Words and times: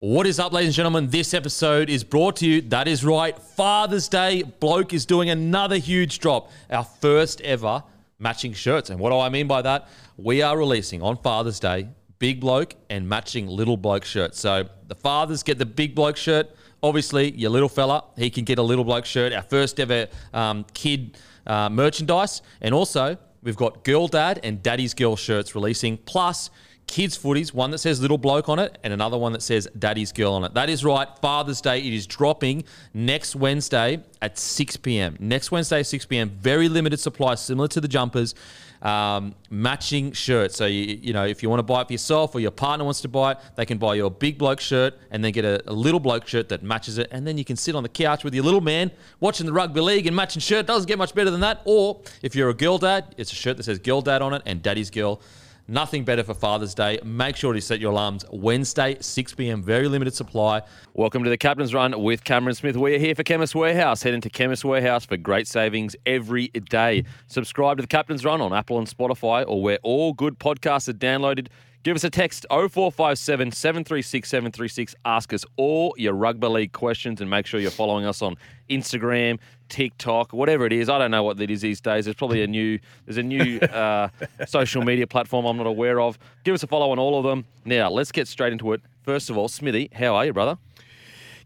What 0.00 0.26
is 0.26 0.38
up, 0.38 0.52
ladies 0.52 0.68
and 0.68 0.74
gentlemen? 0.74 1.08
This 1.08 1.32
episode 1.32 1.88
is 1.88 2.04
brought 2.04 2.36
to 2.36 2.46
you. 2.46 2.60
That 2.60 2.86
is 2.86 3.02
right, 3.02 3.34
Father's 3.38 4.08
Day. 4.08 4.42
Bloke 4.42 4.92
is 4.92 5.06
doing 5.06 5.30
another 5.30 5.78
huge 5.78 6.18
drop. 6.18 6.50
Our 6.68 6.84
first 6.84 7.40
ever 7.40 7.82
matching 8.18 8.52
shirts. 8.52 8.90
And 8.90 9.00
what 9.00 9.08
do 9.08 9.18
I 9.18 9.30
mean 9.30 9.46
by 9.46 9.62
that? 9.62 9.88
We 10.18 10.42
are 10.42 10.58
releasing 10.58 11.00
on 11.00 11.16
Father's 11.16 11.58
Day 11.58 11.88
big 12.18 12.40
bloke 12.40 12.74
and 12.90 13.08
matching 13.08 13.46
little 13.46 13.78
bloke 13.78 14.04
shirts. 14.04 14.38
So 14.38 14.68
the 14.86 14.94
fathers 14.94 15.42
get 15.42 15.56
the 15.56 15.64
big 15.64 15.94
bloke 15.94 16.18
shirt. 16.18 16.50
Obviously, 16.82 17.30
your 17.30 17.48
little 17.48 17.70
fella, 17.70 18.04
he 18.18 18.28
can 18.28 18.44
get 18.44 18.58
a 18.58 18.62
little 18.62 18.84
bloke 18.84 19.06
shirt. 19.06 19.32
Our 19.32 19.42
first 19.44 19.80
ever 19.80 20.08
um, 20.34 20.66
kid 20.74 21.16
uh, 21.46 21.70
merchandise. 21.70 22.42
And 22.60 22.74
also, 22.74 23.16
we've 23.42 23.56
got 23.56 23.82
girl 23.82 24.08
dad 24.08 24.40
and 24.44 24.62
daddy's 24.62 24.92
girl 24.92 25.16
shirts 25.16 25.54
releasing. 25.54 25.96
Plus, 25.96 26.50
kids 26.86 27.18
footies, 27.18 27.52
one 27.52 27.70
that 27.72 27.78
says 27.78 28.00
little 28.00 28.18
bloke 28.18 28.48
on 28.48 28.58
it 28.58 28.78
and 28.82 28.92
another 28.92 29.18
one 29.18 29.32
that 29.32 29.42
says 29.42 29.68
daddy's 29.78 30.12
girl 30.12 30.34
on 30.34 30.44
it. 30.44 30.54
That 30.54 30.70
is 30.70 30.84
right, 30.84 31.08
Father's 31.20 31.60
Day. 31.60 31.78
It 31.78 31.92
is 31.92 32.06
dropping 32.06 32.64
next 32.94 33.34
Wednesday 33.36 34.02
at 34.22 34.38
6 34.38 34.76
p.m. 34.78 35.16
Next 35.18 35.50
Wednesday, 35.50 35.82
6 35.82 36.06
p.m. 36.06 36.30
Very 36.30 36.68
limited 36.68 37.00
supply, 37.00 37.34
similar 37.34 37.68
to 37.68 37.80
the 37.80 37.88
jumpers. 37.88 38.34
Um, 38.82 39.34
matching 39.50 40.12
shirts. 40.12 40.54
So, 40.56 40.66
you, 40.66 40.98
you 41.00 41.12
know, 41.12 41.24
if 41.24 41.42
you 41.42 41.48
want 41.48 41.60
to 41.60 41.64
buy 41.64 41.80
it 41.80 41.86
for 41.86 41.94
yourself 41.94 42.34
or 42.34 42.40
your 42.40 42.50
partner 42.50 42.84
wants 42.84 43.00
to 43.00 43.08
buy 43.08 43.32
it, 43.32 43.38
they 43.56 43.64
can 43.64 43.78
buy 43.78 43.94
you 43.94 44.06
a 44.06 44.10
big 44.10 44.36
bloke 44.38 44.60
shirt 44.60 44.94
and 45.10 45.24
then 45.24 45.32
get 45.32 45.44
a, 45.44 45.62
a 45.68 45.72
little 45.72 45.98
bloke 45.98 46.28
shirt 46.28 46.50
that 46.50 46.62
matches 46.62 46.98
it. 46.98 47.08
And 47.10 47.26
then 47.26 47.38
you 47.38 47.44
can 47.44 47.56
sit 47.56 47.74
on 47.74 47.82
the 47.82 47.88
couch 47.88 48.22
with 48.22 48.34
your 48.34 48.44
little 48.44 48.60
man 48.60 48.90
watching 49.18 49.46
the 49.46 49.52
rugby 49.52 49.80
league 49.80 50.06
and 50.06 50.14
matching 50.14 50.40
shirt. 50.40 50.66
Doesn't 50.66 50.86
get 50.86 50.98
much 50.98 51.14
better 51.14 51.30
than 51.30 51.40
that. 51.40 51.62
Or 51.64 52.02
if 52.22 52.36
you're 52.36 52.50
a 52.50 52.54
girl 52.54 52.76
dad, 52.76 53.14
it's 53.16 53.32
a 53.32 53.34
shirt 53.34 53.56
that 53.56 53.62
says 53.62 53.78
girl 53.78 54.02
dad 54.02 54.20
on 54.22 54.34
it 54.34 54.42
and 54.44 54.62
daddy's 54.62 54.90
girl. 54.90 55.20
Nothing 55.68 56.04
better 56.04 56.22
for 56.22 56.32
Father's 56.32 56.76
Day. 56.76 57.00
Make 57.02 57.34
sure 57.34 57.52
to 57.52 57.60
set 57.60 57.80
your 57.80 57.90
alarms 57.90 58.24
Wednesday, 58.30 58.98
6 59.00 59.34
p.m. 59.34 59.64
Very 59.64 59.88
limited 59.88 60.14
supply. 60.14 60.62
Welcome 60.94 61.24
to 61.24 61.30
the 61.30 61.36
Captain's 61.36 61.74
Run 61.74 62.00
with 62.00 62.22
Cameron 62.22 62.54
Smith. 62.54 62.76
We're 62.76 63.00
here 63.00 63.16
for 63.16 63.24
Chemist 63.24 63.52
Warehouse. 63.56 64.04
Head 64.04 64.14
into 64.14 64.30
Chemist 64.30 64.64
Warehouse 64.64 65.04
for 65.04 65.16
great 65.16 65.48
savings 65.48 65.96
every 66.06 66.48
day. 66.48 67.02
Subscribe 67.26 67.78
to 67.78 67.82
the 67.82 67.88
Captain's 67.88 68.24
Run 68.24 68.40
on 68.40 68.52
Apple 68.52 68.78
and 68.78 68.86
Spotify 68.86 69.44
or 69.44 69.60
where 69.60 69.80
all 69.82 70.12
good 70.12 70.38
podcasts 70.38 70.88
are 70.88 70.92
downloaded. 70.92 71.48
Give 71.86 71.94
us 71.94 72.02
a 72.02 72.10
text 72.10 72.44
0457 72.50 73.52
736 73.52 74.28
736. 74.28 74.96
Ask 75.04 75.32
us 75.32 75.44
all 75.56 75.94
your 75.96 76.14
rugby 76.14 76.48
league 76.48 76.72
questions 76.72 77.20
and 77.20 77.30
make 77.30 77.46
sure 77.46 77.60
you're 77.60 77.70
following 77.70 78.04
us 78.04 78.22
on 78.22 78.34
Instagram, 78.68 79.38
TikTok, 79.68 80.32
whatever 80.32 80.66
it 80.66 80.72
is. 80.72 80.88
I 80.88 80.98
don't 80.98 81.12
know 81.12 81.22
what 81.22 81.36
that 81.36 81.48
is 81.48 81.60
these 81.60 81.80
days. 81.80 82.06
There's 82.06 82.16
probably 82.16 82.42
a 82.42 82.48
new 82.48 82.80
there's 83.04 83.18
a 83.18 83.22
new 83.22 83.60
uh, 83.60 84.08
social 84.48 84.82
media 84.82 85.06
platform 85.06 85.46
I'm 85.46 85.56
not 85.56 85.68
aware 85.68 86.00
of. 86.00 86.18
Give 86.42 86.56
us 86.56 86.64
a 86.64 86.66
follow 86.66 86.90
on 86.90 86.98
all 86.98 87.20
of 87.20 87.24
them. 87.24 87.44
Now 87.64 87.88
let's 87.88 88.10
get 88.10 88.26
straight 88.26 88.50
into 88.50 88.72
it. 88.72 88.80
First 89.04 89.30
of 89.30 89.38
all, 89.38 89.46
Smithy, 89.46 89.90
how 89.94 90.16
are 90.16 90.26
you, 90.26 90.32
brother? 90.32 90.58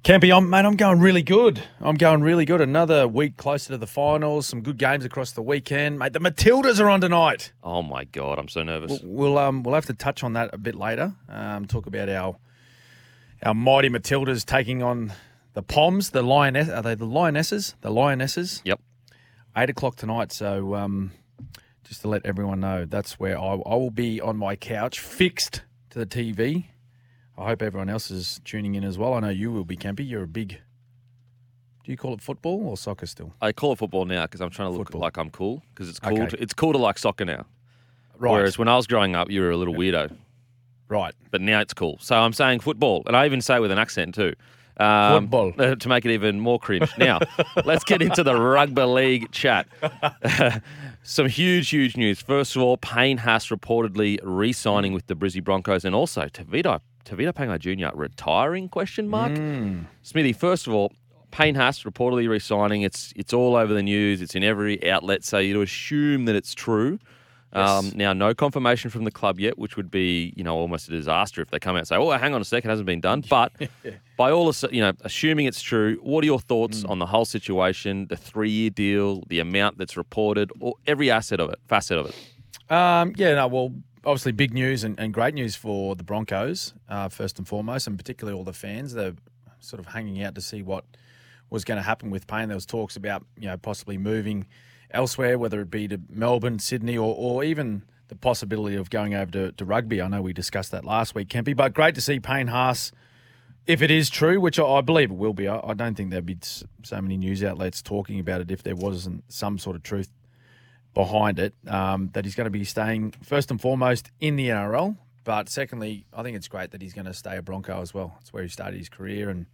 Campy, 0.03 0.35
I'm, 0.35 0.49
mate, 0.49 0.65
I'm 0.65 0.77
going 0.77 0.99
really 0.99 1.23
good. 1.23 1.63
I'm 1.79 1.97
going 1.97 2.23
really 2.23 2.47
good. 2.47 2.63
Another 2.63 3.07
week 3.07 3.37
closer 3.37 3.75
to 3.75 3.79
the 3.79 3.87
finals. 3.87 4.47
Some 4.47 4.63
good 4.63 4.79
games 4.79 5.05
across 5.05 5.33
the 5.33 5.43
weekend, 5.43 5.99
mate. 5.99 6.15
The 6.15 6.21
Matildas 6.21 6.81
are 6.81 6.89
on 6.89 7.03
tonight. 7.03 7.53
Oh 7.63 7.83
my 7.83 8.05
god, 8.05 8.39
I'm 8.39 8.49
so 8.49 8.63
nervous. 8.63 9.03
We'll, 9.03 9.33
we'll 9.33 9.39
um 9.39 9.63
we'll 9.63 9.75
have 9.75 9.85
to 9.87 9.93
touch 9.95 10.25
on 10.25 10.33
that 10.33 10.55
a 10.55 10.59
bit 10.59 10.75
later. 10.75 11.13
Um, 11.29 11.67
talk 11.67 11.87
about 11.87 12.09
our 12.09 12.37
our 13.43 13.53
mighty 13.53 13.91
Matildas 13.91 14.47
taking 14.47 14.83
on 14.83 15.13
the 15.53 15.63
Poms, 15.63 16.11
the 16.11 16.23
Lioness. 16.23 16.71
Are 16.71 16.83
they 16.83 16.95
the 16.95 17.05
Lionesses? 17.05 17.75
The 17.83 17.91
Lionesses. 17.91 18.63
Yep. 18.65 18.81
Eight 19.55 19.69
o'clock 19.69 19.97
tonight. 19.97 20.33
So 20.33 20.77
um, 20.77 21.11
just 21.85 22.01
to 22.03 22.09
let 22.09 22.25
everyone 22.25 22.61
know, 22.61 22.87
that's 22.87 23.21
where 23.21 23.39
I, 23.39 23.53
I 23.53 23.75
will 23.75 23.91
be 23.91 24.19
on 24.19 24.39
my 24.39 24.57
couch, 24.57 24.99
fixed 24.99 25.61
to 25.91 25.99
the 25.99 26.07
TV. 26.07 26.69
I 27.39 27.47
hope 27.47 27.63
everyone 27.63 27.89
else 27.89 28.11
is 28.11 28.41
tuning 28.45 28.75
in 28.75 28.85
as 28.85 28.99
well. 28.99 29.15
I 29.15 29.21
know 29.21 29.29
you 29.31 29.51
will 29.51 29.65
be, 29.65 29.77
Campy. 29.77 30.09
You're 30.09 30.25
a 30.25 30.29
big. 30.29 30.61
Do 31.85 31.91
you 31.91 31.97
call 31.97 32.13
it 32.13 32.21
football 32.21 32.67
or 32.69 32.77
soccer 32.77 33.07
still? 33.07 33.33
I 33.41 33.53
call 33.53 33.73
it 33.73 33.79
football 33.79 34.05
now 34.05 34.23
because 34.23 34.41
I'm 34.41 34.51
trying 34.51 34.71
to 34.71 34.77
look 34.77 34.89
Football. 34.89 35.01
like 35.01 35.17
I'm 35.17 35.31
cool 35.31 35.63
because 35.75 35.89
it's 35.89 35.99
cool. 35.99 36.13
Okay. 36.13 36.27
To, 36.37 36.43
it's 36.43 36.53
cool 36.53 36.73
to 36.73 36.79
like 36.79 36.99
soccer 36.99 37.25
now. 37.25 37.47
Right. 38.19 38.33
Whereas 38.33 38.59
when 38.59 38.69
I 38.69 38.77
was 38.77 38.87
growing 38.87 39.17
up, 39.17 39.31
you 39.31 39.41
were 39.41 39.51
a 39.51 39.57
little 39.57 39.75
weirdo. 39.75 40.15
right. 40.89 41.15
But 41.31 41.41
now 41.41 41.61
it's 41.61 41.73
cool. 41.73 41.97
So 42.03 42.17
I'm 42.17 42.35
saying 42.35 42.61
football, 42.61 43.03
and 43.07 43.17
I 43.17 43.25
even 43.25 43.41
say 43.41 43.59
with 43.61 43.71
an 43.71 43.79
accent 43.79 44.15
too. 44.15 44.35
Um, 44.77 45.25
Football. 45.25 45.53
to 45.77 45.89
make 45.89 46.05
it 46.05 46.13
even 46.13 46.41
more 46.41 46.59
cringe. 46.59 46.91
Now, 46.99 47.19
let's 47.65 47.85
get 47.85 48.01
into 48.03 48.23
the 48.23 48.35
rugby 48.35 48.83
league 48.83 49.31
chat. 49.31 49.67
Some 51.03 51.29
huge, 51.29 51.69
huge 51.71 51.97
news. 51.97 52.21
First 52.21 52.57
of 52.57 52.63
all, 52.63 52.77
Payne 52.77 53.19
Haas 53.19 53.49
reportedly 53.49 54.19
re-signing 54.23 54.93
with 54.93 55.07
the 55.07 55.15
Brizzy 55.15 55.43
Broncos, 55.43 55.85
and 55.85 55.95
also 55.95 56.27
Tavita 56.27 56.81
Tavita 57.05 57.33
Pangai 57.33 57.59
Jr. 57.59 57.97
retiring? 57.97 58.69
Question 58.69 59.09
mark. 59.09 59.33
Smithy. 60.03 60.33
First 60.33 60.67
of 60.67 60.75
all, 60.75 60.93
Payne 61.31 61.55
Haas 61.55 61.83
reportedly 61.85 62.29
re-signing. 62.29 62.83
It's 62.83 63.13
it's 63.17 63.33
all 63.33 63.57
over 63.57 63.73
the 63.73 63.83
news. 63.83 64.21
It's 64.21 64.35
in 64.35 64.43
every 64.45 64.91
outlet. 64.91 65.25
So 65.25 65.39
you'd 65.39 65.61
assume 65.63 66.25
that 66.27 66.35
it's 66.37 66.55
true. 66.55 66.99
Um, 67.53 67.91
now, 67.97 68.13
no 68.13 68.33
confirmation 68.33 68.91
from 68.91 69.03
the 69.03 69.11
club 69.11 69.41
yet, 69.41 69.59
which 69.59 69.77
would 69.77 69.91
be, 69.91 70.33
you 70.37 70.45
know, 70.45 70.55
almost 70.55 70.87
a 70.87 70.93
disaster 70.93 71.43
if 71.43 71.51
they 71.51 71.59
come 71.59 71.75
out 71.75 71.81
and 71.81 71.89
say, 71.89 71.97
"Oh, 71.97 72.09
hang 72.11 72.33
on 72.33 72.41
a 72.41 72.45
second, 72.45 72.71
it 72.71 72.73
hasn't 72.73 72.87
been 72.87 73.01
done." 73.01 73.25
But 73.29 73.51
by 74.17 74.31
all, 74.31 74.53
you 74.71 74.81
know, 74.81 74.93
assuming 75.01 75.47
it's 75.47 75.61
true, 75.61 75.99
what 76.03 76.23
are 76.23 76.27
your 76.27 76.39
thoughts 76.39 76.85
Mm. 76.85 76.91
on 76.91 76.99
the 77.01 77.07
whole 77.07 77.25
situation, 77.25 78.07
the 78.07 78.17
three-year 78.17 78.71
deal, 78.71 79.25
the 79.27 79.41
amount 79.41 79.79
that's 79.79 79.97
reported, 79.97 80.53
or 80.61 80.75
every 80.87 81.11
asset 81.11 81.41
of 81.41 81.51
it, 81.51 81.59
facet 81.67 81.99
of 81.99 82.07
it? 82.07 82.73
Um, 82.73 83.15
yeah, 83.17 83.35
no, 83.35 83.49
well, 83.49 83.73
obviously 84.05 84.33
big 84.33 84.53
news 84.53 84.85
and, 84.85 84.99
and 84.99 85.13
great 85.13 85.35
news 85.35 85.57
for 85.57 85.95
the 85.95 86.05
Broncos, 86.05 86.75
uh, 86.89 87.09
first 87.09 87.39
and 87.39 87.47
foremost, 87.47 87.87
and 87.87 87.99
particularly 87.99 88.37
all 88.37 88.45
the 88.45 88.53
fans. 88.53 88.95
They're 88.95 89.15
sort 89.61 89.81
of 89.81 89.87
hanging 89.87 90.23
out 90.23 90.35
to 90.35 90.41
see 90.41 90.63
what 90.63 90.85
was 91.51 91.65
going 91.65 91.77
to 91.77 91.83
happen 91.83 92.11
with 92.11 92.27
Payne. 92.27 92.49
There 92.49 92.57
was 92.57 92.67
talks 92.67 92.97
about, 92.97 93.25
you 93.39 93.49
know, 93.49 93.57
possibly 93.57 93.99
moving 93.99 94.47
elsewhere, 94.91 95.39
whether 95.39 95.61
it 95.61 95.71
be 95.71 95.89
to 95.89 96.01
Melbourne, 96.09 96.59
Sydney, 96.59 96.97
or, 96.97 97.15
or 97.17 97.45
even 97.45 97.83
the 98.09 98.15
possibility 98.17 98.77
of 98.77 98.91
going 98.91 99.15
over 99.15 99.31
to, 99.33 99.53
to 99.53 99.65
rugby. 99.65 100.01
I 100.03 100.09
know 100.09 100.23
we 100.23 100.33
discussed 100.33 100.73
that 100.73 100.85
last 100.85 101.15
week, 101.15 101.29
Kempy, 101.29 101.55
but 101.57 101.75
great 101.75 101.95
to 101.95 102.01
see 102.01 102.19
Payne 102.19 102.49
Haas, 102.49 102.93
if 103.67 103.83
it 103.83 103.91
is 103.91 104.11
true, 104.11 104.41
which 104.41 104.59
I, 104.59 104.81
believe 104.81 105.11
it 105.11 105.17
will 105.17 105.35
be. 105.35 105.47
I 105.47 105.75
don't 105.75 105.95
think 105.95 106.11
there'd 106.11 106.27
be 106.27 106.39
so 106.83 107.01
many 107.01 107.17
news 107.17 107.45
outlets 107.45 107.83
talking 107.83 108.19
about 108.19 108.41
it 108.41 108.51
if 108.51 108.63
there 108.63 108.75
wasn't 108.75 109.25
some 109.29 109.59
sort 109.59 109.77
of 109.77 109.83
truth 109.83 110.09
behind 110.95 111.39
it 111.39 111.55
um, 111.69 112.11
that 112.15 112.25
he's 112.25 112.35
going 112.35 112.47
to 112.47 112.51
be 112.51 112.65
staying 112.65 113.13
first 113.23 113.51
and 113.51 113.61
foremost 113.61 114.11
in 114.21 114.37
the 114.37 114.49
NRL. 114.49 114.97
But 115.25 115.49
secondly, 115.49 116.07
I 116.13 116.23
think 116.23 116.37
it's 116.37 116.49
great 116.49 116.71
that 116.73 116.83
he's 116.83 116.93
going 116.95 117.05
to 117.07 117.15
stay 117.15 117.37
a 117.37 117.43
Bronco 117.43 117.81
as 117.81 117.95
well. 117.95 118.17
It's 118.21 118.33
where 118.33 118.43
he 118.43 118.49
started 118.49 118.79
his 118.79 118.89
career, 118.89 119.29
and 119.29 119.47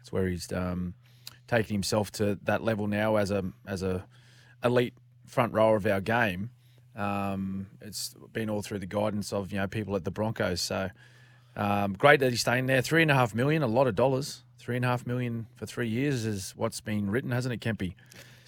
it's 0.00 0.10
where 0.10 0.26
he's 0.26 0.50
um, 0.52 0.94
taken 1.46 1.74
himself 1.74 2.10
to 2.12 2.38
that 2.44 2.62
level 2.62 2.86
now 2.86 3.16
as 3.16 3.30
a 3.30 3.44
as 3.66 3.82
a 3.82 4.04
elite 4.64 4.94
front 5.26 5.52
rower 5.52 5.76
of 5.76 5.86
our 5.86 6.00
game. 6.00 6.50
Um, 6.96 7.68
it's 7.80 8.14
been 8.32 8.50
all 8.50 8.62
through 8.62 8.80
the 8.80 8.86
guidance 8.86 9.32
of 9.32 9.52
you 9.52 9.58
know 9.58 9.66
people 9.66 9.94
at 9.94 10.04
the 10.04 10.10
Broncos. 10.10 10.60
So 10.60 10.90
um, 11.56 11.94
great 11.94 12.20
that 12.20 12.30
he's 12.30 12.40
staying 12.40 12.66
there. 12.66 12.82
Three 12.82 13.02
and 13.02 13.10
a 13.10 13.14
half 13.14 13.34
million, 13.34 13.62
a 13.62 13.66
lot 13.66 13.86
of 13.86 13.94
dollars. 13.94 14.42
Three 14.58 14.76
and 14.76 14.84
a 14.84 14.88
half 14.88 15.06
million 15.06 15.46
for 15.56 15.66
three 15.66 15.88
years 15.88 16.24
is 16.24 16.52
what's 16.56 16.80
been 16.80 17.10
written, 17.10 17.30
hasn't 17.30 17.54
it, 17.54 17.60
Kempy? 17.60 17.94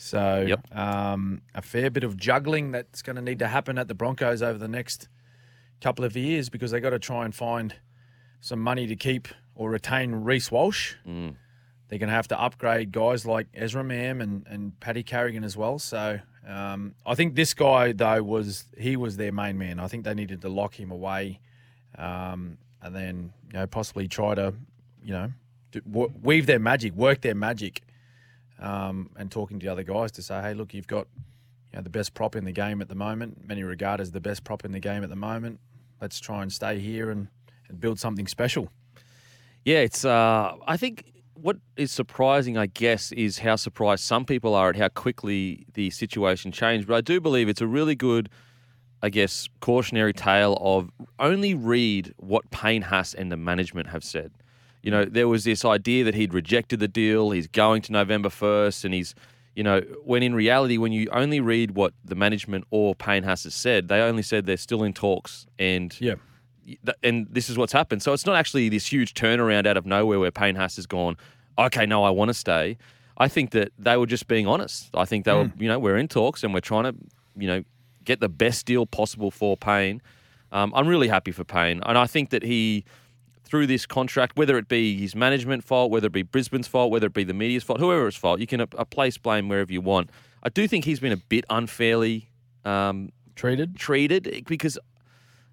So 0.02 0.44
Yep. 0.48 0.76
um, 0.76 1.42
a 1.54 1.62
fair 1.62 1.88
bit 1.88 2.02
of 2.02 2.16
juggling 2.16 2.72
that's 2.72 3.02
going 3.02 3.14
to 3.14 3.22
need 3.22 3.38
to 3.38 3.46
happen 3.46 3.78
at 3.78 3.86
the 3.86 3.94
Broncos 3.94 4.42
over 4.42 4.58
the 4.58 4.66
next 4.66 5.08
couple 5.80 6.04
of 6.04 6.16
years 6.16 6.48
because 6.48 6.72
they 6.72 6.80
got 6.80 6.90
to 6.90 6.98
try 6.98 7.24
and 7.24 7.32
find 7.32 7.76
some 8.40 8.58
money 8.58 8.88
to 8.88 8.96
keep 8.96 9.28
or 9.54 9.70
retain 9.70 10.12
Reece 10.12 10.50
Walsh. 10.50 10.94
Mm. 11.06 11.36
They're 11.86 12.00
going 12.00 12.08
to 12.08 12.14
have 12.16 12.26
to 12.28 12.40
upgrade 12.40 12.90
guys 12.90 13.24
like 13.26 13.46
Ezra 13.54 13.84
Mam 13.84 14.20
and, 14.20 14.44
and 14.48 14.78
Paddy 14.80 15.04
Carrigan 15.04 15.44
as 15.44 15.56
well. 15.56 15.78
So 15.78 16.18
um, 16.48 16.96
I 17.06 17.14
think 17.14 17.36
this 17.36 17.54
guy 17.54 17.92
though 17.92 18.24
was 18.24 18.64
he 18.76 18.96
was 18.96 19.16
their 19.18 19.30
main 19.30 19.56
man. 19.56 19.78
I 19.78 19.86
think 19.86 20.02
they 20.04 20.14
needed 20.14 20.40
to 20.42 20.48
lock 20.48 20.74
him 20.80 20.90
away, 20.90 21.38
um, 21.96 22.58
and 22.82 22.92
then 22.92 23.32
you 23.52 23.60
know 23.60 23.66
possibly 23.68 24.08
try 24.08 24.34
to 24.34 24.52
you 25.04 25.12
know 25.12 25.32
do, 25.70 25.80
weave 26.22 26.46
their 26.46 26.58
magic, 26.58 26.94
work 26.94 27.20
their 27.20 27.36
magic, 27.36 27.82
um, 28.62 29.10
and 29.16 29.30
talking 29.30 29.58
to 29.58 29.66
the 29.66 29.72
other 29.72 29.82
guys 29.82 30.12
to 30.12 30.22
say, 30.22 30.40
hey, 30.40 30.54
look, 30.54 30.72
you've 30.72 30.86
got 30.86 31.06
you 31.72 31.78
know, 31.78 31.82
the 31.82 31.90
best 31.90 32.14
prop 32.14 32.36
in 32.36 32.44
the 32.44 32.52
game 32.52 32.80
at 32.80 32.88
the 32.88 32.94
moment. 32.94 33.46
Many 33.46 33.62
regard 33.64 34.00
as 34.00 34.12
the 34.12 34.20
best 34.20 34.44
prop 34.44 34.64
in 34.64 34.72
the 34.72 34.80
game 34.80 35.02
at 35.02 35.10
the 35.10 35.16
moment. 35.16 35.58
Let's 36.00 36.20
try 36.20 36.42
and 36.42 36.52
stay 36.52 36.78
here 36.78 37.10
and, 37.10 37.28
and 37.68 37.80
build 37.80 37.98
something 37.98 38.26
special. 38.26 38.68
Yeah, 39.64 39.78
it's. 39.78 40.04
Uh, 40.04 40.56
I 40.66 40.76
think 40.76 41.12
what 41.34 41.56
is 41.76 41.90
surprising, 41.92 42.56
I 42.56 42.66
guess, 42.66 43.12
is 43.12 43.38
how 43.38 43.56
surprised 43.56 44.04
some 44.04 44.24
people 44.24 44.54
are 44.54 44.70
at 44.70 44.76
how 44.76 44.88
quickly 44.88 45.66
the 45.74 45.90
situation 45.90 46.52
changed. 46.52 46.86
But 46.86 46.94
I 46.94 47.00
do 47.00 47.20
believe 47.20 47.48
it's 47.48 47.60
a 47.60 47.66
really 47.66 47.94
good, 47.94 48.28
I 49.02 49.08
guess, 49.08 49.48
cautionary 49.60 50.12
tale 50.12 50.58
of 50.60 50.90
only 51.18 51.54
read 51.54 52.12
what 52.18 52.50
Payne 52.50 52.82
Haas 52.82 53.14
and 53.14 53.30
the 53.30 53.36
management 53.36 53.88
have 53.88 54.04
said. 54.04 54.32
You 54.82 54.90
know, 54.90 55.04
there 55.04 55.28
was 55.28 55.44
this 55.44 55.64
idea 55.64 56.04
that 56.04 56.14
he'd 56.14 56.34
rejected 56.34 56.80
the 56.80 56.88
deal, 56.88 57.30
he's 57.30 57.46
going 57.46 57.82
to 57.82 57.92
November 57.92 58.28
1st, 58.28 58.84
and 58.84 58.92
he's, 58.94 59.14
you 59.54 59.62
know, 59.62 59.80
when 60.04 60.22
in 60.22 60.34
reality, 60.34 60.76
when 60.78 60.92
you 60.92 61.08
only 61.12 61.40
read 61.40 61.72
what 61.72 61.94
the 62.04 62.14
management 62.14 62.64
or 62.70 62.94
Payne 62.94 63.22
has 63.22 63.42
said, 63.54 63.88
they 63.88 64.00
only 64.00 64.22
said 64.22 64.46
they're 64.46 64.56
still 64.56 64.82
in 64.82 64.92
talks 64.92 65.46
and 65.58 65.96
Yeah. 66.00 66.14
and 67.02 67.26
this 67.30 67.48
is 67.50 67.56
what's 67.58 67.72
happened. 67.72 68.02
So 68.02 68.12
it's 68.12 68.26
not 68.26 68.36
actually 68.36 68.68
this 68.68 68.86
huge 68.92 69.14
turnaround 69.14 69.66
out 69.66 69.76
of 69.76 69.86
nowhere 69.86 70.18
where 70.18 70.30
Payne 70.30 70.56
Haas 70.56 70.76
has 70.76 70.86
gone, 70.86 71.16
okay, 71.58 71.86
no, 71.86 72.02
I 72.04 72.10
want 72.10 72.28
to 72.30 72.34
stay. 72.34 72.76
I 73.18 73.28
think 73.28 73.50
that 73.50 73.72
they 73.78 73.96
were 73.96 74.06
just 74.06 74.26
being 74.26 74.46
honest. 74.46 74.90
I 74.94 75.04
think 75.04 75.24
they 75.26 75.32
were, 75.32 75.52
you 75.58 75.68
know, 75.68 75.78
we're 75.78 75.96
in 75.98 76.08
talks 76.08 76.42
and 76.42 76.52
we're 76.54 76.60
trying 76.60 76.84
to, 76.84 76.94
you 77.36 77.46
know, 77.46 77.62
get 78.04 78.18
the 78.20 78.28
best 78.28 78.66
deal 78.66 78.84
possible 78.86 79.30
for 79.30 79.56
Payne. 79.56 80.00
Um, 80.50 80.72
I'm 80.74 80.88
really 80.88 81.08
happy 81.08 81.30
for 81.30 81.44
Payne, 81.44 81.80
and 81.86 81.96
I 81.96 82.06
think 82.06 82.30
that 82.30 82.42
he, 82.42 82.84
through 83.52 83.66
this 83.66 83.84
contract, 83.84 84.38
whether 84.38 84.56
it 84.56 84.66
be 84.66 84.96
his 84.96 85.14
management 85.14 85.62
fault, 85.62 85.90
whether 85.90 86.06
it 86.06 86.12
be 86.12 86.22
Brisbane's 86.22 86.66
fault, 86.66 86.90
whether 86.90 87.08
it 87.08 87.12
be 87.12 87.22
the 87.22 87.34
media's 87.34 87.62
fault, 87.62 87.80
whoever's 87.80 88.16
fault, 88.16 88.40
you 88.40 88.46
can 88.46 88.62
uh, 88.62 88.66
place 88.66 89.18
blame 89.18 89.46
wherever 89.46 89.70
you 89.70 89.82
want. 89.82 90.08
I 90.42 90.48
do 90.48 90.66
think 90.66 90.86
he's 90.86 91.00
been 91.00 91.12
a 91.12 91.18
bit 91.18 91.44
unfairly 91.50 92.30
um, 92.64 93.10
Treated. 93.34 93.76
treated 93.76 94.44
because 94.48 94.78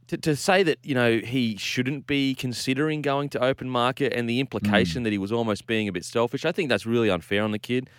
to, 0.07 0.15
to 0.15 0.37
say 0.37 0.63
that 0.63 0.77
you 0.81 0.95
know 0.95 1.17
he 1.17 1.57
shouldn't 1.57 2.07
be 2.07 2.35
considering 2.35 3.01
going 3.01 3.27
to 3.31 3.43
open 3.43 3.69
market 3.69 4.13
and 4.13 4.29
the 4.29 4.39
implication 4.39 5.03
that 5.03 5.11
he 5.11 5.17
was 5.17 5.33
almost 5.33 5.67
being 5.67 5.89
a 5.89 5.91
bit 5.91 6.05
selfish, 6.05 6.45
I 6.45 6.53
think 6.53 6.69
that's 6.69 6.85
really 6.85 7.09
unfair 7.09 7.43
on 7.43 7.51
the 7.51 7.59
kid, 7.59 7.89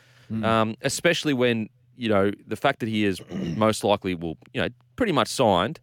um, 0.42 0.76
especially 0.80 1.34
when 1.34 1.68
you 1.94 2.08
know 2.08 2.30
the 2.46 2.56
fact 2.56 2.80
that 2.80 2.88
he 2.88 3.04
is 3.04 3.20
most 3.54 3.84
likely 3.84 4.14
will 4.14 4.38
you 4.54 4.62
know 4.62 4.68
pretty 4.96 5.12
much 5.12 5.28
signed. 5.28 5.78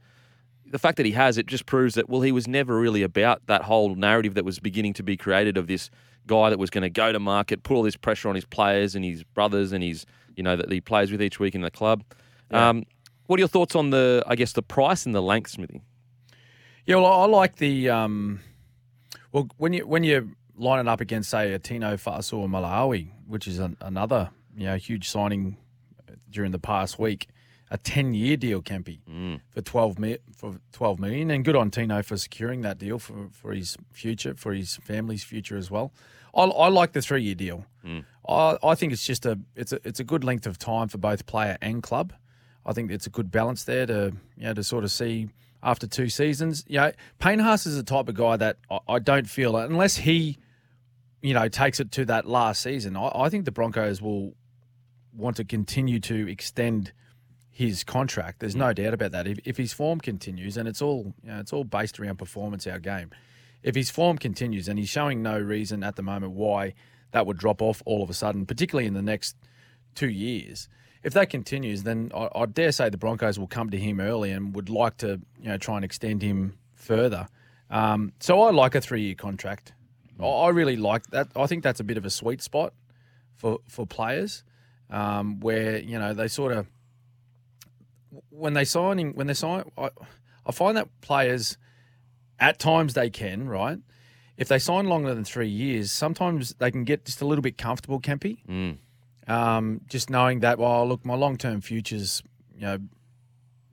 The 0.69 0.79
fact 0.79 0.97
that 0.97 1.05
he 1.05 1.13
has 1.13 1.37
it 1.37 1.45
just 1.47 1.65
proves 1.65 1.95
that 1.95 2.09
well 2.09 2.21
he 2.21 2.31
was 2.31 2.47
never 2.47 2.77
really 2.77 3.03
about 3.03 3.45
that 3.47 3.63
whole 3.63 3.95
narrative 3.95 4.33
that 4.35 4.45
was 4.45 4.59
beginning 4.59 4.93
to 4.93 5.03
be 5.03 5.17
created 5.17 5.57
of 5.57 5.67
this 5.67 5.89
guy 6.27 6.49
that 6.49 6.59
was 6.59 6.69
going 6.69 6.81
to 6.81 6.89
go 6.89 7.11
to 7.11 7.19
market, 7.19 7.63
put 7.63 7.75
all 7.75 7.83
this 7.83 7.95
pressure 7.95 8.29
on 8.29 8.35
his 8.35 8.45
players 8.45 8.95
and 8.95 9.03
his 9.03 9.23
brothers 9.23 9.71
and 9.71 9.83
his 9.83 10.05
you 10.35 10.43
know 10.43 10.55
that 10.55 10.71
he 10.71 10.81
plays 10.81 11.11
with 11.11 11.21
each 11.21 11.39
week 11.39 11.55
in 11.55 11.61
the 11.61 11.71
club. 11.71 12.03
Um, 12.51 12.85
what 13.25 13.37
are 13.37 13.41
your 13.41 13.47
thoughts 13.47 13.75
on 13.75 13.89
the 13.89 14.23
I 14.27 14.35
guess 14.35 14.53
the 14.53 14.61
price 14.61 15.05
and 15.05 15.15
the 15.15 15.21
length, 15.21 15.51
Smithy? 15.51 15.81
Yeah, 16.85 16.97
well, 16.97 17.07
I 17.07 17.25
like 17.25 17.57
the 17.57 17.89
um, 17.89 18.39
well 19.31 19.49
when 19.57 19.73
you 19.73 19.87
when 19.87 20.03
you 20.03 20.35
line 20.55 20.79
it 20.79 20.89
up 20.89 21.01
against 21.01 21.29
say 21.29 21.53
a 21.53 21.59
Tino 21.59 21.97
Fa'asuamaleaui, 21.97 23.09
which 23.27 23.47
is 23.47 23.59
an, 23.59 23.77
another 23.81 24.29
you 24.55 24.65
know 24.65 24.75
huge 24.75 25.09
signing 25.09 25.57
during 26.29 26.51
the 26.51 26.59
past 26.59 26.99
week, 26.99 27.27
a 27.69 27.77
ten 27.77 28.13
year 28.13 28.37
deal, 28.37 28.61
Kempy, 28.61 28.99
mm. 29.09 29.41
for 29.49 29.61
twelve 29.61 29.99
mi- 29.99 30.19
for 30.35 30.59
twelve 30.71 30.99
million, 30.99 31.31
and 31.31 31.43
good 31.43 31.55
on 31.55 31.71
Tino 31.71 32.01
for 32.01 32.17
securing 32.17 32.61
that 32.61 32.77
deal 32.77 32.99
for 32.99 33.29
for 33.31 33.53
his 33.53 33.77
future, 33.91 34.33
for 34.35 34.53
his 34.53 34.77
family's 34.77 35.23
future 35.23 35.57
as 35.57 35.69
well. 35.69 35.91
I, 36.35 36.43
I 36.43 36.69
like 36.69 36.93
the 36.93 37.01
three 37.01 37.23
year 37.23 37.35
deal. 37.35 37.65
Mm. 37.85 38.05
I, 38.27 38.57
I 38.63 38.75
think 38.75 38.93
it's 38.93 39.05
just 39.05 39.25
a 39.25 39.39
it's 39.55 39.71
a 39.71 39.79
it's 39.83 39.99
a 39.99 40.03
good 40.03 40.23
length 40.23 40.47
of 40.47 40.57
time 40.57 40.87
for 40.87 40.97
both 40.97 41.25
player 41.25 41.57
and 41.61 41.81
club. 41.83 42.13
I 42.65 42.73
think 42.73 42.91
it's 42.91 43.07
a 43.07 43.09
good 43.09 43.31
balance 43.31 43.63
there 43.63 43.85
to 43.85 44.13
you 44.37 44.43
know 44.43 44.53
to 44.53 44.63
sort 44.63 44.83
of 44.83 44.91
see 44.91 45.29
after 45.63 45.87
two 45.87 46.09
seasons. 46.09 46.63
You 46.67 46.77
know, 46.77 46.91
Payne 47.19 47.39
Haas 47.39 47.65
is 47.65 47.75
the 47.75 47.83
type 47.83 48.07
of 48.07 48.15
guy 48.15 48.37
that 48.37 48.57
I, 48.69 48.79
I 48.87 48.99
don't 48.99 49.29
feel 49.29 49.57
unless 49.57 49.97
he, 49.97 50.37
you 51.21 51.33
know, 51.33 51.47
takes 51.47 51.79
it 51.79 51.91
to 51.93 52.05
that 52.05 52.25
last 52.25 52.61
season. 52.61 52.95
I, 52.95 53.11
I 53.13 53.29
think 53.29 53.45
the 53.45 53.51
Broncos 53.51 54.01
will 54.01 54.35
want 55.13 55.37
to 55.37 55.43
continue 55.43 55.99
to 55.99 56.27
extend 56.29 56.93
his 57.57 57.83
contract. 57.83 58.39
There's 58.39 58.55
no 58.55 58.71
doubt 58.71 58.93
about 58.93 59.13
that. 59.13 59.25
If, 59.25 59.39
if 59.43 59.57
his 59.57 59.73
form 59.73 59.99
continues, 59.99 60.57
and 60.57 60.67
it's 60.67 60.79
all 60.79 61.15
you 61.23 61.31
know, 61.31 61.39
it's 61.39 61.51
all 61.51 61.63
based 61.63 61.99
around 61.99 62.17
performance, 62.17 62.67
our 62.67 62.77
game. 62.77 63.09
If 63.63 63.73
his 63.73 63.89
form 63.89 64.19
continues, 64.19 64.67
and 64.67 64.77
he's 64.77 64.89
showing 64.89 65.23
no 65.23 65.39
reason 65.39 65.83
at 65.83 65.95
the 65.95 66.03
moment 66.03 66.33
why 66.33 66.75
that 67.13 67.25
would 67.25 67.39
drop 67.39 67.63
off 67.63 67.81
all 67.83 68.03
of 68.03 68.11
a 68.11 68.13
sudden, 68.13 68.45
particularly 68.45 68.85
in 68.85 68.93
the 68.93 69.01
next 69.01 69.35
two 69.95 70.07
years. 70.07 70.69
If 71.01 71.13
that 71.13 71.31
continues, 71.31 71.81
then 71.81 72.11
I, 72.13 72.29
I 72.35 72.45
dare 72.45 72.71
say 72.71 72.89
the 72.89 72.97
Broncos 72.97 73.39
will 73.39 73.47
come 73.47 73.71
to 73.71 73.77
him 73.77 73.99
early 73.99 74.29
and 74.29 74.55
would 74.55 74.69
like 74.69 74.97
to, 74.97 75.19
you 75.41 75.49
know, 75.49 75.57
try 75.57 75.77
and 75.77 75.83
extend 75.83 76.21
him 76.21 76.59
further. 76.75 77.27
Um, 77.71 78.13
so 78.19 78.39
I 78.43 78.51
like 78.51 78.75
a 78.75 78.81
three-year 78.81 79.15
contract. 79.15 79.73
I, 80.19 80.25
I 80.27 80.49
really 80.49 80.75
like 80.75 81.07
that. 81.07 81.29
I 81.35 81.47
think 81.47 81.63
that's 81.63 81.79
a 81.79 81.83
bit 81.83 81.97
of 81.97 82.05
a 82.05 82.11
sweet 82.11 82.43
spot 82.43 82.73
for 83.35 83.61
for 83.67 83.87
players, 83.87 84.43
um, 84.91 85.39
where 85.39 85.79
you 85.79 85.97
know 85.97 86.13
they 86.13 86.27
sort 86.27 86.51
of 86.51 86.67
when 88.29 88.53
they 88.53 88.65
signing 88.65 89.13
when 89.13 89.27
they 89.27 89.33
sign. 89.33 89.71
I, 89.77 89.89
I 90.45 90.51
find 90.51 90.77
that 90.77 90.87
players 91.01 91.57
at 92.39 92.59
times 92.59 92.93
they 92.93 93.09
can 93.09 93.49
right. 93.49 93.79
If 94.37 94.47
they 94.47 94.59
sign 94.59 94.85
longer 94.87 95.13
than 95.15 95.23
three 95.25 95.49
years, 95.49 95.91
sometimes 95.91 96.53
they 96.59 96.69
can 96.69 96.83
get 96.83 97.05
just 97.05 97.21
a 97.21 97.25
little 97.25 97.41
bit 97.41 97.57
comfortable, 97.57 97.99
Kempy. 97.99 98.37
Um, 99.27 99.81
just 99.87 100.09
knowing 100.09 100.39
that, 100.41 100.57
well, 100.59 100.87
look, 100.87 101.03
my 101.05 101.15
long 101.15 101.37
term 101.37 101.59
future's 101.61 102.21
you 102.55 102.61
know 102.61 102.77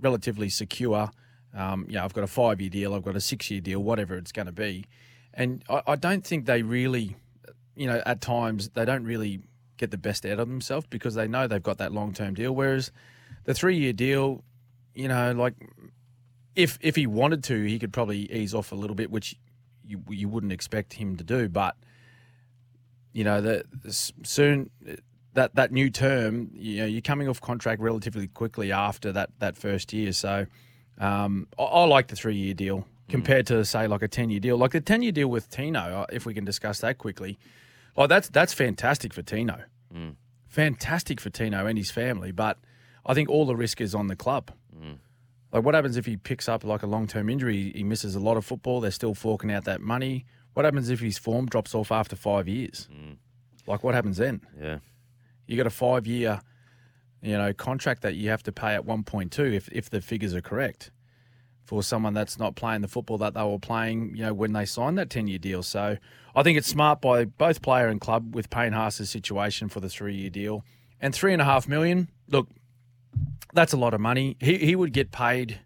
relatively 0.00 0.48
secure. 0.48 1.10
Um, 1.54 1.86
you 1.88 1.94
know, 1.94 2.04
I've 2.04 2.14
got 2.14 2.24
a 2.24 2.28
five 2.28 2.60
year 2.60 2.70
deal, 2.70 2.94
I've 2.94 3.04
got 3.04 3.14
a 3.14 3.20
six 3.20 3.50
year 3.50 3.60
deal, 3.60 3.80
whatever 3.80 4.16
it's 4.16 4.32
going 4.32 4.46
to 4.46 4.52
be, 4.52 4.86
and 5.32 5.62
I, 5.68 5.82
I 5.88 5.96
don't 5.96 6.26
think 6.26 6.46
they 6.46 6.62
really, 6.62 7.16
you 7.76 7.86
know, 7.86 8.02
at 8.04 8.20
times 8.20 8.70
they 8.70 8.84
don't 8.84 9.04
really 9.04 9.40
get 9.76 9.90
the 9.90 9.98
best 9.98 10.24
out 10.26 10.38
of 10.40 10.48
themselves 10.48 10.86
because 10.88 11.14
they 11.14 11.28
know 11.28 11.46
they've 11.46 11.62
got 11.62 11.78
that 11.78 11.92
long 11.92 12.12
term 12.12 12.34
deal. 12.34 12.52
Whereas 12.52 12.90
the 13.44 13.54
three 13.54 13.76
year 13.76 13.92
deal, 13.92 14.42
you 14.94 15.08
know, 15.08 15.32
like 15.32 15.54
if 16.54 16.78
if 16.80 16.96
he 16.96 17.06
wanted 17.06 17.44
to, 17.44 17.64
he 17.64 17.78
could 17.78 17.92
probably 17.92 18.30
ease 18.32 18.54
off 18.54 18.72
a 18.72 18.74
little 18.74 18.96
bit, 18.96 19.10
which 19.10 19.36
you 19.86 20.02
you 20.10 20.28
wouldn't 20.28 20.52
expect 20.52 20.94
him 20.94 21.16
to 21.16 21.24
do, 21.24 21.48
but 21.48 21.76
you 23.12 23.22
know, 23.22 23.40
the, 23.40 23.64
the 23.72 23.92
soon 23.92 24.70
that 25.34 25.54
that 25.54 25.72
new 25.72 25.90
term, 25.90 26.50
you 26.52 26.78
know, 26.78 26.86
you're 26.86 27.00
coming 27.00 27.28
off 27.28 27.40
contract 27.40 27.80
relatively 27.80 28.26
quickly 28.26 28.72
after 28.72 29.12
that 29.12 29.30
that 29.38 29.56
first 29.56 29.92
year. 29.92 30.12
So 30.12 30.46
um, 30.98 31.48
I, 31.58 31.62
I 31.62 31.84
like 31.84 32.08
the 32.08 32.16
three 32.16 32.36
year 32.36 32.54
deal 32.54 32.86
compared 33.08 33.46
to 33.48 33.64
say 33.64 33.86
like 33.86 34.02
a 34.02 34.08
ten 34.08 34.30
year 34.30 34.40
deal. 34.40 34.56
Like 34.56 34.72
the 34.72 34.80
ten 34.80 35.02
year 35.02 35.12
deal 35.12 35.28
with 35.28 35.50
Tino, 35.50 35.80
uh, 35.80 36.06
if 36.12 36.26
we 36.26 36.34
can 36.34 36.44
discuss 36.44 36.80
that 36.80 36.98
quickly. 36.98 37.38
Like 37.96 38.08
that's 38.08 38.28
that's 38.28 38.52
fantastic 38.52 39.12
for 39.14 39.22
Tino, 39.22 39.60
fantastic 40.48 41.20
for 41.20 41.30
Tino 41.30 41.66
and 41.66 41.78
his 41.78 41.92
family. 41.92 42.32
But 42.32 42.58
I 43.06 43.14
think 43.14 43.28
all 43.28 43.46
the 43.46 43.56
risk 43.56 43.80
is 43.80 43.94
on 43.94 44.06
the 44.08 44.16
club. 44.16 44.50
Like, 45.52 45.64
what 45.64 45.74
happens 45.74 45.96
if 45.96 46.04
he 46.06 46.16
picks 46.16 46.48
up 46.48 46.64
like 46.64 46.82
a 46.82 46.86
long 46.86 47.06
term 47.06 47.28
injury? 47.28 47.72
He 47.74 47.84
misses 47.84 48.14
a 48.16 48.20
lot 48.20 48.36
of 48.36 48.44
football. 48.44 48.80
They're 48.80 48.90
still 48.90 49.14
forking 49.14 49.52
out 49.52 49.64
that 49.64 49.80
money. 49.80 50.24
What 50.54 50.64
happens 50.64 50.90
if 50.90 51.00
his 51.00 51.16
form 51.18 51.46
drops 51.46 51.74
off 51.74 51.92
after 51.92 52.16
five 52.16 52.48
years? 52.48 52.88
Like, 53.66 53.84
what 53.84 53.94
happens 53.94 54.16
then? 54.16 54.40
Yeah. 54.60 54.78
You 55.46 55.56
got 55.56 55.66
a 55.66 55.70
five 55.70 56.06
year, 56.06 56.40
you 57.22 57.36
know, 57.38 57.52
contract 57.52 58.02
that 58.02 58.14
you 58.14 58.30
have 58.30 58.42
to 58.44 58.52
pay 58.52 58.74
at 58.74 58.84
one 58.84 59.02
point 59.04 59.30
two 59.32 59.44
if 59.44 59.68
if 59.70 59.90
the 59.90 60.00
figures 60.00 60.34
are 60.34 60.40
correct 60.42 60.90
for 61.64 61.82
someone 61.82 62.12
that's 62.14 62.38
not 62.38 62.56
playing 62.56 62.82
the 62.82 62.88
football 62.88 63.18
that 63.18 63.34
they 63.34 63.42
were 63.42 63.58
playing, 63.58 64.14
you 64.16 64.22
know, 64.22 64.34
when 64.34 64.52
they 64.52 64.64
signed 64.64 64.98
that 64.98 65.08
ten 65.08 65.26
year 65.28 65.38
deal. 65.38 65.62
So 65.62 65.96
I 66.34 66.42
think 66.42 66.58
it's 66.58 66.68
smart 66.68 67.00
by 67.00 67.24
both 67.26 67.62
player 67.62 67.88
and 67.88 68.00
club 68.00 68.34
with 68.34 68.50
Payne 68.50 68.72
Haas's 68.72 69.08
situation 69.08 69.68
for 69.68 69.80
the 69.80 69.88
three 69.88 70.16
year 70.16 70.30
deal 70.30 70.64
and 71.00 71.14
three 71.14 71.32
and 71.32 71.40
a 71.40 71.44
half 71.44 71.68
million. 71.68 72.08
Look, 72.28 72.48
that's 73.52 73.72
a 73.72 73.76
lot 73.76 73.94
of 73.94 74.00
money. 74.00 74.36
He 74.40 74.58
he 74.58 74.76
would 74.76 74.92
get 74.92 75.10
paid 75.10 75.60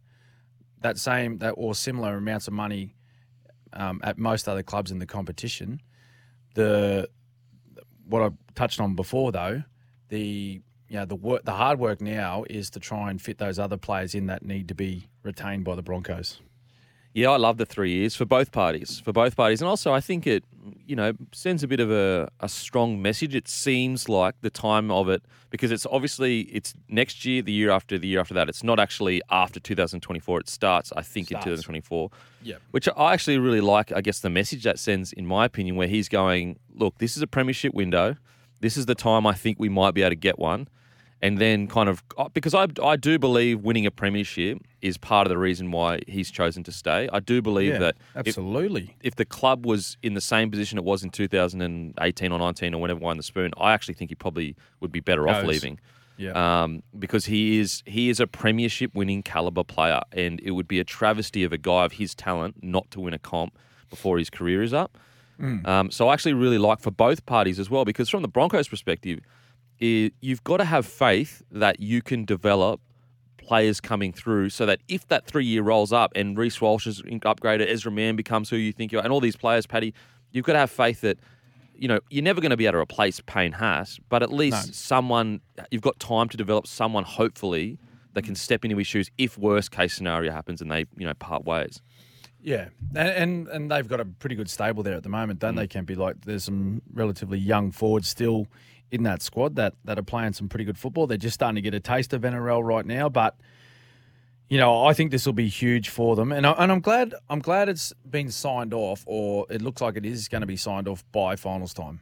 that 0.81 0.99
same 0.99 1.38
that 1.38 1.52
or 1.52 1.75
similar 1.75 2.17
amounts 2.17 2.47
of 2.47 2.55
money 2.55 2.95
um, 3.73 4.00
at 4.02 4.19
most 4.19 4.49
other 4.49 4.62
clubs 4.62 4.90
in 4.90 4.99
the 4.99 5.07
competition. 5.07 5.81
The 6.55 7.09
what 8.07 8.23
I 8.23 8.31
touched 8.55 8.81
on 8.81 8.95
before 8.95 9.33
though, 9.33 9.62
the 10.09 10.62
you 10.88 10.97
know, 10.97 11.05
the 11.05 11.17
work 11.17 11.45
the 11.45 11.52
hard 11.52 11.78
work 11.78 12.00
now 12.00 12.45
is 12.49 12.71
to 12.71 12.81
try 12.81 13.11
and 13.11 13.21
fit 13.21 13.38
those 13.38 13.59
other 13.59 13.76
players 13.76 14.14
in 14.14 14.26
that 14.26 14.45
need 14.45 14.69
to 14.69 14.75
be 14.75 15.09
retained 15.23 15.64
by 15.64 15.75
the 15.75 15.83
Broncos. 15.83 16.40
Yeah, 17.14 17.30
I 17.30 17.36
love 17.36 17.56
the 17.56 17.66
three 17.66 17.92
years 17.92 18.14
for 18.14 18.24
both 18.24 18.52
parties, 18.52 19.00
for 19.00 19.12
both 19.12 19.34
parties, 19.36 19.60
and 19.60 19.68
also 19.68 19.92
I 19.92 20.00
think 20.00 20.26
it, 20.26 20.44
you 20.86 20.94
know, 20.94 21.12
sends 21.32 21.62
a 21.62 21.68
bit 21.68 21.80
of 21.80 21.90
a, 21.90 22.28
a 22.40 22.48
strong 22.48 23.00
message. 23.02 23.34
It 23.34 23.48
seems 23.48 24.08
like 24.08 24.34
the 24.40 24.50
time 24.50 24.90
of 24.90 25.08
it 25.08 25.22
because 25.50 25.72
it's 25.72 25.86
obviously 25.86 26.42
it's 26.42 26.74
next 26.88 27.24
year, 27.24 27.42
the 27.42 27.52
year 27.52 27.70
after, 27.70 27.98
the 27.98 28.06
year 28.06 28.20
after 28.20 28.34
that. 28.34 28.48
It's 28.48 28.62
not 28.62 28.78
actually 28.78 29.22
after 29.30 29.58
2024. 29.58 30.40
It 30.40 30.48
starts, 30.48 30.92
I 30.96 31.02
think, 31.02 31.28
Starts. 31.28 31.46
in 31.46 31.52
2024. 31.52 32.10
Yep. 32.42 32.62
Which 32.70 32.88
I 32.96 33.12
actually 33.14 33.38
really 33.38 33.60
like. 33.62 33.90
I 33.92 34.00
guess 34.00 34.20
the 34.20 34.30
message 34.30 34.64
that 34.64 34.78
sends, 34.78 35.12
in 35.12 35.26
my 35.26 35.46
opinion, 35.46 35.76
where 35.76 35.88
he's 35.88 36.08
going, 36.08 36.58
look, 36.74 36.98
this 36.98 37.16
is 37.16 37.22
a 37.22 37.26
premiership 37.26 37.74
window. 37.74 38.16
This 38.60 38.76
is 38.76 38.86
the 38.86 38.94
time 38.94 39.26
I 39.26 39.34
think 39.34 39.58
we 39.58 39.68
might 39.68 39.94
be 39.94 40.02
able 40.02 40.10
to 40.10 40.16
get 40.16 40.38
one. 40.38 40.68
And 41.20 41.38
then 41.38 41.66
kind 41.66 41.88
of 41.88 42.02
uh, 42.16 42.28
because 42.28 42.54
I 42.54 42.68
I 42.82 42.96
do 42.96 43.18
believe 43.18 43.60
winning 43.60 43.87
a 43.87 43.90
premiership 43.90 44.58
is 44.80 44.96
part 44.96 45.26
of 45.26 45.30
the 45.30 45.38
reason 45.38 45.72
why 45.72 46.00
he's 46.06 46.30
chosen 46.30 46.62
to 46.64 46.72
stay. 46.72 47.08
I 47.12 47.18
do 47.18 47.42
believe 47.42 47.80
that 47.80 47.96
absolutely. 48.14 48.96
if 49.02 49.16
the 49.16 49.25
club 49.25 49.66
was 49.66 49.96
in 50.02 50.14
the 50.14 50.20
same 50.20 50.48
position 50.48 50.78
it 50.78 50.84
was 50.84 51.02
in 51.02 51.10
2018 51.10 52.32
or 52.32 52.38
19 52.38 52.75
or 52.75 52.80
whenever 52.80 53.00
won 53.00 53.16
the 53.16 53.25
spoon, 53.25 53.50
I 53.56 53.72
actually 53.72 53.94
think 53.94 54.10
he 54.10 54.14
probably 54.14 54.54
would 54.80 54.92
be 54.92 55.00
better 55.00 55.28
off 55.28 55.44
leaving. 55.44 55.80
Yeah. 56.18 56.32
Um, 56.32 56.82
because 56.98 57.26
he 57.26 57.58
is 57.58 57.82
he 57.87 58.10
is 58.10 58.20
a 58.20 58.26
premiership 58.26 58.94
winning 58.94 59.22
caliber 59.22 59.64
player, 59.64 60.02
and 60.12 60.40
it 60.40 60.52
would 60.52 60.68
be 60.68 60.80
a 60.80 60.84
travesty 60.84 61.44
of 61.44 61.52
a 61.52 61.58
guy 61.58 61.84
of 61.84 61.92
his 61.92 62.14
talent 62.14 62.56
not 62.62 62.90
to 62.92 63.00
win 63.00 63.14
a 63.14 63.18
comp 63.18 63.56
before 63.88 64.18
his 64.18 64.28
career 64.28 64.62
is 64.62 64.75
up. 64.75 64.98
Um, 65.66 65.90
so 65.90 66.08
I 66.08 66.14
actually 66.14 66.34
really 66.34 66.58
like 66.58 66.80
for 66.80 66.90
both 66.90 67.25
parties 67.25 67.60
as 67.60 67.70
well, 67.70 67.84
because 67.84 68.08
from 68.08 68.22
the 68.22 68.28
Broncos' 68.28 68.66
perspective, 68.66 69.20
i 69.80 70.11
you've 70.20 70.44
got 70.44 70.58
to 70.58 70.64
have 70.64 70.87
faith 70.87 71.42
that 71.50 71.80
you 71.80 72.02
can 72.02 72.25
develop 72.25 72.80
players 73.38 73.80
coming 73.80 74.12
through 74.12 74.50
so 74.50 74.66
that 74.66 74.78
if 74.88 75.08
that 75.08 75.25
three 75.25 75.44
year 75.44 75.62
rolls 75.62 75.92
up 75.92 76.12
and 76.14 76.37
Reece 76.37 76.61
Walsh 76.61 76.87
is 76.87 77.00
upgraded, 77.02 77.66
Ezra 77.66 77.90
Mam 77.90 78.14
becomes 78.14 78.50
who 78.50 78.56
you 78.56 78.73
think 78.73 78.92
you 78.92 78.99
are, 78.99 79.02
and 79.02 79.11
all 79.11 79.20
these 79.20 79.37
players, 79.37 79.66
Paddy, 79.66 79.94
you've 80.32 80.44
got 80.44 80.52
to 80.52 80.58
have 80.61 80.70
faith 80.70 81.00
that. 81.00 81.18
You 81.80 81.87
know, 81.87 82.00
you're 82.11 82.25
never 82.25 82.40
going 82.40 82.50
to 82.50 82.56
be 82.56 82.66
able 82.66 82.73
to 82.73 82.78
replace 82.80 83.20
Payne 83.20 83.52
Haas, 83.52 84.00
but 84.08 84.20
at 84.20 84.32
least 84.32 84.66
No. 84.66 84.73
someone 84.73 85.40
you've 85.70 85.80
got 85.80 86.00
time 86.00 86.28
to 86.28 86.37
develop 86.37 86.66
someone, 86.66 87.04
hopefully, 87.04 87.78
that 88.14 88.25
can 88.25 88.35
step 88.35 88.64
into 88.64 88.76
his 88.76 88.88
shoes 88.88 89.12
if 89.16 89.38
worst 89.38 89.70
case 89.70 89.94
scenario 89.94 90.32
happens 90.32 90.61
and 90.61 90.73
they, 90.73 90.87
you 90.97 91.06
know, 91.06 91.14
part 91.14 91.44
ways. 91.44 91.80
Yeah, 92.40 92.70
and, 92.97 93.08
and 93.08 93.49
and 93.49 93.70
they've 93.70 93.87
got 93.87 94.00
a 94.00 94.04
pretty 94.04 94.35
good 94.35 94.50
stable 94.50 94.82
there 94.82 94.94
at 94.94 95.04
the 95.04 95.08
moment, 95.08 95.38
don't 95.38 95.54
mm. 95.54 95.58
they? 95.58 95.66
Can 95.68 95.85
be 95.85 95.94
like 95.94 96.25
there's 96.25 96.42
some 96.42 96.82
relatively 96.92 97.38
young 97.38 97.70
forwards 97.70 98.08
still 98.08 98.49
in 98.90 99.02
that 99.02 99.23
squad 99.23 99.57
that 99.57 99.75
that 99.85 99.99
are 99.99 100.02
playing 100.02 100.33
some 100.33 100.49
pretty 100.49 100.64
good 100.64 100.78
football. 100.78 101.07
They're 101.07 101.18
just 101.18 101.35
starting 101.35 101.57
to 101.57 101.62
get 101.62 101.75
a 101.75 101.80
taste 101.80 102.12
of 102.12 102.23
NRL 102.23 102.62
right 102.64 102.87
now, 102.87 103.09
but 103.09 103.37
you 104.49 104.59
know 104.59 104.85
I 104.87 104.92
think 104.95 105.11
this 105.11 105.26
will 105.26 105.33
be 105.35 105.49
huge 105.49 105.88
for 105.88 106.16
them, 106.16 106.33
and 106.33 106.47
I, 106.47 106.52
and 106.52 106.73
I'm 106.73 106.80
glad 106.80 107.14
I'm 107.28 107.40
glad 107.40 107.68
it's 107.68 107.92
been 108.09 108.30
signed 108.30 108.73
off, 108.75 109.04
or 109.07 109.47
it 109.50 109.62
looks 109.62 109.83
like 109.83 109.97
it 109.97 110.07
is 110.07 110.28
going 110.28 110.40
to 110.40 110.47
be 110.47 110.57
signed 110.57 110.88
off 110.88 111.04
by 111.12 111.37
finals 111.37 111.75
time. 111.75 112.00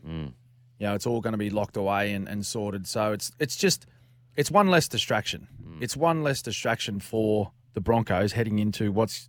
You 0.78 0.86
know, 0.86 0.94
it's 0.94 1.06
all 1.06 1.20
going 1.20 1.32
to 1.32 1.38
be 1.38 1.48
locked 1.50 1.76
away 1.76 2.12
and, 2.12 2.28
and 2.28 2.44
sorted. 2.44 2.86
So 2.86 3.12
it's 3.12 3.32
it's 3.38 3.56
just 3.56 3.86
it's 4.36 4.50
one 4.50 4.68
less 4.68 4.88
distraction. 4.88 5.48
It's 5.82 5.96
one 5.96 6.22
less 6.22 6.42
distraction 6.42 7.00
for 7.00 7.52
the 7.74 7.80
Broncos 7.80 8.32
heading 8.32 8.58
into 8.58 8.92
what's 8.92 9.28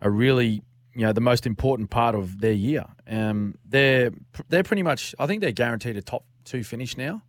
a 0.00 0.10
really 0.10 0.62
you 0.94 1.04
know 1.06 1.12
the 1.12 1.20
most 1.20 1.46
important 1.46 1.90
part 1.90 2.14
of 2.14 2.40
their 2.40 2.52
year. 2.52 2.84
Um, 3.08 3.56
they're 3.64 4.10
they're 4.48 4.62
pretty 4.62 4.82
much 4.82 5.14
I 5.18 5.26
think 5.26 5.40
they're 5.40 5.52
guaranteed 5.52 5.96
a 5.96 6.02
top 6.02 6.24
two 6.44 6.64
finish 6.64 6.96
now 6.96 7.22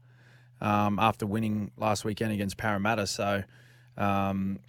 um, 0.62 1.00
after 1.00 1.26
winning 1.26 1.72
last 1.78 2.06
weekend 2.06 2.32
against 2.32 2.58
Parramatta. 2.58 3.08
So 3.08 3.44
um, 3.98 4.60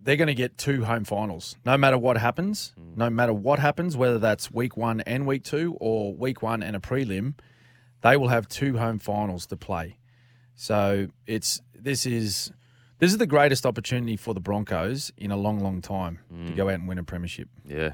they're 0.00 0.16
going 0.16 0.28
to 0.28 0.34
get 0.34 0.56
two 0.56 0.84
home 0.84 1.04
finals 1.04 1.56
no 1.64 1.76
matter 1.76 1.98
what 1.98 2.16
happens. 2.16 2.72
No 2.96 3.10
matter 3.10 3.32
what 3.32 3.58
happens, 3.58 3.96
whether 3.96 4.18
that's 4.18 4.50
week 4.50 4.76
one 4.76 5.00
and 5.02 5.26
week 5.26 5.44
two 5.44 5.76
or 5.80 6.14
week 6.14 6.42
one 6.42 6.62
and 6.62 6.76
a 6.76 6.80
prelim, 6.80 7.34
they 8.02 8.16
will 8.16 8.28
have 8.28 8.48
two 8.48 8.78
home 8.78 8.98
finals 8.98 9.46
to 9.46 9.56
play. 9.56 9.98
So 10.54 11.08
it's 11.26 11.60
this 11.74 12.06
is 12.06 12.52
this 12.98 13.10
is 13.10 13.18
the 13.18 13.26
greatest 13.26 13.66
opportunity 13.66 14.16
for 14.16 14.32
the 14.32 14.40
Broncos 14.40 15.12
in 15.18 15.30
a 15.30 15.36
long, 15.36 15.60
long 15.60 15.82
time 15.82 16.20
to 16.46 16.52
go 16.54 16.68
out 16.68 16.76
and 16.76 16.88
win 16.88 16.98
a 16.98 17.04
premiership. 17.04 17.48
Yeah. 17.66 17.92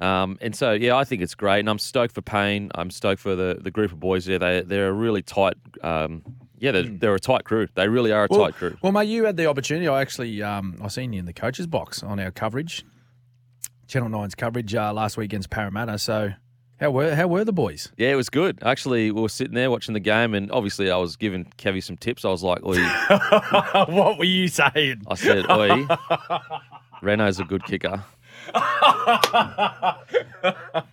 Um, 0.00 0.38
and 0.40 0.56
so, 0.56 0.72
yeah, 0.72 0.96
I 0.96 1.04
think 1.04 1.20
it's 1.22 1.34
great. 1.34 1.60
And 1.60 1.68
I'm 1.68 1.78
stoked 1.78 2.14
for 2.14 2.22
Payne. 2.22 2.70
I'm 2.74 2.90
stoked 2.90 3.20
for 3.20 3.36
the, 3.36 3.58
the 3.60 3.70
group 3.70 3.92
of 3.92 4.00
boys 4.00 4.24
there. 4.24 4.38
They, 4.38 4.62
they're 4.62 4.88
a 4.88 4.92
really 4.92 5.20
tight, 5.22 5.54
um, 5.82 6.22
yeah, 6.58 6.72
they're, 6.72 6.82
they're 6.84 7.14
a 7.14 7.20
tight 7.20 7.44
crew. 7.44 7.68
They 7.74 7.86
really 7.88 8.10
are 8.10 8.24
a 8.24 8.28
Well, 8.30 8.46
tight 8.46 8.54
crew. 8.54 8.76
well, 8.82 8.92
mate, 8.92 9.08
you 9.08 9.24
had 9.26 9.36
the 9.36 9.46
opportunity. 9.46 9.86
I 9.88 10.00
actually, 10.00 10.42
um, 10.42 10.78
I 10.82 10.88
seen 10.88 11.12
you 11.12 11.18
in 11.20 11.26
the 11.26 11.32
coaches 11.34 11.66
box 11.66 12.02
on 12.02 12.18
our 12.18 12.30
coverage, 12.30 12.84
Channel 13.88 14.08
9's 14.08 14.34
coverage 14.34 14.74
uh, 14.74 14.92
last 14.92 15.16
week 15.16 15.26
against 15.26 15.50
Parramatta. 15.50 15.98
So, 15.98 16.30
how 16.80 16.90
were 16.92 17.14
how 17.14 17.26
were 17.26 17.44
the 17.44 17.52
boys? 17.52 17.92
Yeah, 17.98 18.08
it 18.12 18.14
was 18.14 18.30
good. 18.30 18.58
Actually, 18.62 19.10
we 19.10 19.20
were 19.20 19.28
sitting 19.28 19.52
there 19.54 19.70
watching 19.70 19.92
the 19.92 20.00
game, 20.00 20.32
and 20.32 20.50
obviously, 20.50 20.90
I 20.90 20.96
was 20.96 21.16
giving 21.16 21.44
Kevy 21.58 21.82
some 21.82 21.98
tips. 21.98 22.24
I 22.24 22.28
was 22.28 22.42
like, 22.42 22.64
Oi, 22.64 22.78
what 23.92 24.16
were 24.16 24.24
you 24.24 24.48
saying? 24.48 25.02
I 25.06 25.14
said, 25.14 25.44
Oi, 25.50 25.86
Renault's 27.02 27.38
a 27.38 27.44
good 27.44 27.64
kicker. 27.64 28.02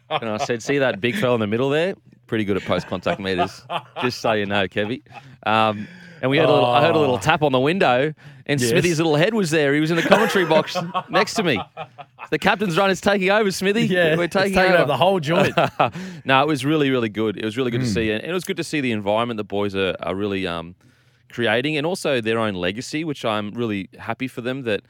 and 0.09 0.29
I 0.29 0.37
said, 0.45 0.61
see 0.63 0.77
that 0.79 0.99
big 1.01 1.15
fella 1.15 1.35
in 1.35 1.41
the 1.41 1.47
middle 1.47 1.69
there? 1.69 1.95
Pretty 2.27 2.43
good 2.45 2.57
at 2.57 2.63
post 2.63 2.87
contact 2.87 3.19
meters. 3.19 3.63
Just 4.01 4.19
so 4.21 4.33
you 4.33 4.45
know, 4.45 4.67
Kevy. 4.67 5.01
Um, 5.45 5.87
and 6.21 6.31
we 6.31 6.37
had 6.37 6.47
a 6.49 6.51
little, 6.51 6.65
I 6.65 6.81
heard 6.81 6.95
a 6.95 6.99
little 6.99 7.19
tap 7.19 7.43
on 7.43 7.51
the 7.51 7.59
window, 7.59 8.13
and 8.47 8.59
Yes. 8.59 8.69
Smithy's 8.71 8.97
little 8.97 9.15
head 9.15 9.33
was 9.33 9.51
there. 9.51 9.73
He 9.73 9.79
was 9.79 9.91
in 9.91 9.97
the 9.97 10.01
commentary 10.03 10.45
box 10.45 10.75
next 11.09 11.35
to 11.35 11.43
me. 11.43 11.61
The 12.31 12.39
captain's 12.39 12.77
run 12.77 12.89
is 12.89 12.99
taking 12.99 13.29
over, 13.29 13.51
Smithy. 13.51 13.83
Yeah, 13.85 14.15
we're 14.17 14.27
taking, 14.27 14.57
over 14.57 14.75
over 14.77 14.85
the 14.85 14.97
whole 14.97 15.19
joint. 15.19 15.53
no, 16.25 16.41
it 16.41 16.47
was 16.47 16.65
really, 16.65 16.89
really 16.89 17.09
good. 17.09 17.37
It 17.37 17.45
was 17.45 17.55
really 17.55 17.71
good 17.71 17.81
Hmm. 17.81 17.87
to 17.87 17.93
see, 17.93 18.11
and 18.11 18.23
it 18.23 18.33
was 18.33 18.43
good 18.43 18.57
to 18.57 18.63
see 18.63 18.81
the 18.81 18.91
environment 18.91 19.37
the 19.37 19.43
boys 19.43 19.75
are, 19.75 19.95
are 20.01 20.15
really 20.15 20.45
um, 20.47 20.75
creating, 21.31 21.77
and 21.77 21.85
also 21.85 22.19
their 22.19 22.39
own 22.39 22.55
legacy, 22.55 23.03
which 23.03 23.23
I'm 23.23 23.51
really 23.51 23.87
happy 23.99 24.27
for 24.27 24.41
them. 24.41 24.63
That, 24.63 24.81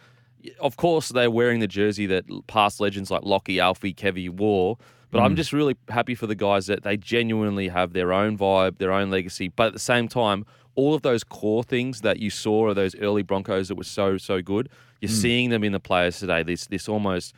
of 0.59 0.77
course, 0.77 1.09
they're 1.09 1.31
wearing 1.31 1.59
the 1.59 1.67
jersey 1.67 2.05
that 2.07 2.25
past 2.47 2.79
legends 2.79 3.09
like 3.11 3.23
Lockie, 3.23 3.59
Alfie, 3.59 3.93
Kevy 3.93 4.29
wore. 4.29 4.77
But 5.09 5.19
Hmm. 5.19 5.25
I'm 5.25 5.35
just 5.37 5.53
really 5.53 5.75
happy 5.89 6.15
for 6.15 6.27
the 6.27 6.35
guys 6.35 6.67
that 6.67 6.83
they 6.83 6.97
genuinely 6.97 7.69
have 7.69 7.93
their 7.93 8.11
own 8.11 8.37
vibe, 8.37 8.77
their 8.77 8.91
own 8.91 9.09
legacy. 9.09 9.47
But 9.47 9.67
at 9.67 9.73
the 9.73 9.79
same 9.79 10.07
time, 10.07 10.45
all 10.75 10.93
of 10.93 11.01
those 11.01 11.23
core 11.23 11.63
things 11.63 12.01
that 12.01 12.19
you 12.19 12.29
saw 12.29 12.67
of 12.69 12.75
those 12.75 12.95
early 12.97 13.23
Broncos 13.23 13.69
that 13.69 13.75
were 13.75 13.83
so 13.83 14.17
so 14.17 14.41
good, 14.41 14.69
you're 15.01 15.09
Hmm. 15.09 15.15
seeing 15.15 15.49
them 15.49 15.63
in 15.63 15.71
the 15.71 15.79
players 15.79 16.19
today. 16.19 16.43
This 16.43 16.67
this 16.67 16.89
almost 16.89 17.33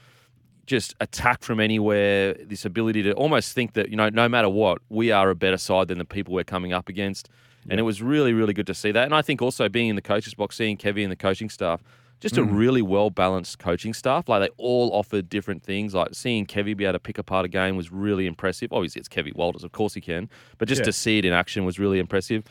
just 0.65 0.93
attack 0.99 1.41
from 1.41 1.59
anywhere, 1.59 2.33
this 2.35 2.63
ability 2.63 3.01
to 3.01 3.11
almost 3.13 3.53
think 3.53 3.73
that, 3.73 3.89
you 3.89 3.95
know, 3.95 4.09
no 4.09 4.29
matter 4.29 4.49
what, 4.49 4.77
we 4.89 5.11
are 5.11 5.29
a 5.31 5.35
better 5.35 5.57
side 5.57 5.87
than 5.87 5.97
the 5.97 6.05
people 6.05 6.33
we're 6.33 6.43
coming 6.43 6.73
up 6.73 6.87
against. 6.89 7.27
And 7.69 7.79
it 7.79 7.83
was 7.83 8.01
really, 8.03 8.33
really 8.33 8.53
good 8.53 8.67
to 8.67 8.73
see 8.75 8.91
that. 8.91 9.05
And 9.05 9.13
I 9.15 9.21
think 9.23 9.41
also 9.41 9.67
being 9.67 9.89
in 9.89 9.95
the 9.95 10.01
coaches 10.01 10.33
box, 10.35 10.55
seeing 10.55 10.77
Kevy 10.77 11.01
and 11.03 11.11
the 11.11 11.15
coaching 11.15 11.49
staff, 11.49 11.83
just 12.19 12.37
a 12.37 12.43
really 12.43 12.81
well 12.81 13.09
balanced 13.09 13.59
coaching 13.59 13.93
staff. 13.93 14.27
Like 14.27 14.41
they 14.41 14.49
all 14.57 14.91
offered 14.93 15.29
different 15.29 15.63
things. 15.63 15.93
Like 15.93 16.09
seeing 16.13 16.45
Kevy 16.45 16.75
be 16.75 16.85
able 16.85 16.93
to 16.93 16.99
pick 16.99 17.17
apart 17.17 17.45
a 17.45 17.47
game 17.49 17.75
was 17.77 17.91
really 17.91 18.25
impressive. 18.27 18.73
Obviously, 18.73 18.99
it's 18.99 19.09
Kevy 19.09 19.35
Walters, 19.35 19.63
of 19.63 19.71
course 19.71 19.93
he 19.93 20.01
can, 20.01 20.29
but 20.57 20.67
just 20.67 20.79
Yeah. 20.81 20.85
to 20.85 20.93
see 20.93 21.17
it 21.17 21.25
in 21.25 21.33
action 21.33 21.65
was 21.65 21.79
really 21.79 21.99
impressive. 21.99 22.43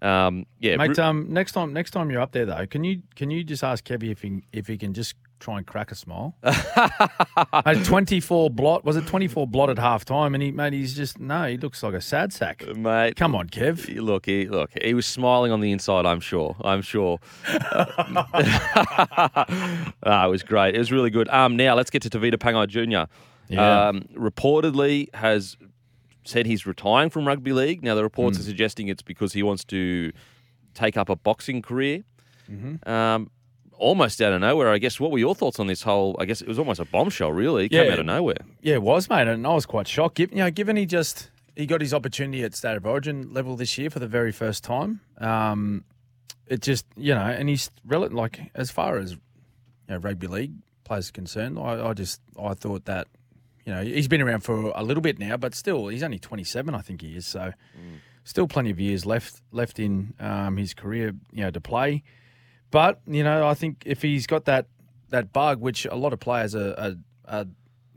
Um, 0.00 0.46
yeah, 0.58 0.76
Mate, 0.76 0.98
um, 0.98 1.26
next 1.32 1.52
time 1.52 1.72
next 1.72 1.92
time 1.92 2.10
you're 2.10 2.20
up 2.20 2.32
there 2.32 2.44
though, 2.46 2.66
can 2.66 2.82
you 2.82 3.02
can 3.14 3.30
you 3.30 3.44
just 3.44 3.62
ask 3.62 3.84
Kevy 3.84 4.10
if 4.10 4.22
he 4.22 4.42
if 4.52 4.66
he 4.66 4.76
can 4.76 4.92
just 4.92 5.14
try 5.42 5.58
and 5.58 5.66
crack 5.66 5.90
a 5.90 5.94
smile? 5.94 6.36
a 6.42 7.74
24 7.84 8.50
blot 8.50 8.84
was 8.84 8.96
it 8.96 9.06
24 9.06 9.46
blot 9.46 9.68
at 9.70 9.78
half 9.78 10.04
time 10.04 10.34
and 10.34 10.42
he 10.42 10.52
mate 10.52 10.72
he's 10.72 10.94
just 10.94 11.18
no, 11.18 11.44
he 11.44 11.56
looks 11.56 11.82
like 11.82 11.94
a 11.94 12.00
sad 12.00 12.32
sack. 12.32 12.64
mate. 12.76 13.16
Come 13.16 13.34
on, 13.34 13.48
Kev. 13.48 14.00
Look, 14.00 14.26
he 14.26 14.46
look, 14.48 14.70
he 14.80 14.94
was 14.94 15.06
smiling 15.06 15.50
on 15.52 15.60
the 15.60 15.72
inside. 15.72 16.06
I'm 16.06 16.20
sure. 16.20 16.56
I'm 16.62 16.82
sure. 16.82 17.18
ah, 17.48 19.46
it 20.26 20.30
was 20.30 20.42
great. 20.42 20.74
It 20.74 20.78
was 20.78 20.92
really 20.92 21.10
good. 21.10 21.28
Um, 21.28 21.56
now 21.56 21.74
let's 21.74 21.90
get 21.90 22.02
to 22.02 22.10
Tavita 22.10 22.36
Pangai 22.36 22.68
Jr. 22.68 23.10
Yeah. 23.48 23.88
Um, 23.88 24.02
reportedly 24.16 25.12
has 25.14 25.56
said 26.24 26.46
he's 26.46 26.66
retiring 26.66 27.10
from 27.10 27.26
rugby 27.26 27.52
league. 27.52 27.82
Now 27.82 27.96
the 27.96 28.04
reports 28.04 28.38
are 28.38 28.44
suggesting 28.44 28.86
it's 28.88 29.02
because 29.02 29.32
he 29.32 29.42
wants 29.42 29.64
to 29.64 30.12
take 30.74 30.96
up 30.96 31.08
a 31.08 31.16
boxing 31.16 31.62
career. 31.62 32.04
Um, 32.86 33.30
almost 33.82 34.20
out 34.22 34.32
of 34.32 34.40
nowhere. 34.40 34.68
I 34.70 34.78
guess. 34.78 34.98
What 35.00 35.10
were 35.10 35.18
your 35.18 35.34
thoughts 35.34 35.58
on 35.60 35.66
this 35.66 35.82
whole? 35.82 36.16
I 36.18 36.24
guess 36.24 36.40
it 36.40 36.48
was 36.48 36.58
almost 36.58 36.80
a 36.80 36.84
bombshell. 36.84 37.32
Really, 37.32 37.66
it 37.66 37.68
came 37.70 37.86
Yeah. 37.86 37.92
out 37.92 37.98
of 37.98 38.06
nowhere. 38.06 38.36
Yeah, 38.62 38.74
it 38.74 38.82
was, 38.82 39.10
mate, 39.10 39.28
and 39.28 39.46
I 39.46 39.54
was 39.54 39.66
quite 39.66 39.86
shocked. 39.88 40.14
Given, 40.16 40.38
you 40.38 40.44
know, 40.44 40.50
given 40.50 40.76
he 40.76 40.86
just 40.86 41.30
he 41.56 41.66
got 41.66 41.80
his 41.80 41.92
opportunity 41.92 42.42
at 42.44 42.54
State 42.54 42.76
of 42.76 42.86
Origin 42.86 43.32
level 43.34 43.56
this 43.56 43.76
year 43.76 43.90
for 43.90 43.98
the 43.98 44.06
very 44.06 44.32
first 44.32 44.64
time. 44.64 45.00
Um, 45.18 45.84
it 46.46 46.60
just 46.62 46.86
you 46.96 47.14
know, 47.14 47.20
and 47.20 47.48
he's 47.48 47.70
rel- 47.84 48.08
like 48.10 48.50
as 48.54 48.70
far 48.70 48.98
as 48.98 49.12
you 49.12 49.18
know, 49.88 49.96
rugby 49.98 50.26
league 50.26 50.52
players 50.84 51.08
are 51.10 51.12
concerned. 51.12 51.58
I, 51.58 51.88
I 51.88 51.92
just 51.94 52.20
I 52.40 52.54
thought 52.54 52.84
that 52.86 53.08
you 53.64 53.72
know 53.74 53.82
he's 53.82 54.08
been 54.08 54.20
around 54.22 54.40
for 54.40 54.72
a 54.74 54.82
little 54.82 55.00
bit 55.02 55.18
now, 55.18 55.36
but 55.36 55.54
still 55.54 55.88
he's 55.88 56.02
only 56.02 56.18
twenty 56.18 56.44
seven, 56.44 56.74
I 56.74 56.80
think 56.80 57.00
he 57.02 57.16
is. 57.16 57.26
So 57.26 57.52
still 58.24 58.46
plenty 58.46 58.70
of 58.70 58.78
years 58.80 59.04
left 59.04 59.40
left 59.50 59.78
in 59.78 60.14
um, 60.20 60.56
his 60.56 60.74
career, 60.74 61.12
you 61.32 61.42
know, 61.44 61.50
to 61.50 61.60
play. 61.60 62.02
But 62.72 63.00
you 63.06 63.22
know, 63.22 63.46
I 63.46 63.54
think 63.54 63.84
if 63.86 64.02
he's 64.02 64.26
got 64.26 64.46
that 64.46 64.66
that 65.10 65.32
bug, 65.32 65.60
which 65.60 65.84
a 65.86 65.94
lot 65.94 66.12
of 66.12 66.18
players 66.18 66.54
are, 66.56 66.74
are, 66.76 66.94
are 67.28 67.44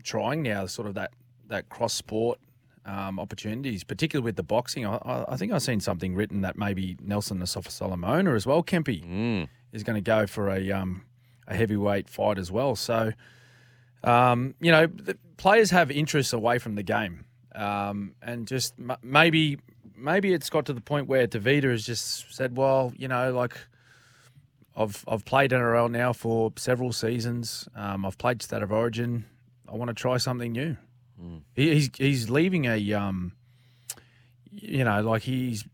trying 0.03 0.44
now, 0.44 0.67
sort 0.67 0.88
of 0.88 0.94
that 0.94 1.12
that 1.48 1.70
cross 1.70 1.94
sport 1.94 2.39
um, 2.86 3.20
opportunities, 3.20 3.84
particularly 3.84 4.25
with 4.25 4.36
the 4.36 4.44
boxing. 4.44 4.86
I, 4.86 5.25
I, 5.29 5.38
think 5.38 5.51
I've 5.51 5.62
seen 5.63 5.79
something 5.79 6.13
written 6.13 6.41
that 6.41 6.58
maybe 6.58 6.98
Nelson 7.01 7.39
Asofa-Solomona 7.39 8.34
as 8.36 8.46
well, 8.46 8.62
Kempy, 8.63 9.03
Mm. 9.03 9.48
is 9.72 9.84
going 9.84 9.96
to 9.96 10.01
go 10.01 10.27
for 10.27 10.50
a 10.50 10.72
um, 10.72 11.03
a 11.48 11.55
heavyweight 11.55 12.10
fight 12.10 12.38
as 12.38 12.51
well. 12.51 12.75
So, 12.75 13.13
um, 14.03 14.55
you 14.60 14.72
know, 14.72 14.88
the 14.88 15.17
players 15.38 15.72
have 15.72 15.89
interests 15.89 16.34
away 16.34 16.60
from 16.60 16.75
the 16.75 16.84
game, 16.84 17.25
um, 17.55 18.13
and 18.22 18.48
just 18.48 18.74
m- 18.79 18.98
maybe 19.01 19.58
maybe 19.96 20.34
it's 20.34 20.50
got 20.50 20.65
to 20.65 20.74
the 20.74 20.82
point 20.82 21.08
where 21.08 21.27
Tavita 21.27 21.72
has 21.72 21.86
just 21.86 22.34
said, 22.36 22.58
well, 22.58 22.91
you 22.98 23.08
know, 23.08 23.32
like. 23.32 23.55
I've 24.75 25.03
I've 25.08 25.25
played 25.25 25.51
NRL 25.51 25.89
now 25.89 26.13
for 26.13 26.51
several 26.58 26.91
seasons. 26.91 27.67
Um, 27.75 28.05
I've 28.05 28.17
played 28.17 28.41
State 28.41 28.62
of 28.62 28.72
Origin. 28.72 29.25
I 29.67 29.75
want 29.75 29.89
to 29.89 29.94
try 29.94 30.17
something 30.17 30.51
new. 30.51 30.77
He, 31.53 31.74
he's 31.74 31.89
he's 31.98 32.29
leaving 32.29 32.65
a 32.65 32.94
um, 32.94 33.34
you 34.51 34.84
know, 34.84 35.01
like 35.01 35.24
he's 35.24 35.65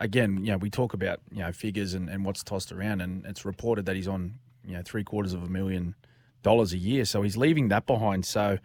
again, 0.00 0.44
you 0.44 0.52
know, 0.52 0.58
we 0.58 0.70
talk 0.70 0.94
about 0.94 1.20
you 1.30 1.40
know 1.40 1.52
figures 1.52 1.94
and, 1.94 2.08
and 2.08 2.24
what's 2.24 2.42
tossed 2.42 2.72
around, 2.72 3.00
and 3.00 3.24
it's 3.26 3.44
reported 3.44 3.86
that 3.86 3.96
he's 3.96 4.08
on 4.08 4.34
you 4.64 4.74
know 4.74 4.82
three 4.84 5.04
quarters 5.04 5.32
of 5.32 5.42
a 5.42 5.48
million 5.48 5.94
dollars 6.42 6.72
a 6.72 6.78
year. 6.78 7.04
So 7.04 7.22
he's 7.22 7.36
leaving 7.36 7.68
that 7.68 7.86
behind. 7.86 8.24
So 8.24 8.58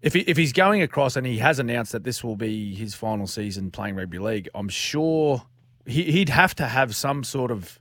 if 0.00 0.12
he, 0.12 0.20
if 0.20 0.36
he's 0.36 0.52
going 0.52 0.82
across 0.82 1.16
and 1.16 1.26
he 1.26 1.38
has 1.38 1.58
announced 1.58 1.92
that 1.92 2.04
this 2.04 2.22
will 2.22 2.36
be 2.36 2.74
his 2.74 2.94
final 2.94 3.26
season 3.26 3.70
playing 3.70 3.96
rugby 3.96 4.18
league, 4.18 4.48
I'm 4.54 4.68
sure 4.68 5.42
he, 5.86 6.04
he'd 6.04 6.28
have 6.28 6.54
to 6.56 6.66
have 6.66 6.94
some 6.94 7.24
sort 7.24 7.50
of 7.50 7.80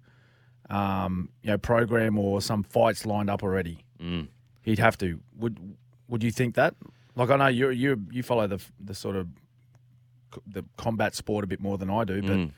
um, 0.69 1.29
you 1.41 1.49
know, 1.51 1.57
program 1.57 2.17
or 2.17 2.41
some 2.41 2.63
fights 2.63 3.05
lined 3.05 3.29
up 3.29 3.43
already. 3.43 3.79
Mm. 4.01 4.27
He'd 4.61 4.79
have 4.79 4.97
to. 4.99 5.19
Would 5.37 5.75
Would 6.07 6.23
you 6.23 6.31
think 6.31 6.55
that? 6.55 6.75
Like 7.15 7.29
I 7.29 7.35
know 7.37 7.47
you 7.47 7.69
you 7.69 8.01
you 8.11 8.23
follow 8.23 8.47
the 8.47 8.59
the 8.79 8.93
sort 8.93 9.15
of 9.15 9.27
the 10.47 10.63
combat 10.77 11.13
sport 11.15 11.43
a 11.43 11.47
bit 11.47 11.59
more 11.59 11.77
than 11.77 11.89
I 11.89 12.03
do, 12.03 12.21
but 12.21 12.31
Mm. 12.37 12.51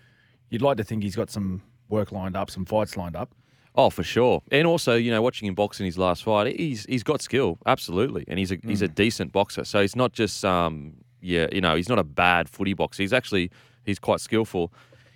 you'd 0.49 0.61
like 0.61 0.77
to 0.77 0.83
think 0.83 1.03
he's 1.03 1.15
got 1.15 1.29
some 1.29 1.61
work 1.89 2.11
lined 2.11 2.37
up, 2.37 2.49
some 2.49 2.65
fights 2.65 2.95
lined 2.95 3.15
up. 3.15 3.35
Oh, 3.77 3.89
for 3.89 4.03
sure. 4.03 4.41
And 4.51 4.65
also, 4.65 4.95
you 4.95 5.11
know, 5.11 5.21
watching 5.21 5.47
him 5.49 5.55
box 5.55 5.81
in 5.81 5.85
his 5.85 5.97
last 5.97 6.23
fight, 6.23 6.55
he's 6.57 6.85
he's 6.85 7.03
got 7.03 7.21
skill, 7.21 7.57
absolutely, 7.65 8.23
and 8.29 8.39
he's 8.39 8.51
a 8.51 8.57
he's 8.63 8.81
a 8.81 8.87
decent 8.87 9.33
boxer. 9.33 9.65
So 9.65 9.81
he's 9.81 9.95
not 9.95 10.13
just 10.13 10.45
um 10.45 10.93
yeah, 11.21 11.47
you 11.51 11.59
know, 11.59 11.75
he's 11.75 11.89
not 11.89 11.99
a 11.99 12.03
bad 12.03 12.47
footy 12.47 12.73
boxer. 12.73 13.03
He's 13.03 13.11
actually 13.13 13.51
he's 13.83 13.99
quite 13.99 14.21
skillful. 14.21 14.71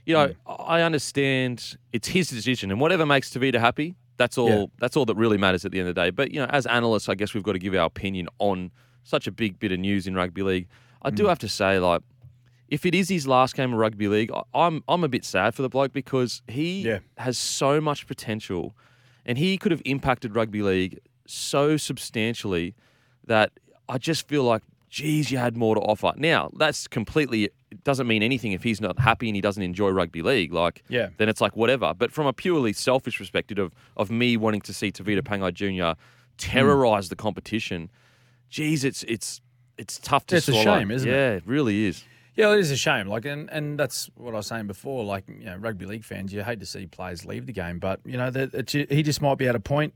You 0.05 0.13
know, 0.15 0.27
mm. 0.27 0.35
I 0.67 0.81
understand 0.81 1.77
it's 1.93 2.07
his 2.07 2.29
decision, 2.29 2.71
and 2.71 2.79
whatever 2.79 3.05
makes 3.05 3.29
Tavita 3.29 3.59
happy, 3.59 3.95
that's 4.17 4.37
all. 4.37 4.49
Yeah. 4.49 4.65
That's 4.79 4.97
all 4.97 5.05
that 5.05 5.15
really 5.15 5.37
matters 5.37 5.65
at 5.65 5.71
the 5.71 5.79
end 5.79 5.89
of 5.89 5.95
the 5.95 6.01
day. 6.01 6.09
But 6.09 6.31
you 6.31 6.39
know, 6.39 6.47
as 6.47 6.65
analysts, 6.65 7.09
I 7.09 7.15
guess 7.15 7.33
we've 7.33 7.43
got 7.43 7.53
to 7.53 7.59
give 7.59 7.73
our 7.75 7.85
opinion 7.85 8.27
on 8.39 8.71
such 9.03 9.27
a 9.27 9.31
big 9.31 9.59
bit 9.59 9.71
of 9.71 9.79
news 9.79 10.07
in 10.07 10.15
rugby 10.15 10.43
league. 10.43 10.67
I 11.01 11.09
do 11.09 11.23
mm. 11.23 11.29
have 11.29 11.39
to 11.39 11.49
say, 11.49 11.79
like, 11.79 12.01
if 12.67 12.85
it 12.85 12.93
is 12.93 13.09
his 13.09 13.27
last 13.27 13.55
game 13.55 13.73
of 13.73 13.79
rugby 13.79 14.07
league, 14.07 14.31
I'm 14.53 14.83
I'm 14.87 15.03
a 15.03 15.07
bit 15.07 15.25
sad 15.25 15.55
for 15.55 15.61
the 15.61 15.69
bloke 15.69 15.93
because 15.93 16.41
he 16.47 16.81
Yeah. 16.81 16.99
has 17.17 17.37
so 17.37 17.79
much 17.79 18.07
potential, 18.07 18.75
and 19.25 19.37
he 19.37 19.57
could 19.57 19.71
have 19.71 19.81
impacted 19.85 20.35
rugby 20.35 20.61
league 20.61 20.99
so 21.25 21.77
substantially 21.77 22.75
that 23.25 23.51
I 23.87 23.97
just 23.97 24.27
feel 24.27 24.43
like, 24.43 24.63
geez, 24.89 25.31
you 25.31 25.37
had 25.37 25.55
more 25.55 25.75
to 25.75 25.81
offer. 25.81 26.11
Now 26.17 26.49
that's 26.57 26.87
completely 26.87 27.45
it 27.71 27.83
doesn't 27.83 28.07
mean 28.07 28.23
anything 28.23 28.51
if 28.53 28.63
he's 28.63 28.81
not 28.81 28.97
happy 28.99 29.29
and 29.29 29.35
he 29.35 29.41
doesn't 29.41 29.61
enjoy 29.61 29.89
rugby 29.89 30.21
league. 30.23 30.51
Like, 30.51 30.83
Yeah. 30.89 31.09
then 31.17 31.29
it's 31.29 31.39
like 31.41 31.55
whatever. 31.55 31.93
But 31.93 32.11
from 32.11 32.25
a 32.25 32.33
purely 32.33 32.73
selfish 32.73 33.17
perspective 33.17 33.57
of 33.59 33.73
of 33.95 34.09
me 34.09 34.37
wanting 34.37 34.61
to 34.61 34.73
see 34.73 34.91
Tavita 34.91 35.21
Pangai 35.21 35.53
Jr. 35.53 35.99
terrorize 36.37 37.09
the 37.09 37.15
competition, 37.15 37.89
geez, 38.49 38.83
it's 38.83 39.03
it's 39.03 39.41
it's 39.77 39.99
tough 39.99 40.25
to 40.27 40.37
It's 40.37 40.47
a 40.49 40.53
shame, 40.53 40.91
isn't 40.91 41.07
it? 41.07 41.11
yeah, 41.11 41.31
it 41.33 41.43
really 41.45 41.85
is. 41.85 42.03
Yeah, 42.35 42.53
it 42.53 42.59
is 42.59 42.71
a 42.71 42.77
shame. 42.77 43.07
Like, 43.07 43.25
and, 43.25 43.49
and 43.49 43.77
that's 43.77 44.09
what 44.15 44.33
I 44.33 44.37
was 44.37 44.47
saying 44.47 44.67
before. 44.67 45.03
Like, 45.03 45.25
you 45.27 45.45
know, 45.45 45.57
rugby 45.57 45.85
league 45.85 46.05
fans, 46.05 46.31
you 46.33 46.41
hate 46.41 46.59
to 46.61 46.65
see 46.65 46.85
players 46.85 47.25
leave 47.25 47.45
the 47.45 47.51
game, 47.53 47.79
but 47.79 47.99
you 48.05 48.17
know, 48.17 48.29
that 48.31 48.69
he 48.71 49.03
just 49.03 49.21
might 49.21 49.37
be 49.37 49.47
at 49.47 49.55
a 49.55 49.59
point 49.59 49.93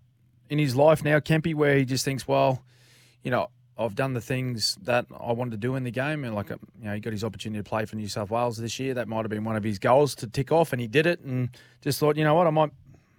in 0.50 0.60
his 0.60 0.76
life 0.76 1.04
now, 1.04 1.20
Kempy, 1.20 1.56
where 1.56 1.78
he 1.78 1.86
just 1.86 2.04
thinks, 2.06 2.28
well, 2.28 2.62
you 3.24 3.32
know, 3.32 3.48
I've 3.78 3.96
done 3.96 4.14
the 4.14 4.22
things 4.22 4.78
that 4.84 5.08
I 5.20 5.32
wanted 5.32 5.52
to 5.52 5.58
do 5.58 5.76
in 5.76 5.84
the 5.84 5.92
game, 5.92 6.24
and 6.24 6.36
like, 6.36 6.50
you 6.50 6.58
know, 6.82 6.94
he 6.94 7.00
got 7.00 7.12
his 7.12 7.24
opportunity 7.24 7.60
to 7.64 7.68
play 7.68 7.86
for 7.86 7.96
New 7.96 8.08
South 8.08 8.30
Wales 8.30 8.58
this 8.58 8.80
year. 8.80 8.94
That 8.94 9.08
might 9.08 9.22
have 9.22 9.30
been 9.30 9.44
one 9.44 9.56
of 9.56 9.64
his 9.64 9.80
goals 9.80 10.14
to 10.16 10.28
tick 10.28 10.52
off, 10.52 10.74
and 10.74 10.82
he 10.82 10.88
did 10.88 11.08
it, 11.08 11.22
and 11.22 11.50
just 11.82 12.00
thought, 12.00 12.16
you 12.16 12.24
know 12.24 12.36
what, 12.36 12.46
I 12.46 12.52
might, 12.52 12.72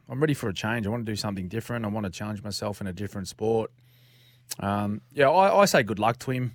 I'm 0.08 0.20
ready 0.20 0.34
for 0.34 0.48
a 0.48 0.54
change. 0.54 0.86
I 0.86 0.90
want 0.90 1.04
to 1.04 1.10
do 1.10 1.16
something 1.16 1.48
different. 1.48 1.84
I 1.84 1.88
want 1.88 2.04
to 2.04 2.10
challenge 2.10 2.42
myself 2.42 2.80
in 2.80 2.86
a 2.86 2.92
different 2.92 3.26
sport. 3.26 3.72
Um, 4.60 5.00
yeah, 5.12 5.28
I, 5.28 5.62
I 5.62 5.64
say 5.64 5.82
good 5.82 5.98
luck 5.98 6.18
to 6.20 6.30
him. 6.30 6.54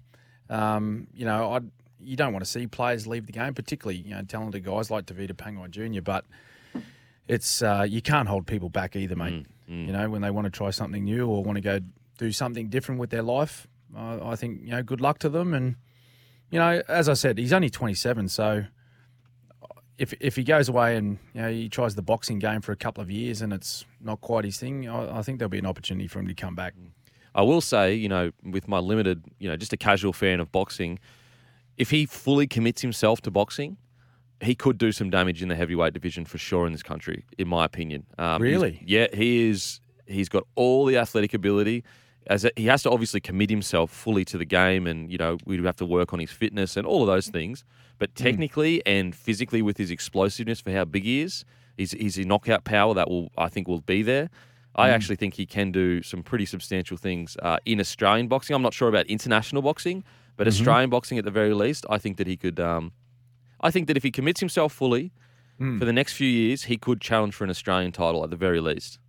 Um, 0.50 1.08
you 1.14 1.26
know, 1.26 1.54
I 1.54 1.60
you 2.02 2.16
don't 2.16 2.32
want 2.32 2.46
to 2.46 2.50
see 2.50 2.66
players 2.68 3.06
leave 3.06 3.26
the 3.26 3.34
game, 3.34 3.54
particularly 3.54 4.00
you 4.00 4.16
know 4.16 4.22
talented 4.22 4.64
guys 4.64 4.90
like 4.90 5.06
Tavita 5.06 5.34
Pangai 5.34 5.70
Jr. 5.70 6.02
But 6.02 6.26
it's 7.28 7.62
uh, 7.62 7.86
you 7.88 8.02
can't 8.02 8.28
hold 8.30 8.48
people 8.48 8.70
back 8.70 8.96
either, 8.96 9.16
mate. 9.16 9.46
You 9.88 9.92
know, 9.94 10.10
when 10.10 10.22
they 10.22 10.32
want 10.32 10.46
to 10.46 10.52
try 10.52 10.72
something 10.72 11.04
new 11.04 11.28
or 11.28 11.44
want 11.44 11.58
to 11.58 11.62
go 11.62 11.80
do 12.18 12.32
something 12.32 12.70
different 12.70 13.00
with 13.00 13.12
their 13.12 13.22
life, 13.22 13.68
uh, 13.96 14.20
I 14.24 14.36
think 14.36 14.62
you 14.64 14.72
know, 14.72 14.84
good 14.84 15.02
luck 15.02 15.20
to 15.20 15.30
them. 15.30 15.54
And 15.54 15.76
you 16.52 16.60
know, 16.60 16.82
as 16.88 17.10
I 17.10 17.14
said, 17.14 17.38
he's 17.38 17.54
only 17.54 17.70
27, 17.70 18.30
so 18.30 18.66
if 19.98 20.14
if 20.22 20.36
he 20.36 20.44
goes 20.44 20.70
away 20.70 20.96
and 20.96 21.20
you 21.34 21.42
know 21.42 21.52
he 21.52 21.70
tries 21.70 21.96
the 21.96 22.02
boxing 22.02 22.40
game 22.40 22.62
for 22.62 22.72
a 22.72 22.76
couple 22.76 23.04
of 23.04 23.12
years 23.12 23.42
and 23.42 23.52
it's 23.52 23.86
not 24.02 24.22
quite 24.22 24.46
his 24.46 24.58
thing, 24.58 24.88
I, 24.88 25.20
I 25.20 25.22
think 25.22 25.40
there'll 25.40 25.50
be 25.50 25.60
an 25.60 25.66
opportunity 25.66 26.08
for 26.08 26.20
him 26.20 26.28
to 26.28 26.34
come 26.34 26.56
back. 26.56 26.74
I 27.36 27.44
will 27.44 27.62
say, 27.62 27.94
you 27.94 28.10
know, 28.10 28.32
with 28.44 28.68
my 28.68 28.80
limited, 28.80 29.24
you 29.40 29.50
know, 29.50 29.56
just 29.56 29.74
a 29.74 29.78
casual 29.78 30.14
fan 30.14 30.40
of 30.40 30.52
boxing, 30.52 31.00
if 31.78 31.92
he 31.92 32.06
fully 32.06 32.48
commits 32.48 32.82
himself 32.82 33.22
to 33.22 33.32
boxing, 33.32 33.78
he 34.42 34.56
could 34.56 34.78
do 34.78 34.92
some 34.92 35.10
damage 35.10 35.42
in 35.44 35.50
the 35.50 35.56
heavyweight 35.56 35.94
division 35.94 36.26
for 36.26 36.38
sure 36.38 36.66
in 36.66 36.72
this 36.72 36.84
country, 36.84 37.26
in 37.38 37.48
my 37.48 37.66
opinion. 37.66 38.06
Um, 38.18 38.42
Really? 38.42 38.82
Yeah, 38.86 39.08
he 39.14 39.50
is. 39.50 39.80
He's 40.08 40.30
got 40.30 40.44
all 40.56 40.86
the 40.86 40.98
athletic 40.98 41.34
ability. 41.34 41.84
As 42.30 42.46
a, 42.46 42.52
he 42.56 42.68
has 42.68 42.84
to 42.84 42.92
obviously 42.92 43.20
commit 43.20 43.50
himself 43.50 43.90
fully 43.92 44.24
to 44.26 44.38
the 44.38 44.46
game, 44.46 44.86
and 44.88 45.12
you 45.12 45.18
know 45.18 45.38
we'd 45.46 45.64
have 45.66 45.76
to 45.78 45.86
work 45.86 46.14
on 46.14 46.20
his 46.20 46.32
fitness 46.32 46.78
and 46.78 46.86
all 46.86 47.02
of 47.02 47.08
those 47.08 47.28
things. 47.28 47.66
But 47.98 48.14
technically 48.16 48.82
and 48.86 49.16
physically, 49.16 49.62
with 49.62 49.78
his 49.78 49.90
explosiveness 49.92 50.62
for 50.62 50.72
how 50.72 50.86
big 50.86 51.04
he 51.04 51.22
is, 51.22 51.44
his 51.78 51.92
his 52.00 52.18
knockout 52.20 52.64
power 52.64 52.94
that 52.94 53.10
will 53.10 53.30
I 53.38 53.50
think 53.50 53.68
will 53.68 53.82
be 53.82 54.04
there. 54.04 54.30
I 54.76 54.90
actually 54.92 55.16
think 55.18 55.34
he 55.34 55.46
can 55.46 55.72
do 55.72 56.02
some 56.04 56.22
pretty 56.24 56.46
substantial 56.46 56.96
things 56.96 57.36
uh, 57.42 57.58
in 57.66 57.80
Australian 57.82 58.28
boxing. 58.28 58.56
I'm 58.56 58.62
not 58.62 58.74
sure 58.74 58.88
about 58.88 59.08
international 59.08 59.62
boxing, 59.62 60.04
but 60.38 60.48
Australian 60.48 60.90
boxing 60.92 61.18
at 61.18 61.26
the 61.26 61.32
very 61.32 61.54
least, 61.54 61.86
I 61.90 61.98
think 61.98 62.16
that 62.18 62.28
he 62.28 62.38
could. 62.38 62.60
Um, 62.60 62.94
I 63.60 63.72
think 63.72 63.88
that 63.88 63.98
if 63.98 64.04
he 64.04 64.12
commits 64.12 64.40
himself 64.40 64.72
fully 64.72 65.12
for 65.80 65.84
the 65.86 65.92
next 65.92 66.14
few 66.14 66.30
years, 66.30 66.66
he 66.66 66.78
could 66.78 67.02
challenge 67.02 67.34
for 67.36 67.44
an 67.44 67.50
Australian 67.50 67.92
title 67.92 68.24
at 68.24 68.30
the 68.30 68.38
very 68.38 68.62
least. 68.62 69.00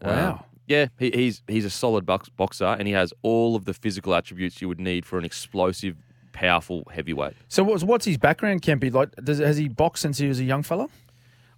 Um, 0.00 0.16
Wow. 0.16 0.44
Yeah, 0.66 0.86
he, 0.98 1.10
he's 1.10 1.42
he's 1.46 1.64
a 1.64 1.70
solid 1.70 2.04
box, 2.06 2.28
boxer, 2.28 2.64
and 2.78 2.86
he 2.86 2.94
has 2.94 3.12
all 3.22 3.56
of 3.56 3.64
the 3.64 3.74
physical 3.74 4.14
attributes 4.14 4.60
you 4.60 4.68
would 4.68 4.80
need 4.80 5.04
for 5.06 5.18
an 5.18 5.24
explosive, 5.24 5.96
powerful 6.32 6.84
heavyweight. 6.92 7.34
So 7.48 7.62
what's 7.64 7.82
what's 7.84 8.04
his 8.04 8.18
background, 8.18 8.62
Kempy? 8.62 8.92
Like, 8.92 9.14
does, 9.16 9.38
has 9.38 9.56
he 9.56 9.68
boxed 9.68 10.02
since 10.02 10.18
he 10.18 10.28
was 10.28 10.40
a 10.40 10.44
young 10.44 10.62
fella? 10.62 10.88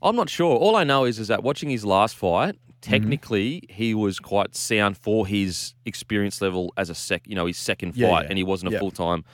I'm 0.03 0.14
not 0.14 0.29
sure. 0.31 0.57
All 0.57 0.77
I 0.77 0.85
know 0.85 1.05
is 1.05 1.18
is 1.18 1.29
that 1.29 1.42
watching 1.42 1.71
his 1.71 1.85
last 1.85 2.14
fight, 2.16 2.55
mm-hmm. 2.55 2.90
technically 2.90 3.64
he 3.68 3.94
was 3.94 4.18
quite 4.21 4.55
sound 4.55 4.97
for 4.97 5.27
his 5.27 5.75
experience 5.87 6.40
level 6.40 6.73
as 6.77 6.88
a 6.90 6.94
sec, 6.94 7.23
you 7.27 7.35
know, 7.35 7.47
his 7.47 7.59
second 7.59 7.92
fight, 7.92 8.01
Yeah, 8.01 8.21
yeah. 8.21 8.27
and 8.29 8.38
he 8.38 8.44
wasn't 8.44 8.68
a 8.68 8.73
Yep. 8.73 8.81
full 8.81 8.90
time. 8.92 9.25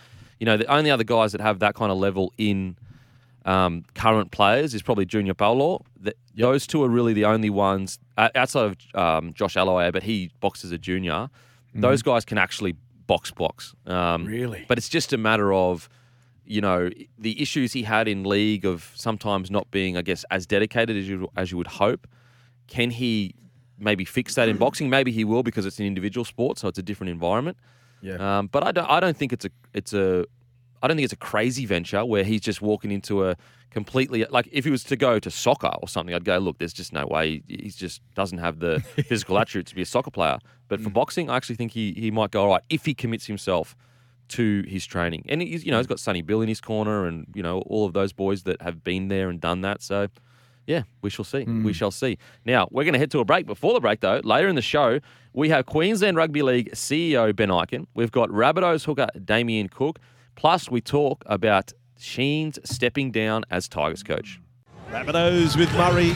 You 0.41 0.47
know, 0.47 0.57
the 0.57 0.67
only 0.67 0.91
other 0.91 1.05
guys 1.05 1.33
that 1.33 1.41
have 1.41 1.59
that 1.61 1.75
kind 1.75 1.93
of 1.93 1.99
level 1.99 2.33
in 2.39 2.77
um, 3.45 3.85
current 3.95 4.31
players 4.31 4.75
is 4.75 4.83
probably 4.83 5.05
Junior 5.05 5.35
Paulo. 5.35 5.85
Th 6.03 6.15
Those 6.37 6.67
two 6.67 6.83
are 6.83 6.89
really 6.89 7.13
the 7.13 7.25
only 7.27 7.51
ones 7.51 7.99
uh, 8.17 8.29
outside 8.35 8.65
of 8.65 8.77
um, 8.95 9.33
Josh 9.35 9.57
Alloway, 9.57 9.91
but 9.91 10.03
he 10.03 10.31
boxes 10.41 10.73
a 10.73 10.79
junior. 10.79 11.29
Those 11.75 12.03
guys 12.03 12.25
can 12.25 12.39
actually 12.39 12.77
box 13.07 13.31
box. 13.33 13.75
Um, 13.87 14.25
Really? 14.27 14.65
but 14.69 14.79
it's 14.79 14.89
just 14.89 15.13
a 15.13 15.19
matter 15.19 15.53
of, 15.53 15.89
you 16.47 16.61
know, 16.61 16.89
the 17.19 17.43
issues 17.43 17.73
he 17.73 17.83
had 17.83 18.07
in 18.09 18.23
league 18.23 18.65
of 18.65 18.93
sometimes 18.95 19.51
not 19.51 19.71
being, 19.71 19.97
I 19.97 20.03
guess, 20.03 20.25
as 20.31 20.47
dedicated 20.47 20.97
as 20.97 21.09
you 21.09 21.29
as 21.37 21.51
you 21.51 21.57
would 21.59 21.67
hope. 21.67 22.07
Can 22.69 22.91
he 22.91 23.35
maybe 23.79 24.05
fix 24.05 24.35
that 24.37 24.49
in 24.49 24.57
boxing? 24.65 24.89
Maybe 24.89 25.11
he 25.11 25.25
will 25.25 25.43
because 25.43 25.67
it's 25.67 25.81
an 25.81 25.87
individual 25.87 26.25
sport, 26.25 26.59
so 26.59 26.69
it's 26.69 26.79
a 26.79 26.83
different 26.83 27.11
environment. 27.11 27.57
Yeah. 28.01 28.39
Um, 28.39 28.47
but 28.47 28.63
I 28.65 28.71
don't, 28.73 28.89
I 28.89 29.01
don't 29.01 29.17
think 29.17 29.33
it's 29.33 29.45
a 29.45 29.51
it's 29.73 29.93
a 29.93 30.27
I 30.85 30.89
don't 30.89 30.97
think 30.97 31.05
it's 31.05 31.13
a 31.13 31.17
crazy 31.33 31.65
venture 31.67 32.05
where 32.05 32.25
he's 32.25 32.41
just 32.43 32.61
walking 32.61 32.91
into 32.93 33.25
a 33.29 33.37
completely 33.71 34.25
like 34.31 34.49
if 34.53 34.65
he 34.65 34.71
was 34.71 34.85
to 34.85 34.97
go 34.97 35.19
to 35.19 35.31
soccer 35.31 35.73
or 35.83 35.89
something, 35.89 36.15
I'd 36.15 36.25
go 36.25 36.39
look. 36.39 36.59
There's 36.59 36.73
just 36.73 36.93
no 36.93 37.07
way 37.07 37.43
he 37.49 37.71
just 37.71 38.03
doesn't 38.15 38.39
have 38.39 38.61
the 38.61 38.81
physical 39.09 39.39
attributes 39.39 39.71
to 39.71 39.75
be 39.77 39.83
a 39.83 39.87
soccer 39.87 40.11
player. 40.11 40.39
But 40.69 40.81
Mm. 40.81 40.85
for 40.85 40.91
boxing, 40.91 41.31
I 41.31 41.37
actually 41.37 41.57
think 41.57 41.73
he 41.73 41.93
he 41.97 42.11
might 42.11 42.31
go 42.31 42.43
all 42.43 42.49
right 42.51 42.63
if 42.71 42.85
he 42.87 42.95
commits 42.95 43.27
himself 43.27 43.75
to 44.29 44.63
his 44.67 44.87
training. 44.87 45.25
And 45.29 45.43
he's 45.43 45.65
you 45.65 45.71
know 45.73 45.79
he's 45.79 45.87
got 45.87 46.01
Sonny 46.01 46.23
Bill 46.23 46.41
in 46.43 46.49
his 46.49 46.61
corner, 46.61 47.07
and 47.07 47.27
you 47.35 47.43
know 47.43 47.61
all 47.63 47.87
of 47.87 47.93
those 47.95 48.13
boys 48.13 48.43
that 48.45 48.61
have 48.63 48.85
been 48.85 49.09
there 49.09 49.29
and 49.31 49.41
done 49.41 49.63
that. 49.63 49.83
So. 49.83 50.09
Yeah, 50.67 50.85
we 51.03 51.11
shall 51.11 51.27
see. 51.27 51.43
Hmm. 51.45 51.63
We 51.63 51.75
shall 51.75 51.91
see. 51.91 52.17
Now, 52.47 52.69
we're 52.71 52.85
going 52.85 52.95
to 52.95 52.99
head 52.99 53.11
to 53.11 53.19
a 53.19 53.25
break. 53.27 53.45
Before 53.45 53.75
the 53.75 53.81
break, 53.81 54.01
though, 54.01 54.23
later 54.25 54.49
in 54.49 54.55
the 54.55 54.63
show, 54.63 54.99
we 55.35 55.51
have 55.51 55.67
Queensland 55.67 56.17
Rugby 56.17 56.41
League 56.41 56.71
CEO 56.73 57.37
Ben 57.37 57.51
Ikin. 57.51 57.87
We've 57.93 58.11
got 58.11 58.31
Rabbitohs 58.31 58.87
hooker 58.87 59.09
Damien 59.23 59.69
Cook. 59.69 59.99
Plus, 60.35 60.71
we 60.71 60.81
talk 60.81 61.23
about 61.27 61.73
Sheens 61.99 62.59
stepping 62.65 63.11
down 63.11 63.45
as 63.51 63.69
Tigers 63.69 64.03
coach. 64.03 64.41
Rabbitohs 64.91 65.57
with 65.57 65.73
Murray 65.75 66.15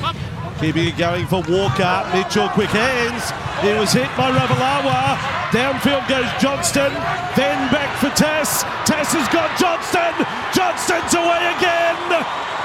keeping 0.61 0.87
it 0.89 0.99
going 0.99 1.27
for 1.27 1.43
Walker. 1.49 2.05
Mitchell, 2.13 2.49
quick 2.51 2.69
hands. 2.71 3.33
It 3.65 3.79
was 3.79 3.93
hit 3.93 4.09
by 4.17 4.31
Ravalawa. 4.31 5.17
Downfield 5.55 6.07
goes 6.09 6.27
Johnston. 6.43 6.93
Then 7.39 7.71
back 7.71 7.97
for 7.99 8.11
Tass. 8.11 8.65
Tass 8.85 9.13
has 9.15 9.29
got 9.31 9.57
Johnston. 9.59 10.27
Johnston's 10.53 11.15
away 11.15 11.55
again. 11.55 12.25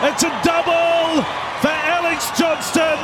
It's 0.10 0.24
a 0.26 0.32
double 0.44 1.22
for 1.62 1.70
Alex 1.70 2.32
Johnston. 2.38 2.98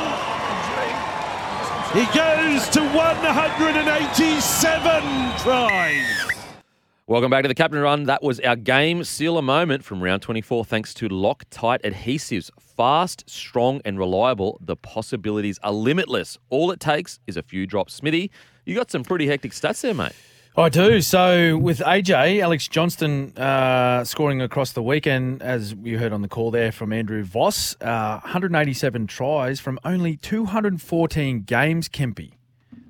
He 1.94 2.04
goes 2.14 2.68
to 2.70 2.82
187 2.94 5.02
tries. 5.38 6.39
Welcome 7.10 7.28
back 7.28 7.42
to 7.42 7.48
the 7.48 7.56
Captain 7.56 7.80
Run. 7.80 8.04
That 8.04 8.22
was 8.22 8.38
our 8.38 8.54
game 8.54 9.02
sealer 9.02 9.42
moment 9.42 9.84
from 9.84 10.00
round 10.00 10.22
24, 10.22 10.64
thanks 10.64 10.94
to 10.94 11.08
Loctite 11.08 11.82
Adhesives. 11.82 12.52
Fast, 12.76 13.28
strong, 13.28 13.80
and 13.84 13.98
reliable. 13.98 14.60
The 14.60 14.76
possibilities 14.76 15.58
are 15.64 15.72
limitless. 15.72 16.38
All 16.50 16.70
it 16.70 16.78
takes 16.78 17.18
is 17.26 17.36
a 17.36 17.42
few 17.42 17.66
drops. 17.66 17.94
Smithy, 17.94 18.30
you 18.64 18.76
got 18.76 18.92
some 18.92 19.02
pretty 19.02 19.26
hectic 19.26 19.50
stats 19.50 19.80
there, 19.80 19.92
mate. 19.92 20.12
I 20.56 20.68
do. 20.68 21.00
So 21.00 21.58
with 21.58 21.80
AJ, 21.80 22.42
Alex 22.42 22.68
Johnston 22.68 23.36
uh, 23.36 24.04
scoring 24.04 24.40
across 24.40 24.70
the 24.70 24.82
weekend, 24.84 25.42
as 25.42 25.74
you 25.82 25.98
heard 25.98 26.12
on 26.12 26.22
the 26.22 26.28
call 26.28 26.52
there 26.52 26.70
from 26.70 26.92
Andrew 26.92 27.24
Voss, 27.24 27.74
uh, 27.80 28.20
187 28.22 29.08
tries 29.08 29.58
from 29.58 29.80
only 29.84 30.16
214 30.16 31.42
games, 31.42 31.88
Kempy. 31.88 32.34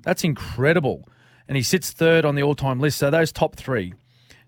That's 0.03 0.23
incredible. 0.23 1.09
And 1.47 1.57
he 1.57 1.63
sits 1.63 1.89
third 1.89 2.23
on 2.23 2.35
the 2.35 2.43
all 2.43 2.53
time 2.53 2.79
list. 2.79 2.99
So 2.99 3.09
those 3.09 3.31
top 3.31 3.55
three. 3.55 3.95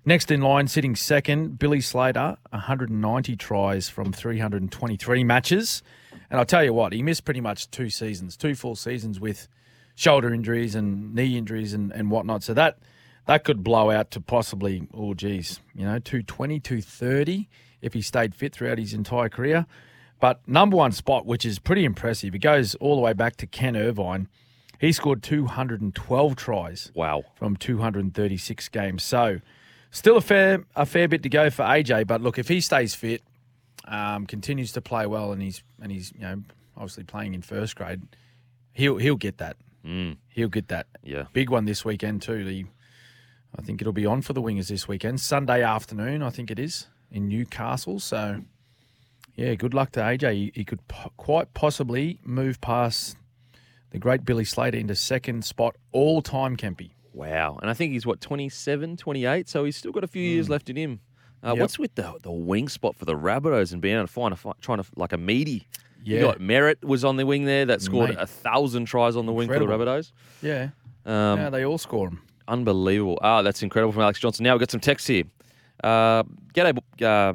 Next 0.05 0.31
in 0.31 0.41
line, 0.41 0.67
sitting 0.67 0.95
second, 0.97 1.57
Billy 1.59 1.79
Slater, 1.79 2.37
190 2.49 3.35
tries 3.37 3.87
from 3.87 4.11
323 4.11 5.23
matches. 5.23 5.81
And 6.29 6.39
I'll 6.39 6.45
tell 6.45 6.63
you 6.63 6.73
what, 6.73 6.91
he 6.91 7.01
missed 7.01 7.23
pretty 7.23 7.39
much 7.39 7.71
two 7.71 7.89
seasons, 7.89 8.35
two 8.35 8.53
full 8.53 8.75
seasons 8.75 9.19
with 9.19 9.47
shoulder 9.95 10.33
injuries 10.33 10.75
and 10.75 11.15
knee 11.15 11.37
injuries 11.37 11.73
and, 11.73 11.91
and 11.93 12.11
whatnot. 12.11 12.43
So 12.43 12.53
that 12.53 12.79
that 13.27 13.45
could 13.45 13.63
blow 13.63 13.89
out 13.91 14.11
to 14.11 14.19
possibly, 14.19 14.87
oh, 14.93 15.13
geez, 15.13 15.61
you 15.73 15.85
know, 15.85 15.99
220, 15.99 16.59
230 16.59 17.47
if 17.81 17.93
he 17.93 18.01
stayed 18.01 18.35
fit 18.35 18.53
throughout 18.53 18.77
his 18.79 18.93
entire 18.93 19.29
career. 19.29 19.65
But 20.19 20.45
number 20.45 20.75
one 20.75 20.91
spot, 20.91 21.25
which 21.25 21.45
is 21.45 21.59
pretty 21.59 21.85
impressive, 21.85 22.35
it 22.35 22.39
goes 22.39 22.75
all 22.75 22.95
the 22.95 23.01
way 23.01 23.13
back 23.13 23.37
to 23.37 23.47
Ken 23.47 23.77
Irvine. 23.77 24.27
He 24.79 24.91
scored 24.91 25.23
212 25.23 26.35
tries 26.35 26.91
Wow. 26.93 27.23
from 27.35 27.55
236 27.55 28.67
games. 28.69 29.03
So 29.03 29.39
still 29.93 30.17
a 30.17 30.21
fair 30.21 30.65
a 30.75 30.85
fair 30.85 31.07
bit 31.07 31.23
to 31.23 31.29
go 31.29 31.49
for 31.49 31.63
AJ. 31.63 32.05
But 32.07 32.19
look, 32.19 32.37
if 32.37 32.49
he 32.49 32.59
stays 32.59 32.93
fit, 32.93 33.21
um, 33.85 34.25
continues 34.25 34.73
to 34.73 34.81
play 34.81 35.05
well, 35.05 35.31
and 35.31 35.41
he's 35.41 35.63
and 35.81 35.89
he's 35.91 36.11
you 36.13 36.21
know 36.21 36.41
obviously 36.75 37.03
playing 37.05 37.33
in 37.33 37.41
first 37.41 37.75
grade, 37.77 38.01
he'll 38.73 38.97
he'll 38.97 39.15
get 39.15 39.37
that. 39.37 39.55
Mm, 39.85 40.15
He'll 40.29 40.47
get 40.47 40.69
that. 40.69 40.87
yeah. 41.03 41.25
Big 41.33 41.49
one 41.49 41.65
this 41.65 41.83
weekend 41.83 42.21
too. 42.21 42.43
The, 42.45 42.65
I 43.57 43.61
think 43.61 43.81
it'll 43.81 43.91
be 43.93 44.05
on 44.05 44.21
for 44.21 44.31
the 44.33 44.41
Wingers 44.41 44.69
this 44.69 44.87
weekend, 44.87 45.19
Sunday 45.19 45.61
afternoon. 45.61 46.23
I 46.23 46.29
think 46.29 46.49
it 46.49 46.57
is 46.57 46.87
in 47.11 47.27
Newcastle. 47.27 47.99
So, 47.99 48.41
yeah, 49.35 49.55
good 49.55 49.73
luck 49.73 49.91
to 49.91 49.99
AJ. 49.99 50.33
He, 50.35 50.51
he 50.55 50.63
could 50.63 50.87
po- 50.87 51.11
quite 51.17 51.53
possibly 51.53 52.17
move 52.23 52.61
past 52.61 53.17
the 53.91 53.99
great 53.99 54.23
Billy 54.23 54.45
Slater 54.45 54.77
into 54.77 54.95
second 54.95 55.43
spot 55.43 55.75
all 55.91 56.21
time, 56.21 56.55
Kempy. 56.55 56.91
Wow. 57.13 57.59
And 57.61 57.69
I 57.69 57.73
think 57.73 57.93
he's 57.93 58.05
what 58.05 58.19
27, 58.21 58.97
28, 58.97 59.47
so 59.47 59.63
he's 59.65 59.77
still 59.77 59.91
got 59.91 60.03
a 60.03 60.07
few 60.07 60.23
years 60.23 60.49
left 60.49 60.69
in 60.69 60.75
him. 60.75 60.99
Uh, 61.43 61.49
Yep. 61.49 61.57
What's 61.59 61.79
with 61.79 61.95
the 61.95 62.13
the 62.21 62.31
wing 62.31 62.69
spot 62.69 62.95
for 62.95 63.05
the 63.05 63.15
Rabbitohs 63.15 63.73
and 63.73 63.81
being 63.81 63.95
able 63.95 64.07
to 64.07 64.11
find 64.13 64.33
a 64.33 64.37
trying 64.61 64.81
to 64.81 64.85
like 64.95 65.11
a 65.13 65.17
meaty? 65.17 65.67
You 66.03 66.15
Yeah. 66.15 66.21
got 66.21 66.41
Merritt 66.41 66.83
was 66.83 67.03
on 67.05 67.17
the 67.17 67.25
wing 67.25 67.45
there 67.45 67.65
that 67.65 67.81
scored 67.81 68.09
Mate. 68.11 68.17
a 68.19 68.25
thousand 68.27 68.85
tries 68.85 69.15
on 69.15 69.25
the 69.25 69.33
wing 69.33 69.47
for 69.47 69.55
the 69.59 69.61
Incredible. 69.61 69.85
Rabbitohs. 69.93 70.11
Yeah, 70.41 70.69
Um, 71.05 71.39
yeah, 71.39 71.49
they 71.49 71.65
all 71.65 71.77
score 71.77 72.09
them. 72.09 72.21
Unbelievable. 72.47 73.19
Ah, 73.21 73.41
that's 73.41 73.61
incredible 73.63 73.91
from 73.93 74.01
Alex 74.03 74.19
Johnston. 74.19 74.43
Now 74.45 74.53
we've 74.53 74.59
got 74.61 74.71
some 74.71 74.79
text 74.81 75.07
here. 75.07 75.23
Uh, 75.83 76.23
g'day, 76.53 76.77
uh, 77.01 77.33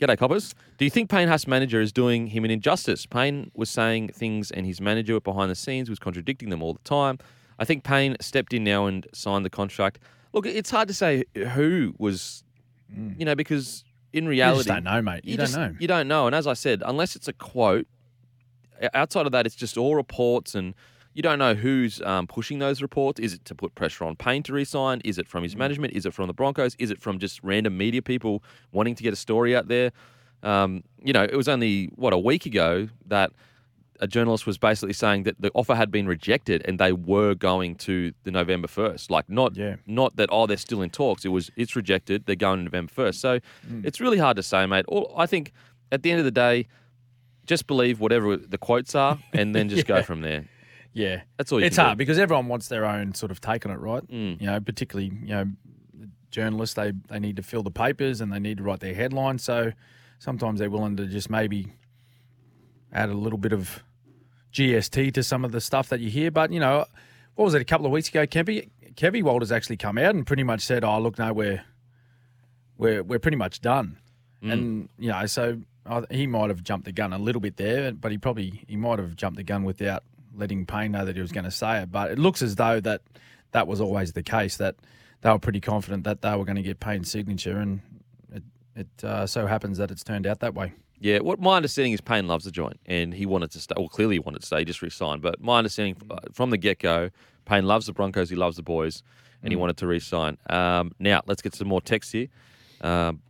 g'day, 0.00 0.16
Coppers. 0.18 0.54
Do 0.78 0.84
you 0.84 0.90
think 0.90 1.10
Payne 1.10 1.28
Haas 1.28 1.46
manager 1.46 1.80
is 1.80 1.92
doing 1.92 2.28
him 2.28 2.44
an 2.44 2.50
injustice? 2.50 3.04
Payne 3.06 3.50
was 3.54 3.68
saying 3.68 4.08
things 4.08 4.50
and 4.50 4.64
his 4.66 4.80
manager 4.80 5.18
behind 5.20 5.50
the 5.50 5.54
scenes 5.56 5.90
was 5.90 5.98
contradicting 5.98 6.50
them 6.50 6.62
all 6.62 6.72
the 6.74 6.78
time. 6.84 7.18
I 7.58 7.64
think 7.64 7.84
Payne 7.84 8.16
stepped 8.20 8.52
in 8.52 8.64
now 8.64 8.86
and 8.86 9.06
signed 9.12 9.44
the 9.44 9.50
contract. 9.50 9.98
Look, 10.32 10.46
it's 10.46 10.70
hard 10.70 10.88
to 10.88 10.94
say 10.94 11.24
who 11.54 11.94
was, 11.98 12.44
you 13.16 13.24
know, 13.24 13.34
because 13.34 13.84
in 14.12 14.24
You 14.24 14.30
reality, 14.30 14.58
just 14.60 14.68
don't 14.68 14.84
know, 14.84 15.02
mate. 15.02 15.24
You, 15.24 15.36
don't 15.36 15.46
just- 15.46 15.56
know. 15.56 15.74
You 15.78 15.88
don't 15.88 16.08
know. 16.08 16.26
And 16.26 16.34
as 16.34 16.46
I 16.46 16.54
said, 16.54 16.82
unless 16.86 17.16
it's 17.16 17.28
a 17.28 17.32
quote, 17.32 17.86
outside 18.94 19.26
of 19.26 19.32
that, 19.32 19.46
it's 19.46 19.54
just 19.56 19.76
all 19.76 19.96
reports, 19.96 20.54
and 20.54 20.74
you 21.14 21.22
don't 21.22 21.38
know 21.38 21.54
who's 21.54 22.00
um, 22.02 22.26
pushing 22.26 22.58
those 22.60 22.80
reports. 22.80 23.18
Is 23.18 23.34
it 23.34 23.44
to 23.46 23.54
put 23.54 23.74
pressure 23.74 24.04
on 24.04 24.14
Payne 24.16 24.42
to 24.44 24.52
resign? 24.52 25.00
Is 25.04 25.18
it 25.18 25.26
from 25.26 25.40
Mm. 25.40 25.46
his 25.46 25.56
management? 25.56 25.94
Is 25.94 26.06
it 26.06 26.14
from 26.14 26.26
the 26.28 26.32
Broncos? 26.32 26.76
Is 26.78 26.90
it 26.90 27.00
from 27.00 27.18
just 27.18 27.40
random 27.42 27.76
media 27.76 28.02
people 28.02 28.42
wanting 28.72 28.94
to 28.94 29.02
get 29.02 29.12
a 29.12 29.16
story 29.16 29.56
out 29.56 29.66
there? 29.68 29.90
Um, 30.44 30.84
you 31.02 31.12
know, 31.12 31.24
it 31.24 31.34
was 31.34 31.48
only 31.48 31.86
what 31.96 32.12
a 32.12 32.18
week 32.18 32.46
ago 32.46 32.88
that 33.06 33.32
a 34.00 34.06
journalist 34.06 34.46
was 34.46 34.58
basically 34.58 34.92
saying 34.92 35.24
that 35.24 35.40
the 35.40 35.50
offer 35.54 35.74
had 35.74 35.90
been 35.90 36.06
rejected 36.06 36.62
and 36.66 36.78
they 36.78 36.92
were 36.92 37.34
going 37.34 37.74
to 37.76 38.12
the 38.24 38.30
November 38.30 38.68
first. 38.68 39.10
Like 39.10 39.28
not 39.28 39.56
Yeah. 39.56 39.76
not 39.86 40.16
that 40.16 40.28
oh 40.32 40.46
they're 40.46 40.56
still 40.56 40.82
in 40.82 40.90
talks. 40.90 41.24
It 41.24 41.28
was 41.28 41.50
it's 41.56 41.74
rejected. 41.76 42.26
They're 42.26 42.36
going 42.36 42.58
to 42.60 42.64
November 42.64 42.92
first. 42.92 43.20
So 43.20 43.40
Mm. 43.68 43.84
it's 43.84 44.00
really 44.00 44.18
hard 44.18 44.36
to 44.36 44.42
say, 44.42 44.66
mate. 44.66 44.84
All, 44.88 45.12
I 45.16 45.26
think 45.26 45.52
at 45.90 46.02
the 46.02 46.10
end 46.10 46.18
of 46.20 46.24
the 46.24 46.30
day, 46.30 46.66
just 47.46 47.66
believe 47.66 47.98
whatever 48.00 48.36
the 48.36 48.58
quotes 48.58 48.94
are 48.94 49.18
and 49.32 49.54
then 49.54 49.68
just 49.68 49.88
Yeah. 49.88 49.96
go 49.98 50.02
from 50.02 50.20
there. 50.20 50.44
yeah, 50.92 51.22
That's 51.36 51.50
all 51.52 51.60
you 51.60 51.66
it's 51.66 51.76
can 51.76 51.84
do. 51.84 51.86
hard 51.88 51.98
because 51.98 52.18
everyone 52.18 52.48
wants 52.48 52.68
their 52.68 52.84
own 52.84 53.14
sort 53.14 53.30
of 53.32 53.40
take 53.40 53.64
on 53.66 53.72
it, 53.72 53.78
right? 53.80 54.06
Mm. 54.08 54.40
You 54.40 54.46
know, 54.48 54.60
particularly 54.60 55.10
you 55.22 55.28
know, 55.34 55.44
journalists 56.30 56.74
they 56.74 56.92
they 57.08 57.18
need 57.18 57.36
to 57.36 57.42
fill 57.42 57.62
the 57.62 57.70
papers 57.70 58.20
and 58.20 58.32
they 58.32 58.38
need 58.38 58.58
to 58.58 58.62
write 58.62 58.80
their 58.80 58.94
headlines. 58.94 59.42
So 59.42 59.72
sometimes 60.18 60.60
they're 60.60 60.70
willing 60.70 60.96
to 60.96 61.06
just 61.06 61.30
maybe 61.30 61.72
add 62.92 63.08
a 63.10 63.14
little 63.14 63.38
bit 63.38 63.52
of 63.52 63.82
GST 64.52 65.14
to 65.14 65.22
some 65.22 65.44
of 65.44 65.52
the 65.52 65.60
stuff 65.60 65.88
that 65.88 66.00
you 66.00 66.10
hear. 66.10 66.30
But 66.30 66.52
you 66.52 66.60
know, 66.60 66.86
what 67.34 67.44
was 67.44 67.54
it 67.54 67.62
a 67.62 67.64
couple 67.64 67.86
of 67.86 67.92
weeks 67.92 68.08
ago? 68.08 68.26
Kempy 68.26 68.68
Kevy 68.94 69.22
Walters 69.22 69.52
actually 69.52 69.76
come 69.76 69.98
out 69.98 70.14
and 70.14 70.26
pretty 70.26 70.42
much 70.42 70.62
said, 70.62 70.84
"Oh, 70.84 70.98
look, 71.00 71.18
no, 71.18 71.32
we're 71.32 71.64
we're 72.76 73.02
we're 73.02 73.18
pretty 73.18 73.36
much 73.36 73.60
done." 73.60 73.98
And 74.52 74.88
you 74.98 75.10
know, 75.10 75.26
so 75.26 75.60
I, 75.86 76.02
he 76.10 76.26
might 76.26 76.50
have 76.50 76.62
jumped 76.62 76.84
the 76.84 76.92
gun 76.92 77.12
a 77.12 77.18
little 77.18 77.40
bit 77.40 77.56
there, 77.56 77.92
but 77.92 78.12
he 78.12 78.18
probably 78.18 78.64
he 78.66 78.76
might 78.76 78.98
have 78.98 79.16
jumped 79.16 79.36
the 79.36 79.44
gun 79.44 79.64
without 79.64 80.04
letting 80.34 80.66
Payne 80.66 80.92
know 80.92 81.04
that 81.04 81.16
he 81.16 81.22
was 81.22 81.32
going 81.32 81.44
to 81.44 81.50
say 81.50 81.82
it. 81.82 81.90
But 81.90 82.10
it 82.10 82.18
looks 82.18 82.42
as 82.42 82.56
though 82.56 82.80
that 82.80 83.02
that 83.52 83.66
was 83.66 83.80
always 83.80 84.12
the 84.12 84.22
case 84.22 84.56
that 84.58 84.76
they 85.22 85.30
were 85.30 85.38
pretty 85.38 85.60
confident 85.60 86.04
that 86.04 86.22
they 86.22 86.36
were 86.36 86.44
going 86.44 86.56
to 86.56 86.62
get 86.62 86.80
Payne's 86.80 87.10
signature, 87.10 87.58
and 87.58 87.80
it, 88.32 88.42
it 88.76 89.04
uh, 89.04 89.26
so 89.26 89.46
happens 89.46 89.78
that 89.78 89.90
it's 89.90 90.04
turned 90.04 90.26
out 90.26 90.40
that 90.40 90.54
way. 90.54 90.72
Yeah, 91.00 91.20
what 91.20 91.38
my 91.40 91.56
understanding 91.56 91.92
is 91.92 92.00
Payne 92.00 92.26
loves 92.26 92.44
the 92.44 92.50
joint 92.50 92.80
and 92.86 93.14
he 93.14 93.24
wanted 93.24 93.50
to 93.52 93.60
stay. 93.60 93.74
Well, 93.76 93.88
clearly 93.88 94.16
he 94.16 94.18
wanted 94.18 94.40
to 94.40 94.46
stay. 94.46 94.58
He 94.60 94.64
just 94.64 94.82
resigned. 94.82 95.22
But 95.22 95.40
my 95.40 95.58
understanding 95.58 95.96
uh, 96.10 96.18
from 96.32 96.50
the 96.50 96.56
get 96.58 96.80
go, 96.80 97.10
Payne 97.44 97.66
loves 97.66 97.86
the 97.86 97.92
Broncos. 97.92 98.30
He 98.30 98.36
loves 98.36 98.56
the 98.56 98.62
boys, 98.62 99.02
and 99.42 99.52
he 99.52 99.56
wanted 99.56 99.76
to 99.78 99.86
resign. 99.86 100.38
Um, 100.50 100.92
now 100.98 101.22
let's 101.26 101.40
get 101.40 101.54
some 101.54 101.68
more 101.68 101.80
text 101.80 102.12
here. 102.12 102.26
Um, 102.80 103.22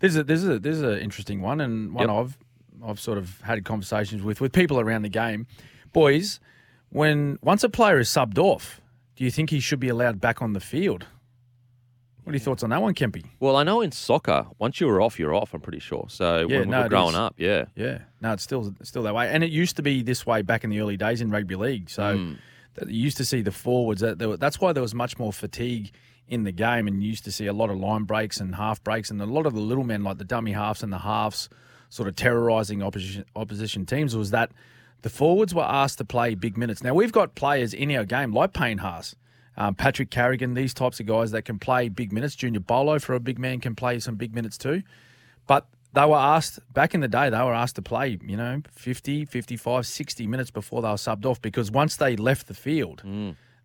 This 0.00 0.12
is 0.12 0.18
a, 0.18 0.24
this 0.24 0.42
is 0.42 0.48
a, 0.48 0.58
this 0.58 0.76
is 0.76 0.82
an 0.82 0.98
interesting 0.98 1.42
one, 1.42 1.60
and 1.60 1.92
one 1.92 2.08
Yep. 2.08 2.16
I've 2.16 2.38
I've 2.84 3.00
sort 3.00 3.18
of 3.18 3.40
had 3.40 3.64
conversations 3.64 4.22
with 4.22 4.40
with 4.40 4.52
people 4.52 4.78
around 4.78 5.02
the 5.02 5.08
game. 5.08 5.46
Boys, 5.92 6.40
when 6.90 7.38
once 7.42 7.64
a 7.64 7.68
player 7.68 7.98
is 7.98 8.08
subbed 8.08 8.38
off, 8.38 8.80
do 9.16 9.24
you 9.24 9.30
think 9.30 9.50
he 9.50 9.60
should 9.60 9.80
be 9.80 9.88
allowed 9.88 10.20
back 10.20 10.40
on 10.42 10.52
the 10.52 10.60
field? 10.60 11.06
What 12.26 12.32
are 12.34 12.36
your 12.38 12.44
thoughts 12.44 12.64
on 12.64 12.70
that 12.70 12.82
one, 12.82 12.92
Kempy? 12.92 13.24
well, 13.38 13.54
I 13.56 13.62
know 13.62 13.80
in 13.82 13.92
soccer, 13.92 14.46
once 14.58 14.80
you're 14.80 15.00
off, 15.00 15.16
you're 15.16 15.32
off. 15.32 15.54
I'm 15.54 15.60
pretty 15.60 15.78
sure. 15.78 16.06
So 16.08 16.46
Yeah, 16.48 16.58
when 16.58 16.68
we 16.68 16.72
no, 16.72 16.82
were 16.82 16.88
growing 16.88 17.10
is. 17.10 17.14
up, 17.14 17.34
yeah, 17.38 17.66
Yeah, 17.76 17.98
no, 18.20 18.32
it's 18.32 18.42
still 18.42 18.74
still 18.82 19.04
that 19.04 19.14
way, 19.14 19.28
and 19.28 19.44
it 19.44 19.50
used 19.50 19.76
to 19.76 19.82
be 19.82 20.02
this 20.02 20.26
way 20.26 20.42
back 20.42 20.64
in 20.64 20.70
the 20.70 20.80
early 20.80 20.96
days 20.96 21.20
in 21.20 21.30
rugby 21.30 21.54
league. 21.54 21.88
So 21.88 22.02
Mm. 22.18 22.36
that 22.74 22.88
you 22.90 23.00
used 23.00 23.16
to 23.18 23.24
see 23.24 23.42
the 23.42 23.52
forwards. 23.52 24.00
That 24.00 24.18
were, 24.20 24.36
that's 24.36 24.60
why 24.60 24.72
there 24.72 24.82
was 24.82 24.92
much 24.94 25.18
more 25.20 25.32
fatigue 25.32 25.92
in 26.26 26.42
the 26.42 26.50
game, 26.50 26.88
and 26.88 27.00
you 27.00 27.08
used 27.10 27.22
to 27.26 27.30
see 27.30 27.46
a 27.46 27.52
lot 27.52 27.70
of 27.70 27.76
line 27.78 28.02
breaks 28.02 28.40
and 28.40 28.56
half 28.56 28.82
breaks, 28.82 29.08
and 29.08 29.22
a 29.22 29.26
lot 29.26 29.46
of 29.46 29.54
the 29.54 29.60
little 29.60 29.84
men 29.84 30.02
like 30.02 30.18
the 30.18 30.24
dummy 30.24 30.50
halves 30.50 30.82
and 30.82 30.92
the 30.92 30.98
halves, 30.98 31.48
sort 31.90 32.08
of 32.08 32.16
terrorising 32.16 32.82
opposition 32.82 33.24
opposition 33.36 33.86
teams. 33.86 34.16
Was 34.16 34.32
that 34.32 34.50
the 35.02 35.10
forwards 35.10 35.54
were 35.54 35.62
asked 35.62 35.98
to 35.98 36.04
play 36.04 36.34
big 36.34 36.56
minutes. 36.58 36.82
Now 36.82 36.92
we've 36.94 37.12
got 37.12 37.36
players 37.36 37.72
in 37.72 37.94
our 37.94 38.04
game 38.04 38.32
like 38.32 38.52
Payne 38.52 38.78
Haas. 38.78 39.14
Um, 39.56 39.74
Patrick 39.74 40.10
Carrigan, 40.10 40.54
these 40.54 40.74
types 40.74 41.00
of 41.00 41.06
guys 41.06 41.30
that 41.30 41.42
can 41.42 41.58
play 41.58 41.88
big 41.88 42.12
minutes. 42.12 42.34
Junior 42.34 42.60
Paulo, 42.60 42.98
for 42.98 43.14
a 43.14 43.20
big 43.20 43.38
man, 43.38 43.60
can 43.60 43.74
play 43.74 43.98
some 44.00 44.16
big 44.16 44.34
minutes 44.34 44.58
too. 44.58 44.82
But 45.46 45.66
they 45.94 46.04
were 46.04 46.16
asked, 46.16 46.58
back 46.74 46.94
in 46.94 47.00
the 47.00 47.08
day, 47.08 47.30
they 47.30 47.38
were 47.38 47.54
asked 47.54 47.76
to 47.76 47.82
play, 47.82 48.18
you 48.22 48.36
know, 48.36 48.60
50, 48.72 49.24
55, 49.24 49.86
60 49.86 50.26
minutes 50.26 50.50
before 50.50 50.82
they 50.82 50.88
were 50.88 50.94
subbed 50.96 51.24
off 51.24 51.40
because 51.40 51.70
once 51.70 51.96
they 51.96 52.16
left 52.16 52.48
the 52.48 52.54
field, 52.54 53.02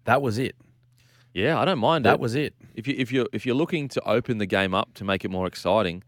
that 0.06 0.22
was 0.22 0.38
it. 0.38 0.56
yeah, 1.34 1.60
I 1.60 1.66
don't 1.66 1.80
mind 1.80 2.06
That 2.06 2.16
it. 2.16 2.20
was 2.22 2.36
it. 2.36 2.54
if 2.76 2.88
you 2.88 2.96
if 2.98 3.12
you 3.12 3.28
if 3.34 3.46
you're 3.46 3.56
looking 3.56 3.88
to 3.90 4.02
open 4.10 4.38
the 4.38 4.46
game 4.46 4.74
up 4.74 4.94
to 4.94 5.04
make 5.04 5.26
it 5.26 5.32
more 5.32 5.46
exciting, 5.48 6.04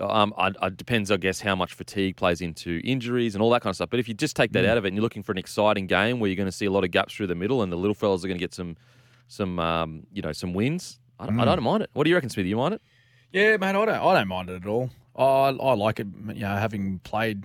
um, 0.00 0.32
I, 0.38 0.52
I 0.62 0.68
depends, 0.68 1.10
I 1.10 1.16
guess, 1.16 1.40
how 1.40 1.56
much 1.56 1.72
fatigue 1.74 2.16
plays 2.16 2.40
into 2.40 2.80
injuries 2.84 3.34
and 3.34 3.42
all 3.42 3.50
that 3.50 3.62
kind 3.62 3.70
of 3.70 3.76
stuff. 3.76 3.90
But 3.90 3.98
if 3.98 4.06
you 4.06 4.14
just 4.14 4.36
take 4.36 4.52
that 4.52 4.64
out 4.64 4.78
of 4.78 4.84
it 4.84 4.88
and 4.88 4.96
you're 4.96 5.02
looking 5.02 5.24
for 5.24 5.32
an 5.32 5.38
exciting 5.38 5.88
game 5.88 6.20
where 6.20 6.28
you're 6.28 6.36
going 6.36 6.46
to 6.48 6.52
see 6.56 6.66
a 6.66 6.70
lot 6.70 6.84
of 6.84 6.92
gaps 6.92 7.12
through 7.14 7.26
the 7.26 7.34
middle 7.34 7.60
and 7.60 7.72
the 7.72 7.76
little 7.76 7.94
fellas 7.94 8.24
are 8.24 8.28
going 8.28 8.38
to 8.38 8.42
get 8.42 8.54
some 8.54 8.76
some 9.30 9.58
um, 9.60 10.06
you 10.12 10.22
know 10.22 10.32
some 10.32 10.52
wins, 10.52 10.98
I, 11.18 11.26
don't- 11.26 11.38
I 11.40 11.44
don't 11.44 11.62
mind 11.62 11.84
it. 11.84 11.90
What 11.92 12.04
do 12.04 12.10
you 12.10 12.16
reckon, 12.16 12.28
Smithy? 12.30 12.48
You 12.48 12.56
mind 12.56 12.74
it? 12.74 12.82
Yeah, 13.32 13.56
man, 13.58 13.76
I 13.76 13.84
don't, 13.84 13.94
I 13.94 14.14
don't 14.18 14.28
mind 14.28 14.50
it 14.50 14.56
at 14.62 14.66
all. 14.66 14.90
I, 15.16 15.22
I 15.22 15.74
like 15.74 16.00
it, 16.00 16.08
you 16.34 16.40
know, 16.42 16.56
having 16.56 16.98
played 17.04 17.44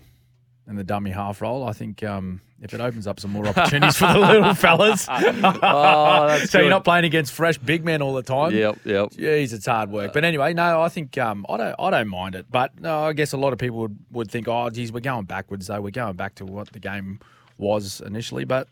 in 0.67 0.76
the 0.78 0.84
dummy 0.84 1.12
half 1.12 1.41
role. 1.41 1.63
I 1.63 1.74
think 1.74 2.02
um, 2.04 2.41
if 2.60 2.74
it 2.74 2.82
opens 2.82 3.06
up 3.06 3.19
some 3.19 3.30
more 3.32 3.45
opportunities 3.48 3.95
for 3.98 4.08
the 4.12 4.17
little 4.32 4.56
fellas, 4.56 5.06
Oh, 5.10 6.39
so 6.45 6.60
you're 6.60 6.69
not 6.71 6.84
playing 6.84 7.06
against 7.06 7.34
fresh 7.34 7.60
big 7.60 7.86
men 7.86 8.02
all 8.02 8.15
the 8.15 8.24
time. 8.24 8.52
Yep, 8.52 8.80
yep. 8.86 9.10
Jeez, 9.12 9.54
it's 9.54 9.67
hard 9.67 9.91
work. 9.91 10.12
But 10.12 10.24
anyway, 10.24 10.54
no, 10.54 10.82
I 10.82 10.89
think 10.89 11.17
um, 11.19 11.45
I 11.48 11.58
don't 11.58 11.76
I 11.78 11.89
don't 11.91 12.08
mind 12.08 12.34
it. 12.34 12.48
But 12.50 12.80
no, 12.80 13.04
I 13.04 13.13
guess 13.13 13.34
a 13.34 13.38
lot 13.38 13.54
of 13.54 13.60
people 13.60 13.78
would, 13.80 13.98
would 14.12 14.32
think, 14.32 14.48
oh, 14.48 14.69
geez, 14.71 14.91
we're 14.91 15.02
going 15.02 15.26
backwards 15.26 15.67
though. 15.67 15.82
We're 15.82 15.91
going 15.91 16.15
back 16.15 16.34
to 16.36 16.45
what 16.45 16.71
the 16.71 16.80
game 16.80 17.19
was 17.60 18.02
initially. 18.02 18.45
But 18.45 18.67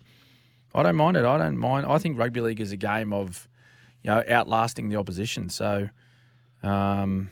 I 0.75 0.83
don't 0.83 0.95
mind 0.95 1.17
it. 1.17 1.25
I 1.25 1.37
don't 1.37 1.57
mind. 1.57 1.85
I 1.85 1.97
think 1.97 2.17
rugby 2.17 2.41
league 2.41 2.59
is 2.59 2.71
a 2.71 2.77
game 2.77 3.13
of, 3.13 3.47
you 4.01 4.09
know, 4.09 4.23
outlasting 4.27 4.89
the 4.89 4.95
opposition. 4.95 5.49
So, 5.49 5.89
um, 6.63 7.29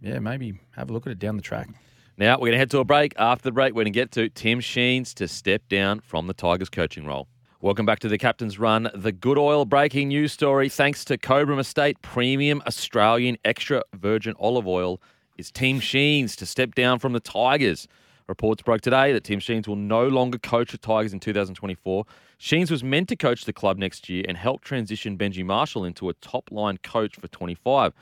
yeah, 0.00 0.18
maybe 0.18 0.60
have 0.76 0.90
a 0.90 0.92
look 0.92 1.06
at 1.06 1.12
it 1.12 1.18
down 1.18 1.36
the 1.36 1.42
track. 1.42 1.68
Now 2.16 2.34
we're 2.34 2.46
going 2.46 2.52
to 2.52 2.58
head 2.58 2.70
to 2.72 2.78
a 2.78 2.84
break. 2.84 3.14
After 3.18 3.44
the 3.44 3.52
break, 3.52 3.72
we're 3.72 3.84
going 3.84 3.92
to 3.92 3.98
get 3.98 4.12
to 4.12 4.28
Tim 4.28 4.60
Sheens 4.60 5.14
to 5.14 5.26
step 5.26 5.62
down 5.68 6.00
from 6.00 6.26
the 6.26 6.34
Tigers 6.34 6.68
coaching 6.68 7.06
role. 7.06 7.26
Welcome 7.60 7.86
back 7.86 8.00
to 8.00 8.08
the 8.08 8.18
Captain's 8.18 8.58
Run. 8.58 8.90
The 8.94 9.10
Good 9.10 9.38
Oil 9.38 9.64
breaking 9.64 10.08
news 10.08 10.32
story. 10.32 10.68
Thanks 10.68 11.04
to 11.06 11.16
Cobram 11.16 11.58
Estate 11.58 12.02
Premium 12.02 12.62
Australian 12.66 13.38
Extra 13.44 13.82
Virgin 13.94 14.34
Olive 14.38 14.66
Oil, 14.66 15.00
is 15.38 15.50
Tim 15.50 15.80
Sheens 15.80 16.36
to 16.36 16.44
step 16.44 16.74
down 16.74 16.98
from 16.98 17.14
the 17.14 17.20
Tigers. 17.20 17.88
Reports 18.28 18.62
broke 18.62 18.82
today 18.82 19.12
that 19.12 19.24
Tim 19.24 19.40
Sheens 19.40 19.66
will 19.66 19.76
no 19.76 20.06
longer 20.06 20.38
coach 20.38 20.72
the 20.72 20.78
Tigers 20.78 21.12
in 21.12 21.20
2024. 21.20 22.04
Sheens 22.38 22.70
was 22.70 22.84
meant 22.84 23.08
to 23.08 23.16
coach 23.16 23.44
the 23.44 23.52
club 23.52 23.78
next 23.78 24.08
year 24.08 24.24
and 24.28 24.36
help 24.36 24.62
transition 24.62 25.16
Benji 25.16 25.44
Marshall 25.44 25.84
into 25.84 26.08
a 26.08 26.14
top 26.14 26.50
line 26.50 26.78
coach 26.78 27.16
for 27.16 27.28
25. 27.28 27.92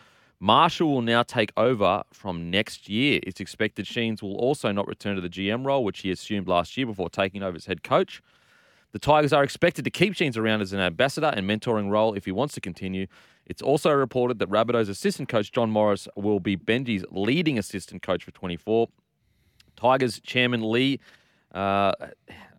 Marshall 0.41 0.93
will 0.93 1.03
now 1.03 1.23
take 1.23 1.53
over 1.57 2.03
from 2.13 2.51
next 2.51 2.89
year. 2.89 3.21
It's 3.23 3.41
expected 3.41 3.87
Sheens 3.87 4.23
will 4.23 4.35
also 4.37 4.73
not 4.73 4.89
return 4.89 5.15
to 5.15 5.21
the 5.21 5.29
GM 5.29 5.65
role, 5.65 5.85
which 5.85 6.01
he 6.01 6.11
assumed 6.11 6.49
last 6.49 6.77
year 6.77 6.87
before 6.87 7.09
taking 7.09 7.43
over 7.43 7.57
as 7.57 7.67
head 7.67 7.85
coach. 7.85 8.21
The 8.91 8.99
Tigers 8.99 9.33
are 9.33 9.45
expected 9.45 9.85
to 9.85 9.91
keep 9.91 10.15
Sheens 10.15 10.37
around 10.37 10.61
as 10.61 10.73
an 10.73 10.81
ambassador 10.81 11.33
and 11.35 11.49
mentoring 11.49 11.91
role 11.91 12.15
if 12.15 12.25
he 12.25 12.33
wants 12.33 12.55
to 12.55 12.61
continue. 12.61 13.07
It's 13.47 13.63
also 13.63 13.93
reported 13.93 14.39
that 14.41 14.51
Rabbitohs 14.51 14.89
assistant 14.89 15.29
coach 15.29 15.53
John 15.53 15.71
Morris 15.71 16.09
will 16.17 16.41
be 16.41 16.57
Benji's 16.57 17.05
leading 17.11 17.59
assistant 17.59 18.03
coach 18.03 18.25
for 18.25 18.33
24. 18.33 18.89
Tigers 19.77 20.21
chairman 20.21 20.71
Lee, 20.71 21.01
uh, 21.55 21.93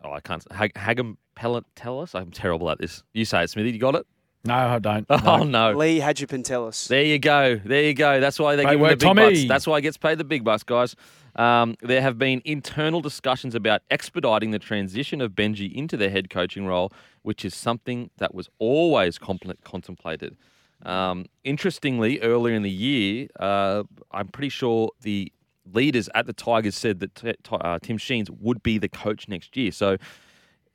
oh, 0.02 0.12
I 0.12 0.20
can't, 0.20 0.44
Hag- 0.52 0.74
Hagam 0.74 1.16
Pelletellus. 1.36 2.14
I'm 2.14 2.30
terrible 2.30 2.70
at 2.70 2.78
this. 2.78 3.02
You 3.12 3.24
say 3.24 3.44
it, 3.44 3.50
Smithy. 3.50 3.72
You 3.72 3.78
got 3.78 3.94
it? 3.94 4.06
No, 4.46 4.54
I 4.54 4.78
don't. 4.78 5.06
Oh, 5.10 5.42
no. 5.42 5.72
Lee 5.72 6.00
Hagipantelis. 6.00 6.88
There 6.88 7.02
you 7.02 7.18
go. 7.18 7.56
There 7.64 7.82
you 7.82 7.94
go. 7.94 8.20
That's 8.20 8.38
why 8.38 8.56
they 8.56 8.64
Great 8.64 8.72
give 8.74 8.80
him 8.80 8.88
the 8.88 8.96
big 8.96 9.00
Tommy. 9.00 9.22
bucks. 9.22 9.44
That's 9.48 9.66
why 9.66 9.78
he 9.78 9.82
gets 9.82 9.96
paid 9.96 10.18
the 10.18 10.24
big 10.24 10.44
bucks, 10.44 10.62
guys. 10.62 10.94
Um, 11.36 11.76
there 11.80 12.02
have 12.02 12.18
been 12.18 12.42
internal 12.44 13.00
discussions 13.00 13.54
about 13.54 13.82
expediting 13.90 14.50
the 14.50 14.58
transition 14.58 15.20
of 15.20 15.32
Benji 15.32 15.72
into 15.74 15.96
the 15.96 16.08
head 16.10 16.28
coaching 16.30 16.66
role, 16.66 16.92
which 17.22 17.44
is 17.44 17.54
something 17.54 18.10
that 18.18 18.34
was 18.34 18.48
always 18.58 19.18
compl- 19.18 19.56
contemplated. 19.64 20.36
Um, 20.84 21.24
interestingly, 21.42 22.20
earlier 22.20 22.54
in 22.54 22.62
the 22.62 22.70
year, 22.70 23.28
uh, 23.40 23.84
I'm 24.12 24.28
pretty 24.28 24.50
sure 24.50 24.90
the 25.00 25.32
leaders 25.72 26.10
at 26.14 26.26
the 26.26 26.34
Tigers 26.34 26.74
said 26.76 27.00
that 27.00 27.14
t- 27.14 27.32
t- 27.32 27.56
uh, 27.58 27.78
Tim 27.82 27.96
Sheens 27.96 28.30
would 28.30 28.62
be 28.62 28.76
the 28.76 28.88
coach 28.90 29.26
next 29.28 29.56
year. 29.56 29.72
So 29.72 29.96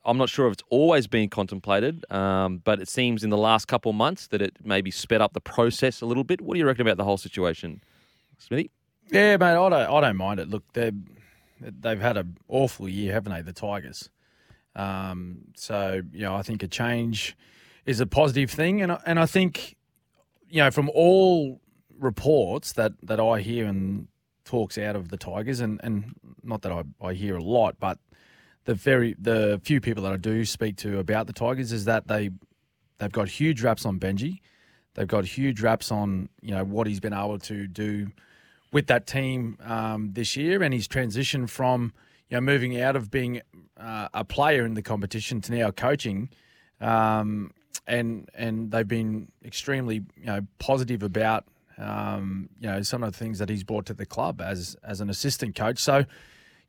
I'm 0.09 0.17
not 0.17 0.29
sure 0.29 0.47
if 0.47 0.53
it's 0.53 0.63
always 0.71 1.05
been 1.05 1.29
contemplated, 1.29 2.03
um, 2.11 2.61
but 2.63 2.81
it 2.81 2.87
seems 2.87 3.23
in 3.23 3.29
the 3.29 3.37
last 3.37 3.67
couple 3.67 3.91
of 3.91 3.95
months 3.95 4.27
that 4.27 4.41
it 4.41 4.57
maybe 4.63 4.89
sped 4.89 5.21
up 5.21 5.33
the 5.33 5.41
process 5.41 6.01
a 6.01 6.07
little 6.07 6.23
bit. 6.23 6.41
What 6.41 6.55
do 6.55 6.59
you 6.59 6.65
reckon 6.65 6.81
about 6.81 6.97
the 6.97 7.03
whole 7.03 7.17
situation, 7.17 7.81
Smithy? 8.39 8.71
Yeah, 9.11 9.37
mate, 9.37 9.51
I 9.51 9.53
don't, 9.53 9.73
I 9.73 10.01
don't 10.01 10.17
mind 10.17 10.39
it. 10.39 10.49
Look, 10.49 10.63
they 10.73 10.91
they've 11.61 12.01
had 12.01 12.17
an 12.17 12.37
awful 12.47 12.89
year, 12.89 13.13
haven't 13.13 13.33
they, 13.33 13.41
the 13.41 13.53
Tigers? 13.53 14.09
Um, 14.75 15.41
so 15.55 16.01
you 16.11 16.21
know, 16.21 16.35
I 16.35 16.41
think 16.41 16.63
a 16.63 16.67
change 16.67 17.37
is 17.85 17.99
a 17.99 18.07
positive 18.07 18.49
thing, 18.49 18.81
and 18.81 18.93
I, 18.93 19.01
and 19.05 19.19
I 19.19 19.27
think 19.27 19.75
you 20.47 20.63
know 20.63 20.71
from 20.71 20.89
all 20.95 21.61
reports 21.99 22.73
that 22.73 22.93
that 23.03 23.19
I 23.19 23.41
hear 23.41 23.65
and 23.65 24.07
talks 24.43 24.79
out 24.79 24.95
of 24.95 25.09
the 25.09 25.17
Tigers, 25.17 25.59
and 25.59 25.79
and 25.83 26.15
not 26.43 26.63
that 26.63 26.71
I, 26.71 26.83
I 26.99 27.13
hear 27.13 27.35
a 27.35 27.43
lot, 27.43 27.75
but 27.79 27.99
the 28.69 28.75
very 28.75 29.15
the 29.17 29.59
few 29.63 29.81
people 29.81 30.03
that 30.03 30.13
I 30.13 30.17
do 30.17 30.45
speak 30.45 30.77
to 30.77 30.99
about 30.99 31.25
the 31.25 31.33
Tigers 31.33 31.71
is 31.71 31.85
that 31.85 32.07
they 32.07 32.29
they've 32.99 33.11
got 33.11 33.27
huge 33.27 33.63
raps 33.63 33.83
on 33.83 33.99
Benji. 33.99 34.41
They've 34.93 35.07
got 35.07 35.25
huge 35.25 35.59
raps 35.59 35.91
on 35.91 36.29
you 36.39 36.51
know 36.51 36.63
what 36.63 36.85
he's 36.85 36.99
been 36.99 37.13
able 37.13 37.39
to 37.39 37.65
do 37.65 38.11
with 38.71 38.85
that 38.85 39.07
team 39.07 39.57
um, 39.63 40.11
this 40.13 40.37
year, 40.37 40.61
and 40.61 40.71
his 40.71 40.87
transition 40.87 41.47
from 41.47 41.93
you 42.29 42.37
know 42.37 42.41
moving 42.41 42.79
out 42.79 42.95
of 42.95 43.09
being 43.09 43.41
uh, 43.75 44.09
a 44.13 44.23
player 44.23 44.65
in 44.65 44.75
the 44.75 44.83
competition 44.83 45.41
to 45.41 45.51
now 45.51 45.71
coaching, 45.71 46.29
um, 46.79 47.49
and 47.87 48.29
and 48.35 48.69
they've 48.69 48.87
been 48.87 49.31
extremely 49.43 50.03
you 50.15 50.27
know 50.27 50.41
positive 50.59 51.01
about 51.01 51.45
um, 51.79 52.49
you 52.59 52.67
know 52.69 52.83
some 52.83 53.01
of 53.01 53.11
the 53.13 53.17
things 53.17 53.39
that 53.39 53.49
he's 53.49 53.63
brought 53.63 53.87
to 53.87 53.95
the 53.95 54.05
club 54.05 54.41
as 54.41 54.75
as 54.83 55.01
an 55.01 55.09
assistant 55.09 55.55
coach. 55.55 55.79
So, 55.79 56.05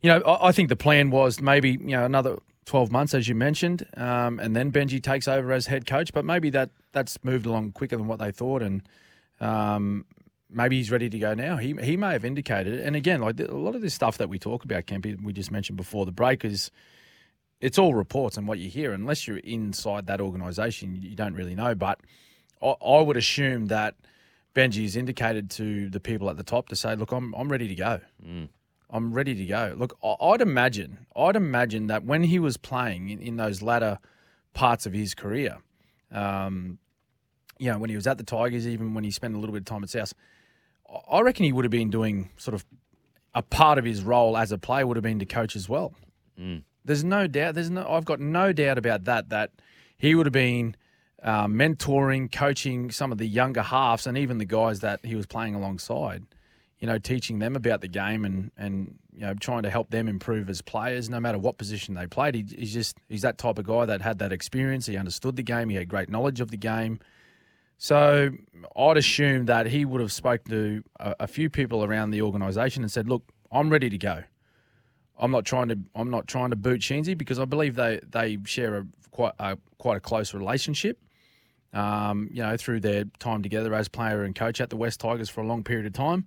you 0.02 0.10
know, 0.10 0.20
I, 0.20 0.48
I 0.48 0.52
think 0.52 0.68
the 0.68 0.76
plan 0.76 1.10
was 1.10 1.40
maybe 1.40 1.70
you 1.72 1.96
know 1.96 2.04
another. 2.04 2.38
12 2.66 2.92
months, 2.92 3.14
as 3.14 3.26
you 3.26 3.34
mentioned, 3.34 3.84
um, 3.96 4.38
and 4.38 4.54
then 4.54 4.70
Benji 4.70 5.02
takes 5.02 5.26
over 5.26 5.50
as 5.50 5.66
head 5.66 5.86
coach. 5.86 6.12
But 6.12 6.24
maybe 6.24 6.50
that 6.50 6.70
that's 6.92 7.18
moved 7.24 7.44
along 7.44 7.72
quicker 7.72 7.96
than 7.96 8.06
what 8.06 8.20
they 8.20 8.30
thought, 8.30 8.62
and 8.62 8.82
um, 9.40 10.04
maybe 10.48 10.76
he's 10.76 10.90
ready 10.90 11.08
to 11.10 11.18
go 11.18 11.34
now. 11.34 11.56
He 11.56 11.74
he 11.82 11.96
may 11.96 12.12
have 12.12 12.24
indicated, 12.24 12.78
and 12.78 12.94
again, 12.94 13.20
like 13.20 13.40
a 13.40 13.54
lot 13.54 13.74
of 13.74 13.82
this 13.82 13.94
stuff 13.94 14.18
that 14.18 14.28
we 14.28 14.38
talk 14.38 14.64
about, 14.64 14.86
Kempy, 14.86 15.20
we 15.20 15.32
just 15.32 15.50
mentioned 15.50 15.78
before 15.78 16.06
the 16.06 16.12
break 16.12 16.44
is 16.44 16.70
it's 17.60 17.78
all 17.78 17.94
reports 17.94 18.36
and 18.36 18.46
what 18.46 18.58
you 18.58 18.68
hear. 18.68 18.92
Unless 18.92 19.26
you're 19.26 19.38
inside 19.38 20.06
that 20.06 20.20
organisation, 20.20 20.94
you 20.94 21.16
don't 21.16 21.34
really 21.34 21.54
know. 21.54 21.74
But 21.74 22.00
I, 22.62 22.68
I 22.68 23.00
would 23.00 23.16
assume 23.16 23.66
that 23.66 23.96
Benji 24.54 24.82
has 24.82 24.96
indicated 24.96 25.50
to 25.52 25.88
the 25.90 26.00
people 26.00 26.30
at 26.30 26.36
the 26.36 26.44
top 26.44 26.68
to 26.68 26.76
say, 26.76 26.94
"Look, 26.94 27.12
I'm 27.12 27.34
I'm 27.34 27.50
ready 27.50 27.68
to 27.68 27.74
go. 27.74 28.00
I'm 28.92 29.12
ready 29.12 29.34
to 29.34 29.44
go." 29.46 29.74
Look, 29.76 29.96
I'd 30.02 30.40
imagine, 30.40 31.06
I'd 31.16 31.36
imagine 31.36 31.86
that 31.88 32.04
when 32.04 32.24
he 32.24 32.38
was 32.38 32.56
playing 32.56 33.10
in, 33.10 33.20
in 33.20 33.36
those 33.36 33.62
latter 33.62 33.98
parts 34.54 34.86
of 34.86 34.92
his 34.92 35.14
career, 35.14 35.58
um, 36.12 36.78
you 37.58 37.70
know, 37.70 37.78
when 37.78 37.90
he 37.90 37.96
was 37.96 38.06
at 38.06 38.18
the 38.18 38.24
Tigers, 38.24 38.66
even 38.66 38.94
when 38.94 39.04
he 39.04 39.10
spent 39.10 39.34
a 39.34 39.38
little 39.38 39.52
bit 39.52 39.60
of 39.60 39.66
time 39.66 39.82
at 39.82 39.90
South, 39.90 40.12
I- 41.10 41.20
reckon 41.20 41.44
he 41.44 41.52
would 41.52 41.64
have 41.64 41.70
been 41.70 41.90
doing 41.90 42.30
sort 42.36 42.54
of 42.54 42.64
a 43.34 43.42
part 43.42 43.78
of 43.78 43.84
his 43.84 44.02
role 44.02 44.36
as 44.36 44.50
a 44.50 44.58
player 44.58 44.86
would 44.86 44.96
have 44.96 45.04
been 45.04 45.18
to 45.20 45.26
coach 45.26 45.54
as 45.54 45.68
well. 45.68 45.94
There's 46.84 47.04
no 47.04 47.26
doubt. 47.26 47.54
There's 47.54 47.70
no. 47.70 47.86
I've 47.88 48.06
got 48.06 48.18
no 48.20 48.52
doubt 48.52 48.78
about 48.78 49.04
that. 49.04 49.28
That 49.28 49.50
he 49.98 50.14
would 50.14 50.26
have 50.26 50.32
been 50.32 50.74
uh, 51.22 51.46
mentoring, 51.46 52.32
coaching 52.32 52.90
some 52.90 53.12
of 53.12 53.18
the 53.18 53.26
younger 53.26 53.62
halves, 53.62 54.06
and 54.06 54.16
even 54.16 54.38
the 54.38 54.46
guys 54.46 54.80
that 54.80 55.04
he 55.04 55.14
was 55.14 55.26
playing 55.26 55.54
alongside. 55.54 56.24
You 56.80 56.86
know, 56.86 56.98
teaching 56.98 57.38
them 57.38 57.56
about 57.56 57.82
the 57.82 57.88
game 57.88 58.24
and 58.24 58.50
and 58.56 58.98
you 59.12 59.20
know 59.20 59.34
trying 59.34 59.62
to 59.64 59.70
help 59.70 59.90
them 59.90 60.08
improve 60.08 60.48
as 60.48 60.62
players, 60.62 61.10
no 61.10 61.20
matter 61.20 61.38
what 61.38 61.58
position 61.58 61.94
they 61.94 62.06
played. 62.06 62.34
He, 62.34 62.46
he's 62.56 62.72
just 62.72 62.96
he's 63.08 63.22
that 63.22 63.38
type 63.38 63.58
of 63.58 63.66
guy 63.66 63.84
that 63.84 64.00
had 64.00 64.18
that 64.20 64.32
experience. 64.32 64.86
He 64.86 64.96
understood 64.96 65.36
the 65.36 65.42
game. 65.42 65.68
He 65.68 65.76
had 65.76 65.88
great 65.88 66.08
knowledge 66.08 66.40
of 66.40 66.50
the 66.50 66.56
game. 66.56 67.00
So 67.76 68.30
I'd 68.76 68.96
assume 68.96 69.46
that 69.46 69.66
he 69.66 69.84
would 69.84 70.00
have 70.00 70.12
spoken 70.12 70.50
to 70.50 70.84
a, 70.98 71.16
a 71.20 71.26
few 71.26 71.48
people 71.48 71.84
around 71.84 72.10
the 72.10 72.22
organisation 72.22 72.82
and 72.82 72.90
said, 72.90 73.08
"Look, 73.08 73.24
I'm 73.52 73.70
ready 73.70 73.90
to 73.90 73.98
go. 73.98 74.24
I'm 75.18 75.30
not 75.30 75.44
trying 75.44 75.68
to 75.68 75.78
I'm 75.94 76.10
not 76.10 76.26
trying 76.26 76.50
to 76.50 76.56
boot 76.56 76.80
Sheensy 76.80 77.16
because 77.16 77.38
I 77.38 77.44
believe 77.44 77.76
they 77.76 78.00
they 78.08 78.38
share 78.44 78.78
a 78.78 78.86
quite 79.10 79.32
a 79.38 79.58
quite 79.78 79.98
a 79.98 80.00
close 80.00 80.34
relationship. 80.34 80.98
Um, 81.72 82.28
you 82.32 82.42
know, 82.42 82.56
through 82.56 82.80
their 82.80 83.04
time 83.20 83.42
together 83.42 83.72
as 83.74 83.86
player 83.86 84.24
and 84.24 84.34
coach 84.34 84.60
at 84.60 84.70
the 84.70 84.76
West 84.76 84.98
Tigers 84.98 85.28
for 85.28 85.40
a 85.40 85.46
long 85.46 85.62
period 85.62 85.86
of 85.86 85.92
time. 85.92 86.26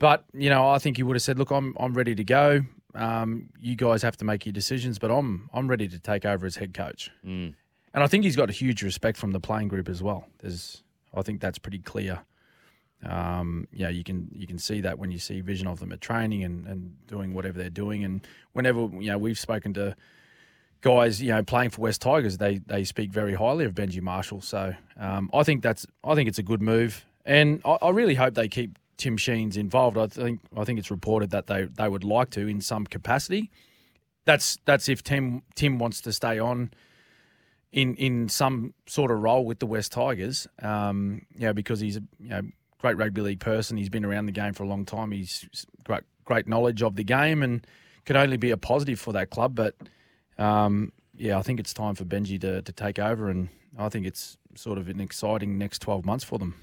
But 0.00 0.24
you 0.32 0.50
know, 0.50 0.68
I 0.68 0.78
think 0.80 0.96
he 0.96 1.04
would 1.04 1.14
have 1.14 1.22
said, 1.22 1.38
"Look, 1.38 1.52
I'm 1.52 1.76
I'm 1.78 1.94
ready 1.94 2.16
to 2.16 2.24
go. 2.24 2.62
Um, 2.96 3.50
you 3.60 3.76
guys 3.76 4.02
have 4.02 4.16
to 4.16 4.24
make 4.24 4.44
your 4.44 4.52
decisions, 4.52 4.98
but 4.98 5.12
I'm 5.12 5.48
I'm 5.54 5.68
ready 5.68 5.86
to 5.86 5.98
take 6.00 6.24
over 6.24 6.44
as 6.46 6.56
head 6.56 6.74
coach." 6.74 7.10
And 7.94 8.02
I 8.02 8.06
think 8.08 8.24
he's 8.24 8.36
got 8.36 8.48
a 8.48 8.52
huge 8.52 8.82
respect 8.82 9.16
from 9.18 9.30
the 9.32 9.40
playing 9.40 9.68
group 9.68 9.88
as 9.88 10.02
well. 10.02 10.24
There's, 10.38 10.82
I 11.14 11.22
think 11.22 11.40
that's 11.40 11.58
pretty 11.58 11.80
clear. 11.80 12.20
Um, 13.04 13.66
yeah, 13.72 13.88
you 13.88 14.02
can 14.02 14.28
you 14.32 14.46
can 14.46 14.58
see 14.58 14.80
that 14.80 14.98
when 14.98 15.10
you 15.10 15.18
see 15.18 15.40
vision 15.42 15.66
of 15.66 15.80
them 15.80 15.92
at 15.92 16.00
training 16.00 16.44
and, 16.44 16.66
and 16.66 16.94
doing 17.06 17.34
whatever 17.34 17.58
they're 17.58 17.70
doing. 17.70 18.02
And 18.04 18.26
whenever 18.52 18.80
you 18.80 19.10
know 19.10 19.18
we've 19.18 19.38
spoken 19.38 19.74
to 19.74 19.96
guys, 20.80 21.20
you 21.20 21.28
know, 21.28 21.42
playing 21.42 21.70
for 21.70 21.82
West 21.82 22.00
Tigers, 22.00 22.38
they 22.38 22.58
they 22.66 22.84
speak 22.84 23.12
very 23.12 23.34
highly 23.34 23.64
of 23.66 23.74
Benji 23.74 24.00
Marshall. 24.00 24.40
So 24.40 24.74
um, 24.98 25.30
I 25.34 25.42
think 25.42 25.62
that's 25.62 25.86
I 26.04 26.14
think 26.14 26.28
it's 26.28 26.38
a 26.38 26.42
good 26.42 26.62
move, 26.62 27.04
and 27.24 27.60
I, 27.64 27.76
I 27.82 27.90
really 27.90 28.14
hope 28.14 28.34
they 28.34 28.48
keep 28.48 28.78
Tim 29.00 29.16
Sheens 29.16 29.56
involved. 29.56 29.98
I 29.98 30.06
think 30.06 30.40
I 30.56 30.64
think 30.64 30.78
it's 30.78 30.90
reported 30.90 31.30
that 31.30 31.46
they 31.46 31.64
they 31.64 31.88
would 31.88 32.04
like 32.04 32.30
to 32.30 32.46
in 32.46 32.60
some 32.60 32.86
capacity. 32.86 33.50
That's 34.24 34.58
that's 34.66 34.88
if 34.88 35.02
Tim 35.02 35.42
Tim 35.54 35.78
wants 35.78 36.00
to 36.02 36.12
stay 36.12 36.38
on 36.38 36.70
in 37.72 37.96
in 37.96 38.28
some 38.28 38.74
sort 38.86 39.10
of 39.10 39.20
role 39.20 39.44
with 39.44 39.58
the 39.58 39.66
West 39.66 39.92
Tigers. 39.92 40.46
Um, 40.62 41.22
you 41.34 41.46
know, 41.46 41.52
because 41.52 41.80
he's 41.80 41.96
a 41.96 42.02
you 42.20 42.28
know 42.28 42.42
great 42.78 42.96
rugby 42.96 43.22
league 43.22 43.40
person. 43.40 43.76
He's 43.76 43.88
been 43.88 44.04
around 44.04 44.26
the 44.26 44.32
game 44.32 44.52
for 44.52 44.64
a 44.64 44.68
long 44.68 44.84
time. 44.84 45.10
He's 45.12 45.46
great 45.84 46.02
great 46.24 46.46
knowledge 46.46 46.82
of 46.82 46.96
the 46.96 47.04
game 47.04 47.42
and 47.42 47.66
could 48.04 48.16
only 48.16 48.36
be 48.36 48.50
a 48.50 48.56
positive 48.56 49.00
for 49.00 49.12
that 49.12 49.30
club. 49.30 49.54
But 49.54 49.74
um, 50.38 50.92
yeah, 51.16 51.38
I 51.38 51.42
think 51.42 51.58
it's 51.58 51.74
time 51.74 51.94
for 51.94 52.04
Benji 52.04 52.40
to 52.40 52.62
to 52.62 52.72
take 52.72 52.98
over, 52.98 53.28
and 53.30 53.48
I 53.78 53.88
think 53.88 54.06
it's 54.06 54.36
sort 54.54 54.78
of 54.78 54.88
an 54.88 55.00
exciting 55.00 55.58
next 55.58 55.80
twelve 55.80 56.04
months 56.04 56.24
for 56.24 56.38
them. 56.38 56.54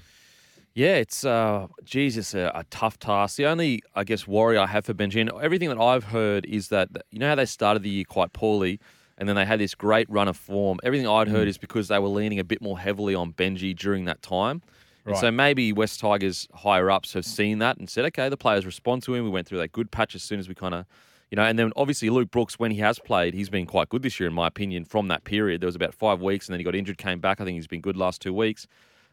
Yeah, 0.74 0.94
it's 0.94 1.24
uh, 1.24 1.66
Jesus 1.84 2.34
a, 2.34 2.52
a 2.54 2.64
tough 2.70 2.98
task. 2.98 3.36
The 3.36 3.46
only, 3.46 3.82
I 3.96 4.04
guess, 4.04 4.28
worry 4.28 4.56
I 4.56 4.66
have 4.66 4.84
for 4.84 4.94
Benji, 4.94 5.20
and 5.20 5.30
everything 5.42 5.68
that 5.70 5.78
I've 5.80 6.04
heard 6.04 6.46
is 6.46 6.68
that 6.68 6.88
you 7.10 7.18
know 7.18 7.28
how 7.28 7.34
they 7.34 7.46
started 7.46 7.82
the 7.82 7.90
year 7.90 8.04
quite 8.04 8.32
poorly, 8.32 8.78
and 9.16 9.28
then 9.28 9.34
they 9.34 9.44
had 9.44 9.58
this 9.58 9.74
great 9.74 10.08
run 10.08 10.28
of 10.28 10.36
form. 10.36 10.78
Everything 10.84 11.08
I'd 11.08 11.28
heard 11.28 11.48
is 11.48 11.58
because 11.58 11.88
they 11.88 11.98
were 11.98 12.08
leaning 12.08 12.38
a 12.38 12.44
bit 12.44 12.62
more 12.62 12.78
heavily 12.78 13.14
on 13.14 13.32
Benji 13.32 13.76
during 13.76 14.04
that 14.04 14.22
time. 14.22 14.62
And 15.04 15.16
so 15.20 15.30
maybe 15.30 15.72
West 15.72 16.00
Tigers 16.00 16.46
higher 16.52 16.90
ups 16.90 17.14
have 17.14 17.24
seen 17.24 17.58
that 17.60 17.78
and 17.78 17.88
said, 17.88 18.04
okay, 18.06 18.28
the 18.28 18.36
players 18.36 18.66
respond 18.66 19.02
to 19.04 19.14
him. 19.14 19.24
We 19.24 19.30
went 19.30 19.46
through 19.48 19.58
that 19.58 19.72
good 19.72 19.90
patch 19.90 20.14
as 20.14 20.22
soon 20.22 20.38
as 20.38 20.48
we 20.48 20.54
kind 20.54 20.74
of, 20.74 20.84
you 21.30 21.36
know, 21.36 21.44
and 21.44 21.58
then 21.58 21.72
obviously 21.76 22.10
Luke 22.10 22.30
Brooks, 22.30 22.58
when 22.58 22.70
he 22.70 22.78
has 22.80 22.98
played, 22.98 23.32
he's 23.32 23.48
been 23.48 23.66
quite 23.66 23.88
good 23.88 24.02
this 24.02 24.20
year, 24.20 24.28
in 24.28 24.34
my 24.34 24.46
opinion, 24.46 24.84
from 24.84 25.08
that 25.08 25.24
period. 25.24 25.62
There 25.62 25.66
was 25.66 25.76
about 25.76 25.94
five 25.94 26.20
weeks 26.20 26.46
and 26.46 26.52
then 26.52 26.60
he 26.60 26.64
got 26.64 26.74
injured, 26.74 26.98
came 26.98 27.20
back. 27.20 27.40
I 27.40 27.44
think 27.44 27.56
he's 27.56 27.66
been 27.66 27.80
good 27.80 27.96
last 27.96 28.20
two 28.20 28.34
weeks. 28.34 28.68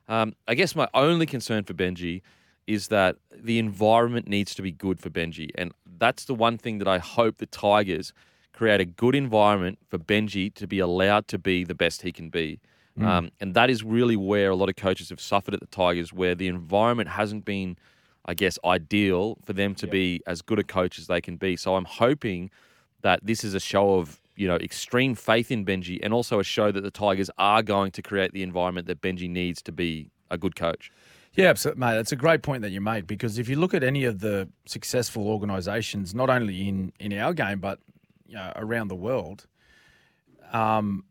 Um, 0.08 0.34
I 0.48 0.56
guess 0.56 0.76
my 0.76 0.88
only 0.94 1.26
concern 1.26 1.64
for 1.64 1.74
Benji 1.74 2.22
is 2.68 2.88
that 2.88 3.18
the 3.34 3.60
environment 3.60 4.28
needs 4.28 4.56
to 4.56 4.62
be 4.62 4.72
good 4.72 5.00
for 5.00 5.10
Benji. 5.10 5.50
And 5.56 5.72
that's 5.98 6.26
the 6.26 6.34
one 6.34 6.58
thing 6.58 6.80
that 6.80 6.88
I 6.88 6.98
hope 6.98 7.38
the 7.38 7.46
Tigers 7.46 8.14
create 8.54 8.80
a 8.80 8.86
good 8.86 9.16
environment 9.16 9.78
for 9.90 9.98
Benji 9.98 10.54
to 10.56 10.68
be 10.68 10.80
allowed 10.80 11.28
to 11.28 11.38
be 11.38 11.64
the 11.64 11.76
best 11.76 12.02
he 12.02 12.12
can 12.12 12.30
be. 12.30 12.60
Um, 13.06 13.32
and 13.42 13.54
that 13.56 13.70
is 13.70 13.84
really 13.84 14.16
where 14.16 14.50
a 14.50 14.56
lot 14.56 14.70
of 14.70 14.78
coaches 14.78 15.10
have 15.10 15.20
suffered 15.20 15.54
at 15.54 15.60
the 15.60 15.68
Tigers, 15.68 16.14
where 16.14 16.34
the 16.34 16.48
environment 16.48 17.10
hasn't 17.10 17.44
been, 17.44 17.78
I 18.26 18.34
guess, 18.34 18.58
ideal 18.64 19.38
for 19.44 19.52
them 19.52 19.76
to 19.76 19.88
be 19.88 20.22
as 20.26 20.42
good 20.42 20.60
a 20.60 20.64
coach 20.64 20.98
as 20.98 21.08
they 21.08 21.20
can 21.20 21.36
be. 21.36 21.58
So 21.58 21.76
I'm 21.76 21.86
hoping 21.86 22.50
that 23.02 23.20
this 23.22 23.44
is 23.44 23.54
a 23.54 23.60
show 23.60 23.96
of 23.96 24.22
you 24.36 24.48
know 24.48 24.56
extreme 24.56 25.16
faith 25.16 25.52
in 25.52 25.66
Benji, 25.66 26.00
and 26.02 26.14
also 26.14 26.40
a 26.40 26.44
show 26.44 26.72
that 26.72 26.82
the 26.82 26.92
Tigers 26.92 27.30
are 27.38 27.64
going 27.64 27.92
to 27.92 28.02
create 28.02 28.34
the 28.34 28.44
environment 28.44 28.88
that 28.88 29.02
Benji 29.02 29.30
needs 29.30 29.62
to 29.64 29.72
be 29.72 30.10
a 30.30 30.38
good 30.38 30.56
coach. 30.56 30.92
Yeah, 31.34 31.48
absolutely, 31.48 31.82
mate. 31.82 31.96
That's 31.96 32.12
a 32.14 32.18
great 32.18 32.44
point 32.44 32.62
that 32.62 32.72
you 32.72 32.80
make 32.80 33.08
because 33.08 33.38
if 33.38 33.50
you 33.50 33.58
look 33.58 33.74
at 33.74 33.84
any 33.84 34.06
of 34.06 34.20
the 34.20 34.48
successful 34.66 35.28
organisations, 35.28 36.16
not 36.16 36.30
only 36.30 36.68
in 36.68 36.94
in 37.00 37.14
our 37.14 37.34
game 37.34 37.60
but 37.60 37.80
you 38.28 38.36
know, 38.36 38.52
around 38.56 38.88
the 38.88 38.96
world, 38.96 39.46
um, 40.52 41.04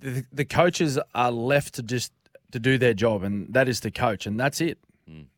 the, 0.00 0.24
the 0.32 0.44
coaches 0.44 0.98
are 1.14 1.32
left 1.32 1.74
to 1.74 1.82
just 1.82 2.12
to 2.52 2.58
do 2.58 2.78
their 2.78 2.94
job, 2.94 3.22
and 3.22 3.52
that 3.52 3.68
is 3.68 3.80
to 3.80 3.90
coach, 3.90 4.26
and 4.26 4.38
that's 4.38 4.60
it. 4.60 4.78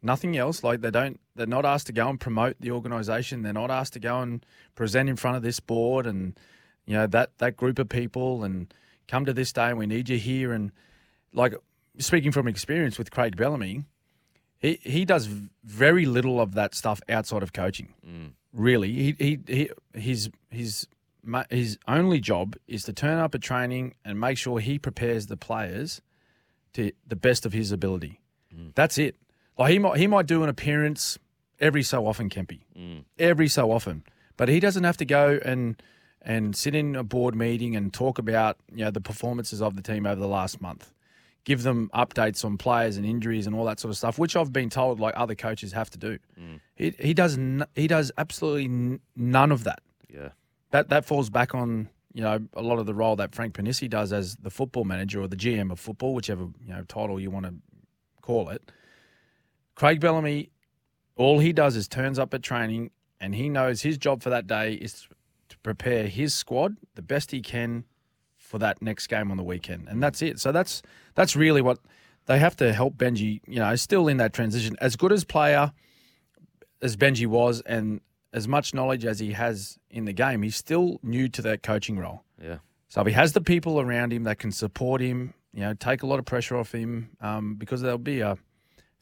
Nothing 0.03 0.37
else. 0.37 0.65
Like 0.65 0.81
they 0.81 0.91
don't. 0.91 1.21
They're 1.37 1.47
not 1.47 1.65
asked 1.65 1.87
to 1.87 1.93
go 1.93 2.09
and 2.09 2.19
promote 2.19 2.57
the 2.61 2.73
organisation. 2.73 3.43
They're 3.43 3.53
not 3.53 3.71
asked 3.71 3.93
to 3.95 4.01
go 4.01 4.21
and 4.21 4.45
present 4.75 5.09
in 5.09 5.17
front 5.17 5.37
of 5.37 5.43
this 5.43 5.61
board 5.61 6.07
and 6.07 6.39
you 6.87 6.95
know 6.95 7.07
that 7.07 7.39
that 7.39 7.57
group 7.57 7.79
of 7.79 7.89
people 7.89 8.45
and 8.45 8.73
come 9.11 9.25
to 9.25 9.33
this 9.33 9.53
day 9.53 9.69
and 9.71 9.79
we 9.79 9.87
need 9.87 10.09
you 10.09 10.19
here. 10.19 10.53
And 10.53 10.71
like 11.33 11.55
speaking 11.99 12.33
from 12.33 12.47
experience 12.47 12.99
with 12.99 13.11
Craig 13.11 13.37
Bellamy, 13.37 13.85
he 14.59 14.79
he 14.83 15.05
does 15.05 15.27
very 15.65 16.07
little 16.07 16.41
of 16.41 16.55
that 16.55 16.75
stuff 16.75 17.01
outside 17.09 17.43
of 17.43 17.53
coaching. 17.53 17.95
Mm. 18.07 18.33
Really, 18.53 18.93
he 18.93 19.17
he, 19.19 19.39
he 19.47 19.71
his 19.95 20.31
his 20.51 20.87
his 21.51 21.79
only 21.87 22.21
job 22.21 22.57
is 22.67 22.85
to 22.85 22.93
turn 22.93 23.19
up 23.19 23.35
at 23.35 23.43
training 23.43 23.95
and 24.05 24.19
make 24.19 24.39
sure 24.39 24.61
he 24.61 24.79
prepares 24.79 25.27
the 25.27 25.37
players 25.37 26.01
to 26.73 26.93
the 27.07 27.17
best 27.17 27.45
of 27.45 27.53
his 27.53 27.73
ability. 27.73 28.21
Mm. 28.55 28.75
That's 28.75 28.97
it. 28.99 29.17
Like 29.59 29.73
he 29.73 29.79
might 29.79 29.99
he 29.99 30.07
might 30.07 30.27
do 30.27 30.43
an 30.43 30.49
appearance 30.49 31.19
every 31.59 31.83
so 31.83 32.07
often, 32.07 32.31
Kempy, 32.31 32.61
mm. 32.77 33.05
every 33.19 33.49
so 33.49 33.71
often, 33.71 34.05
but 34.37 34.49
he 34.49 34.61
doesn't 34.61 34.85
have 34.85 34.97
to 34.99 35.05
go 35.05 35.39
and 35.45 35.81
and 36.23 36.55
sit 36.55 36.75
in 36.75 36.95
a 36.97 37.05
board 37.05 37.35
meeting 37.35 37.75
and 37.77 37.93
talk 37.93 38.19
about 38.19 38.59
you 38.73 38.85
know 38.85 38.91
the 38.91 39.01
performances 39.01 39.63
of 39.63 39.77
the 39.77 39.83
team 39.83 40.07
over 40.07 40.21
the 40.21 40.29
last 40.29 40.61
month 40.61 40.93
give 41.45 41.63
them 41.63 41.91
updates 41.95 42.45
on 42.45 42.59
players 42.59 42.97
and 42.97 43.07
injuries 43.07 43.47
and 43.47 43.57
all 43.57 43.65
that 43.65 43.81
sort 43.81 43.91
of 43.91 43.97
stuff, 43.97 44.19
which 44.19 44.37
I've 44.37 44.53
been 44.53 44.71
told 44.71 45.01
like 45.01 45.15
other 45.17 45.35
coaches 45.35 45.73
have 45.73 45.91
to 45.91 45.99
do. 45.99 46.19
Mm. 46.39 46.61
He 46.77 46.95
he 46.99 47.15
does 47.15 47.37
n- 47.37 47.67
he 47.75 47.87
does 47.87 48.13
absolutely 48.19 48.65
n- 48.65 49.01
none 49.17 49.53
of 49.53 49.65
that. 49.65 49.81
Yeah. 50.13 50.31
That 50.71 50.89
that 50.91 51.05
falls 51.05 51.31
back 51.31 51.55
on 51.55 51.89
you 52.13 52.23
know 52.23 52.41
a 52.55 52.63
lot 52.63 52.79
of 52.79 52.87
the 52.87 52.95
role 52.95 53.17
that 53.17 53.35
Frank 53.35 53.55
Ponissi 53.55 53.89
does 53.89 54.13
as 54.13 54.37
the 54.37 54.51
football 54.51 54.85
manager 54.85 55.21
or 55.21 55.29
the 55.29 55.37
GM 55.37 55.71
of 55.71 55.81
football, 55.81 56.15
whichever 56.15 56.43
you 56.65 56.73
know 56.75 56.83
title 56.85 57.19
you 57.19 57.31
want 57.31 57.47
to 57.47 57.55
call 58.23 58.51
it. 58.51 58.71
Craig 59.75 60.01
Bellamy, 60.01 60.51
all 61.17 61.39
he 61.39 61.53
does 61.53 61.75
is 61.75 61.89
turns 61.89 62.19
up 62.19 62.35
at 62.35 62.43
training 62.43 62.91
and 63.19 63.35
he 63.35 63.49
knows 63.49 63.83
his 63.83 63.97
job 63.97 64.23
for 64.23 64.31
that 64.31 64.47
day 64.47 64.75
is 64.75 65.09
prepare 65.63 66.07
his 66.07 66.35
squad 66.35 66.77
the 66.95 67.03
best 67.03 67.31
he 67.31 67.41
can 67.41 67.85
for 68.37 68.59
that 68.59 68.83
next 68.83 69.07
game 69.07 69.31
on 69.31 69.37
the 69.37 69.43
weekend, 69.45 69.89
and 69.89 70.03
that's 70.03 70.23
it. 70.23 70.41
So 70.41 70.53
that's 70.53 70.83
that's 71.15 71.37
really 71.37 71.63
what 71.63 71.79
they 72.27 72.39
have 72.39 72.57
to 72.57 72.73
help 72.73 72.97
Benji. 72.97 73.41
You 73.47 73.61
know, 73.61 73.77
still 73.77 74.09
in 74.09 74.17
that 74.19 74.33
transition, 74.33 74.77
as 74.81 74.97
good 74.97 75.13
as 75.13 75.25
player 75.25 75.73
as 76.83 76.97
Benji 76.97 77.27
was, 77.27 77.61
and 77.63 78.01
as 78.33 78.49
much 78.49 78.75
knowledge 78.75 79.05
as 79.05 79.19
he 79.19 79.33
has 79.33 79.79
in 79.91 80.05
the 80.05 80.13
game, 80.13 80.43
he's 80.43 80.57
still 80.57 80.99
new 81.03 81.29
to 81.29 81.43
that 81.43 81.63
coaching 81.63 81.99
role. 81.99 82.25
Yeah. 82.43 82.59
So 82.89 83.01
if 83.03 83.07
he 83.07 83.13
has 83.13 83.35
the 83.35 83.41
people 83.41 83.81
around 83.81 84.13
him 84.13 84.25
that 84.25 84.39
can 84.39 84.51
support 84.51 85.01
him, 85.01 85.35
you 85.53 85.61
know, 85.61 85.75
take 85.75 86.03
a 86.03 86.07
lot 86.07 86.19
of 86.19 86.25
pressure 86.25 86.57
off 86.57 86.73
him, 86.73 87.11
um, 87.21 87.55
because 87.55 87.83
there'll 87.83 87.99
be 87.99 88.21
a 88.21 88.37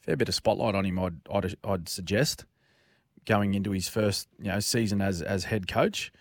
fair 0.00 0.16
bit 0.16 0.28
of 0.28 0.34
spotlight 0.34 0.74
on 0.74 0.84
him. 0.84 0.98
I'd, 0.98 1.16
I'd 1.32 1.54
I'd 1.64 1.88
suggest 1.88 2.44
going 3.24 3.54
into 3.54 3.72
his 3.72 3.88
first 3.88 4.26
you 4.38 4.48
know 4.48 4.60
season 4.60 5.00
as 5.00 5.22
as 5.22 5.44
head 5.44 5.68
coach. 5.68 6.12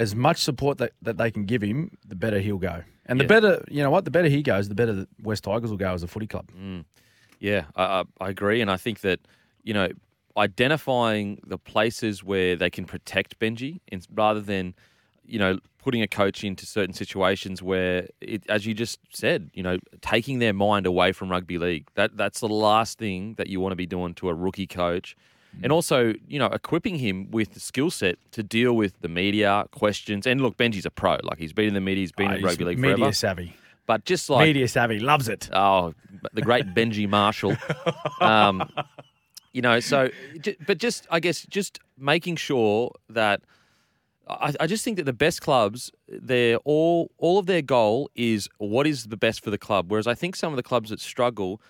As 0.00 0.14
much 0.14 0.38
support 0.38 0.78
that, 0.78 0.92
that 1.02 1.16
they 1.18 1.30
can 1.30 1.44
give 1.44 1.62
him, 1.62 1.96
the 2.06 2.16
better 2.16 2.40
he'll 2.40 2.58
go. 2.58 2.82
And 3.06 3.20
the 3.20 3.24
Yeah. 3.24 3.28
better, 3.28 3.64
you 3.68 3.82
know 3.82 3.90
what, 3.90 4.04
the 4.04 4.10
better 4.10 4.28
he 4.28 4.42
goes, 4.42 4.68
the 4.68 4.74
better 4.74 4.92
the 4.92 5.08
West 5.22 5.44
Tigers 5.44 5.70
will 5.70 5.76
go 5.76 5.92
as 5.92 6.02
a 6.02 6.08
footy 6.08 6.26
club. 6.26 6.50
Mm. 6.58 6.84
Yeah, 7.38 7.64
I, 7.76 7.84
I, 7.84 8.04
I 8.20 8.28
agree, 8.30 8.60
and 8.60 8.70
I 8.70 8.76
think 8.76 9.00
that 9.00 9.20
you 9.62 9.74
know 9.74 9.88
identifying 10.36 11.40
the 11.46 11.58
places 11.58 12.22
where 12.24 12.56
they 12.56 12.70
can 12.70 12.84
protect 12.84 13.38
Benji, 13.38 13.80
in, 13.88 14.00
rather 14.14 14.40
than 14.40 14.74
you 15.24 15.38
know 15.38 15.58
putting 15.78 16.02
a 16.02 16.08
coach 16.08 16.44
into 16.44 16.66
certain 16.66 16.94
situations 16.94 17.62
where, 17.62 18.06
it, 18.20 18.42
as 18.50 18.66
you 18.66 18.74
just 18.74 18.98
said, 19.14 19.50
you 19.54 19.62
know, 19.62 19.78
taking 20.02 20.38
their 20.38 20.52
mind 20.52 20.84
away 20.84 21.10
from 21.12 21.30
rugby 21.30 21.56
league. 21.56 21.88
That 21.94 22.16
that's 22.16 22.40
the 22.40 22.48
last 22.48 22.98
thing 22.98 23.34
that 23.38 23.46
you 23.48 23.60
want 23.60 23.72
to 23.72 23.76
be 23.76 23.86
doing 23.86 24.12
to 24.14 24.28
a 24.28 24.34
rookie 24.34 24.66
coach. 24.66 25.16
And 25.62 25.72
also, 25.72 26.14
you 26.28 26.38
know, 26.38 26.46
equipping 26.46 26.96
him 26.98 27.30
with 27.30 27.54
the 27.54 27.60
skill 27.60 27.90
set 27.90 28.16
to 28.32 28.42
deal 28.42 28.72
with 28.74 29.00
the 29.00 29.08
media 29.08 29.64
questions. 29.72 30.26
And 30.26 30.40
look, 30.40 30.56
Benji's 30.56 30.86
a 30.86 30.90
pro; 30.90 31.18
like 31.22 31.38
he's 31.38 31.52
been 31.52 31.66
in 31.68 31.74
the 31.74 31.80
media, 31.80 32.02
he's 32.02 32.12
been 32.12 32.30
Ah, 32.30 32.34
in 32.34 32.42
rugby 32.44 32.64
league 32.64 32.78
media 32.78 32.96
forever. 32.96 33.12
savvy. 33.12 33.56
But 33.86 34.04
just 34.04 34.30
like 34.30 34.46
media 34.46 34.68
savvy, 34.68 35.00
loves 35.00 35.28
it. 35.28 35.50
Oh, 35.52 35.94
the 36.32 36.42
great 36.42 36.66
Benji 36.74 37.08
Marshall. 37.08 37.56
Um, 38.20 38.70
you 39.52 39.62
know, 39.62 39.80
so, 39.80 40.10
but 40.66 40.78
just, 40.78 41.06
I 41.10 41.18
guess, 41.18 41.44
just 41.46 41.80
making 41.98 42.36
sure 42.36 42.92
that 43.08 43.42
I, 44.28 44.54
I 44.60 44.66
just 44.68 44.84
think 44.84 44.96
that 44.98 45.04
the 45.06 45.12
best 45.12 45.40
clubs, 45.40 45.90
they're 46.08 46.58
all, 46.58 47.10
all 47.18 47.38
of 47.40 47.46
their 47.46 47.62
goal 47.62 48.10
is 48.14 48.48
what 48.58 48.86
is 48.86 49.06
the 49.06 49.16
best 49.16 49.42
for 49.42 49.50
the 49.50 49.58
club. 49.58 49.90
Whereas 49.90 50.06
I 50.06 50.14
think 50.14 50.36
some 50.36 50.52
of 50.52 50.56
the 50.56 50.62
clubs 50.62 50.90
that 50.90 51.00
struggle, 51.00 51.60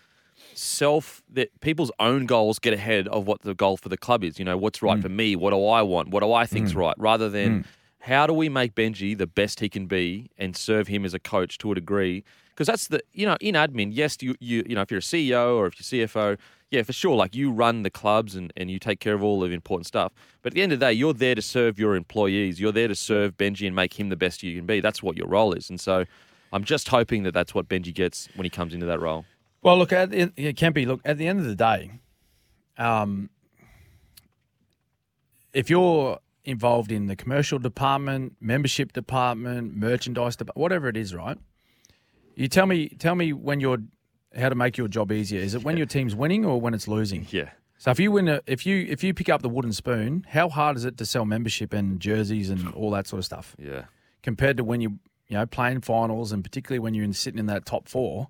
self, 0.55 1.23
that 1.33 1.61
people's 1.61 1.91
own 1.99 2.27
goals 2.27 2.59
get 2.59 2.73
ahead 2.73 3.09
of 3.09 3.27
what 3.27 3.43
the 3.43 3.55
goal 3.55 3.77
for 3.77 3.89
the 3.89 3.97
club 3.97 4.25
is. 4.25 4.39
You 4.39 4.45
know, 4.45 4.57
what's 4.57 4.83
right 4.83 4.99
mm. 4.99 5.03
for 5.03 5.09
me? 5.09 5.37
What 5.37 5.51
do 5.51 5.67
I 5.67 5.83
want? 5.83 6.09
What 6.11 6.23
do 6.23 6.33
I 6.33 6.47
think's 6.47 6.73
mm. 6.73 6.77
right? 6.77 6.95
Rather 6.99 7.29
than 7.29 7.63
mm. 7.63 7.67
how 8.01 8.27
do 8.27 8.33
we 8.33 8.49
make 8.49 8.75
Benji 8.75 9.17
the 9.17 9.27
best 9.27 9.61
he 9.61 9.69
can 9.69 9.87
be 9.87 10.31
and 10.39 10.57
serve 10.57 10.89
him 10.89 11.05
as 11.05 11.15
a 11.15 11.19
coach 11.19 11.59
to 11.59 11.73
a 11.73 11.75
degree? 11.75 12.25
Because 12.51 12.67
that's 12.67 12.89
the 12.89 13.01
you 13.13 13.27
know 13.27 13.37
in 13.41 13.55
admin, 13.55 13.91
yes, 13.93 14.19
you 14.21 14.35
you 14.41 14.65
you 14.67 14.75
know 14.75 14.83
if 14.83 14.91
you're 14.91 14.99
a 14.99 15.03
CEO 15.03 15.57
or 15.57 15.67
if 15.67 15.93
you're 15.93 16.07
CFO, 16.07 16.39
yeah, 16.71 16.83
for 16.83 16.93
sure, 16.93 17.17
like 17.17 17.35
you 17.35 17.51
run 17.51 17.83
the 17.83 17.91
clubs 17.91 18.37
and, 18.37 18.53
and 18.57 18.71
you 18.71 18.79
take 18.79 19.01
care 19.01 19.15
of 19.15 19.23
all 19.23 19.43
of 19.43 19.51
the 19.51 19.55
important 19.55 19.87
stuff. 19.87 20.13
But 20.43 20.53
at 20.53 20.55
the 20.55 20.63
end 20.63 20.73
of 20.73 20.79
the 20.79 20.87
day, 20.87 20.93
you're 20.93 21.15
there 21.15 21.35
to 21.35 21.43
serve 21.43 21.79
your 21.79 21.97
employees. 21.97 22.61
You're 22.61 22.73
there 22.73 22.89
to 22.89 22.95
serve 22.95 23.37
Benji 23.37 23.67
and 23.67 23.75
make 23.75 23.99
him 23.99 24.09
the 24.09 24.17
best 24.17 24.43
you 24.43 24.55
can 24.55 24.67
be. 24.67 24.81
That's 24.81 25.03
what 25.03 25.17
your 25.17 25.27
role 25.27 25.53
is. 25.53 25.71
And 25.71 25.81
so, 25.81 26.05
I'm 26.53 26.65
just 26.65 26.89
hoping 26.89 27.23
that 27.25 27.35
that's 27.35 27.55
what 27.55 27.69
Benji 27.69 27.95
gets 27.95 28.29
when 28.35 28.45
he 28.45 28.51
comes 28.51 28.75
into 28.75 28.87
that 28.87 29.01
role. 29.01 29.25
Well, 29.63 29.79
look, 29.79 29.93
at 29.93 30.11
the, 30.11 30.33
yeah, 30.37 30.53
Kempy, 30.53 30.87
look, 30.87 31.01
at 31.05 31.19
the 31.19 31.27
end 31.27 31.41
of 31.41 31.45
the 31.45 31.55
day, 31.55 31.91
um, 32.79 33.29
if 35.53 35.69
you're 35.69 36.19
involved 36.45 36.91
in 36.91 37.07
the 37.07 37.17
commercial 37.17 37.59
department, 37.59 38.37
membership 38.41 38.93
department, 38.93 39.77
merchandise 39.77 40.37
department, 40.37 40.61
whatever 40.63 40.89
it 40.89 40.97
is, 40.97 41.15
right? 41.15 41.37
You 42.35 42.49
tell 42.49 42.67
me, 42.67 42.89
tell 42.89 43.15
me 43.15 43.33
when 43.33 43.61
you're 43.61 43.79
how 44.37 44.49
to 44.49 44.55
make 44.55 44.79
your 44.79 44.89
job 44.89 45.13
easier. 45.13 45.41
Is 45.41 45.55
it 45.55 45.65
when 45.65 45.77
your 45.77 45.87
team's 45.87 46.15
winning 46.15 46.45
or 46.45 46.61
when 46.61 46.73
it's 46.73 46.87
losing? 46.89 47.27
Yeah. 47.31 47.51
So 47.79 47.91
if 47.91 47.99
you 47.99 48.13
win, 48.13 48.29
a, 48.29 48.41
if 48.47 48.65
you 48.65 48.87
if 48.89 49.03
you 49.03 49.13
pick 49.13 49.29
up 49.29 49.43
the 49.43 49.49
wooden 49.49 49.73
spoon, 49.73 50.25
how 50.29 50.49
hard 50.49 50.77
is 50.77 50.85
it 50.85 50.97
to 50.99 51.07
sell 51.07 51.25
membership 51.25 51.73
and 51.73 51.99
jerseys 51.99 52.49
and 52.49 52.73
all 52.75 52.91
that 52.93 53.07
sort 53.07 53.19
of 53.19 53.25
stuff? 53.25 53.57
Yeah. 53.59 53.85
compared 54.23 54.57
to 54.59 54.65
when 54.65 54.81
you 54.81 54.99
you 55.29 55.37
know 55.37 55.47
playing 55.47 55.81
finals 55.81 56.31
and 56.33 56.45
particularly 56.45 56.79
when 56.79 56.95
you're 56.95 57.05
in, 57.05 57.13
sitting 57.13 57.39
in 57.39 57.47
that 57.47 57.67
top 57.67 57.89
four. 57.89 58.29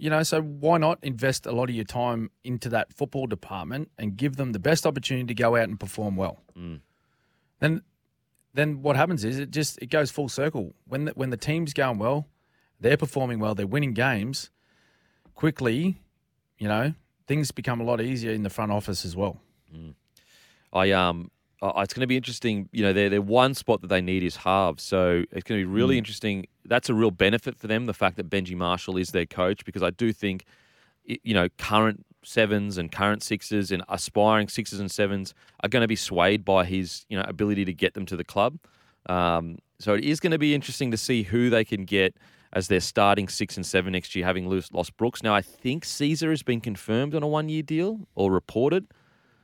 You 0.00 0.08
know, 0.10 0.22
so 0.22 0.40
why 0.40 0.78
not 0.78 0.98
invest 1.02 1.44
a 1.46 1.52
lot 1.52 1.68
of 1.68 1.74
your 1.74 1.84
time 1.84 2.30
into 2.42 2.68
that 2.70 2.92
football 2.92 3.26
department 3.26 3.90
and 3.98 4.16
give 4.16 4.36
them 4.36 4.52
the 4.52 4.58
best 4.58 4.86
opportunity 4.86 5.26
to 5.26 5.34
go 5.34 5.56
out 5.56 5.68
and 5.68 5.78
perform 5.78 6.16
well? 6.16 6.42
Then, 7.58 7.82
then 8.54 8.82
what 8.82 8.96
happens 8.96 9.24
is 9.24 9.38
it 9.38 9.50
just 9.50 9.78
it 9.82 9.90
goes 9.90 10.10
full 10.10 10.28
circle. 10.28 10.74
When 10.86 11.04
the, 11.04 11.12
when 11.12 11.30
the 11.30 11.36
team's 11.36 11.74
going 11.74 11.98
well, 11.98 12.26
they're 12.80 12.96
performing 12.96 13.38
well, 13.40 13.54
they're 13.54 13.66
winning 13.66 13.92
games. 13.92 14.50
Quickly, 15.34 16.00
you 16.58 16.68
know, 16.68 16.94
things 17.26 17.50
become 17.50 17.80
a 17.80 17.84
lot 17.84 18.00
easier 18.00 18.32
in 18.32 18.42
the 18.42 18.50
front 18.50 18.72
office 18.72 19.04
as 19.04 19.14
well. 19.14 19.40
I 20.72 20.92
um 20.92 21.30
uh, 21.62 21.72
it's 21.78 21.92
going 21.92 22.00
to 22.00 22.06
be 22.06 22.16
interesting. 22.16 22.68
You 22.72 22.84
know, 22.84 22.92
their 22.92 23.10
their 23.10 23.22
one 23.22 23.54
spot 23.54 23.82
that 23.82 23.88
they 23.88 24.00
need 24.00 24.22
is 24.22 24.36
halves, 24.36 24.82
so 24.82 25.24
it's 25.30 25.44
going 25.44 25.60
to 25.60 25.66
be 25.66 25.70
really 25.70 25.98
interesting. 25.98 26.46
That's 26.70 26.88
a 26.88 26.94
real 26.94 27.10
benefit 27.10 27.58
for 27.58 27.66
them. 27.66 27.84
The 27.84 27.92
fact 27.92 28.16
that 28.16 28.30
Benji 28.30 28.56
Marshall 28.56 28.96
is 28.96 29.10
their 29.10 29.26
coach, 29.26 29.64
because 29.66 29.82
I 29.82 29.90
do 29.90 30.12
think, 30.12 30.46
you 31.04 31.34
know, 31.34 31.48
current 31.58 32.06
sevens 32.22 32.78
and 32.78 32.92
current 32.92 33.22
sixes 33.22 33.72
and 33.72 33.82
aspiring 33.88 34.48
sixes 34.48 34.80
and 34.80 34.90
sevens 34.90 35.34
are 35.62 35.68
going 35.68 35.82
to 35.82 35.88
be 35.88 35.96
swayed 35.96 36.44
by 36.44 36.64
his 36.64 37.04
you 37.08 37.16
know 37.16 37.24
ability 37.26 37.64
to 37.64 37.72
get 37.72 37.94
them 37.94 38.06
to 38.06 38.16
the 38.16 38.24
club. 38.24 38.58
Um, 39.06 39.58
so 39.78 39.94
it 39.94 40.04
is 40.04 40.20
going 40.20 40.32
to 40.32 40.38
be 40.38 40.54
interesting 40.54 40.90
to 40.90 40.96
see 40.96 41.24
who 41.24 41.50
they 41.50 41.64
can 41.64 41.84
get 41.84 42.14
as 42.52 42.68
their 42.68 42.80
starting 42.80 43.28
six 43.28 43.56
and 43.56 43.64
seven 43.64 43.92
next 43.92 44.14
year, 44.14 44.24
having 44.24 44.46
lost, 44.72 44.96
Brooks. 44.96 45.22
Now, 45.22 45.34
I 45.34 45.42
think 45.42 45.84
Sezer 45.84 46.30
has 46.30 46.42
been 46.42 46.60
confirmed 46.60 47.14
on 47.14 47.22
a 47.22 47.26
one 47.26 47.48
year 47.48 47.62
deal 47.62 48.08
or 48.14 48.30
reported. 48.30 48.86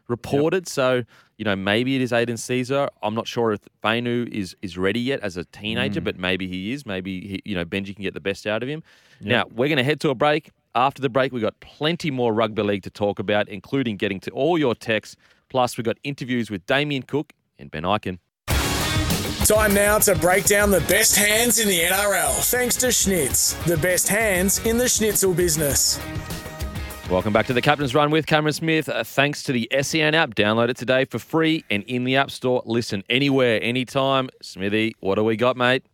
Reported, 0.08 0.68
so 0.68 1.02
you 1.36 1.44
know 1.44 1.56
maybe 1.56 1.96
it 1.96 2.02
is 2.02 2.12
Aidan 2.12 2.36
Sezer. 2.36 2.88
I'm 3.02 3.14
not 3.14 3.26
sure 3.26 3.52
if 3.52 3.60
Fainu 3.82 4.28
is 4.28 4.54
is 4.62 4.78
ready 4.78 5.00
yet 5.00 5.20
as 5.20 5.36
a 5.36 5.44
teenager, 5.44 6.00
mm. 6.00 6.04
but 6.04 6.18
maybe 6.18 6.46
he 6.46 6.72
is. 6.72 6.86
Maybe 6.86 7.20
he, 7.20 7.42
you 7.44 7.54
know 7.56 7.64
Benji 7.64 7.94
can 7.94 8.02
get 8.02 8.14
the 8.14 8.20
best 8.20 8.46
out 8.46 8.62
of 8.62 8.68
him. 8.68 8.82
Now 9.20 9.44
we're 9.52 9.68
going 9.68 9.78
to 9.78 9.84
head 9.84 10.00
to 10.00 10.10
a 10.10 10.14
break. 10.14 10.50
After 10.74 11.00
the 11.00 11.08
break, 11.08 11.32
we've 11.32 11.42
got 11.42 11.58
plenty 11.60 12.10
more 12.10 12.34
rugby 12.34 12.62
league 12.62 12.82
to 12.82 12.90
talk 12.90 13.18
about, 13.18 13.48
including 13.48 13.96
getting 13.96 14.20
to 14.20 14.30
all 14.32 14.58
your 14.58 14.74
texts. 14.74 15.16
Plus, 15.48 15.78
we've 15.78 15.86
got 15.86 15.96
interviews 16.04 16.50
with 16.50 16.66
Damien 16.66 17.02
Cook 17.02 17.32
and 17.58 17.70
Ben 17.70 17.84
Ikin. 17.84 18.18
Time 19.46 19.74
now 19.74 19.98
to 19.98 20.16
break 20.16 20.44
down 20.44 20.70
the 20.70 20.80
best 20.82 21.16
hands 21.16 21.60
in 21.60 21.68
the 21.68 21.78
NRL. 21.78 22.32
Thanks 22.50 22.74
to 22.76 22.88
Schnitz, 22.88 23.54
the 23.64 23.76
best 23.76 24.08
hands 24.08 24.58
in 24.66 24.76
the 24.76 24.88
schnitzel 24.88 25.32
business. 25.32 26.00
Welcome 27.10 27.32
back 27.32 27.46
to 27.46 27.52
the 27.52 27.62
Captain's 27.62 27.94
Run 27.94 28.10
with 28.10 28.26
Cameron 28.26 28.52
Smith. 28.52 28.88
Uh, 28.88 29.04
thanks 29.04 29.44
to 29.44 29.52
the 29.52 29.70
SEN 29.80 30.14
app. 30.16 30.34
Download 30.34 30.68
it 30.68 30.76
today 30.76 31.04
for 31.04 31.20
free 31.20 31.64
and 31.70 31.84
in 31.84 32.02
the 32.02 32.16
App 32.16 32.32
Store. 32.32 32.62
Listen 32.66 33.04
anywhere, 33.08 33.62
anytime. 33.62 34.28
Smithy, 34.42 34.96
what 34.98 35.14
do 35.14 35.22
we 35.22 35.36
got, 35.36 35.56
mate? 35.56 35.84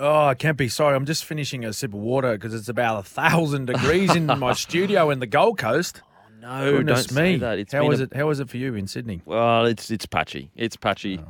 Oh, 0.00 0.24
I 0.26 0.34
can't 0.34 0.56
be 0.56 0.68
sorry. 0.68 0.96
I'm 0.96 1.06
just 1.06 1.24
finishing 1.24 1.64
a 1.64 1.72
sip 1.72 1.94
of 1.94 2.00
water 2.00 2.32
because 2.32 2.54
it's 2.54 2.68
about 2.68 2.98
a 2.98 3.02
thousand 3.04 3.66
degrees 3.66 4.14
in 4.16 4.26
my 4.26 4.52
studio 4.54 5.10
in 5.10 5.20
the 5.20 5.28
Gold 5.28 5.58
Coast. 5.58 6.02
No, 6.40 6.72
Goodness 6.78 7.06
don't 7.06 7.14
say 7.14 7.36
that. 7.36 7.58
It's 7.60 7.72
how 7.72 7.86
was 7.86 8.00
a- 8.00 8.04
it? 8.04 8.14
How 8.14 8.26
was 8.26 8.40
it 8.40 8.48
for 8.50 8.56
you 8.56 8.74
in 8.74 8.88
Sydney? 8.88 9.22
Well, 9.24 9.64
it's 9.64 9.92
it's 9.92 10.06
patchy. 10.06 10.50
It's 10.56 10.76
patchy. 10.76 11.20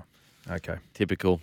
Okay. 0.51 0.77
Typical. 0.95 1.41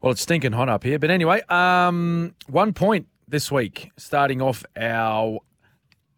Well, 0.00 0.10
it's 0.12 0.22
stinking 0.22 0.52
hot 0.52 0.68
up 0.68 0.82
here. 0.82 0.98
But 0.98 1.10
anyway, 1.10 1.42
um, 1.48 2.34
one 2.48 2.72
point 2.72 3.06
this 3.28 3.52
week, 3.52 3.90
starting 3.96 4.40
off 4.42 4.64
our 4.76 5.40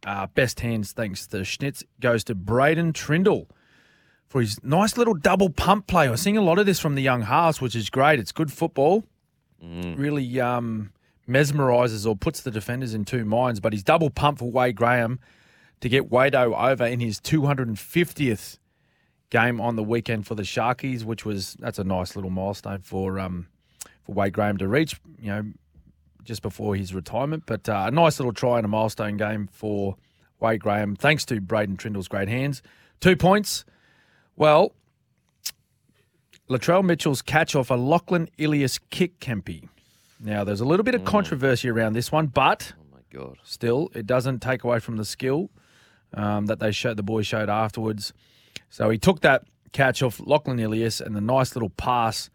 uh, 0.07 0.27
best 0.29 0.61
hands, 0.61 0.93
thanks 0.93 1.27
to 1.29 1.39
Schnitz, 1.39 1.83
goes 2.01 2.25
to 2.25 2.35
Braydon 2.35 2.93
Trindall 2.93 3.47
for 4.29 4.41
his 4.41 4.63
nice 4.63 4.97
little 4.97 5.15
double 5.15 5.51
pump 5.51 5.87
play. 5.87 6.09
I'm 6.09 6.17
seeing 6.17 6.37
a 6.37 6.43
lot 6.43 6.59
of 6.59 6.67
this 6.67 6.79
from 6.79 6.95
the 6.95 7.03
young 7.03 7.23
halves, 7.23 7.61
which 7.61 7.75
is 7.75 7.91
great. 7.91 8.19
It's 8.19 8.33
good 8.33 8.53
football. 8.53 9.05
Really 9.97 10.41
um, 10.41 10.93
mesmerises 11.29 12.07
or 12.07 12.17
puts 12.17 12.41
the 12.41 12.51
defenders 12.51 12.95
in 12.95 13.05
two 13.05 13.25
minds. 13.25 13.61
But 13.61 13.73
his 13.73 13.83
double 13.83 14.09
pump 14.09 14.39
for 14.39 14.51
Wade 14.51 14.77
Graham 14.77 15.19
to 15.81 15.89
get 15.89 16.11
Wado 16.11 16.55
over 16.57 16.87
in 16.87 17.01
his 17.01 17.21
250th 17.21 18.59
game 19.31 19.61
on 19.61 19.77
the 19.77 19.83
weekend 19.83 20.27
for 20.27 20.35
the 20.35 20.43
Sharkies, 20.43 21.05
which 21.05 21.25
was 21.25 21.55
that's 21.55 21.79
a 21.79 21.85
nice 21.85 22.17
little 22.17 22.31
milestone 22.31 22.81
for 22.81 23.19
um, 23.19 23.49
for 24.05 24.13
Wade 24.13 24.33
Graham 24.33 24.57
to 24.59 24.69
reach. 24.69 25.01
You 25.21 25.29
know, 25.29 25.45
just 26.25 26.43
before 26.43 26.75
his 26.77 26.95
retirement, 26.95 27.45
but 27.47 27.69
uh, 27.69 27.85
a 27.87 27.91
nice 27.91 28.19
little 28.19 28.33
try 28.33 28.57
and 28.59 28.65
a 28.65 28.69
milestone 28.69 29.17
game 29.17 29.49
for 29.53 29.97
Wade 30.41 30.61
Graham. 30.61 30.97
Thanks 30.97 31.25
to 31.27 31.41
Braydon 31.41 31.77
Trindall's 31.77 32.09
great 32.09 32.29
hands. 32.29 32.63
Two 33.01 33.17
points. 33.17 33.65
Well, 34.37 34.73
Latrell 36.49 36.85
Mitchell's 36.85 37.23
catch 37.23 37.55
off 37.55 37.71
a 37.71 37.75
Lachlan 37.75 38.29
Ilias 38.39 38.79
kick, 38.91 39.21
Kempy. 39.21 39.69
Now, 40.19 40.45
there's 40.45 40.61
a 40.61 40.65
little 40.65 40.85
bit 40.85 40.95
of 40.95 41.05
controversy 41.05 41.69
around 41.71 41.95
this 41.95 42.11
one, 42.13 42.27
but 42.27 42.73
Oh 42.79 42.85
my 42.93 43.01
god. 43.11 43.39
still, 43.43 43.91
it 43.95 44.07
doesn't 44.07 44.41
take 44.41 44.65
away 44.65 44.79
from 44.81 44.97
the 44.97 45.05
skill 45.05 45.51
um, 46.13 46.47
that 46.47 46.59
they 46.59 46.73
showed 46.73 46.97
the 46.97 47.03
boys 47.03 47.27
showed 47.27 47.49
afterwards. 47.49 48.13
So 48.69 48.91
he 48.91 48.99
took 48.99 49.21
that 49.21 49.45
catch 49.73 50.03
off 50.03 50.21
Lachlan 50.25 50.59
Ilias 50.59 51.01
and 51.01 51.15
the 51.15 51.21
nice 51.21 51.55
little 51.55 51.71
pass 51.71 52.29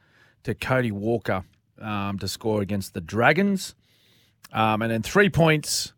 to 0.43 0.55
Cody 0.55 0.91
Walker 0.91 1.43
um, 1.81 2.19
to 2.19 2.27
score 2.27 2.61
against 2.61 2.93
the 2.93 3.01
Dragons. 3.01 3.75
Um, 4.53 4.81
and 4.81 4.91
then 4.91 5.01
three 5.01 5.29
points 5.29 5.93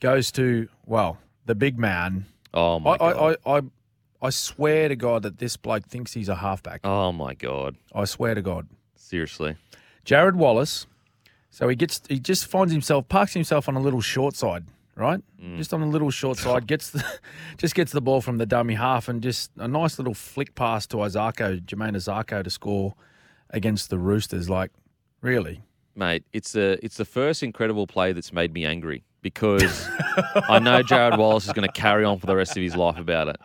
goes 0.00 0.30
to 0.32 0.68
well 0.86 1.18
the 1.46 1.54
big 1.54 1.78
man. 1.78 2.26
Oh 2.52 2.78
my 2.78 2.92
I, 2.92 2.98
god. 2.98 3.36
I, 3.46 3.50
I, 3.50 3.58
I 3.58 3.62
I 4.22 4.30
swear 4.30 4.88
to 4.88 4.96
God 4.96 5.22
that 5.22 5.38
this 5.38 5.56
bloke 5.56 5.84
thinks 5.86 6.14
he's 6.14 6.28
a 6.28 6.36
halfback. 6.36 6.80
oh 6.84 7.12
my 7.12 7.34
god. 7.34 7.76
I 7.94 8.04
swear 8.04 8.34
to 8.34 8.42
God. 8.42 8.68
Seriously. 8.96 9.56
Jarrod 10.04 10.34
Wallace. 10.34 10.86
So 11.50 11.68
he 11.68 11.76
gets 11.76 12.00
he 12.08 12.18
just 12.18 12.46
finds 12.46 12.72
himself 12.72 13.08
parks 13.08 13.32
himself 13.34 13.68
on 13.68 13.76
a 13.76 13.80
little 13.80 14.00
short 14.00 14.34
side, 14.34 14.64
right? 14.96 15.20
Just 15.56 15.74
on 15.74 15.82
a 15.82 15.86
little 15.86 16.10
short 16.10 16.38
side, 16.38 16.66
gets 16.72 16.90
the, 16.90 17.04
just 17.58 17.74
gets 17.74 17.92
the 17.92 18.00
ball 18.00 18.20
from 18.22 18.38
the 18.38 18.46
dummy 18.46 18.74
half 18.74 19.08
and 19.08 19.22
just 19.22 19.50
a 19.58 19.68
nice 19.68 19.98
little 19.98 20.14
flick 20.14 20.54
pass 20.54 20.86
to 20.88 20.96
Isaako, 20.96 21.60
Jamayne 21.64 21.94
Isaako 21.96 22.42
to 22.42 22.50
score 22.50 22.94
against 23.50 23.90
the 23.90 23.98
Roosters. 23.98 24.48
Like, 24.50 24.70
really? 25.24 25.62
Mate, 25.96 26.24
it's 26.32 26.52
the 26.52 26.78
it's 26.82 26.96
the 26.96 27.04
first 27.04 27.42
incredible 27.42 27.86
play 27.86 28.12
that's 28.12 28.32
made 28.32 28.52
me 28.52 28.64
angry 28.64 29.04
because 29.22 29.88
I 30.48 30.58
know 30.58 30.82
Jarrod 30.82 31.18
Wallace 31.18 31.46
is 31.46 31.52
going 31.52 31.66
to 31.66 31.72
carry 31.72 32.04
on 32.04 32.18
for 32.18 32.26
the 32.26 32.36
rest 32.36 32.56
of 32.56 32.62
his 32.62 32.76
life 32.76 32.98
about 32.98 33.28
it. 33.28 33.36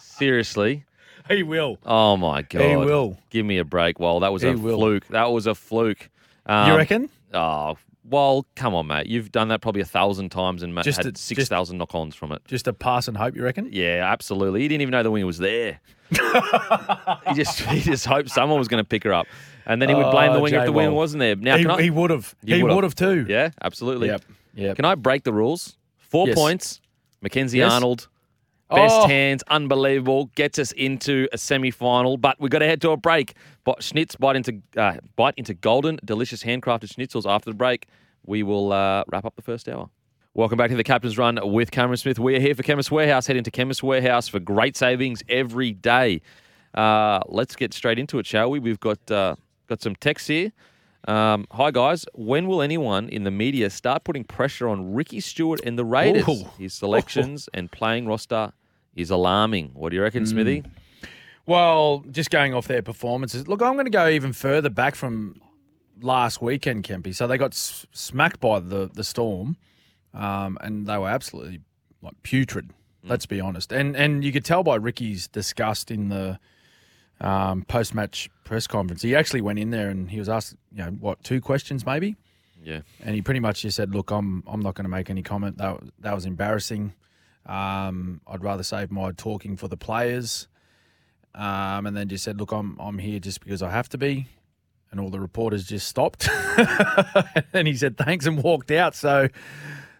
Seriously. 0.00 0.84
He 1.28 1.42
will. 1.42 1.78
Oh 1.84 2.16
my 2.16 2.42
god. 2.42 2.62
He 2.62 2.76
will. 2.76 3.18
Give 3.30 3.44
me 3.44 3.58
a 3.58 3.64
break. 3.64 3.98
Well, 3.98 4.20
that 4.20 4.32
was 4.32 4.42
He 4.42 4.48
a 4.48 4.56
will. 4.56 4.78
fluke. 4.78 5.06
That 5.08 5.30
was 5.32 5.46
a 5.46 5.54
fluke. 5.54 6.08
Um, 6.46 6.70
you 6.70 6.76
reckon? 6.76 7.08
Oh, 7.34 7.76
well, 8.08 8.46
come 8.54 8.74
on, 8.74 8.86
mate. 8.86 9.06
You've 9.06 9.32
done 9.32 9.48
that 9.48 9.60
probably 9.60 9.82
a 9.82 9.86
thousand 9.86 10.30
times 10.30 10.62
and 10.62 10.74
Just 10.82 11.02
had 11.02 11.14
to- 11.16 11.20
six 11.20 11.48
thousand 11.48 11.78
knock-ons 11.78 12.14
from 12.14 12.32
it. 12.32 12.42
Just 12.46 12.68
a 12.68 12.72
pass 12.72 13.08
and 13.08 13.16
hope, 13.16 13.34
you 13.36 13.42
reckon? 13.42 13.68
Yeah, 13.72 14.08
absolutely. 14.10 14.60
He 14.62 14.68
didn't 14.68 14.82
even 14.82 14.92
know 14.92 15.02
the 15.02 15.10
winger 15.10 15.26
was 15.26 15.38
there. 15.38 15.80
he 16.10 17.34
just 17.34 17.60
he 17.60 17.80
just 17.80 18.06
hoped 18.06 18.30
someone 18.30 18.58
was 18.60 18.68
going 18.68 18.82
to 18.82 18.88
pick 18.88 19.02
her 19.02 19.12
up, 19.12 19.26
and 19.66 19.80
then 19.82 19.88
he 19.88 19.94
would 19.94 20.10
blame 20.10 20.32
the 20.32 20.38
Oh, 20.38 20.42
winger 20.42 20.58
if 20.60 20.64
the 20.66 20.72
winger 20.72 20.92
wasn't 20.92 21.20
there. 21.20 21.36
Now, 21.36 21.56
he 21.56 21.66
I, 21.66 21.82
he 21.82 21.90
would 21.90 22.10
have. 22.10 22.34
He 22.44 22.62
would 22.62 22.84
have 22.84 22.94
too. 22.94 23.26
yeah, 23.28 23.50
absolutely. 23.62 24.08
Yep. 24.08 24.24
Yep. 24.54 24.76
Can 24.76 24.84
I 24.84 24.94
break 24.94 25.24
the 25.24 25.32
rules? 25.32 25.76
Four 25.98 26.28
Yes. 26.28 26.36
points. 26.38 26.80
Mackenzie 27.20 27.58
Yes. 27.58 27.72
Arnold, 27.72 28.08
best 28.70 28.94
Oh. 28.94 29.06
hands, 29.08 29.42
unbelievable. 29.48 30.30
Gets 30.34 30.58
us 30.58 30.72
into 30.72 31.28
a 31.32 31.38
semi-final, 31.38 32.16
but 32.16 32.36
we've 32.40 32.50
got 32.50 32.60
to 32.60 32.66
head 32.66 32.80
to 32.82 32.90
a 32.90 32.96
break. 32.96 33.34
But 33.64 33.80
Schnitz 33.82 34.16
bite 34.18 34.36
into 34.36 34.62
uh, 34.76 34.94
bite 35.16 35.34
into 35.36 35.52
golden, 35.54 35.98
delicious 36.04 36.42
handcrafted 36.44 36.88
schnitzels. 36.94 37.28
After 37.28 37.50
the 37.50 37.56
break, 37.56 37.86
we 38.24 38.42
will 38.42 38.72
uh, 38.72 39.04
wrap 39.10 39.24
up 39.24 39.34
the 39.36 39.42
first 39.42 39.68
hour. 39.68 39.88
Welcome 40.34 40.58
back 40.58 40.68
to 40.70 40.76
the 40.76 40.84
Captain's 40.84 41.16
Run 41.16 41.38
with 41.42 41.70
Cameron 41.70 41.96
Smith. 41.96 42.18
We 42.18 42.36
are 42.36 42.40
here 42.40 42.54
for 42.54 42.62
Chemist 42.62 42.90
Warehouse. 42.92 43.26
Head 43.26 43.36
into 43.36 43.50
Chemist 43.50 43.82
Warehouse 43.82 44.28
for 44.28 44.38
great 44.38 44.76
savings 44.76 45.22
every 45.30 45.72
day. 45.72 46.20
Uh, 46.74 47.20
let's 47.26 47.56
get 47.56 47.72
straight 47.72 47.98
into 47.98 48.18
it, 48.18 48.26
shall 48.26 48.50
we? 48.50 48.58
We've 48.58 48.78
got 48.80 49.10
uh, 49.10 49.36
got 49.66 49.82
some 49.82 49.96
texts 49.96 50.28
here. 50.28 50.52
Um, 51.08 51.46
hi 51.52 51.70
guys, 51.70 52.04
when 52.14 52.48
will 52.48 52.60
anyone 52.62 53.08
in 53.08 53.22
the 53.24 53.30
media 53.30 53.70
start 53.70 54.02
putting 54.02 54.24
pressure 54.24 54.68
on 54.68 54.92
Ricky 54.92 55.20
Stuart 55.20 55.60
and 55.64 55.78
the 55.78 55.84
Raiders? 55.84 56.28
Ooh. 56.28 56.48
His 56.58 56.74
selections 56.74 57.48
and 57.54 57.70
playing 57.70 58.06
roster 58.06 58.52
is 58.94 59.10
alarming. 59.10 59.70
What 59.74 59.90
do 59.90 59.96
you 59.96 60.02
reckon, 60.02 60.26
Smithy? 60.26 60.64
Well, 61.46 62.04
just 62.10 62.30
going 62.30 62.54
off 62.54 62.66
their 62.66 62.82
performances. 62.82 63.46
Look, 63.46 63.62
I'm 63.62 63.74
going 63.74 63.86
to 63.86 63.90
go 63.90 64.08
even 64.08 64.32
further 64.32 64.68
back 64.68 64.96
from 64.96 65.40
last 66.00 66.42
weekend, 66.42 66.82
Kempy. 66.82 67.14
So 67.14 67.28
they 67.28 67.38
got 67.38 67.52
s- 67.52 67.86
smacked 67.92 68.40
by 68.40 68.58
the 68.58 68.90
the 68.92 69.04
Storm, 69.04 69.56
um, 70.12 70.58
and 70.60 70.86
they 70.88 70.98
were 70.98 71.08
absolutely 71.08 71.60
like 72.02 72.20
putrid. 72.24 72.70
Let's 73.04 73.26
be 73.26 73.40
honest. 73.40 73.70
And 73.70 73.94
and 73.96 74.24
you 74.24 74.32
could 74.32 74.44
tell 74.44 74.64
by 74.64 74.74
Ricky's 74.74 75.28
disgust 75.28 75.92
in 75.92 76.08
the 76.08 76.40
um, 77.20 77.62
post 77.62 77.94
match 77.94 78.28
press 78.44 78.66
conference. 78.66 79.02
He 79.02 79.14
actually 79.16 79.40
went 79.40 79.58
in 79.58 79.70
there 79.70 79.88
and 79.88 80.10
he 80.10 80.18
was 80.18 80.28
asked, 80.28 80.54
you 80.72 80.78
know, 80.84 80.90
what 81.00 81.22
two 81.24 81.40
questions 81.40 81.84
maybe, 81.86 82.16
Yeah. 82.62 82.80
and 83.02 83.14
he 83.14 83.22
pretty 83.22 83.40
much 83.40 83.62
just 83.62 83.76
said, 83.76 83.94
"Look, 83.94 84.10
I'm 84.10 84.42
I'm 84.46 84.60
not 84.60 84.74
going 84.74 84.84
to 84.84 84.90
make 84.90 85.08
any 85.10 85.22
comment. 85.22 85.58
That 85.58 85.78
that 86.00 86.14
was 86.14 86.26
embarrassing. 86.26 86.92
Um, 87.46 88.20
I'd 88.26 88.42
rather 88.42 88.62
save 88.62 88.90
my 88.90 89.12
talking 89.12 89.56
for 89.56 89.68
the 89.68 89.76
players." 89.76 90.48
Um, 91.34 91.86
and 91.86 91.96
then 91.96 92.08
just 92.08 92.24
said, 92.24 92.38
"Look, 92.38 92.52
I'm 92.52 92.76
I'm 92.80 92.98
here 92.98 93.18
just 93.18 93.40
because 93.40 93.62
I 93.62 93.70
have 93.70 93.88
to 93.90 93.98
be." 93.98 94.26
And 94.90 95.00
all 95.00 95.10
the 95.10 95.20
reporters 95.20 95.66
just 95.66 95.86
stopped. 95.88 96.28
and 97.52 97.66
he 97.66 97.74
said 97.74 97.96
thanks 97.98 98.24
and 98.26 98.42
walked 98.42 98.70
out. 98.70 98.94
So 98.94 99.28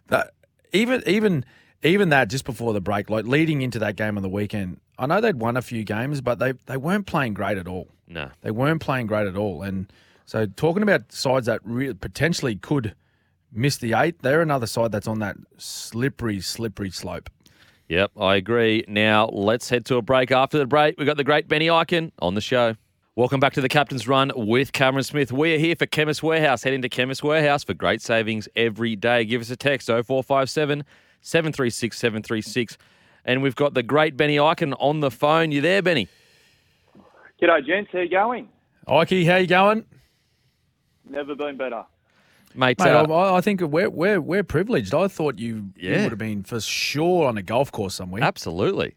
that 0.08 0.32
even 0.72 1.02
even 1.06 1.44
even 1.82 2.08
that 2.10 2.28
just 2.28 2.44
before 2.44 2.72
the 2.72 2.80
break, 2.80 3.10
like 3.10 3.26
leading 3.26 3.62
into 3.62 3.78
that 3.80 3.96
game 3.96 4.16
on 4.16 4.22
the 4.22 4.28
weekend, 4.28 4.80
I 4.98 5.06
know 5.06 5.20
they'd 5.20 5.36
won 5.36 5.56
a 5.56 5.62
few 5.62 5.84
games, 5.84 6.20
but 6.20 6.38
they 6.38 6.54
they 6.66 6.76
weren't 6.76 7.06
playing 7.06 7.34
great 7.34 7.58
at 7.58 7.68
all. 7.68 7.88
No. 8.08 8.30
They 8.42 8.50
weren't 8.50 8.80
playing 8.80 9.06
great 9.06 9.26
at 9.26 9.36
all. 9.36 9.62
And 9.62 9.92
so 10.24 10.46
talking 10.46 10.82
about 10.82 11.12
sides 11.12 11.46
that 11.46 11.60
re- 11.64 11.92
potentially 11.94 12.56
could 12.56 12.94
miss 13.52 13.76
the 13.76 13.94
eight, 13.94 14.22
they're 14.22 14.42
another 14.42 14.66
side 14.66 14.92
that's 14.92 15.08
on 15.08 15.18
that 15.20 15.36
slippery, 15.58 16.40
slippery 16.40 16.90
slope. 16.90 17.30
Yep, 17.88 18.12
I 18.20 18.36
agree. 18.36 18.84
Now 18.88 19.26
let's 19.26 19.68
head 19.68 19.84
to 19.86 19.96
a 19.96 20.02
break. 20.02 20.32
After 20.32 20.58
the 20.58 20.66
break, 20.66 20.96
we've 20.98 21.06
got 21.06 21.16
the 21.16 21.24
great 21.24 21.46
Benny 21.46 21.66
Ikin 21.66 22.10
on 22.18 22.34
the 22.34 22.40
show. 22.40 22.74
Welcome 23.14 23.40
back 23.40 23.54
to 23.54 23.60
the 23.60 23.68
Captain's 23.68 24.06
Run 24.06 24.30
with 24.34 24.72
Cameron 24.72 25.04
Smith. 25.04 25.32
We 25.32 25.54
are 25.54 25.58
here 25.58 25.76
for 25.76 25.86
Chemist 25.86 26.22
Warehouse. 26.22 26.64
Head 26.64 26.74
into 26.74 26.88
Chemist 26.88 27.22
Warehouse 27.22 27.64
for 27.64 27.72
great 27.72 28.02
savings 28.02 28.48
every 28.56 28.94
day. 28.94 29.24
Give 29.24 29.40
us 29.40 29.50
a 29.50 29.56
text 29.56 29.86
0457 29.86 30.84
736 31.20 31.98
736. 31.98 32.78
And 33.24 33.42
we've 33.42 33.56
got 33.56 33.74
the 33.74 33.82
great 33.82 34.16
Benny 34.16 34.36
Ikin 34.36 34.74
on 34.78 35.00
the 35.00 35.10
phone. 35.10 35.50
You 35.50 35.60
there, 35.60 35.82
Benny? 35.82 36.08
G'day, 37.42 37.66
gents. 37.66 37.90
How 37.92 37.98
you 38.00 38.08
going? 38.08 38.48
Ike, 38.86 39.10
how 39.26 39.36
you 39.36 39.46
going? 39.46 39.84
Never 41.08 41.34
been 41.34 41.56
better. 41.56 41.84
Mate, 42.54 42.78
Mate, 42.78 42.88
uh, 42.88 43.02
I, 43.12 43.36
I 43.36 43.40
think 43.40 43.60
we're, 43.60 43.90
we're 43.90 44.20
we're 44.20 44.42
privileged. 44.44 44.94
I 44.94 45.08
thought 45.08 45.38
you, 45.38 45.70
you 45.76 45.90
would 45.90 46.10
have 46.10 46.18
been 46.18 46.42
for 46.42 46.60
sure 46.60 47.26
on 47.28 47.36
a 47.36 47.42
golf 47.42 47.70
course 47.70 47.94
somewhere. 47.94 48.22
absolutely. 48.22 48.94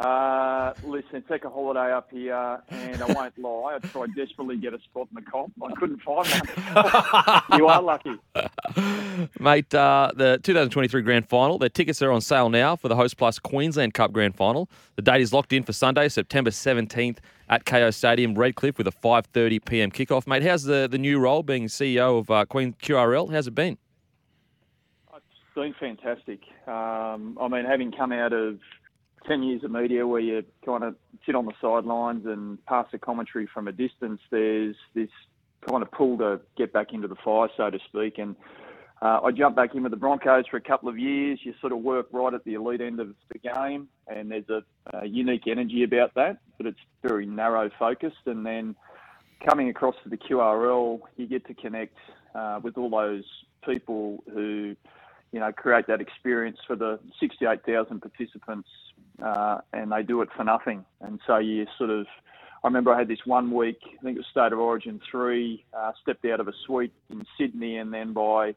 Uh, 0.00 0.72
listen, 0.82 1.22
take 1.28 1.44
a 1.44 1.50
holiday 1.50 1.92
up 1.92 2.10
here, 2.10 2.62
and 2.70 3.02
I 3.02 3.12
won't 3.12 3.38
lie. 3.38 3.76
I 3.76 3.86
tried 3.86 4.14
desperately 4.16 4.56
to 4.56 4.60
get 4.62 4.72
a 4.72 4.80
spot 4.80 5.08
in 5.10 5.22
the 5.22 5.30
comp. 5.30 5.52
I 5.62 5.72
couldn't 5.74 6.00
find 6.00 6.26
one. 6.26 7.42
you 7.58 7.66
are 7.66 7.82
lucky. 7.82 8.16
Mate, 9.38 9.74
uh, 9.74 10.10
the 10.16 10.40
2023 10.42 11.02
Grand 11.02 11.28
Final, 11.28 11.58
their 11.58 11.68
tickets 11.68 12.00
are 12.00 12.10
on 12.12 12.22
sale 12.22 12.48
now 12.48 12.76
for 12.76 12.88
the 12.88 12.94
Hostplus 12.94 13.42
Queensland 13.42 13.92
Cup 13.92 14.10
Grand 14.10 14.34
Final. 14.34 14.70
The 14.96 15.02
date 15.02 15.20
is 15.20 15.34
locked 15.34 15.52
in 15.52 15.64
for 15.64 15.74
Sunday, 15.74 16.08
September 16.08 16.48
17th 16.48 17.18
at 17.50 17.66
Kayo 17.66 17.92
Stadium, 17.92 18.34
Redcliffe, 18.34 18.78
with 18.78 18.86
a 18.86 18.92
5.30 18.92 19.62
p.m. 19.66 19.90
kickoff. 19.90 20.26
Mate, 20.26 20.42
how's 20.42 20.62
the, 20.62 20.88
the 20.90 20.96
new 20.96 21.18
role 21.18 21.42
being 21.42 21.66
CEO 21.66 22.20
of 22.20 22.30
uh, 22.30 22.46
Queen 22.46 22.74
QRL? 22.82 23.30
How's 23.30 23.48
it 23.48 23.54
been? 23.54 23.76
It's 25.14 25.24
been 25.54 25.74
fantastic. 25.78 26.40
Um, 26.66 27.36
I 27.38 27.48
mean, 27.48 27.66
having 27.66 27.92
come 27.92 28.12
out 28.12 28.32
of 28.32 28.60
10 29.26 29.42
years 29.42 29.64
of 29.64 29.70
media 29.70 30.06
where 30.06 30.20
you 30.20 30.42
kind 30.64 30.84
of 30.84 30.96
sit 31.26 31.34
on 31.34 31.46
the 31.46 31.52
sidelines 31.60 32.26
and 32.26 32.64
pass 32.66 32.86
the 32.92 32.98
commentary 32.98 33.48
from 33.52 33.68
a 33.68 33.72
distance, 33.72 34.20
there's 34.30 34.76
this 34.94 35.10
kind 35.68 35.82
of 35.82 35.90
pull 35.90 36.16
to 36.18 36.40
get 36.56 36.72
back 36.72 36.92
into 36.92 37.08
the 37.08 37.16
fire, 37.24 37.48
so 37.56 37.70
to 37.70 37.78
speak. 37.88 38.18
And 38.18 38.34
uh, 39.02 39.20
I 39.24 39.30
jumped 39.30 39.56
back 39.56 39.74
in 39.74 39.82
with 39.82 39.92
the 39.92 39.96
Broncos 39.96 40.44
for 40.50 40.56
a 40.58 40.60
couple 40.60 40.88
of 40.88 40.98
years. 40.98 41.40
You 41.42 41.54
sort 41.60 41.72
of 41.72 41.78
work 41.78 42.08
right 42.12 42.34
at 42.34 42.44
the 42.44 42.54
elite 42.54 42.80
end 42.80 43.00
of 43.00 43.14
the 43.32 43.38
game, 43.38 43.88
and 44.06 44.30
there's 44.30 44.48
a, 44.48 44.62
a 44.98 45.06
unique 45.06 45.46
energy 45.46 45.84
about 45.84 46.14
that, 46.14 46.38
but 46.58 46.66
it's 46.66 46.78
very 47.02 47.26
narrow 47.26 47.70
focused. 47.78 48.26
And 48.26 48.44
then 48.44 48.74
coming 49.48 49.70
across 49.70 49.94
to 50.04 50.10
the 50.10 50.18
QRL, 50.18 51.00
you 51.16 51.26
get 51.26 51.46
to 51.46 51.54
connect 51.54 51.96
uh, 52.34 52.60
with 52.62 52.76
all 52.76 52.90
those 52.90 53.24
people 53.66 54.22
who, 54.32 54.76
you 55.32 55.40
know, 55.40 55.50
create 55.52 55.86
that 55.86 56.00
experience 56.02 56.58
for 56.66 56.76
the 56.76 56.98
68,000 57.20 58.00
participants, 58.00 58.68
uh, 59.22 59.58
and 59.72 59.92
they 59.92 60.02
do 60.02 60.22
it 60.22 60.28
for 60.36 60.44
nothing. 60.44 60.84
And 61.00 61.20
so 61.26 61.38
you 61.38 61.66
sort 61.78 61.90
of, 61.90 62.06
I 62.62 62.66
remember 62.66 62.92
I 62.94 62.98
had 62.98 63.08
this 63.08 63.24
one 63.24 63.50
week, 63.50 63.78
I 63.84 64.02
think 64.02 64.16
it 64.16 64.20
was 64.20 64.26
State 64.30 64.52
of 64.52 64.58
Origin 64.58 65.00
3, 65.10 65.64
uh, 65.76 65.92
stepped 66.02 66.24
out 66.26 66.40
of 66.40 66.48
a 66.48 66.52
suite 66.66 66.92
in 67.10 67.24
Sydney, 67.38 67.76
and 67.78 67.92
then 67.92 68.12
by 68.12 68.54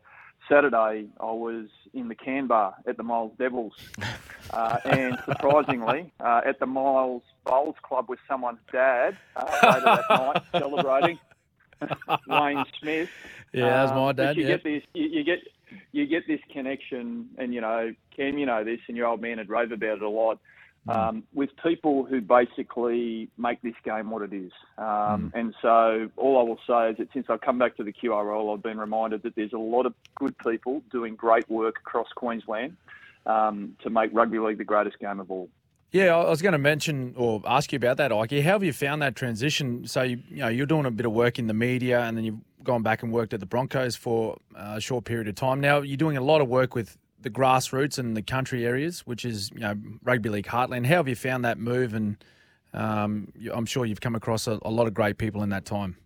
Saturday, 0.50 1.08
I 1.22 1.32
was 1.32 1.68
in 1.94 2.10
the 2.10 2.16
can 2.16 2.48
bar 2.48 2.76
at 2.86 2.98
the 2.98 3.04
Miles 3.04 3.32
Devils. 3.38 3.74
Uh, 4.52 4.78
and 4.84 5.18
surprisingly, 5.26 6.12
uh, 6.20 6.42
at 6.46 6.60
the 6.60 6.66
Miles 6.66 7.24
Bowls 7.46 7.76
Club 7.82 8.10
with 8.10 8.20
someone's 8.28 8.60
dad 8.74 9.18
uh, 9.38 9.46
later 9.64 9.86
that 9.86 10.04
night, 10.10 10.44
celebrating 10.52 11.18
Wayne 12.28 12.66
Smith. 12.80 13.10
Yeah, 13.54 13.70
that 13.70 13.84
was 13.84 13.92
my 13.92 14.10
Um, 14.10 14.16
dad, 14.18 14.36
You 14.36 14.44
yeah. 14.44 14.48
get 14.50 14.64
this, 14.66 14.84
you, 14.94 15.08
you 15.08 15.24
get, 15.24 15.40
you 15.94 16.06
get 16.06 16.28
this 16.28 16.42
connection, 16.52 17.30
and 17.38 17.54
you 17.54 17.62
know, 17.62 17.96
Cam, 18.16 18.38
you 18.38 18.46
know 18.46 18.66
this, 18.66 18.80
and 18.90 18.98
your 18.98 19.08
old 19.08 19.22
man 19.22 19.38
had 19.38 19.50
rave 19.50 19.72
about 19.72 19.98
it 19.98 20.02
a 20.04 20.10
lot. 20.10 20.40
Mm. 20.88 20.96
Um, 20.96 21.24
with 21.34 21.50
people 21.64 22.04
who 22.04 22.20
basically 22.20 23.30
make 23.38 23.62
this 23.62 23.76
game 23.86 24.10
what 24.10 24.22
it 24.22 24.34
is. 24.34 24.52
Um, 24.78 25.14
Mm. 25.14 25.32
And 25.34 25.56
so 25.62 26.10
all 26.18 26.40
I 26.40 26.44
will 26.44 26.60
say 26.68 26.92
is 26.92 26.98
that 26.98 27.08
since 27.14 27.28
I've 27.30 27.42
come 27.42 27.58
back 27.58 27.78
to 27.78 27.84
the 27.84 27.94
QRL, 27.94 28.54
I've 28.54 28.64
been 28.64 28.78
reminded 28.78 29.24
that 29.24 29.36
there's 29.36 29.54
a 29.54 29.58
lot 29.58 29.86
of 29.86 29.94
good 30.16 30.38
people 30.40 30.82
doing 30.92 31.16
great 31.16 31.50
work 31.50 31.78
across 31.80 32.08
Queensland 32.16 32.76
um, 33.26 33.76
to 33.84 33.90
make 33.90 34.10
rugby 34.14 34.40
league 34.40 34.58
the 34.58 34.64
greatest 34.64 35.00
game 35.00 35.20
of 35.20 35.32
all. 35.32 35.50
Yeah, 35.92 36.16
I 36.16 36.30
was 36.30 36.42
going 36.42 36.54
to 36.54 36.58
mention 36.58 37.14
or 37.16 37.42
ask 37.46 37.72
you 37.72 37.78
about 37.78 37.98
that, 37.98 38.12
Ike. 38.12 38.32
How 38.32 38.54
have 38.54 38.64
you 38.64 38.74
found 38.74 39.04
that 39.04 39.16
transition? 39.16 39.86
So 39.88 40.02
you, 40.02 40.20
you 40.30 40.38
know 40.38 40.48
you're 40.48 40.66
doing 40.66 40.88
a 40.88 40.92
bit 40.92 41.06
of 41.06 41.12
work 41.12 41.38
in 41.38 41.46
the 41.46 41.54
media, 41.54 42.02
and 42.02 42.18
then 42.18 42.24
you've 42.24 42.40
gone 42.64 42.82
back 42.82 43.04
and 43.04 43.14
worked 43.14 43.34
at 43.34 43.40
the 43.40 43.46
Broncos 43.46 43.96
for 43.96 44.38
a 44.56 44.82
short 44.82 45.06
period 45.06 45.28
of 45.28 45.36
time. 45.36 45.60
Now 45.60 45.82
you're 45.82 45.98
doing 45.98 46.18
a 46.18 46.22
lot 46.22 46.42
of 46.42 46.48
work 46.48 46.74
with 46.74 46.98
the 47.24 47.30
grassroots 47.30 47.98
and 47.98 48.16
the 48.16 48.22
country 48.22 48.66
areas, 48.66 49.02
which 49.02 49.26
is 49.26 49.50
you 49.52 49.62
know 49.62 49.76
rugby 50.04 50.30
league 50.30 50.46
heartland. 50.46 50.86
How 50.86 50.98
have 50.98 51.08
you 51.08 51.16
found 51.16 51.44
that 51.46 51.58
move? 51.58 51.94
And 51.94 52.24
um, 52.74 53.32
I'm 53.54 53.66
sure 53.66 53.86
you've 53.86 54.02
come 54.02 54.16
across 54.16 54.48
a, 54.48 54.60
a 54.64 54.70
lot 54.70 54.88
of 54.88 54.94
great 54.94 55.18
people 55.18 55.44
in 55.44 55.50
that 55.50 55.66
time. 55.66 55.98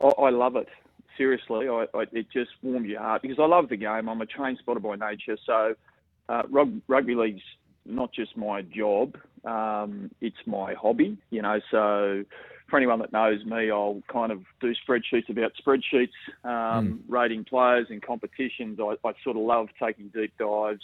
I, 0.00 0.28
love 0.30 0.56
it. 0.56 0.68
Seriously, 1.16 1.68
I, 1.68 1.86
I, 1.94 2.02
it 2.12 2.26
just 2.30 2.50
warms 2.62 2.88
your 2.88 3.00
heart 3.00 3.22
because 3.22 3.38
I 3.38 3.46
love 3.46 3.68
the 3.68 3.76
game. 3.76 4.08
I'm 4.08 4.20
a 4.20 4.26
train 4.26 4.56
spotter 4.58 4.80
by 4.80 4.96
nature, 4.96 5.38
so 5.46 5.74
uh, 6.28 6.42
rug, 6.50 6.80
rugby 6.88 7.14
league's 7.14 7.42
not 7.86 8.12
just 8.12 8.36
my 8.36 8.62
job; 8.62 9.16
um, 9.44 10.10
it's 10.20 10.36
my 10.46 10.74
hobby. 10.74 11.16
You 11.30 11.42
know, 11.42 11.60
so 11.70 12.24
for 12.68 12.76
anyone 12.76 12.98
that 13.00 13.12
knows 13.12 13.44
me, 13.44 13.70
I'll 13.70 14.02
kind 14.10 14.32
of 14.32 14.40
do 14.60 14.72
spreadsheets 14.88 15.28
about 15.28 15.52
spreadsheets, 15.64 16.08
um, 16.44 17.00
rating 17.08 17.44
players 17.44 17.86
and 17.90 18.02
competitions. 18.02 18.78
I, 18.80 18.94
I 19.06 19.12
sort 19.22 19.36
of 19.36 19.42
love 19.42 19.68
taking 19.82 20.08
deep 20.08 20.32
dives 20.38 20.82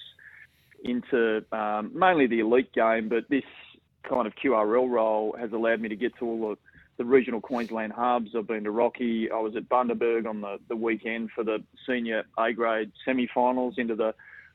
into 0.84 1.44
um, 1.52 1.90
mainly 1.94 2.26
the 2.26 2.40
elite 2.40 2.72
game, 2.72 3.08
but 3.08 3.28
this 3.28 3.44
kind 4.08 4.26
of 4.26 4.34
QRL 4.42 4.90
role 4.90 5.36
has 5.38 5.52
allowed 5.52 5.80
me 5.80 5.88
to 5.88 5.96
get 5.96 6.16
to 6.18 6.26
all 6.26 6.50
the, 6.50 6.56
the 6.98 7.04
regional 7.04 7.40
Queensland 7.40 7.92
hubs. 7.92 8.30
I've 8.36 8.46
been 8.46 8.64
to 8.64 8.70
Rocky. 8.70 9.30
I 9.30 9.38
was 9.38 9.56
at 9.56 9.68
Bundaberg 9.68 10.26
on 10.26 10.40
the, 10.40 10.58
the 10.68 10.76
weekend 10.76 11.30
for 11.34 11.44
the 11.44 11.62
senior 11.86 12.24
A 12.38 12.52
grade 12.52 12.92
semi 13.04 13.28
finals 13.34 13.74
into 13.78 13.94
the 13.94 14.14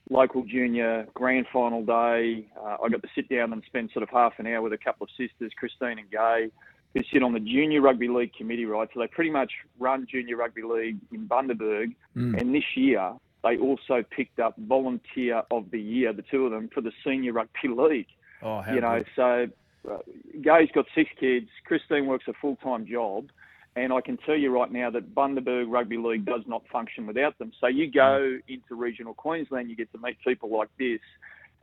local 0.09 0.43
junior 0.43 1.07
grand 1.13 1.47
final 1.51 1.83
day. 1.83 2.47
Uh, 2.57 2.77
I 2.83 2.89
got 2.89 3.01
to 3.01 3.09
sit 3.15 3.29
down 3.29 3.53
and 3.53 3.63
spend 3.65 3.89
sort 3.91 4.03
of 4.03 4.09
half 4.09 4.33
an 4.37 4.47
hour 4.47 4.61
with 4.61 4.73
a 4.73 4.77
couple 4.77 5.05
of 5.05 5.09
sisters, 5.17 5.51
Christine 5.57 5.99
and 5.99 6.11
Gay, 6.11 6.51
who 6.95 7.01
sit 7.13 7.21
on 7.21 7.33
the 7.33 7.39
junior 7.39 7.81
rugby 7.81 8.07
league 8.07 8.33
committee, 8.33 8.65
right? 8.65 8.89
So 8.93 9.01
they 9.01 9.07
pretty 9.07 9.29
much 9.29 9.51
run 9.77 10.07
junior 10.09 10.37
rugby 10.37 10.63
league 10.63 10.97
in 11.11 11.27
Bundaberg. 11.27 11.93
And 12.39 12.55
this 12.55 12.63
year, 12.75 13.13
they 13.43 13.57
also 13.57 14.03
picked 14.09 14.39
up 14.39 14.55
volunteer 14.57 15.43
of 15.51 15.69
the 15.71 15.79
year, 15.79 16.13
the 16.13 16.23
two 16.31 16.45
of 16.45 16.51
them, 16.51 16.69
for 16.73 16.81
the 16.81 16.91
senior 17.05 17.33
rugby 17.33 17.67
league. 17.67 18.07
Oh, 18.41 18.61
how 18.61 18.73
you 18.73 18.81
know, 18.81 18.99
good. 18.99 19.07
so 19.15 19.91
uh, 19.91 19.97
Gay's 20.41 20.69
got 20.73 20.85
six 20.95 21.09
kids. 21.19 21.47
Christine 21.65 22.07
works 22.07 22.25
a 22.27 22.33
full 22.41 22.55
time 22.57 22.87
job. 22.87 23.29
And 23.77 23.91
I 23.91 23.99
can 23.99 24.15
tell 24.17 24.37
you 24.37 24.51
right 24.51 24.71
now 24.71 24.89
that 24.89 25.13
Bundaberg 25.13 25.69
Rugby 25.69 25.97
League 25.97 26.25
does 26.25 26.41
not 26.47 26.63
function 26.71 27.05
without 27.05 27.37
them. 27.39 27.51
So 27.59 27.67
you 27.67 27.91
go 27.91 28.37
into 28.47 28.73
regional 28.73 29.13
Queensland, 29.13 29.69
you 29.69 29.75
get 29.75 29.91
to 29.91 29.97
meet 29.97 30.17
people 30.25 30.49
like 30.57 30.69
this, 30.79 31.01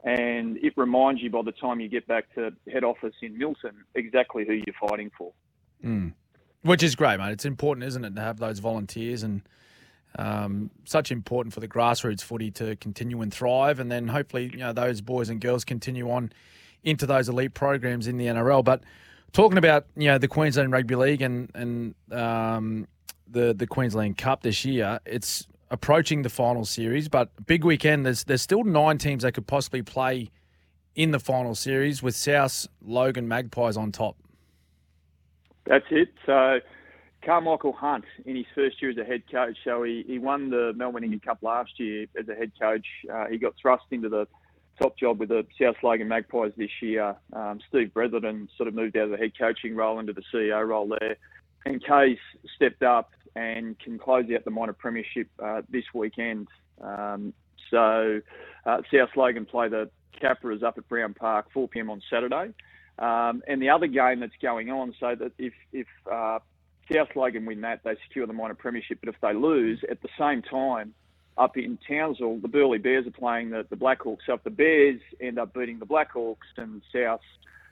and 0.04 0.56
it 0.58 0.72
reminds 0.76 1.22
you 1.22 1.30
by 1.30 1.42
the 1.42 1.52
time 1.52 1.80
you 1.80 1.88
get 1.88 2.06
back 2.06 2.32
to 2.34 2.52
head 2.72 2.84
office 2.84 3.14
in 3.22 3.38
Milton 3.38 3.84
exactly 3.94 4.44
who 4.44 4.54
you're 4.54 4.88
fighting 4.88 5.10
for. 5.16 5.32
Which 6.62 6.82
is 6.82 6.94
great, 6.94 7.18
mate. 7.18 7.32
It's 7.32 7.44
important, 7.44 7.86
isn't 7.86 8.04
it, 8.04 8.14
to 8.14 8.20
have 8.20 8.38
those 8.38 8.60
volunteers 8.60 9.22
and 9.22 9.42
um, 10.18 10.70
such 10.84 11.10
important 11.10 11.54
for 11.54 11.60
the 11.60 11.68
grassroots 11.68 12.22
footy 12.22 12.50
to 12.52 12.76
continue 12.76 13.20
and 13.22 13.32
thrive, 13.32 13.80
and 13.80 13.90
then 13.90 14.08
hopefully, 14.08 14.50
you 14.52 14.58
know, 14.58 14.72
those 14.72 15.00
boys 15.00 15.28
and 15.28 15.40
girls 15.40 15.64
continue 15.64 16.10
on 16.10 16.32
into 16.84 17.06
those 17.06 17.28
elite 17.28 17.54
programs 17.54 18.06
in 18.06 18.18
the 18.18 18.26
NRL. 18.26 18.64
But 18.64 18.82
talking 19.32 19.58
about 19.58 19.86
you 19.96 20.08
know 20.08 20.18
the 20.18 20.28
Queensland 20.28 20.72
Rugby 20.72 20.96
League 20.96 21.22
and 21.22 21.50
and 21.54 21.94
um, 22.12 22.86
the 23.28 23.54
the 23.54 23.66
Queensland 23.66 24.18
Cup 24.18 24.42
this 24.42 24.64
year, 24.64 25.00
it's 25.06 25.46
approaching 25.72 26.20
the 26.22 26.28
final 26.28 26.64
series, 26.64 27.08
but 27.08 27.30
big 27.46 27.64
weekend. 27.64 28.06
There's 28.06 28.22
there's 28.24 28.42
still 28.42 28.62
nine 28.62 28.98
teams 28.98 29.24
that 29.24 29.32
could 29.32 29.46
possibly 29.46 29.82
play 29.82 30.30
in 30.94 31.10
the 31.10 31.18
final 31.18 31.54
series 31.54 32.02
with 32.02 32.14
South 32.14 32.68
Logan 32.84 33.26
Magpies 33.26 33.76
on 33.76 33.90
top. 33.90 34.16
That's 35.64 35.86
it. 35.90 36.10
So 36.26 36.60
Carmichael 37.24 37.72
Hunt 37.72 38.04
in 38.26 38.36
his 38.36 38.44
first 38.54 38.82
year 38.82 38.90
as 38.90 38.98
a 38.98 39.04
head 39.04 39.22
coach. 39.30 39.56
So 39.64 39.82
he, 39.82 40.04
he 40.06 40.18
won 40.18 40.50
the 40.50 40.72
Mal 40.76 40.92
Meninga 40.92 41.22
Cup 41.22 41.38
last 41.40 41.70
year 41.78 42.06
as 42.18 42.28
a 42.28 42.34
head 42.34 42.52
coach. 42.60 42.86
Uh, 43.12 43.26
he 43.30 43.38
got 43.38 43.54
thrust 43.60 43.84
into 43.90 44.10
the 44.10 44.28
top 44.80 44.98
job 44.98 45.20
with 45.20 45.30
the 45.30 45.46
South 45.60 45.76
Logan 45.82 46.08
Magpies 46.08 46.52
this 46.56 46.70
year. 46.82 47.16
Um, 47.32 47.60
Steve 47.68 47.92
Bretherton 47.94 48.48
sort 48.56 48.68
of 48.68 48.74
moved 48.74 48.96
out 48.96 49.04
of 49.04 49.10
the 49.10 49.16
head 49.16 49.32
coaching 49.38 49.74
role 49.74 49.98
into 49.98 50.12
the 50.12 50.22
CEO 50.34 50.66
role 50.66 50.94
there. 51.00 51.16
And 51.64 51.82
Kay's 51.82 52.18
stepped 52.56 52.82
up 52.82 53.12
and 53.34 53.78
can 53.78 53.98
close 53.98 54.26
out 54.34 54.44
the 54.44 54.50
minor 54.50 54.72
premiership 54.72 55.28
uh, 55.42 55.62
this 55.68 55.84
weekend. 55.94 56.48
Um, 56.80 57.32
so 57.70 58.20
uh, 58.66 58.82
South 58.92 59.10
Logan 59.16 59.46
play 59.46 59.68
the 59.68 59.90
Capras 60.20 60.62
up 60.62 60.78
at 60.78 60.88
Brown 60.88 61.14
Park 61.14 61.46
4 61.52 61.68
p.m. 61.68 61.90
on 61.90 62.02
Saturday. 62.10 62.52
Um, 62.98 63.42
and 63.48 63.60
the 63.60 63.70
other 63.70 63.86
game 63.86 64.20
that's 64.20 64.32
going 64.40 64.70
on, 64.70 64.94
so 65.00 65.14
that 65.14 65.32
if 65.38 65.54
if 65.72 65.86
uh, 66.10 66.38
South 66.92 67.08
Logan 67.16 67.46
win 67.46 67.62
that, 67.62 67.80
they 67.84 67.94
secure 68.06 68.26
the 68.26 68.32
minor 68.32 68.54
premiership. 68.54 68.98
But 69.02 69.14
if 69.14 69.20
they 69.20 69.32
lose, 69.32 69.82
at 69.90 70.02
the 70.02 70.08
same 70.18 70.42
time, 70.42 70.94
up 71.38 71.56
in 71.56 71.78
Townsville, 71.88 72.38
the 72.38 72.48
Burleigh 72.48 72.78
Bears 72.78 73.06
are 73.06 73.10
playing 73.10 73.50
the, 73.50 73.66
the 73.70 73.76
Blackhawks. 73.76 74.18
So 74.26 74.34
if 74.34 74.44
the 74.44 74.50
Bears 74.50 75.00
end 75.20 75.38
up 75.38 75.54
beating 75.54 75.78
the 75.78 75.86
Blackhawks 75.86 76.36
and 76.56 76.82
South 76.92 77.22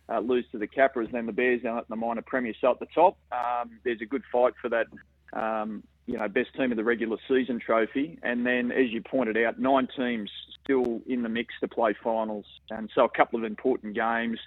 uh, 0.09 0.21
lose 0.21 0.45
to 0.53 0.59
the 0.59 0.67
Capras, 0.67 1.13
then 1.13 1.27
the 1.27 1.33
Bears 1.33 1.65
up 1.65 1.81
in 1.81 1.85
the 1.91 1.97
minor 1.97 2.23
premier. 2.23 2.55
So 2.61 2.71
at 2.71 2.81
the 2.81 2.87
top, 2.95 3.19
um, 3.31 3.79
there's 3.85 4.01
a 4.01 4.07
good 4.07 4.23
fight 4.33 4.55
for 4.61 4.69
that, 4.71 4.87
um, 5.33 5.83
you 6.07 6.19
know, 6.19 6.29
best 6.29 6.55
team 6.57 6.71
of 6.73 6.77
the 6.77 6.85
regular 6.85 7.19
season 7.29 7.61
trophy. 7.61 8.19
And 8.23 8.45
then, 8.45 8.73
as 8.73 8.91
you 8.91 9.03
pointed 9.03 9.37
out, 9.37 9.59
nine 9.59 9.89
teams 9.97 10.31
still 10.63 11.01
in 11.07 11.23
the 11.23 11.29
mix 11.29 11.55
to 11.61 11.69
play 11.69 11.95
finals. 12.03 12.47
And 12.71 12.91
so 12.95 13.05
a 13.05 13.09
couple 13.09 13.39
of 13.39 13.45
important 13.45 13.95
games. 13.95 14.39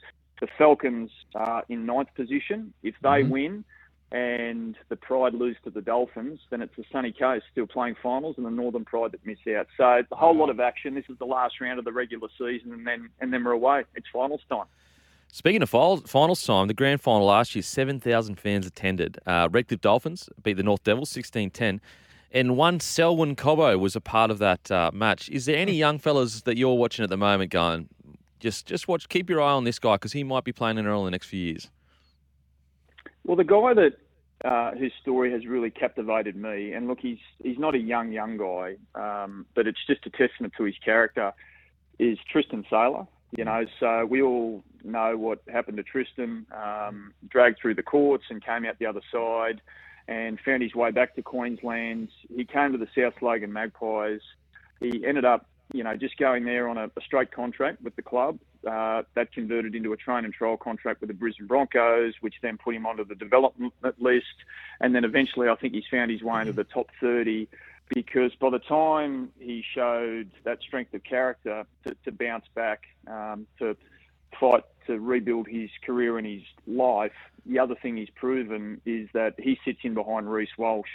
The 0.42 0.48
Falcons 0.58 1.10
are 1.36 1.64
in 1.70 1.86
ninth 1.86 2.10
position. 2.16 2.74
If 2.84 2.96
they 3.02 3.22
Mm-hmm. 3.24 3.30
win, 3.30 3.64
and 4.14 4.78
the 4.90 4.96
Pride 4.96 5.34
lose 5.34 5.58
to 5.64 5.72
the 5.72 5.82
Dolphins, 5.82 6.40
then 6.52 6.62
it's 6.62 6.76
the 6.76 6.84
Sunny 6.92 7.12
Coast 7.12 7.46
still 7.52 7.66
playing 7.66 7.96
finals 8.02 8.36
and 8.38 8.46
the 8.46 8.52
Northern 8.52 8.86
Pride 8.86 9.12
that 9.14 9.26
miss 9.26 9.40
out. 9.58 9.68
So 9.76 10.04
a 10.12 10.16
whole 10.16 10.38
lot 10.38 10.52
of 10.52 10.60
action. 10.60 10.94
This 10.94 11.06
is 11.10 11.18
the 11.18 11.26
last 11.26 11.60
round 11.60 11.80
of 11.80 11.86
the 11.86 11.92
regular 11.92 12.28
season, 12.38 12.74
and 12.74 12.86
then 12.86 13.10
and 13.20 13.34
then 13.34 13.44
we're 13.44 13.54
away. 13.54 13.86
It's 13.96 14.06
finals 14.14 14.42
time. 14.48 14.68
Speaking 15.36 15.64
of 15.64 15.70
finals, 15.72 16.46
time, 16.46 16.68
the 16.68 16.76
grand 16.76 17.02
final 17.02 17.26
last 17.26 17.56
year, 17.56 17.64
7,000 17.64 18.36
fans 18.36 18.68
attended. 18.68 19.18
Uh, 19.26 19.50
Redcliffe 19.52 19.82
Dolphins 19.82 20.30
beat 20.44 20.58
the 20.58 20.62
North 20.62 20.84
Devils 20.84 21.10
16 21.10 21.50
10. 21.50 21.82
And 22.32 22.56
one 22.56 22.80
Selwyn 22.80 23.36
Cobbo 23.36 23.80
was 23.80 23.96
a 23.96 24.00
part 24.00 24.30
of 24.30 24.38
that 24.38 24.70
uh, 24.70 24.92
match. 24.94 25.30
Is 25.30 25.48
there 25.48 25.58
any 25.58 25.72
young 25.72 25.98
fellas 25.98 26.42
that 26.42 26.56
you're 26.56 26.76
watching 26.76 27.02
at 27.02 27.10
the 27.10 27.18
moment 27.18 27.50
going, 27.50 27.90
just 28.40 28.68
just 28.68 28.88
watch, 28.88 29.10
keep 29.10 29.28
your 29.28 29.42
eye 29.42 29.54
on 29.54 29.64
this 29.64 29.80
guy 29.80 29.96
because 29.96 30.12
he 30.12 30.24
might 30.24 30.44
be 30.44 30.52
playing 30.52 30.78
in 30.78 30.86
NRL 30.86 31.00
in 31.00 31.06
the 31.06 31.12
next 31.12 31.26
few 31.26 31.40
years? 31.40 31.68
Well, 33.24 33.36
the 33.36 33.44
guy 33.44 33.74
that 33.74 33.94
uh, 34.46 34.78
whose 34.78 34.94
story 35.02 35.32
has 35.32 35.48
really 35.48 35.72
captivated 35.72 36.36
me, 36.36 36.74
and 36.74 36.88
look, 36.88 37.00
he's 37.00 37.18
he's 37.42 37.58
not 37.58 37.74
a 37.74 37.80
young 37.80 38.12
young 38.12 38.38
guy, 38.38 38.76
um, 38.94 39.48
but 39.56 39.66
it's 39.66 39.84
just 39.88 40.06
a 40.06 40.12
testament 40.12 40.54
to 40.58 40.64
his 40.66 40.76
character. 40.86 41.34
Is 41.98 42.20
Tristan 42.32 42.66
Sailor? 42.70 43.08
You 43.36 43.46
know, 43.46 43.66
so 43.80 44.06
we 44.06 44.22
all 44.22 44.64
know 44.84 45.18
what 45.18 45.42
happened 45.52 45.78
to 45.78 45.84
Tristan. 45.84 46.46
Um, 46.52 47.14
dragged 47.28 47.60
through 47.60 47.76
the 47.76 47.84
courts 47.84 48.26
and 48.30 48.44
came 48.44 48.66
out 48.66 48.78
the 48.80 48.86
other 48.86 49.02
side, 49.12 49.62
and 50.08 50.40
found 50.46 50.62
his 50.62 50.76
way 50.76 50.92
back 50.92 51.16
to 51.16 51.24
Queensland. 51.24 52.10
He 52.36 52.46
came 52.46 52.72
to 52.74 52.78
the 52.78 52.88
South 52.96 53.22
Logan 53.22 53.52
Magpies. 53.52 54.22
He 54.80 55.06
ended 55.06 55.26
up, 55.26 55.48
you 55.74 55.84
know, 55.84 55.96
just 55.96 56.18
going 56.18 56.44
there 56.46 56.68
on 56.68 56.78
a, 56.78 56.86
a 56.86 57.02
straight 57.06 57.32
contract 57.32 57.82
with 57.82 57.96
the 57.96 58.02
club. 58.02 58.38
Uh, 58.70 59.04
that 59.16 59.32
converted 59.34 59.76
into 59.76 59.92
a 59.94 59.98
train 59.98 60.26
and 60.26 60.34
trial 60.34 60.56
contract 60.56 61.02
with 61.02 61.10
the 61.10 61.14
Brisbane 61.14 61.48
Broncos, 61.48 62.14
which 62.22 62.36
then 62.42 62.58
put 62.58 62.76
him 62.76 62.86
onto 62.86 63.04
the 63.04 63.16
development 63.16 63.74
list. 64.00 64.26
And 64.80 64.94
then 64.94 65.04
eventually, 65.04 65.50
I 65.50 65.56
think 65.56 65.74
he's 65.74 65.84
found 65.90 66.12
his 66.12 66.22
way 66.22 66.42
into 66.42 66.54
the 66.54 66.64
top 66.64 66.90
30 67.02 67.48
because 67.90 68.34
by 68.36 68.50
the 68.50 68.60
time 68.60 69.30
he 69.40 69.64
showed 69.74 70.32
that 70.44 70.62
strength 70.62 70.94
of 70.94 71.04
character 71.04 71.66
to, 71.86 71.96
to 72.06 72.12
bounce 72.12 72.46
back, 72.56 72.84
um, 73.08 73.48
to 73.60 73.76
fight 74.40 74.64
to 74.88 75.00
rebuild 75.00 75.48
his 75.48 75.70
career 75.86 76.18
and 76.18 76.28
his 76.28 76.44
life, 76.68 77.12
the 77.46 77.60
other 77.60 77.76
thing 77.76 77.98
he's 77.98 78.10
proven 78.16 78.82
is 78.86 79.10
that 79.14 79.36
he 79.38 79.60
sits 79.66 79.80
in 79.84 79.94
behind 79.94 80.32
Reece 80.32 80.58
Walsh 80.58 80.90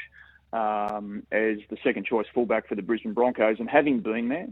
um, 0.53 1.23
as 1.31 1.59
the 1.71 1.77
second 1.85 2.07
choice 2.07 2.27
fullback 2.35 2.69
for 2.69 2.75
the 2.75 2.83
Brisbane 2.83 3.13
Broncos. 3.13 3.61
And 3.61 3.69
having 3.69 4.01
been 4.01 4.29
there, 4.29 4.49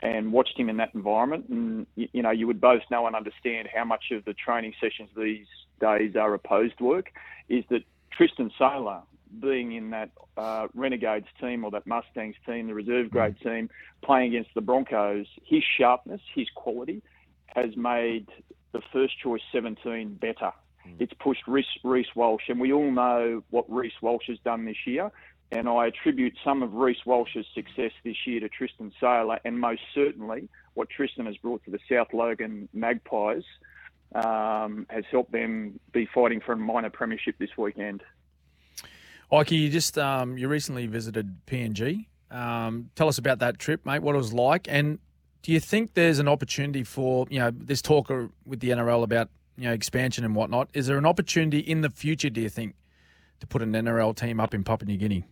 and 0.00 0.32
watched 0.32 0.58
him 0.58 0.68
in 0.68 0.76
that 0.76 0.94
environment. 0.94 1.46
And, 1.48 1.86
you, 1.94 2.08
you 2.12 2.22
know, 2.22 2.30
you 2.30 2.46
would 2.46 2.60
both 2.60 2.82
know 2.90 3.06
and 3.06 3.16
understand 3.16 3.68
how 3.74 3.84
much 3.84 4.10
of 4.12 4.24
the 4.24 4.34
training 4.34 4.74
sessions 4.80 5.08
these 5.16 5.46
days 5.80 6.16
are 6.16 6.34
opposed 6.34 6.80
work, 6.80 7.10
is 7.48 7.64
that 7.70 7.82
Tristan 8.10 8.50
Sailor, 8.58 9.02
being 9.40 9.72
in 9.72 9.90
that 9.90 10.10
uh, 10.36 10.68
Renegades 10.74 11.26
team 11.40 11.64
or 11.64 11.70
that 11.72 11.86
Mustangs 11.86 12.36
team, 12.46 12.66
the 12.66 12.74
reserve 12.74 13.10
grade 13.10 13.36
team, 13.42 13.70
playing 14.02 14.34
against 14.34 14.54
the 14.54 14.60
Broncos, 14.60 15.26
his 15.44 15.62
sharpness, 15.78 16.20
his 16.34 16.48
quality 16.54 17.02
has 17.48 17.76
made 17.76 18.28
the 18.72 18.80
first 18.92 19.18
choice 19.18 19.42
17 19.52 20.14
better. 20.14 20.52
It's 20.98 21.12
pushed 21.14 21.46
Reece, 21.46 21.66
Reece 21.82 22.14
Walsh, 22.14 22.44
and 22.48 22.60
we 22.60 22.72
all 22.72 22.90
know 22.90 23.42
what 23.50 23.64
Reece 23.68 24.00
Walsh 24.00 24.26
has 24.28 24.38
done 24.44 24.64
this 24.64 24.86
year. 24.86 25.10
And 25.52 25.68
I 25.68 25.86
attribute 25.86 26.34
some 26.44 26.62
of 26.62 26.74
Reece 26.74 27.04
Walsh's 27.06 27.46
success 27.54 27.92
this 28.04 28.16
year 28.26 28.40
to 28.40 28.48
Tristan 28.48 28.92
Sailor, 29.00 29.38
and 29.44 29.60
most 29.60 29.82
certainly 29.94 30.48
what 30.74 30.90
Tristan 30.90 31.26
has 31.26 31.36
brought 31.36 31.64
to 31.64 31.70
the 31.70 31.78
South 31.90 32.12
Logan 32.12 32.68
Magpies 32.72 33.44
um, 34.14 34.86
has 34.90 35.04
helped 35.10 35.32
them 35.32 35.78
be 35.92 36.08
fighting 36.12 36.40
for 36.40 36.52
a 36.52 36.56
minor 36.56 36.90
premiership 36.90 37.36
this 37.38 37.56
weekend. 37.56 38.02
Ike, 39.32 39.50
you 39.50 39.68
just 39.68 39.98
um, 39.98 40.38
you 40.38 40.48
recently 40.48 40.86
visited 40.86 41.34
PNG. 41.46 42.06
Um, 42.30 42.90
tell 42.94 43.08
us 43.08 43.18
about 43.18 43.40
that 43.40 43.58
trip, 43.58 43.84
mate. 43.84 44.02
What 44.02 44.14
it 44.14 44.18
was 44.18 44.32
like, 44.32 44.66
and 44.68 44.98
do 45.42 45.52
you 45.52 45.60
think 45.60 45.94
there's 45.94 46.18
an 46.18 46.28
opportunity 46.28 46.84
for 46.84 47.26
you 47.30 47.38
know 47.38 47.50
this 47.50 47.82
talk 47.82 48.08
with 48.44 48.60
the 48.60 48.70
NRL 48.70 49.02
about 49.02 49.28
you 49.56 49.64
know 49.64 49.72
expansion 49.72 50.24
and 50.24 50.34
whatnot? 50.34 50.68
Is 50.74 50.86
there 50.86 50.98
an 50.98 51.06
opportunity 51.06 51.58
in 51.58 51.80
the 51.80 51.90
future? 51.90 52.30
Do 52.30 52.40
you 52.40 52.48
think 52.48 52.74
to 53.40 53.46
put 53.46 53.62
an 53.62 53.72
NRL 53.72 54.14
team 54.16 54.40
up 54.40 54.54
in 54.54 54.64
Papua 54.64 54.86
New 54.86 54.96
Guinea? 54.96 55.24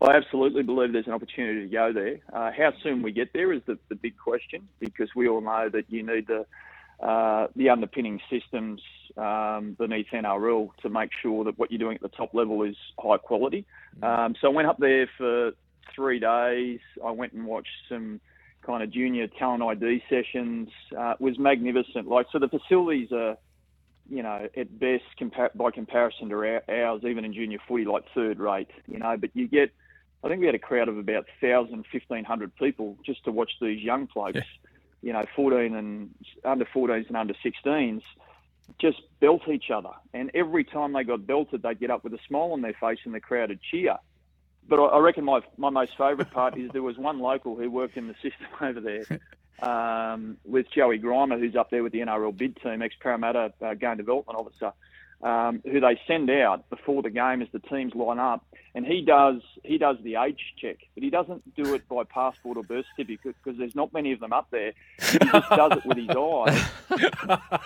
I 0.00 0.16
absolutely 0.16 0.62
believe 0.62 0.92
there's 0.92 1.06
an 1.06 1.12
opportunity 1.12 1.62
to 1.62 1.72
go 1.72 1.92
there. 1.92 2.18
Uh, 2.32 2.50
how 2.56 2.72
soon 2.82 3.02
we 3.02 3.10
get 3.10 3.32
there 3.32 3.52
is 3.52 3.62
the, 3.66 3.78
the 3.88 3.94
big 3.94 4.18
question 4.18 4.68
because 4.78 5.08
we 5.16 5.28
all 5.28 5.40
know 5.40 5.70
that 5.70 5.84
you 5.88 6.02
need 6.02 6.26
the 6.26 6.44
uh, 7.04 7.48
the 7.56 7.70
underpinning 7.70 8.20
systems 8.30 8.80
um, 9.16 9.76
beneath 9.78 10.06
NRL 10.12 10.70
to 10.82 10.88
make 10.88 11.10
sure 11.22 11.44
that 11.44 11.58
what 11.58 11.70
you're 11.70 11.78
doing 11.78 11.96
at 11.96 12.02
the 12.02 12.08
top 12.08 12.34
level 12.34 12.62
is 12.62 12.76
high 12.98 13.18
quality. 13.18 13.66
Um, 14.02 14.34
so 14.40 14.48
I 14.48 14.50
went 14.50 14.68
up 14.68 14.78
there 14.78 15.08
for 15.16 15.52
three 15.94 16.18
days. 16.18 16.80
I 17.04 17.10
went 17.10 17.32
and 17.32 17.46
watched 17.46 17.68
some 17.88 18.20
kind 18.62 18.82
of 18.82 18.90
junior 18.90 19.26
talent 19.26 19.62
ID 19.62 20.02
sessions. 20.08 20.68
Uh, 20.96 21.10
it 21.10 21.20
was 21.20 21.38
magnificent. 21.38 22.08
Like 22.08 22.26
so, 22.32 22.38
the 22.38 22.48
facilities 22.48 23.12
are 23.12 23.36
you 24.08 24.22
know, 24.22 24.48
at 24.56 24.78
best, 24.78 25.04
compar- 25.18 25.54
by 25.54 25.70
comparison 25.70 26.28
to 26.28 26.34
our, 26.34 26.62
ours, 26.68 27.02
even 27.04 27.24
in 27.24 27.32
junior 27.32 27.58
footy, 27.66 27.84
like 27.84 28.04
third 28.14 28.38
rate, 28.38 28.70
you 28.86 28.98
know. 28.98 29.16
But 29.16 29.30
you 29.34 29.48
get, 29.48 29.72
I 30.22 30.28
think 30.28 30.40
we 30.40 30.46
had 30.46 30.54
a 30.54 30.58
crowd 30.60 30.88
of 30.88 30.98
about 30.98 31.26
1,000, 31.40 31.84
1,500 31.90 32.56
people 32.56 32.98
just 33.04 33.24
to 33.24 33.32
watch 33.32 33.52
these 33.60 33.82
young 33.82 34.08
blokes, 34.12 34.40
you 35.02 35.12
know, 35.12 35.24
14 35.34 35.74
and 35.74 36.14
under 36.44 36.66
14s 36.66 37.08
and 37.08 37.16
under 37.16 37.34
16s, 37.44 38.02
just 38.78 39.00
belt 39.20 39.42
each 39.48 39.70
other. 39.70 39.90
And 40.12 40.30
every 40.34 40.64
time 40.64 40.92
they 40.92 41.04
got 41.04 41.26
belted, 41.26 41.62
they'd 41.62 41.80
get 41.80 41.90
up 41.90 42.04
with 42.04 42.14
a 42.14 42.18
smile 42.26 42.52
on 42.52 42.62
their 42.62 42.74
face 42.74 42.98
and 43.04 43.14
the 43.14 43.20
crowd 43.20 43.50
would 43.50 43.60
cheer. 43.62 43.96
But 44.68 44.80
I, 44.80 44.98
reckon 44.98 45.24
my, 45.24 45.40
my 45.56 45.70
most 45.70 45.92
favourite 45.96 46.30
part 46.30 46.56
is 46.56 46.70
there 46.72 46.82
was 46.82 46.96
one 46.96 47.18
local 47.18 47.54
who 47.56 47.70
worked 47.70 47.96
in 47.96 48.08
the 48.08 48.14
system 48.14 48.46
over 48.60 48.80
there 48.80 49.20
um, 49.62 50.38
with 50.44 50.66
Joey 50.74 50.98
Grima, 50.98 51.38
who's 51.38 51.56
up 51.56 51.70
there 51.70 51.82
with 51.82 51.92
the 51.92 52.00
NRL 52.00 52.36
bid 52.36 52.56
team, 52.62 52.82
ex 52.82 52.94
Parramatta 53.00 53.52
uh, 53.60 53.74
game 53.74 53.98
development 53.98 54.38
officer, 54.38 54.72
um, 55.22 55.62
who 55.64 55.80
they 55.80 56.00
send 56.06 56.30
out 56.30 56.68
before 56.70 57.02
the 57.02 57.10
game 57.10 57.42
as 57.42 57.48
the 57.52 57.58
teams 57.58 57.94
line 57.94 58.18
up, 58.18 58.44
and 58.74 58.86
he 58.86 59.02
does 59.02 59.42
he 59.62 59.78
does 59.78 59.96
the 60.02 60.16
age 60.16 60.54
check, 60.58 60.78
but 60.94 61.02
he 61.04 61.10
doesn't 61.10 61.54
do 61.54 61.74
it 61.74 61.86
by 61.88 62.04
passport 62.04 62.56
or 62.56 62.62
birth 62.62 62.86
certificate 62.96 63.36
because 63.42 63.58
there's 63.58 63.74
not 63.74 63.92
many 63.92 64.12
of 64.12 64.20
them 64.20 64.32
up 64.32 64.48
there. 64.50 64.72
He 64.98 65.18
just 65.18 65.48
does 65.50 65.72
it 65.72 65.86
with 65.86 65.98
his 65.98 66.08
eyes. 66.16 67.60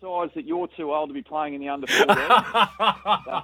That 0.00 0.44
you're 0.44 0.68
too 0.68 0.92
old 0.92 1.10
to 1.10 1.14
be 1.14 1.22
playing 1.22 1.54
in 1.54 1.60
the 1.60 1.68
under 1.68 1.86
14. 1.86 2.16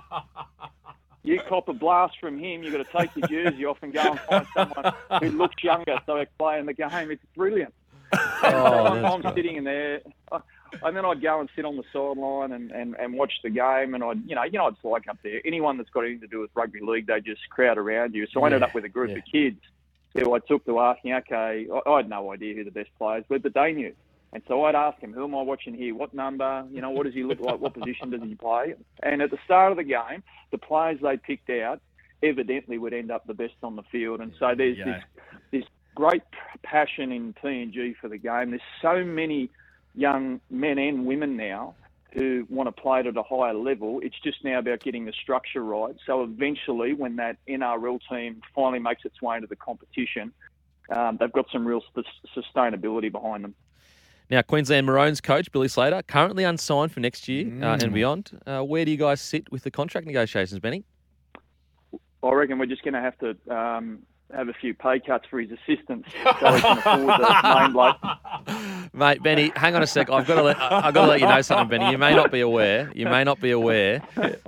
you 1.25 1.41
cop 1.49 1.69
a 1.69 1.73
blast 1.73 2.19
from 2.21 2.39
him, 2.39 2.63
you've 2.63 2.73
got 2.73 2.87
to 2.87 2.99
take 2.99 3.17
your 3.17 3.29
jersey 3.29 3.65
off 3.65 3.79
and 3.83 3.93
go 3.93 4.01
and 4.01 4.21
find 4.21 4.47
someone 4.55 4.95
who 5.23 5.31
looks 5.31 5.63
younger 5.63 5.99
so 6.07 6.17
they 6.17 6.27
play 6.39 6.59
in 6.59 6.67
the 6.67 6.75
game. 6.75 7.11
It's 7.11 7.25
brilliant. 7.35 7.75
Oh, 8.13 8.39
so 8.43 9.07
I'm, 9.07 9.35
sitting 9.35 9.57
in 9.57 9.65
there, 9.65 10.01
and 10.31 10.97
then 10.97 11.05
I'd 11.05 11.21
go 11.21 11.41
and 11.41 11.49
sit 11.57 11.65
on 11.65 11.77
the 11.77 11.85
sideline 11.93 12.53
and, 12.53 12.71
and, 12.71 12.95
and 12.97 13.15
watch 13.15 13.33
the 13.43 13.51
game. 13.51 13.95
And 13.95 14.05
I'd, 14.05 14.29
you 14.29 14.35
know, 14.35 14.45
you 14.45 14.59
know, 14.59 14.69
it's 14.69 14.85
like 14.85 15.09
up 15.09 15.19
there. 15.23 15.41
Anyone 15.45 15.79
that's 15.79 15.91
got 15.91 16.01
anything 16.01 16.21
to 16.21 16.27
do 16.27 16.41
with 16.41 16.51
rugby 16.55 16.81
league, 16.81 17.07
they 17.07 17.21
just 17.21 17.49
crowd 17.51 17.79
around 17.79 18.15
you. 18.15 18.27
So 18.33 18.43
I 18.43 18.47
ended 18.47 18.63
up 18.63 18.75
with 18.75 18.85
a 18.85 18.89
group 18.89 19.11
yeah. 19.11 19.17
of 19.17 19.25
kids 19.25 19.61
who 20.15 20.35
I 20.35 20.39
took 20.41 20.65
to 20.67 20.79
asking, 20.79 21.15
okay, 21.15 21.67
I, 21.73 21.91
I 21.91 21.97
had 21.97 22.09
no 22.09 22.33
idea 22.33 22.55
who 22.55 22.65
the 22.65 22.71
best 22.71 22.91
players 22.99 23.25
were, 23.29 23.39
but 23.39 23.55
they 23.55 23.73
knew. 23.73 23.95
And 24.35 24.43
so 24.49 24.64
I'd 24.64 24.74
ask 24.74 25.01
him, 25.01 25.12
who 25.12 25.24
am 25.24 25.35
I 25.37 25.43
watching 25.43 25.74
here? 25.74 25.95
What 25.95 26.12
number? 26.12 26.66
You 26.72 26.80
know, 26.80 26.91
what 26.91 27.05
does 27.07 27.14
he 27.14 27.22
look 27.22 27.39
like? 27.41 27.61
What 27.61 27.72
position 27.72 28.11
does 28.11 28.20
he 28.20 28.35
play? 28.35 28.74
And 29.01 29.22
at 29.22 29.30
the 29.30 29.39
start 29.45 29.70
of 29.70 29.78
the 29.78 29.85
game, 29.85 30.24
the 30.51 30.59
players 30.59 30.99
they 31.01 31.16
picked 31.16 31.51
out 31.51 31.80
evidently 32.20 32.76
would 32.76 32.93
end 32.93 33.12
up 33.12 33.24
the 33.28 33.35
best 33.35 33.55
on 33.62 33.76
the 33.76 33.85
field. 33.85 34.20
And 34.20 34.32
so 34.41 34.55
there's 34.57 34.76
Yeah. 34.76 34.85
this 34.85 35.03
this 35.53 35.64
great 35.95 36.22
passion 36.64 37.12
in 37.12 37.32
PNG 37.35 37.95
for 37.95 38.09
the 38.09 38.18
game. 38.18 38.51
There's 38.51 38.62
so 38.82 39.05
many 39.05 39.51
young 39.95 40.41
men 40.51 40.78
and 40.78 41.07
women 41.07 41.37
now 41.37 41.76
who 42.12 42.45
want 42.51 42.66
to 42.66 42.72
play 42.82 43.01
it 43.01 43.07
at 43.07 43.16
a 43.16 43.22
higher 43.22 43.55
level. 43.55 44.01
It's 44.01 44.18
just 44.18 44.43
now 44.45 44.59
about 44.59 44.80
getting 44.80 45.05
the 45.05 45.12
structure 45.12 45.62
right. 45.62 45.95
So 46.07 46.24
eventually, 46.24 46.93
when 46.93 47.16
that 47.16 47.37
NRL 47.49 48.01
team 48.09 48.43
finally 48.53 48.80
makes 48.80 49.05
its 49.05 49.22
way 49.22 49.37
into 49.37 49.47
the 49.49 49.57
competition, 49.57 50.32
um, 50.91 51.18
they've 51.18 51.32
got 51.32 51.47
some 51.53 51.66
real 51.66 51.82
sustainability 52.37 53.12
behind 53.12 53.45
them. 53.45 53.55
Now, 54.31 54.43
Queensland 54.43 54.87
Maroons 54.87 55.20
coach 55.20 55.53
Billy 55.53 55.68
Slater, 55.68 56.03
currently 56.03 56.45
unsigned 56.45 56.93
for 56.93 57.01
next 57.01 57.29
year 57.29 57.47
uh, 57.62 57.79
and 57.81 57.93
beyond. 57.93 58.31
Uh, 58.47 58.62
where 58.62 58.85
do 58.85 58.91
you 58.91 58.97
guys 58.97 59.20
sit 59.20 59.51
with 59.53 59.62
the 59.64 59.70
contract 59.70 60.07
negotiations, 60.07 60.59
Benny? 60.61 60.85
I 62.22 62.33
reckon 62.33 62.59
we're 62.59 62.66
just 62.66 62.83
going 62.83 62.95
to 62.95 63.01
have 63.03 63.18
to 63.18 63.37
um, 63.55 63.99
have 64.35 64.49
a 64.49 64.55
few 64.55 64.72
pay 64.72 64.99
cuts 64.99 65.27
for 65.29 65.39
his 65.41 65.51
assistants 65.53 66.09
so 66.11 66.18
he 66.55 66.61
can 66.62 66.79
afford 66.79 67.20
the 67.20 67.61
main 67.61 67.72
bloke. 67.72 67.97
Mate, 68.95 69.22
Benny, 69.22 69.53
hang 69.57 69.75
on 69.75 69.83
a 69.83 69.87
sec. 69.87 70.09
I've 70.09 70.27
got 70.27 70.37
to 70.37 70.43
let 70.43 70.57
I've 70.61 70.95
got 70.95 71.03
to 71.05 71.09
let 71.11 71.20
you 71.20 71.27
know 71.27 71.43
something, 71.43 71.68
Benny. 71.79 71.91
You 71.93 71.99
may 71.99 72.14
not 72.14 72.33
be 72.33 72.41
aware. 72.41 72.91
You 72.95 73.05
may 73.07 73.25
not 73.25 73.41
be 73.41 73.51
aware. 73.51 74.03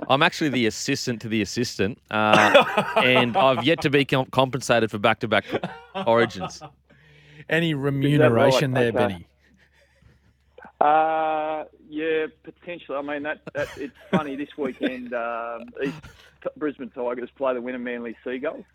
I'm 0.09 0.23
actually 0.23 0.49
the 0.49 0.65
assistant 0.65 1.21
to 1.21 1.29
the 1.29 1.41
assistant, 1.43 1.99
uh, 2.09 2.63
and 3.03 3.37
I've 3.37 3.63
yet 3.63 3.81
to 3.81 3.89
be 3.91 4.05
com- 4.05 4.25
compensated 4.31 4.89
for 4.89 4.97
back-to-back 4.97 5.45
origins. 6.07 6.61
Any 7.47 7.73
remuneration 7.75 8.71
there, 8.73 8.87
Okay. 8.89 8.97
Benny? 8.97 9.27
Uh, 10.79 11.63
yeah, 11.89 12.27
potentially. 12.43 12.97
I 12.97 13.01
mean, 13.01 13.23
that, 13.23 13.41
that 13.53 13.67
it's 13.77 13.95
funny. 14.11 14.35
This 14.35 14.49
weekend, 14.57 15.13
um, 15.13 15.63
East 15.83 15.95
Brisbane 16.55 16.89
Tigers 16.89 17.29
play 17.35 17.53
the 17.53 17.61
Wynnum 17.61 17.81
Manly 17.81 18.15
Seagulls. 18.23 18.65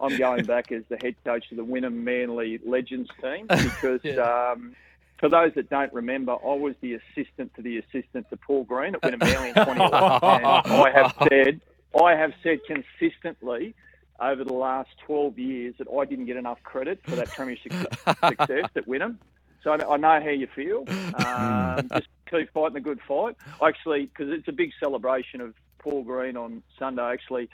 I'm 0.00 0.16
going 0.16 0.46
back 0.46 0.72
as 0.72 0.82
the 0.88 0.96
head 0.96 1.14
coach 1.24 1.50
of 1.50 1.58
the 1.58 1.64
Wynnum 1.64 1.92
Manly 1.92 2.58
Legends 2.64 3.10
team 3.20 3.46
because 3.48 4.00
um, 4.18 4.74
for 5.18 5.28
those 5.28 5.52
that 5.54 5.68
don't 5.68 5.92
remember, 5.92 6.32
I 6.32 6.54
was 6.54 6.74
the 6.80 6.94
assistant 6.94 7.54
to 7.56 7.62
the 7.62 7.78
assistant 7.78 8.30
to 8.30 8.36
Paul 8.38 8.64
Green 8.64 8.94
at 8.94 9.02
Wynnum 9.02 9.20
Manly 9.20 9.48
in 9.50 9.54
2011. 9.54 9.92
I 9.92 10.90
have 10.94 11.14
said, 11.28 11.60
I 12.02 12.12
have 12.12 12.32
said 12.42 12.60
consistently 12.66 13.74
over 14.18 14.44
the 14.44 14.54
last 14.54 14.90
12 15.06 15.38
years 15.38 15.74
that 15.78 15.88
I 15.90 16.06
didn't 16.06 16.26
get 16.26 16.36
enough 16.36 16.62
credit 16.62 17.00
for 17.04 17.16
that 17.16 17.28
premiership 17.28 17.72
success 17.72 18.70
at 18.74 18.86
Wynnum. 18.86 19.16
So 19.62 19.72
I 19.72 19.94
I 19.94 19.96
know 19.96 20.20
how 20.20 20.30
you 20.30 20.48
feel. 20.54 20.84
Um, 21.20 21.88
just 21.92 22.08
keep 22.30 22.52
fighting 22.52 22.74
the 22.74 22.80
good 22.80 23.00
fight. 23.06 23.36
Actually, 23.62 24.06
because 24.06 24.32
it's 24.32 24.48
a 24.48 24.52
big 24.52 24.70
celebration 24.80 25.40
of 25.40 25.54
Paul 25.78 26.02
Green 26.02 26.36
on 26.36 26.62
Sunday. 26.78 27.02
Actually, 27.02 27.48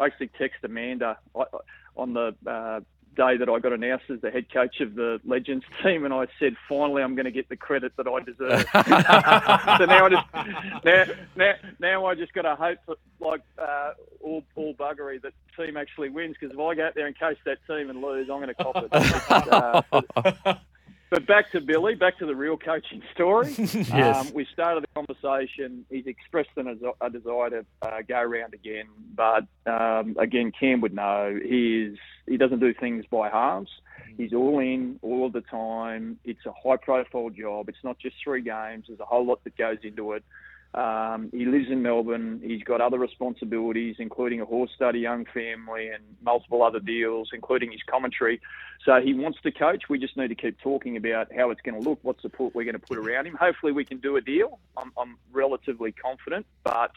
I 0.00 0.06
actually 0.06 0.28
text 0.38 0.64
Amanda 0.64 1.18
on 1.96 2.14
the 2.14 2.34
uh, 2.46 2.80
day 3.16 3.36
that 3.36 3.48
I 3.48 3.58
got 3.58 3.72
announced 3.72 4.04
as 4.10 4.20
the 4.20 4.30
head 4.30 4.52
coach 4.52 4.80
of 4.80 4.94
the 4.94 5.20
Legends 5.24 5.64
team, 5.82 6.04
and 6.04 6.14
I 6.14 6.26
said, 6.38 6.56
"Finally, 6.68 7.02
I'm 7.02 7.14
going 7.14 7.26
to 7.26 7.30
get 7.30 7.48
the 7.48 7.56
credit 7.56 7.92
that 7.96 8.06
I 8.06 8.20
deserve." 8.20 8.60
so 9.78 9.84
now 9.84 10.06
I 10.06 10.08
just 10.08 10.84
now 10.84 11.04
now, 11.36 11.54
now 11.78 12.06
I 12.06 12.14
just 12.14 12.32
got 12.32 12.42
to 12.42 12.54
hope 12.56 12.78
that 12.88 12.96
like 13.20 13.42
uh, 13.58 13.92
all 14.20 14.44
all 14.54 14.74
buggery 14.74 15.20
that 15.22 15.32
team 15.56 15.76
actually 15.76 16.08
wins 16.08 16.36
because 16.38 16.54
if 16.54 16.60
I 16.60 16.74
go 16.74 16.86
out 16.86 16.94
there 16.94 17.06
and 17.06 17.18
coach 17.18 17.38
that 17.44 17.58
team 17.66 17.90
and 17.90 18.00
lose, 18.00 18.28
I'm 18.30 18.40
going 18.40 18.48
to 18.48 18.54
cop 18.54 18.76
it. 18.76 18.92
Uh, 20.44 20.54
but 21.12 21.26
back 21.26 21.52
to 21.52 21.60
Billy, 21.60 21.94
back 21.94 22.18
to 22.20 22.26
the 22.26 22.34
real 22.34 22.56
coaching 22.56 23.02
story. 23.14 23.54
Yes. 23.92 24.28
Um, 24.28 24.32
we 24.32 24.46
started 24.52 24.84
the 24.84 24.88
conversation. 24.94 25.84
He's 25.90 26.06
expressed 26.06 26.50
an, 26.56 26.80
a 27.00 27.10
desire 27.10 27.50
to 27.50 27.66
uh, 27.82 27.98
go 28.08 28.20
around 28.20 28.54
again, 28.54 28.86
but 29.14 29.44
um, 29.66 30.16
again, 30.18 30.52
Cam 30.58 30.80
would 30.80 30.94
know 30.94 31.38
he 31.42 31.82
is 31.82 31.98
he 32.26 32.36
doesn't 32.36 32.60
do 32.60 32.72
things 32.72 33.04
by 33.10 33.28
halves. 33.28 33.70
He's 34.16 34.32
all 34.32 34.58
in 34.60 34.98
all 35.02 35.26
of 35.26 35.32
the 35.32 35.42
time. 35.42 36.18
It's 36.24 36.44
a 36.46 36.52
high 36.52 36.76
profile 36.76 37.30
job. 37.30 37.68
It's 37.68 37.84
not 37.84 37.98
just 37.98 38.16
three 38.22 38.40
games. 38.40 38.84
There's 38.88 39.00
a 39.00 39.04
whole 39.04 39.26
lot 39.26 39.44
that 39.44 39.56
goes 39.56 39.78
into 39.82 40.12
it. 40.12 40.24
Um, 40.74 41.28
he 41.32 41.44
lives 41.44 41.66
in 41.70 41.82
Melbourne. 41.82 42.40
He's 42.42 42.62
got 42.62 42.80
other 42.80 42.98
responsibilities, 42.98 43.96
including 43.98 44.40
a 44.40 44.46
horse 44.46 44.70
study, 44.74 45.00
young 45.00 45.26
family, 45.26 45.88
and 45.88 46.02
multiple 46.22 46.62
other 46.62 46.80
deals, 46.80 47.30
including 47.32 47.72
his 47.72 47.82
commentary. 47.86 48.40
So 48.84 49.00
he 49.00 49.12
wants 49.12 49.38
to 49.42 49.52
coach. 49.52 49.84
We 49.90 49.98
just 49.98 50.16
need 50.16 50.28
to 50.28 50.34
keep 50.34 50.58
talking 50.60 50.96
about 50.96 51.28
how 51.34 51.50
it's 51.50 51.60
going 51.60 51.80
to 51.80 51.88
look, 51.88 51.98
what 52.02 52.20
support 52.22 52.54
we're 52.54 52.64
going 52.64 52.72
to 52.72 52.78
put 52.78 52.96
around 52.96 53.26
him. 53.26 53.34
Hopefully, 53.34 53.72
we 53.72 53.84
can 53.84 53.98
do 53.98 54.16
a 54.16 54.22
deal. 54.22 54.58
I'm, 54.76 54.92
I'm 54.96 55.18
relatively 55.30 55.92
confident, 55.92 56.46
but 56.64 56.92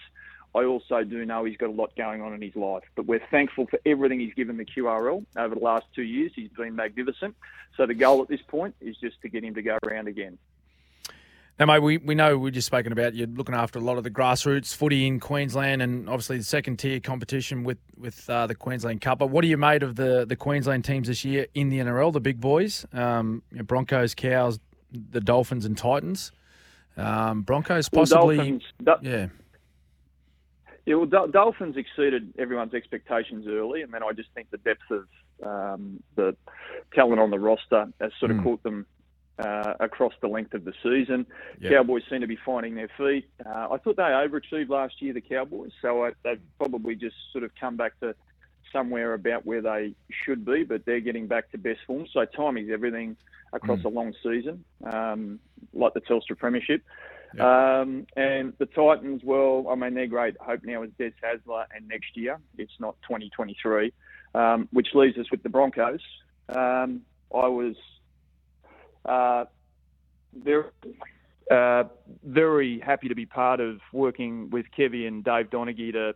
I 0.55 0.63
also 0.63 1.03
do 1.03 1.26
know 1.26 1.43
he's 1.43 1.57
got 1.57 1.67
a 1.67 1.73
lot 1.73 1.93
going 1.97 2.21
on 2.21 2.34
in 2.34 2.41
his 2.41 2.55
life. 2.55 2.84
But 2.95 3.07
we're 3.07 3.26
thankful 3.30 3.67
for 3.67 3.78
everything 3.86 4.21
he's 4.21 4.34
given 4.36 4.55
the 4.55 4.63
QRL 4.63 5.26
over 5.36 5.53
the 5.53 5.61
last 5.61 5.86
two 5.93 6.03
years. 6.03 6.32
He's 6.34 6.49
been 6.49 6.78
magnificent. 6.78 7.36
So 7.76 7.86
the 7.86 7.93
goal 7.93 8.21
at 8.21 8.30
this 8.30 8.41
point 8.47 8.73
is 8.80 8.95
just 8.95 9.21
to 9.23 9.28
get 9.28 9.43
him 9.43 9.53
to 9.55 9.61
go 9.61 9.78
around 9.84 10.07
again. 10.07 10.38
Now, 11.58 11.68
mate, 11.68 11.80
we, 11.80 11.97
we 11.99 12.16
know 12.16 12.38
we've 12.38 12.51
just 12.53 12.68
spoken 12.68 12.91
about 12.91 13.16
you're 13.16 13.28
looking 13.28 13.56
after 13.56 13.80
a 13.80 13.82
lot 13.82 13.97
of 13.97 14.03
the 14.03 14.12
grassroots 14.12 14.76
footy 14.76 15.08
in 15.08 15.22
Queensland 15.22 15.82
and 15.82 16.10
obviously 16.10 16.38
the 16.38 16.43
second 16.43 16.78
tier 16.78 16.99
competition 16.99 17.64
with, 17.64 17.78
with 17.97 18.30
uh, 18.30 18.45
the 18.45 18.56
Queensland 18.56 18.99
Cup. 18.99 19.20
But 19.20 19.28
what 19.28 19.41
are 19.45 19.47
you 19.47 19.56
made 19.56 19.82
of 19.82 19.95
the, 19.95 20.26
the 20.26 20.36
Queensland 20.36 20.84
teams 20.84 21.08
this 21.08 21.24
year 21.24 21.47
in 21.53 21.70
the 21.70 21.80
NRL, 21.80 22.12
the 22.12 22.20
big 22.20 22.41
boys? 22.41 22.86
Um, 22.91 23.41
you 23.51 23.60
know, 23.60 23.64
Broncos, 23.64 24.14
Cows, 24.14 24.60
the 24.91 25.22
Dolphins, 25.22 25.64
and 25.64 25.78
Titans. 25.78 26.34
Um, 26.97 27.43
Broncos 27.43 27.89
Well, 27.89 28.01
possibly. 28.01 28.36
Dolphins, 28.36 28.64
Dol- 28.84 28.97
yeah. 29.01 29.28
Yeah, 30.86 30.95
well, 30.95 31.06
Dol- 31.06 31.28
Dolphins 31.30 31.78
exceeded 31.78 32.34
everyone's 32.38 32.74
expectations 32.74 33.47
early, 33.47 33.82
and 33.82 33.93
then 33.93 34.03
I 34.03 34.12
just 34.12 34.30
think 34.36 34.49
the 34.51 34.58
depth 34.58 34.84
of 34.91 35.08
um, 35.41 36.03
the 36.16 36.36
talent 36.93 37.20
on 37.22 37.32
the 37.32 37.39
roster 37.39 37.88
has 38.01 38.12
sort 38.20 38.32
of 38.32 38.38
Mm. 38.38 38.43
caught 38.43 38.64
them 38.64 38.86
uh, 39.40 39.74
across 39.80 40.14
the 40.22 40.28
length 40.28 40.54
of 40.54 40.66
the 40.66 40.74
season. 40.84 41.26
Yep. 41.60 41.72
Cowboys 41.72 42.04
seem 42.10 42.22
to 42.22 42.28
be 42.28 42.38
finding 42.46 42.76
their 42.76 42.90
feet. 42.98 43.28
Uh, 43.46 43.68
I 43.72 43.78
thought 43.78 43.98
they 43.98 44.04
overachieved 44.04 44.70
last 44.70 45.02
year, 45.02 45.14
the 45.14 45.22
Cowboys, 45.22 45.72
so 45.82 46.06
I, 46.06 46.12
they've 46.24 46.42
probably 46.58 46.96
just 46.96 47.16
sort 47.32 47.44
of 47.44 47.52
come 47.60 47.76
back 47.76 48.00
to 48.00 48.16
somewhere 48.72 49.14
about 49.14 49.46
where 49.46 49.62
they 49.62 49.94
should 50.26 50.46
be, 50.46 50.64
but 50.64 50.86
they're 50.86 51.00
getting 51.00 51.28
back 51.28 51.52
to 51.52 51.58
best 51.58 51.80
form. 51.88 52.06
So 52.12 52.26
timing's 52.26 52.72
everything 52.72 53.16
across 53.54 53.84
a 53.86 53.90
long 53.90 54.14
season, 54.22 54.64
um, 54.92 55.40
like 55.74 55.94
the 55.94 56.02
Telstra 56.02 56.38
Premiership. 56.38 56.82
Um, 57.40 58.08
and 58.16 58.54
the 58.60 58.66
Titans, 58.66 59.22
well, 59.24 59.68
I 59.70 59.76
mean, 59.76 59.94
they're 59.94 60.08
great. 60.08 60.38
Hope 60.40 60.62
now 60.64 60.84
is 60.84 60.92
Des 60.98 61.12
Hasler, 61.24 61.66
and 61.76 61.88
next 61.88 62.16
year 62.16 62.40
it's 62.58 62.72
not 62.80 62.96
2023, 63.04 63.92
um, 64.34 64.70
which 64.72 64.88
leaves 64.94 65.18
us 65.18 65.30
with 65.32 65.44
the 65.44 65.50
Broncos. 65.50 66.00
Um, 66.48 67.02
I 67.34 67.48
was 67.48 67.76
uh, 69.06 69.45
very, 70.34 70.66
uh, 71.51 71.84
very 72.24 72.80
happy 72.80 73.08
to 73.08 73.16
be 73.16 73.26
part 73.26 73.60
of 73.60 73.80
working 73.93 74.49
with 74.49 74.66
Kevy 74.78 75.08
and 75.08 75.24
Dave 75.24 75.49
Donaghy 75.49 75.93
to 75.93 76.14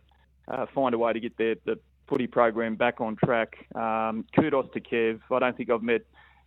uh, 0.48 0.66
find 0.74 0.94
a 0.94 0.98
way 0.98 1.12
to 1.12 1.20
get 1.20 1.36
their, 1.38 1.56
the 1.64 1.78
footy 2.08 2.26
program 2.26 2.76
back 2.76 3.00
on 3.00 3.16
track. 3.24 3.56
Um, 3.74 4.24
kudos 4.34 4.66
to 4.74 4.80
Kev. 4.80 5.20
I 5.30 5.38
don't 5.38 5.56
think 5.56 5.70
I've 5.70 5.82
met 5.82 6.02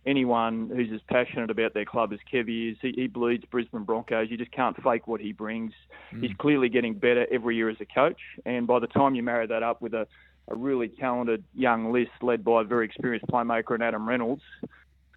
anyone 0.06 0.70
who's 0.74 0.92
as 0.92 1.00
passionate 1.08 1.50
about 1.50 1.72
their 1.72 1.86
club 1.86 2.12
as 2.12 2.18
Kevy 2.30 2.72
is. 2.72 2.78
He, 2.82 2.92
he 2.94 3.06
bleeds 3.06 3.44
Brisbane 3.50 3.84
Broncos. 3.84 4.30
You 4.30 4.36
just 4.36 4.52
can't 4.52 4.76
fake 4.82 5.08
what 5.08 5.20
he 5.20 5.32
brings. 5.32 5.72
He's 6.20 6.36
clearly 6.38 6.68
getting 6.68 6.94
better 6.94 7.26
every 7.32 7.56
year 7.56 7.70
as 7.70 7.78
a 7.80 7.86
coach. 7.86 8.20
And 8.44 8.66
by 8.66 8.78
the 8.78 8.86
time 8.86 9.14
you 9.14 9.22
marry 9.22 9.46
that 9.46 9.62
up 9.62 9.80
with 9.80 9.94
a, 9.94 10.06
a 10.48 10.54
really 10.54 10.88
talented 10.88 11.42
young 11.54 11.90
list 11.90 12.10
led 12.20 12.44
by 12.44 12.60
a 12.60 12.64
very 12.64 12.84
experienced 12.84 13.26
playmaker 13.28 13.74
in 13.74 13.80
Adam 13.82 14.06
Reynolds, 14.06 14.42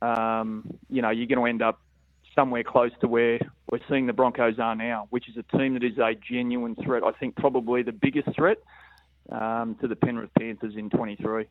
um, 0.02 0.70
you 0.90 1.02
know, 1.02 1.10
you're 1.10 1.28
going 1.28 1.40
to 1.40 1.46
end 1.46 1.62
up 1.62 1.82
somewhere 2.36 2.64
close 2.64 2.92
to 3.02 3.08
where 3.08 3.40
we're 3.72 3.80
seeing 3.90 4.06
the 4.06 4.14
Broncos 4.14 4.60
are 4.60 4.76
now, 4.76 5.08
which 5.10 5.28
is 5.28 5.38
a 5.38 5.58
team 5.58 5.74
that 5.74 5.84
is 5.84 5.98
a 5.98 6.14
genuine 6.16 6.76
threat. 6.76 7.04
I 7.04 7.12
think 7.12 7.36
probably 7.36 7.84
the 7.84 7.92
biggest 7.92 8.30
threat 8.36 8.58
um, 9.32 9.76
to 9.82 9.88
the 9.88 9.96
Penrith 9.96 10.30
Panthers 10.38 10.76
in 10.76 10.90
23. 10.90 11.46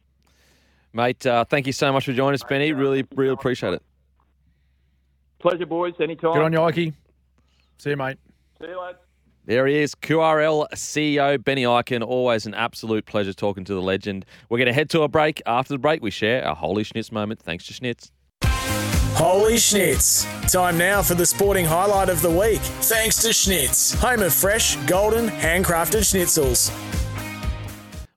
Mate, 0.92 1.26
uh, 1.26 1.44
thank 1.44 1.66
you 1.66 1.72
so 1.72 1.92
much 1.92 2.07
for 2.07 2.12
joining 2.12 2.34
us, 2.34 2.44
Benny. 2.44 2.72
Really, 2.72 3.05
really 3.14 3.32
appreciate 3.32 3.74
it. 3.74 3.82
Pleasure, 5.40 5.66
boys. 5.66 5.92
Anytime. 6.01 6.32
Good 6.32 6.42
on 6.42 6.53
you, 6.53 6.62
Ike. 6.62 6.94
See 7.78 7.90
you, 7.90 7.97
mate. 7.97 8.18
See 8.61 8.68
you 8.68 8.80
lads. 8.80 8.99
There 9.44 9.66
he 9.68 9.76
is, 9.76 9.94
QRL 9.94 10.66
CEO 10.72 11.42
Benny 11.42 11.62
Ikin. 11.62 12.03
Always 12.03 12.47
an 12.47 12.55
absolute 12.55 13.07
pleasure 13.07 13.32
talking 13.32 13.64
to 13.64 13.74
the 13.74 13.82
legend. 13.82 14.24
We're 14.49 14.59
going 14.59 14.66
to 14.66 14.72
head 14.72 14.90
to 14.90 15.03
a 15.03 15.09
break. 15.09 15.40
After 15.47 15.74
the 15.74 15.78
break, 15.78 16.03
we 16.03 16.11
share 16.11 16.44
our 16.44 16.57
Holy 16.57 16.82
Schnitz 16.82 17.12
moment. 17.12 17.40
Thanks 17.40 17.64
to 17.66 17.72
Schnitz. 17.72 18.11
Holy 19.17 19.55
Schnitz. 19.55 20.27
Time 20.53 20.77
now 20.77 21.01
for 21.01 21.14
the 21.14 21.25
sporting 21.25 21.64
highlight 21.64 22.11
of 22.11 22.21
the 22.21 22.29
week. 22.31 22.61
Thanks 22.61 23.23
to 23.23 23.29
Schnitz, 23.29 23.95
home 23.95 24.21
of 24.21 24.35
fresh, 24.35 24.77
golden, 24.85 25.29
handcrafted 25.29 26.03
schnitzels. 26.03 26.71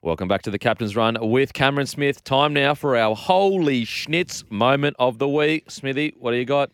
Welcome 0.01 0.27
back 0.27 0.41
to 0.41 0.51
the 0.51 0.59
Captain's 0.59 0.97
Run 0.97 1.17
with 1.21 1.53
Cameron 1.53 1.87
Smith. 1.87 2.21
Time 2.25 2.51
now 2.51 2.73
for 2.73 2.97
our 2.97 3.15
Holy 3.15 3.85
Schnitz 3.85 4.43
moment 4.51 4.97
of 4.99 5.19
the 5.19 5.29
week. 5.29 5.71
Smithy, 5.71 6.15
what 6.19 6.31
do 6.31 6.37
you 6.37 6.43
got? 6.43 6.69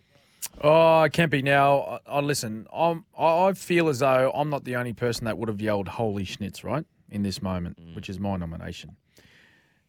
Oh, 0.60 1.08
Kempy. 1.08 1.44
Now, 1.44 2.00
I, 2.08 2.18
I 2.18 2.20
listen. 2.22 2.66
I'm, 2.74 3.06
I 3.16 3.50
I 3.50 3.54
feel 3.54 3.90
as 3.90 4.00
though 4.00 4.32
I'm 4.34 4.50
not 4.50 4.64
the 4.64 4.76
only 4.76 4.94
person 4.94 5.26
that 5.26 5.38
would 5.38 5.50
have 5.50 5.62
yelled 5.62 5.88
"Holy 5.88 6.26
Schnitz!" 6.26 6.64
right 6.64 6.86
in 7.12 7.22
this 7.22 7.44
moment, 7.44 7.78
mm. 7.80 7.96
which 7.96 8.10
is 8.10 8.20
my 8.20 8.38
nomination. 8.38 8.96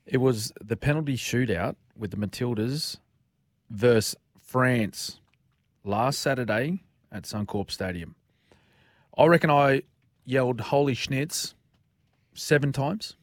It 0.04 0.18
was 0.18 0.52
the 0.62 0.76
penalty 0.76 1.16
shootout 1.16 1.76
with 1.96 2.10
the 2.10 2.18
Matildas 2.18 2.98
versus 3.70 4.14
France 4.46 5.18
last 5.82 6.20
Saturday 6.20 6.84
at 7.10 7.24
Suncorp 7.24 7.68
Stadium. 7.68 8.14
I 9.18 9.26
reckon 9.26 9.50
I 9.50 9.82
yelled 10.24 10.60
"Holy 10.60 10.94
Schnitz" 10.94 11.54
seven 12.32 12.72
times. 12.72 13.16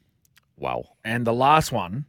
Wow. 0.57 0.89
And 1.03 1.25
the 1.25 1.33
last 1.33 1.71
one, 1.71 2.05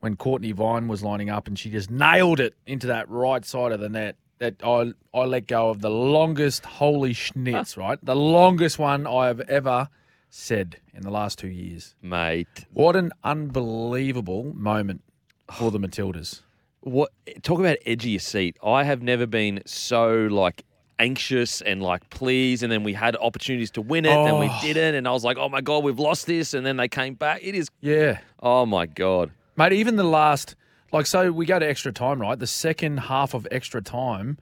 when 0.00 0.16
Cortnee 0.16 0.54
Vine 0.54 0.86
was 0.86 1.02
lining 1.02 1.30
up 1.30 1.48
and 1.48 1.58
she 1.58 1.70
just 1.70 1.90
nailed 1.90 2.40
it 2.40 2.54
into 2.66 2.86
that 2.88 3.08
right 3.08 3.42
side 3.44 3.72
of 3.72 3.80
the 3.80 3.88
net, 3.88 4.16
that 4.38 4.56
I 4.62 4.92
I 5.14 5.24
let 5.24 5.46
go 5.46 5.70
of 5.70 5.80
the 5.80 5.90
longest 5.90 6.66
holy 6.66 7.14
schnitz, 7.14 7.78
right? 7.78 7.98
The 8.02 8.16
longest 8.16 8.78
one 8.78 9.06
I 9.06 9.28
have 9.28 9.40
ever 9.40 9.88
said 10.28 10.76
in 10.92 11.02
the 11.02 11.10
last 11.10 11.38
two 11.38 11.48
years. 11.48 11.94
Mate. 12.02 12.66
What 12.74 12.96
an 12.96 13.12
unbelievable 13.24 14.52
moment 14.54 15.02
for 15.50 15.70
the 15.70 15.78
Matildas. 15.78 16.42
What 16.82 17.10
talk 17.42 17.60
about 17.60 17.78
your 18.04 18.18
seat? 18.20 18.56
I 18.64 18.84
have 18.84 19.02
never 19.02 19.26
been 19.26 19.62
so 19.66 20.26
like 20.30 20.64
anxious 20.98 21.60
and 21.62 21.82
like 21.82 22.08
pleased, 22.10 22.62
and 22.62 22.70
then 22.72 22.82
we 22.82 22.92
had 22.92 23.16
opportunities 23.16 23.70
to 23.72 23.80
win 23.80 24.04
it, 24.04 24.10
and 24.16 24.38
we 24.38 24.46
Oh. 24.46 24.58
didn't, 24.62 24.94
and 24.96 25.06
I 25.08 25.12
was 25.12 25.24
like, 25.24 25.36
oh 25.38 25.48
my 25.48 25.60
god, 25.60 25.84
we've 25.84 25.98
lost 25.98 26.26
this, 26.26 26.54
and 26.54 26.64
then 26.66 26.76
they 26.76 26.88
came 26.88 27.14
back. 27.14 27.40
It 27.42 27.54
is, 27.54 27.68
Yeah. 27.80 28.18
oh 28.40 28.66
my 28.66 28.86
god, 28.86 29.30
Mate, 29.56 29.72
even 29.74 29.96
the 29.96 30.04
last, 30.04 30.54
like, 30.92 31.06
so 31.06 31.30
we 31.30 31.44
go 31.46 31.58
to 31.58 31.66
extra 31.68 31.92
time, 31.92 32.20
right? 32.20 32.38
The 32.38 32.46
second 32.46 32.98
half 32.98 33.34
of 33.34 33.46
extra 33.50 33.82
time, 33.82 34.38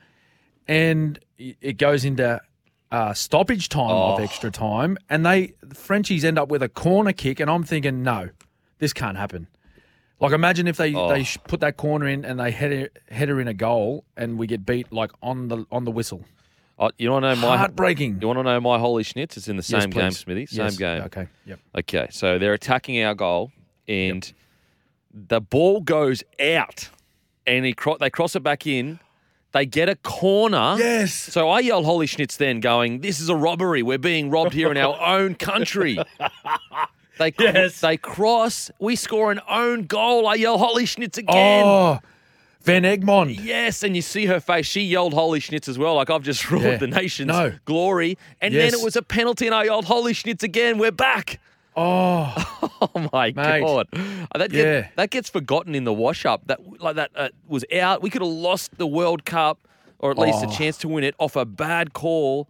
and 0.68 1.18
i- 1.40 1.56
it 1.60 1.78
goes 1.78 2.04
into 2.04 2.40
uh, 2.92 3.14
stoppage 3.14 3.68
time 3.68 3.90
of 3.90 4.18
Oh. 4.18 4.22
extra 4.22 4.50
time, 4.50 4.98
and 5.08 5.24
they 5.24 5.52
the 5.62 5.74
Frenchies 5.76 6.24
end 6.24 6.38
up 6.38 6.48
with 6.48 6.62
a 6.62 6.68
corner 6.68 7.12
kick, 7.12 7.38
and 7.38 7.48
I'm 7.50 7.62
thinking, 7.64 8.02
no, 8.02 8.30
this 8.78 8.92
can't 8.92 9.16
happen. 9.16 9.46
Like, 10.20 10.32
imagine 10.32 10.68
if 10.68 10.76
they, 10.76 10.94
Oh. 10.94 11.08
they 11.08 11.24
put 11.48 11.60
that 11.60 11.76
corner 11.78 12.06
in 12.06 12.24
and 12.26 12.38
they 12.38 12.50
head 12.50 12.72
it, 12.72 12.98
header 13.10 13.40
in 13.40 13.48
a 13.48 13.54
goal, 13.54 14.04
and 14.16 14.38
we 14.38 14.46
get 14.46 14.66
beat 14.66 14.92
like 14.92 15.10
on 15.22 15.48
the 15.48 15.64
on 15.72 15.84
the 15.84 15.90
whistle. 15.90 16.24
oh, 16.78 16.90
you 16.98 17.10
want 17.10 17.24
to 17.24 17.34
know 17.34 17.40
my 17.48 17.56
Heartbreaking. 17.56 18.18
You 18.20 18.26
want 18.28 18.38
to 18.38 18.42
know 18.42 18.60
my 18.60 18.78
holy 18.78 19.02
schnitz? 19.02 19.36
It's 19.36 19.48
in 19.48 19.56
the 19.56 19.66
Yes, 19.66 19.82
same 19.82 19.90
game. 19.90 20.10
Smithy. 20.12 20.46
Same 20.46 20.64
Yes. 20.66 20.76
game. 20.76 21.02
Okay. 21.02 21.26
Yep. 21.46 21.60
Okay, 21.78 22.06
so 22.10 22.38
they're 22.38 22.54
attacking 22.54 23.02
our 23.02 23.14
goal, 23.14 23.50
and 23.88 24.32
the 25.12 25.40
ball 25.40 25.80
goes 25.80 26.22
out, 26.40 26.88
and 27.46 27.64
he 27.64 27.72
cro- 27.72 27.96
they 27.98 28.10
cross 28.10 28.34
it 28.36 28.42
back 28.42 28.66
in. 28.66 29.00
They 29.52 29.66
get 29.66 29.88
a 29.88 29.96
corner. 29.96 30.76
Yes. 30.78 31.12
So 31.12 31.50
I 31.50 31.58
yell 31.60 31.82
"Holy 31.82 32.06
schnitz!" 32.06 32.36
Then, 32.36 32.60
going, 32.60 33.00
"This 33.00 33.20
is 33.20 33.28
a 33.28 33.34
robbery. 33.36 33.82
We're 33.82 33.98
being 33.98 34.30
robbed 34.30 34.52
here 34.52 34.70
in 34.70 34.76
our 34.76 34.96
own 35.18 35.34
country." 35.34 35.98
They 37.20 37.32
Yes. 37.38 37.80
they 37.80 37.96
cross. 37.96 38.70
We 38.80 38.96
score 38.96 39.30
an 39.30 39.40
own 39.48 39.82
goal. 39.84 40.26
I 40.26 40.34
yell 40.34 40.58
"Holy 40.58 40.84
schnitz!" 40.86 41.18
again. 41.18 41.62
Oh, 41.64 41.98
Van 42.62 42.82
Egmond. 42.82 43.38
Yes, 43.44 43.82
and 43.82 43.94
you 43.94 44.02
see 44.02 44.26
her 44.26 44.40
face. 44.40 44.66
She 44.66 44.80
yelled 44.80 45.12
"Holy 45.14 45.38
schnitz!" 45.38 45.68
as 45.68 45.78
well. 45.78 45.94
Like 45.96 46.10
I've 46.10 46.22
just 46.22 46.42
ruled 46.50 46.64
Yeah. 46.64 46.76
the 46.78 46.86
nation's 46.88 47.28
No. 47.28 47.52
glory. 47.66 48.16
And 48.40 48.52
Yes. 48.54 48.72
then 48.72 48.80
it 48.80 48.84
was 48.84 48.96
a 48.96 49.02
penalty, 49.02 49.46
and 49.46 49.54
I 49.54 49.64
yelled 49.64 49.84
"Holy 49.84 50.14
schnitz!" 50.14 50.42
again. 50.42 50.78
We're 50.78 50.90
back. 50.92 51.38
Oh, 51.76 52.34
Oh 52.82 53.08
my 53.12 53.32
Mate. 53.36 53.60
god, 53.60 53.86
Uh, 53.92 54.38
that 54.38 54.50
Yeah. 54.52 54.62
get, 54.82 54.96
that 54.96 55.10
gets 55.10 55.28
forgotten 55.30 55.74
in 55.74 55.84
the 55.84 55.92
wash 55.92 56.24
up. 56.26 56.42
That 56.46 56.80
like 56.82 56.96
that 56.96 57.10
uh, 57.14 57.28
was 57.46 57.64
out. 57.80 58.02
We 58.02 58.10
could 58.10 58.22
have 58.22 58.30
lost 58.30 58.76
the 58.78 58.86
World 58.86 59.24
Cup, 59.24 59.58
or 59.98 60.10
at 60.10 60.18
least 60.18 60.42
a 60.42 60.46
Oh. 60.46 60.50
chance 60.50 60.78
to 60.78 60.88
win 60.88 61.04
it 61.04 61.14
off 61.18 61.36
a 61.36 61.44
bad 61.44 61.92
call 61.92 62.48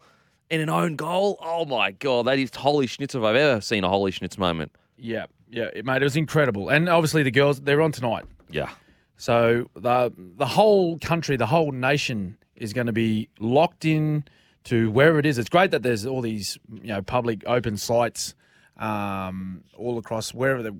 in 0.51 0.61
an 0.61 0.69
own 0.69 0.97
goal. 0.97 1.39
Oh 1.41 1.65
my 1.65 1.93
god, 1.93 2.27
that 2.27 2.39
is 2.39 2.51
holy 2.55 2.87
schnitz 2.87 3.15
if 3.15 3.23
I've 3.23 3.37
ever 3.37 3.61
seen 3.61 3.85
a 3.85 3.89
holy 3.89 4.11
schnitz 4.13 4.37
moment. 4.39 4.73
yeah, 4.97 5.27
yeah, 5.49 5.69
it- 5.75 5.85
mate. 5.85 6.03
It 6.03 6.05
was 6.05 6.17
incredible, 6.17 6.69
and 6.69 6.89
obviously 6.89 7.23
the 7.23 7.31
girls 7.31 7.61
they're 7.61 7.81
on 7.83 7.93
tonight. 7.93 8.25
Yeah, 8.51 8.71
So 9.17 9.71
the 9.75 10.13
the 10.17 10.47
whole 10.47 10.99
country, 10.99 11.37
the 11.37 11.47
whole 11.47 11.73
nation 11.73 12.37
is 12.57 12.73
going 12.73 12.87
to 12.89 12.93
be 12.93 13.29
locked 13.39 13.85
in 13.85 14.25
to 14.65 14.91
wherever 14.91 15.19
it 15.19 15.25
is. 15.27 15.39
It's 15.39 15.49
great 15.49 15.71
that 15.71 15.83
there's 15.83 16.05
all 16.05 16.21
these 16.21 16.59
you 16.83 16.89
know 16.89 17.01
public 17.03 17.43
open 17.47 17.77
sites 17.77 18.35
um, 18.77 19.63
all 19.77 19.99
across 19.99 20.33
wherever 20.35 20.63
they 20.63 20.71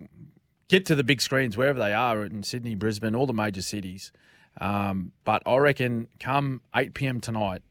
get 0.69 0.87
to 0.87 0.95
the 0.95 1.05
big 1.05 1.21
screens, 1.21 1.57
wherever 1.57 1.79
they 1.79 1.93
are 1.93 2.25
in 2.25 2.43
Sydney, 2.43 2.75
Brisbane, 2.75 3.15
all 3.15 3.27
the 3.27 3.33
major 3.33 3.63
cities. 3.63 4.13
Um, 4.61 5.13
but 5.25 5.43
I 5.47 5.57
reckon 5.59 6.09
come 6.19 6.61
8 6.75 6.93
p.m. 6.95 7.21
tonight, 7.21 7.63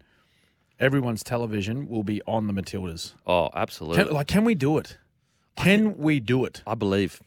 everyone's 0.80 1.24
television 1.24 1.88
will 1.88 2.04
be 2.04 2.22
on 2.28 2.48
the 2.48 2.54
Matildas. 2.54 3.14
oh 3.28 3.50
absolutely. 3.54 4.04
Can, 4.04 4.14
like, 4.14 4.28
can 4.28 4.44
we 4.46 4.56
do 4.56 4.78
it? 4.78 4.98
Can 5.58 5.98
we 5.98 6.20
do 6.20 6.46
it? 6.46 6.62
I 6.66 6.76
believe. 6.76 7.22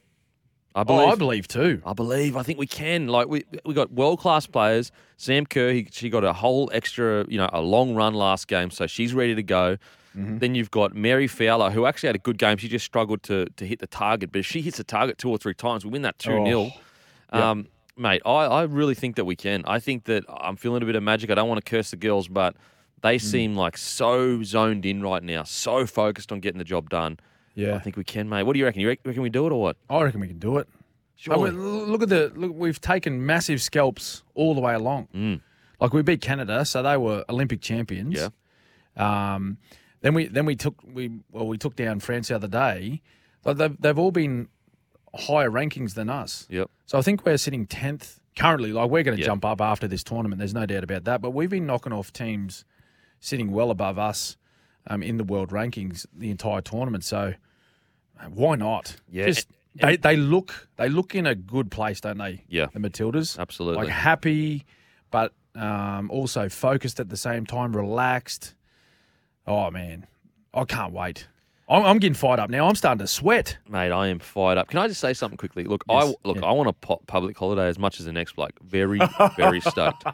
I 0.74 0.84
believe. 0.84 1.08
Oh. 1.08 1.12
I 1.12 1.14
believe 1.16 1.48
too. 1.48 1.82
I 1.84 1.92
believe. 1.92 2.34
I 2.36 2.42
think 2.42 2.58
we 2.58 2.66
can. 2.66 3.06
Like 3.08 3.28
we 3.28 3.44
we 3.66 3.74
got 3.74 3.92
world 3.92 4.20
class 4.20 4.46
players. 4.46 4.90
Sam 5.18 5.44
Kerr, 5.44 5.70
he, 5.72 5.88
she 5.90 6.08
got 6.08 6.24
a 6.24 6.32
whole 6.32 6.70
extra, 6.72 7.26
you 7.28 7.36
know, 7.36 7.50
a 7.52 7.60
long 7.60 7.94
run 7.94 8.14
last 8.14 8.48
game, 8.48 8.70
so 8.70 8.86
she's 8.86 9.12
ready 9.12 9.34
to 9.34 9.42
go. 9.42 9.76
Mm-hmm. 10.16 10.38
Then 10.38 10.54
you've 10.54 10.70
got 10.70 10.94
Mary 10.94 11.26
Fowler, 11.26 11.70
who 11.70 11.84
actually 11.86 12.08
had 12.08 12.16
a 12.16 12.20
good 12.20 12.38
game. 12.38 12.56
She 12.56 12.68
just 12.68 12.86
struggled 12.86 13.22
to 13.24 13.46
to 13.56 13.66
hit 13.66 13.80
the 13.80 13.86
target, 13.86 14.32
but 14.32 14.38
if 14.38 14.46
she 14.46 14.62
hits 14.62 14.78
the 14.78 14.84
target 14.84 15.18
two 15.18 15.28
or 15.28 15.36
three 15.36 15.54
times, 15.54 15.84
we 15.84 15.90
win 15.90 16.02
that 16.02 16.18
two 16.18 16.30
0 16.30 16.70
Oh, 17.34 17.42
Um, 17.42 17.68
mate, 17.98 18.22
I, 18.24 18.30
I 18.44 18.62
really 18.64 18.94
think 18.94 19.16
that 19.16 19.24
we 19.26 19.36
can. 19.36 19.62
I 19.66 19.78
think 19.78 20.04
that 20.04 20.24
I'm 20.28 20.56
feeling 20.56 20.82
a 20.82 20.86
bit 20.86 20.96
of 20.96 21.02
magic. 21.02 21.30
I 21.30 21.34
don't 21.34 21.48
want 21.48 21.62
to 21.62 21.70
curse 21.70 21.90
the 21.90 21.96
girls, 21.96 22.28
but 22.28 22.56
they 23.02 23.16
Mm. 23.16 23.20
seem 23.20 23.56
like 23.56 23.76
so 23.76 24.42
zoned 24.42 24.86
in 24.86 25.02
right 25.02 25.22
now, 25.22 25.42
so 25.42 25.86
focused 25.86 26.32
on 26.32 26.40
getting 26.40 26.58
the 26.58 26.64
job 26.64 26.88
done. 26.90 27.18
Yeah. 27.54 27.74
I 27.74 27.78
think 27.80 27.96
we 27.96 28.04
can, 28.04 28.28
mate. 28.28 28.44
What 28.44 28.54
do 28.54 28.58
you 28.58 28.64
reckon? 28.64 28.80
You 28.80 28.88
reckon, 28.88 29.22
we 29.22 29.28
do 29.30 29.46
it 29.46 29.52
or 29.52 29.60
what? 29.60 29.76
I 29.90 30.02
reckon 30.02 30.20
we 30.20 30.28
can 30.28 30.38
do 30.38 30.56
it. 30.58 30.68
I 31.30 31.36
mean, 31.36 31.86
look 31.90 32.02
at 32.02 32.08
the 32.08 32.32
look. 32.34 32.52
We've 32.54 32.80
taken 32.80 33.24
massive 33.24 33.60
scalps 33.62 34.22
all 34.34 34.54
the 34.54 34.60
way 34.60 34.74
along. 34.74 35.08
Mm. 35.14 35.40
Like 35.80 35.92
we 35.92 36.02
beat 36.02 36.20
Canada, 36.20 36.64
so 36.64 36.82
they 36.82 36.96
were 36.96 37.24
Olympic 37.28 37.60
champions. 37.60 38.14
Yeah. 38.18 38.28
Um, 38.96 39.58
then 40.00 40.14
we 40.14 40.26
then 40.26 40.46
we 40.46 40.56
took 40.56 40.74
we 40.84 41.10
well 41.30 41.46
we 41.46 41.58
took 41.58 41.76
down 41.76 42.00
France 42.00 42.28
the 42.28 42.34
other 42.36 42.48
day. 42.48 43.02
But 43.42 43.58
they've 43.58 43.80
they've 43.80 43.98
all 43.98 44.10
been 44.12 44.48
higher 45.14 45.50
rankings 45.50 45.94
than 45.94 46.08
us. 46.08 46.46
Yep. 46.50 46.70
So 46.86 46.98
I 46.98 47.02
think 47.02 47.24
we're 47.24 47.36
sitting 47.36 47.66
tenth 47.66 48.20
currently. 48.36 48.72
Like 48.72 48.90
we're 48.90 49.02
going 49.02 49.16
to 49.16 49.20
Yeah. 49.20 49.26
jump 49.26 49.44
up 49.44 49.60
after 49.60 49.86
this 49.86 50.02
tournament. 50.02 50.38
There's 50.38 50.54
no 50.54 50.66
doubt 50.66 50.84
about 50.84 51.04
that. 51.04 51.20
But 51.20 51.30
we've 51.32 51.50
been 51.50 51.66
knocking 51.66 51.92
off 51.92 52.12
teams 52.12 52.64
sitting 53.22 53.52
well 53.52 53.70
above 53.70 53.98
us 53.98 54.36
um, 54.88 55.02
in 55.02 55.16
the 55.16 55.24
world 55.24 55.50
rankings 55.50 56.04
the 56.12 56.30
entire 56.30 56.60
tournament. 56.60 57.04
So 57.04 57.34
uh, 58.20 58.24
why 58.26 58.56
not? 58.56 58.96
Yeah, 59.10 59.26
Just, 59.26 59.48
they 59.74 59.96
they 59.96 60.16
look 60.16 60.68
they 60.76 60.88
look 60.88 61.14
in 61.14 61.26
a 61.26 61.34
good 61.34 61.70
place, 61.70 62.00
don't 62.00 62.18
they? 62.18 62.44
Yeah. 62.48 62.66
The 62.72 62.80
Matildas. 62.80 63.38
Absolutely. 63.38 63.84
Like 63.84 63.92
happy, 63.92 64.66
but 65.10 65.32
um, 65.54 66.10
also 66.10 66.48
focused 66.48 67.00
at 67.00 67.08
the 67.08 67.16
same 67.16 67.46
time, 67.46 67.74
relaxed. 67.74 68.54
Oh 69.46 69.70
man, 69.70 70.06
I 70.52 70.64
can't 70.64 70.92
wait. 70.92 71.28
I'm, 71.68 71.84
I'm 71.84 71.98
getting 71.98 72.14
fired 72.14 72.40
up 72.40 72.50
now. 72.50 72.66
I'm 72.68 72.74
starting 72.74 72.98
to 72.98 73.06
sweat. 73.06 73.56
Mate, 73.68 73.92
I 73.92 74.08
am 74.08 74.18
fired 74.18 74.58
up. 74.58 74.68
Can 74.68 74.78
I 74.80 74.88
just 74.88 75.00
say 75.00 75.12
something 75.14 75.36
quickly? 75.38 75.64
Look, 75.64 75.84
I 75.88 76.12
look, 76.24 76.36
yeah. 76.36 76.44
I 76.44 76.52
want 76.52 76.68
a 76.68 76.72
pu- 76.72 77.00
public 77.06 77.36
holiday 77.38 77.66
as 77.68 77.78
much 77.78 77.98
as 78.00 78.06
the 78.06 78.12
next 78.12 78.34
bloke. 78.36 78.58
Very, 78.62 79.00
very 79.36 79.60
stoked. 79.60 80.04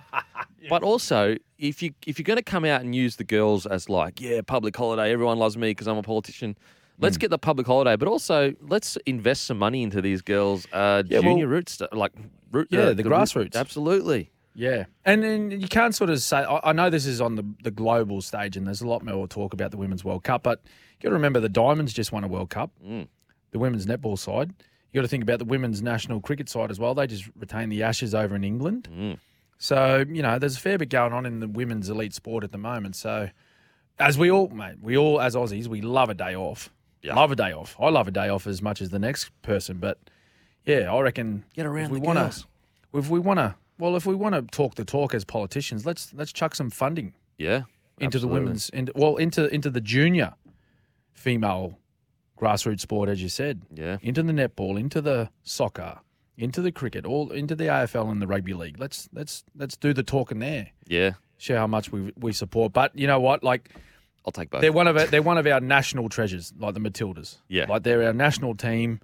But 0.68 0.82
also, 0.82 1.36
if 1.58 1.82
you 1.82 1.92
if 2.06 2.18
you're 2.18 2.24
going 2.24 2.36
to 2.36 2.42
come 2.42 2.64
out 2.64 2.82
and 2.82 2.94
use 2.94 3.16
the 3.16 3.24
girls 3.24 3.66
as 3.66 3.88
like, 3.88 4.20
yeah, 4.20 4.40
public 4.46 4.76
holiday, 4.76 5.10
everyone 5.12 5.38
loves 5.38 5.56
me 5.56 5.70
because 5.70 5.88
I'm 5.88 5.96
a 5.98 6.02
politician. 6.02 6.56
Let's 7.00 7.16
Hmm. 7.16 7.20
get 7.20 7.30
the 7.30 7.38
public 7.38 7.66
holiday, 7.66 7.94
but 7.96 8.08
also 8.08 8.54
let's 8.60 8.96
invest 9.06 9.44
some 9.44 9.56
money 9.58 9.82
into 9.84 10.02
these 10.02 10.20
girls' 10.20 10.66
uh, 10.72 11.02
Yeah, 11.06 11.20
junior 11.20 11.46
well- 11.46 11.54
roots, 11.54 11.80
like 11.92 12.12
root, 12.50 12.68
Yeah, 12.70 12.80
uh, 12.80 12.92
the 12.94 13.04
root- 13.04 13.12
grassroots. 13.12 13.54
Absolutely. 13.56 14.30
Yeah, 14.60 14.86
and 15.04 15.22
then 15.22 15.50
you 15.52 15.68
can't 15.68 15.94
sort 15.94 16.10
of 16.10 16.20
say. 16.20 16.38
I, 16.38 16.70
I 16.70 16.72
know 16.72 16.90
this 16.90 17.06
is 17.06 17.20
on 17.20 17.36
the 17.36 17.44
the 17.62 17.70
global 17.70 18.20
stage, 18.20 18.56
and 18.56 18.66
there's 18.66 18.80
a 18.80 18.88
lot 18.88 19.04
more 19.04 19.28
talk 19.28 19.52
about 19.52 19.70
the 19.70 19.76
women's 19.76 20.04
World 20.04 20.24
Cup, 20.24 20.42
but 20.42 20.60
you 20.64 21.04
got 21.04 21.10
to 21.10 21.14
remember 21.14 21.38
the 21.38 21.48
Diamonds 21.48 21.92
just 21.92 22.10
won 22.10 22.24
a 22.24 22.28
World 22.28 22.50
Cup. 22.50 22.72
Mm. 22.84 23.06
The 23.52 23.58
women's 23.60 23.86
netball 23.86 24.18
side. 24.18 24.52
You 24.90 24.98
got 24.98 25.02
to 25.02 25.08
think 25.08 25.22
about 25.22 25.38
the 25.38 25.44
women's 25.44 25.80
national 25.80 26.20
cricket 26.20 26.48
side 26.48 26.72
as 26.72 26.80
well. 26.80 26.92
They 26.94 27.06
just 27.06 27.30
retained 27.38 27.70
the 27.70 27.84
Ashes 27.84 28.16
over 28.16 28.34
in 28.34 28.42
England. 28.42 28.88
Mm. 28.92 29.18
So 29.58 30.04
you 30.08 30.22
know, 30.22 30.40
there's 30.40 30.56
a 30.56 30.60
fair 30.60 30.76
bit 30.76 30.88
going 30.88 31.12
on 31.12 31.24
in 31.24 31.38
the 31.38 31.46
women's 31.46 31.88
elite 31.88 32.14
sport 32.14 32.42
at 32.42 32.50
the 32.50 32.58
moment. 32.58 32.96
So, 32.96 33.28
as 34.00 34.18
we 34.18 34.28
all, 34.28 34.48
mate, 34.48 34.78
we 34.82 34.96
all 34.96 35.20
as 35.20 35.36
Aussies, 35.36 35.68
we 35.68 35.82
love 35.82 36.10
a 36.10 36.14
day 36.14 36.34
off. 36.34 36.68
Yeah. 37.00 37.14
Love 37.14 37.30
a 37.30 37.36
day 37.36 37.52
off. 37.52 37.76
I 37.78 37.90
love 37.90 38.08
a 38.08 38.10
day 38.10 38.28
off 38.28 38.48
as 38.48 38.60
much 38.60 38.82
as 38.82 38.90
the 38.90 38.98
next 38.98 39.30
person, 39.42 39.78
but 39.78 39.98
yeah, 40.66 40.92
I 40.92 41.00
reckon 41.00 41.44
Get 41.54 41.64
around 41.64 41.84
if 41.86 41.90
we 41.92 42.00
the 42.00 42.06
wanna- 42.06 42.20
girls. 42.22 42.46
if 42.92 43.08
we 43.08 43.20
want 43.20 43.38
to, 43.38 43.54
well, 43.78 43.96
if 43.96 44.06
we 44.06 44.14
want 44.14 44.34
to 44.34 44.42
talk 44.42 44.74
the 44.74 44.84
talk 44.84 45.14
as 45.14 45.24
politicians, 45.24 45.86
let's 45.86 46.12
let's 46.14 46.32
chuck 46.32 46.54
some 46.54 46.70
funding 46.70 47.14
Yeah. 47.38 47.62
into 47.98 48.18
absolutely. 48.18 48.20
the 48.20 48.34
women's, 48.42 48.68
into, 48.70 48.92
well, 48.94 49.16
into 49.16 49.46
into 49.54 49.70
the 49.70 49.80
junior 49.80 50.34
female 51.12 51.78
grassroots 52.38 52.80
sport, 52.80 53.08
as 53.08 53.22
you 53.22 53.28
said, 53.28 53.62
Yeah. 53.74 53.98
into 54.02 54.22
the 54.22 54.32
netball, 54.32 54.78
into 54.78 55.00
the 55.00 55.30
soccer, 55.42 55.98
into 56.36 56.62
the 56.62 56.70
cricket, 56.72 57.04
all 57.04 57.30
into 57.32 57.54
the 57.56 57.64
AFL 57.68 58.10
and 58.10 58.22
the 58.22 58.26
rugby 58.26 58.54
league. 58.54 58.78
Let's 58.78 59.08
let's 59.12 59.44
let's 59.56 59.76
do 59.76 59.92
the 59.92 60.02
talking 60.02 60.38
there. 60.38 60.68
Yeah. 60.86 61.12
Show 61.38 61.56
how 61.56 61.66
much 61.66 61.90
we 61.92 62.12
we 62.16 62.32
support. 62.32 62.72
But 62.72 62.96
you 62.96 63.06
know 63.06 63.20
what? 63.20 63.42
Like 63.42 63.70
I'll 64.24 64.32
take 64.32 64.50
both. 64.50 64.60
they're 64.60 64.72
one 64.72 64.86
of 64.88 64.96
our, 64.96 65.06
they're 65.06 65.22
one 65.22 65.38
of 65.38 65.46
our 65.46 65.60
national 65.60 66.08
treasures, 66.08 66.52
like 66.58 66.74
the 66.74 66.80
Matildas. 66.80 67.38
Yeah. 67.48 67.66
like 67.68 67.82
they're 67.82 68.02
our 68.04 68.12
national 68.12 68.54
team. 68.54 69.00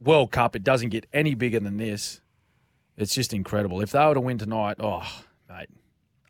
World 0.00 0.32
Cup. 0.32 0.54
It 0.54 0.62
doesn't 0.62 0.90
get 0.90 1.06
any 1.14 1.34
bigger 1.34 1.60
than 1.60 1.78
this. 1.78 2.20
It's 2.96 3.14
just 3.14 3.32
incredible. 3.32 3.80
If 3.80 3.90
they 3.90 4.04
were 4.06 4.14
to 4.14 4.20
win 4.20 4.38
tonight, 4.38 4.76
oh 4.78 5.02
mate, 5.48 5.68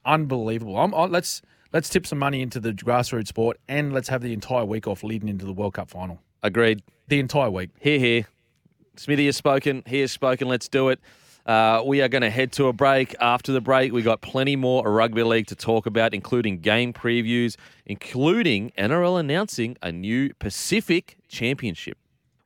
unbelievable. 0.05 0.79
I'm, 0.79 0.95
I, 0.95 1.05
let's 1.05 1.43
let's 1.73 1.89
tip 1.89 2.07
some 2.07 2.19
money 2.19 2.41
into 2.41 2.61
the 2.61 2.73
grassroots 2.73 3.29
sport, 3.29 3.59
and 3.69 3.93
let's 3.93 4.09
have 4.09 4.23
the 4.23 4.33
entire 4.33 4.65
week 4.65 4.87
off 4.87 5.03
leading 5.03 5.29
into 5.29 5.45
the 5.45 5.53
World 5.53 5.75
Cup 5.75 5.91
final. 5.91 6.21
Agreed. 6.43 6.83
The 7.09 7.21
entire 7.21 7.51
week. 7.51 7.71
Here, 7.81 7.99
here. 7.99 8.27
Smithy 8.97 9.27
has 9.27 9.37
spoken. 9.37 9.83
He 9.87 10.01
has 10.01 10.13
spoken. 10.13 10.49
Let's 10.49 10.69
do 10.69 10.89
it. 10.89 11.01
Uh, 11.47 11.83
we 11.85 12.01
are 12.01 12.09
going 12.09 12.23
to 12.23 12.31
head 12.31 12.53
to 12.53 12.69
a 12.69 12.73
break. 12.73 13.15
After 13.21 13.53
the 13.53 13.61
break, 13.61 13.93
we 13.93 14.03
got 14.03 14.23
plenty 14.23 14.57
more 14.57 14.91
rugby 14.91 15.23
league 15.23 15.47
to 15.49 15.55
talk 15.55 15.85
about, 15.85 16.15
including 16.15 16.61
game 16.61 16.93
previews, 16.93 17.57
including 17.85 18.73
NRL 18.79 19.21
announcing 19.21 19.77
a 19.83 19.93
new 19.93 20.33
Pacific 20.35 21.19
Championship. 21.29 21.99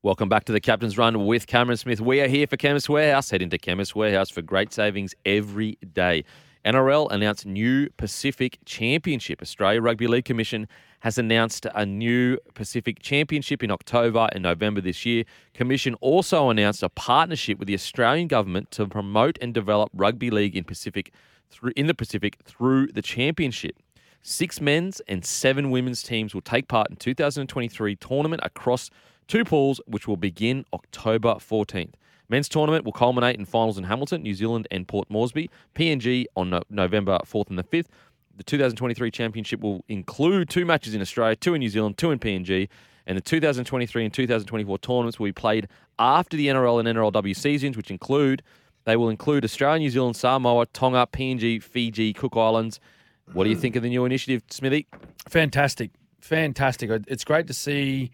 Welcome 0.09 0.31
back 0.31 0.45
to 0.45 0.53
the 0.53 0.61
Captain's 0.61 0.97
Run 0.97 1.27
with 1.27 1.47
Cameron 1.47 1.77
Smith. 1.77 2.01
We 2.01 2.23
are 2.23 2.29
here 2.29 2.47
for 2.47 2.57
Chemist 2.57 2.89
Warehouse. 2.89 3.29
Head 3.29 3.43
into 3.43 3.59
Chemist 3.59 3.95
Warehouse 3.95 4.31
for 4.31 4.41
great 4.41 4.73
savings 4.73 5.15
every 5.27 5.77
day. 5.93 6.25
NRL 6.65 7.13
announced 7.13 7.45
new 7.45 7.91
Pacific 7.99 8.59
Championship. 8.65 9.43
Australia 9.43 9.83
Rugby 9.83 10.07
League 10.07 10.25
Commission 10.25 10.67
has 11.01 11.19
announced 11.19 11.67
a 11.75 11.85
new 11.85 12.39
Pacific 12.55 13.01
Championship 13.03 13.63
in 13.63 13.71
October 13.71 14.31
and 14.33 14.43
November 14.43 14.81
this 14.81 15.05
year. 15.05 15.25
Commission 15.53 15.93
also 15.97 16.49
announced 16.49 16.83
a 16.83 16.89
partnership 16.89 17.59
with 17.59 17.69
the 17.69 17.75
Australian 17.75 18.29
government 18.29 18.71
to 18.71 18.87
promote 18.87 19.37
and 19.43 19.53
develop 19.53 19.91
rugby 19.93 20.31
league 20.31 20.57
in 20.57 20.65
Pacific 20.65 21.13
through, 21.51 21.73
in 21.77 21.87
the 21.87 21.93
Pacific 21.93 22.39
through 22.45 22.87
the 22.87 23.03
championship. 23.03 23.77
Six 24.23 24.59
men's 24.59 25.01
and 25.01 25.23
seven 25.23 25.71
women's 25.71 26.03
teams 26.03 26.33
will 26.33 26.41
take 26.41 26.67
part 26.67 26.89
in 26.89 26.97
2023 26.97 27.95
tournament 27.97 28.41
across 28.43 28.89
two 29.29 29.45
pools, 29.45 29.81
which 29.87 30.09
will 30.09 30.17
begin 30.17 30.65
October 30.73 31.35
14th. 31.35 31.93
Men's 32.29 32.49
tournament 32.49 32.85
will 32.85 32.93
culminate 32.93 33.37
in 33.37 33.45
finals 33.45 33.79
in 33.79 33.85
Hamilton, 33.85 34.23
New 34.23 34.35
Zealand, 34.35 34.67
and 34.71 34.87
Port 34.87 35.09
Moresby. 35.09 35.49
PNG 35.75 36.27
on 36.37 36.51
no- 36.51 36.63
November 36.69 37.19
4th 37.25 37.49
and 37.49 37.59
the 37.59 37.63
5th. 37.63 37.87
The 38.37 38.45
2023 38.45 39.11
championship 39.11 39.61
will 39.61 39.85
include 39.89 40.49
two 40.49 40.65
matches 40.65 40.95
in 40.95 41.01
Australia, 41.01 41.37
two 41.37 41.55
in 41.55 41.61
New 41.61 41.69
Zealand, 41.69 41.97
two 41.97 42.11
in 42.11 42.19
PNG. 42.19 42.69
And 43.07 43.17
the 43.17 43.23
2023 43.23 44.05
and 44.05 44.13
2024 44.13 44.79
tournaments 44.79 45.19
will 45.19 45.27
be 45.27 45.33
played 45.33 45.69
after 45.99 46.37
the 46.37 46.49
NRL 46.49 46.79
and 46.79 46.89
NRLW 46.99 47.35
seasons, 47.35 47.77
which 47.77 47.91
include 47.91 48.43
they 48.85 48.97
will 48.97 49.09
include 49.09 49.45
Australia, 49.45 49.79
New 49.81 49.91
Zealand, 49.91 50.17
Samoa, 50.17 50.67
Tonga, 50.67 51.07
PNG, 51.11 51.63
Fiji, 51.63 52.13
Cook 52.13 52.37
Islands. 52.37 52.79
What 53.33 53.45
do 53.45 53.51
you 53.51 53.57
think 53.57 53.77
of 53.77 53.83
the 53.83 53.89
new 53.89 54.05
initiative, 54.05 54.43
Smithy? 54.51 54.87
Fantastic, 55.29 55.91
fantastic. 56.21 56.91
It's 57.09 57.25
great 57.25 57.47
to 57.47 57.55
see 57.55 58.11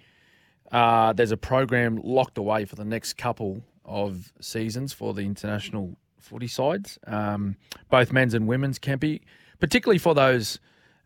uh, 0.72 1.12
there's 1.12 1.30
a 1.30 1.36
program 1.36 2.00
locked 2.02 2.38
away 2.38 2.64
for 2.64 2.76
the 2.76 2.84
next 2.84 3.14
couple 3.14 3.62
of 3.84 4.32
seasons 4.40 4.92
for 4.92 5.14
the 5.14 5.22
international 5.22 5.96
footy 6.18 6.46
sides, 6.46 6.98
um, 7.06 7.56
both 7.90 8.12
men's 8.12 8.34
and 8.34 8.46
women's. 8.46 8.78
Kempy, 8.78 9.20
particularly 9.60 9.98
for 9.98 10.14
those 10.14 10.58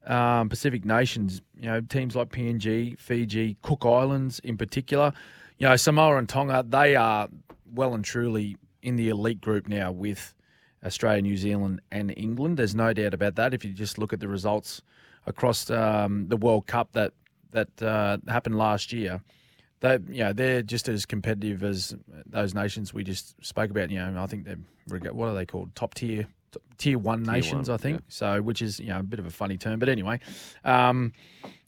um, 0.06 0.48
Pacific 0.48 0.84
nations, 0.84 1.42
you 1.56 1.66
know, 1.66 1.80
teams 1.80 2.16
like 2.16 2.30
PNG, 2.30 2.98
Fiji, 2.98 3.56
Cook 3.62 3.84
Islands 3.84 4.38
in 4.40 4.56
particular. 4.56 5.12
You 5.58 5.68
know, 5.68 5.76
Samoa 5.76 6.16
and 6.18 6.28
Tonga, 6.28 6.64
they 6.66 6.94
are 6.96 7.28
well 7.74 7.94
and 7.94 8.04
truly 8.04 8.56
in 8.82 8.96
the 8.96 9.08
elite 9.08 9.40
group 9.40 9.68
now 9.68 9.90
with 9.90 10.34
Australia, 10.84 11.22
New 11.22 11.36
Zealand, 11.36 11.80
and 11.90 12.14
England. 12.16 12.56
There's 12.56 12.74
no 12.74 12.92
doubt 12.92 13.12
about 13.12 13.34
that. 13.34 13.52
If 13.52 13.64
you 13.64 13.72
just 13.72 13.98
look 13.98 14.12
at 14.12 14.20
the 14.20 14.28
results 14.28 14.82
across 15.26 15.68
um, 15.70 16.28
the 16.28 16.36
World 16.36 16.66
Cup 16.66 16.92
that 16.92 17.12
that 17.50 17.82
uh, 17.82 18.18
happened 18.28 18.58
last 18.58 18.92
year, 18.92 19.20
they 19.80 19.98
you 20.08 20.24
know 20.24 20.32
they're 20.32 20.62
just 20.62 20.88
as 20.88 21.06
competitive 21.06 21.62
as 21.62 21.94
those 22.26 22.54
nations 22.54 22.92
we 22.92 23.04
just 23.04 23.34
spoke 23.44 23.70
about. 23.70 23.90
You 23.90 23.98
know, 23.98 24.22
I 24.22 24.26
think 24.26 24.44
they're 24.44 24.58
what 25.12 25.28
are 25.28 25.34
they 25.34 25.46
called? 25.46 25.74
Top 25.74 25.94
tier. 25.94 26.26
Tier 26.78 26.98
one 26.98 27.24
nations, 27.24 27.68
one, 27.68 27.74
I 27.74 27.76
think. 27.76 27.96
yeah. 27.98 28.04
So, 28.08 28.42
which 28.42 28.62
is 28.62 28.80
you 28.80 28.88
know 28.88 29.00
a 29.00 29.02
bit 29.02 29.18
of 29.18 29.26
a 29.26 29.30
funny 29.30 29.58
term, 29.58 29.78
but 29.78 29.88
anyway, 29.88 30.20
um, 30.64 31.12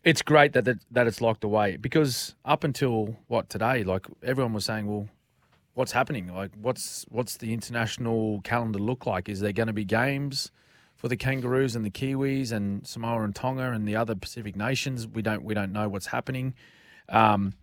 it's 0.05 0.23
great 0.23 0.55
that, 0.55 0.65
that 0.65 0.79
that 0.91 1.07
it's 1.07 1.21
locked 1.21 1.45
away 1.45 1.77
because 1.77 2.35
up 2.45 2.65
until 2.65 3.17
what 3.27 3.51
today, 3.51 3.85
like 3.85 4.07
everyone 4.23 4.55
was 4.55 4.65
saying, 4.65 4.87
well, 4.87 5.09
what's 5.75 5.93
happening? 5.93 6.33
Like, 6.35 6.53
what's 6.61 7.05
what's 7.11 7.37
the 7.37 7.53
international 7.53 8.41
calendar 8.43 8.79
look 8.79 9.05
like? 9.05 9.29
Is 9.29 9.41
there 9.41 9.53
going 9.53 9.67
to 9.67 9.73
be 9.73 9.85
games 9.85 10.51
for 10.97 11.09
the 11.09 11.17
Kangaroos 11.17 11.77
and 11.77 11.85
the 11.85 11.91
Kiwis 11.91 12.53
and 12.53 12.87
Samoa 12.87 13.23
and 13.23 13.35
Tonga 13.35 13.73
and 13.73 13.87
the 13.87 13.97
other 13.97 14.15
Pacific 14.15 14.57
nations? 14.57 15.07
We 15.07 15.23
don't 15.23 15.45
we 15.45 15.55
don't 15.55 15.73
know 15.73 15.89
what's 15.89 16.07
happening. 16.07 16.55
Um, 17.09 17.55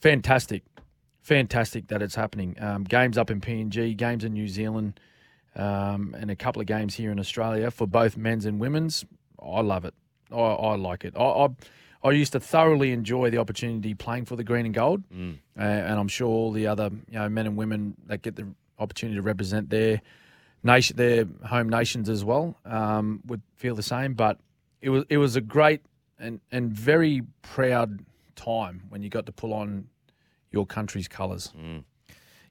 fantastic, 0.00 0.62
fantastic 1.20 1.88
that 1.88 2.02
it's 2.02 2.14
happening. 2.14 2.56
Um, 2.60 2.84
games 2.84 3.18
up 3.18 3.30
in 3.30 3.40
PNG, 3.40 3.96
games 3.96 4.24
in 4.24 4.32
New 4.32 4.48
Zealand, 4.48 5.00
um, 5.54 6.14
and 6.18 6.30
a 6.30 6.36
couple 6.36 6.60
of 6.60 6.66
games 6.66 6.94
here 6.94 7.10
in 7.10 7.18
Australia 7.18 7.70
for 7.70 7.86
both 7.86 8.16
men's 8.16 8.44
and 8.46 8.60
women's. 8.60 9.04
I 9.42 9.60
love 9.60 9.84
it. 9.84 9.94
I, 10.30 10.36
I 10.36 10.76
like 10.76 11.04
it. 11.04 11.14
I, 11.16 11.22
I 11.22 11.48
I 12.04 12.10
used 12.10 12.32
to 12.32 12.40
thoroughly 12.40 12.92
enjoy 12.92 13.30
the 13.30 13.38
opportunity 13.38 13.94
playing 13.94 14.26
for 14.26 14.36
the 14.36 14.44
green 14.44 14.66
and 14.66 14.74
gold, 14.74 15.02
uh, 15.58 15.62
and 15.62 15.98
I'm 15.98 16.08
sure 16.08 16.28
all 16.28 16.52
the 16.52 16.66
other 16.66 16.90
you 17.10 17.18
know 17.18 17.28
men 17.28 17.46
and 17.46 17.56
women 17.56 17.96
that 18.06 18.22
get 18.22 18.36
the 18.36 18.46
opportunity 18.78 19.16
to 19.16 19.22
represent 19.22 19.70
their 19.70 20.02
nation, 20.62 20.96
their 20.96 21.26
home 21.46 21.68
nations 21.68 22.08
as 22.08 22.24
well, 22.24 22.56
um, 22.64 23.20
would 23.26 23.40
feel 23.56 23.74
the 23.74 23.82
same. 23.82 24.14
But 24.14 24.38
it 24.80 24.90
was 24.90 25.04
it 25.08 25.16
was 25.16 25.36
a 25.36 25.40
great 25.40 25.80
and 26.18 26.40
and 26.52 26.70
very 26.70 27.22
proud 27.42 28.04
time 28.36 28.84
when 28.88 29.02
you 29.02 29.08
got 29.08 29.26
to 29.26 29.32
pull 29.32 29.52
on 29.52 29.88
your 30.52 30.64
country's 30.66 31.08
colours. 31.08 31.52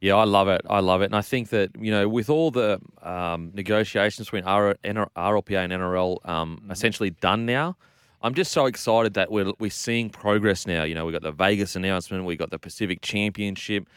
Yeah, 0.01 0.15
I 0.15 0.25
love 0.25 0.47
it. 0.49 0.61
I 0.69 0.81
love 0.81 1.01
it. 1.01 1.05
And 1.05 1.15
I 1.15 1.21
think 1.21 1.49
that, 1.49 1.71
you 1.79 1.89
know, 1.91 2.07
with 2.09 2.29
all 2.29 2.51
the 2.51 2.79
um, 3.01 3.51
negotiations 3.53 4.27
between 4.27 4.43
R- 4.43 4.75
NR- 4.83 5.09
RLPA 5.15 5.63
and 5.63 5.73
NRL 5.73 6.27
um, 6.29 6.67
essentially 6.69 7.11
done 7.11 7.45
now, 7.45 7.77
I'm 8.21 8.33
just 8.33 8.51
so 8.51 8.65
excited 8.65 9.13
that 9.13 9.31
we're, 9.31 9.53
we're 9.59 9.69
seeing 9.71 10.09
progress 10.09 10.67
now. 10.67 10.83
You 10.83 10.95
know, 10.95 11.05
we 11.05 11.11
got 11.11 11.21
the 11.21 11.31
Vegas 11.31 11.75
announcement, 11.75 12.25
we 12.25 12.35
got 12.35 12.51
the 12.51 12.59
Pacific 12.59 13.01
Championship. 13.01 13.87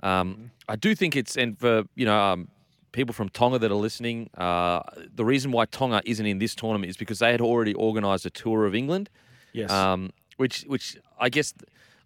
Um, 0.00 0.52
I 0.68 0.76
do 0.76 0.94
think 0.94 1.16
it's, 1.16 1.36
and 1.36 1.58
for, 1.58 1.84
you 1.96 2.06
know, 2.06 2.18
um, 2.18 2.48
people 2.92 3.12
from 3.12 3.28
Tonga 3.30 3.58
that 3.58 3.70
are 3.70 3.74
listening, 3.74 4.30
uh, 4.38 4.80
the 5.14 5.24
reason 5.24 5.50
why 5.52 5.64
Tonga 5.66 6.00
isn't 6.06 6.24
in 6.24 6.38
this 6.38 6.54
tournament 6.54 6.88
is 6.88 6.96
because 6.96 7.18
they 7.18 7.32
had 7.32 7.40
already 7.40 7.74
organised 7.74 8.24
a 8.26 8.30
tour 8.30 8.64
of 8.64 8.74
England 8.74 9.10
Yes. 9.52 9.70
um, 9.70 10.12
which 10.36 10.62
which 10.68 10.96
I 11.20 11.28
guess 11.28 11.54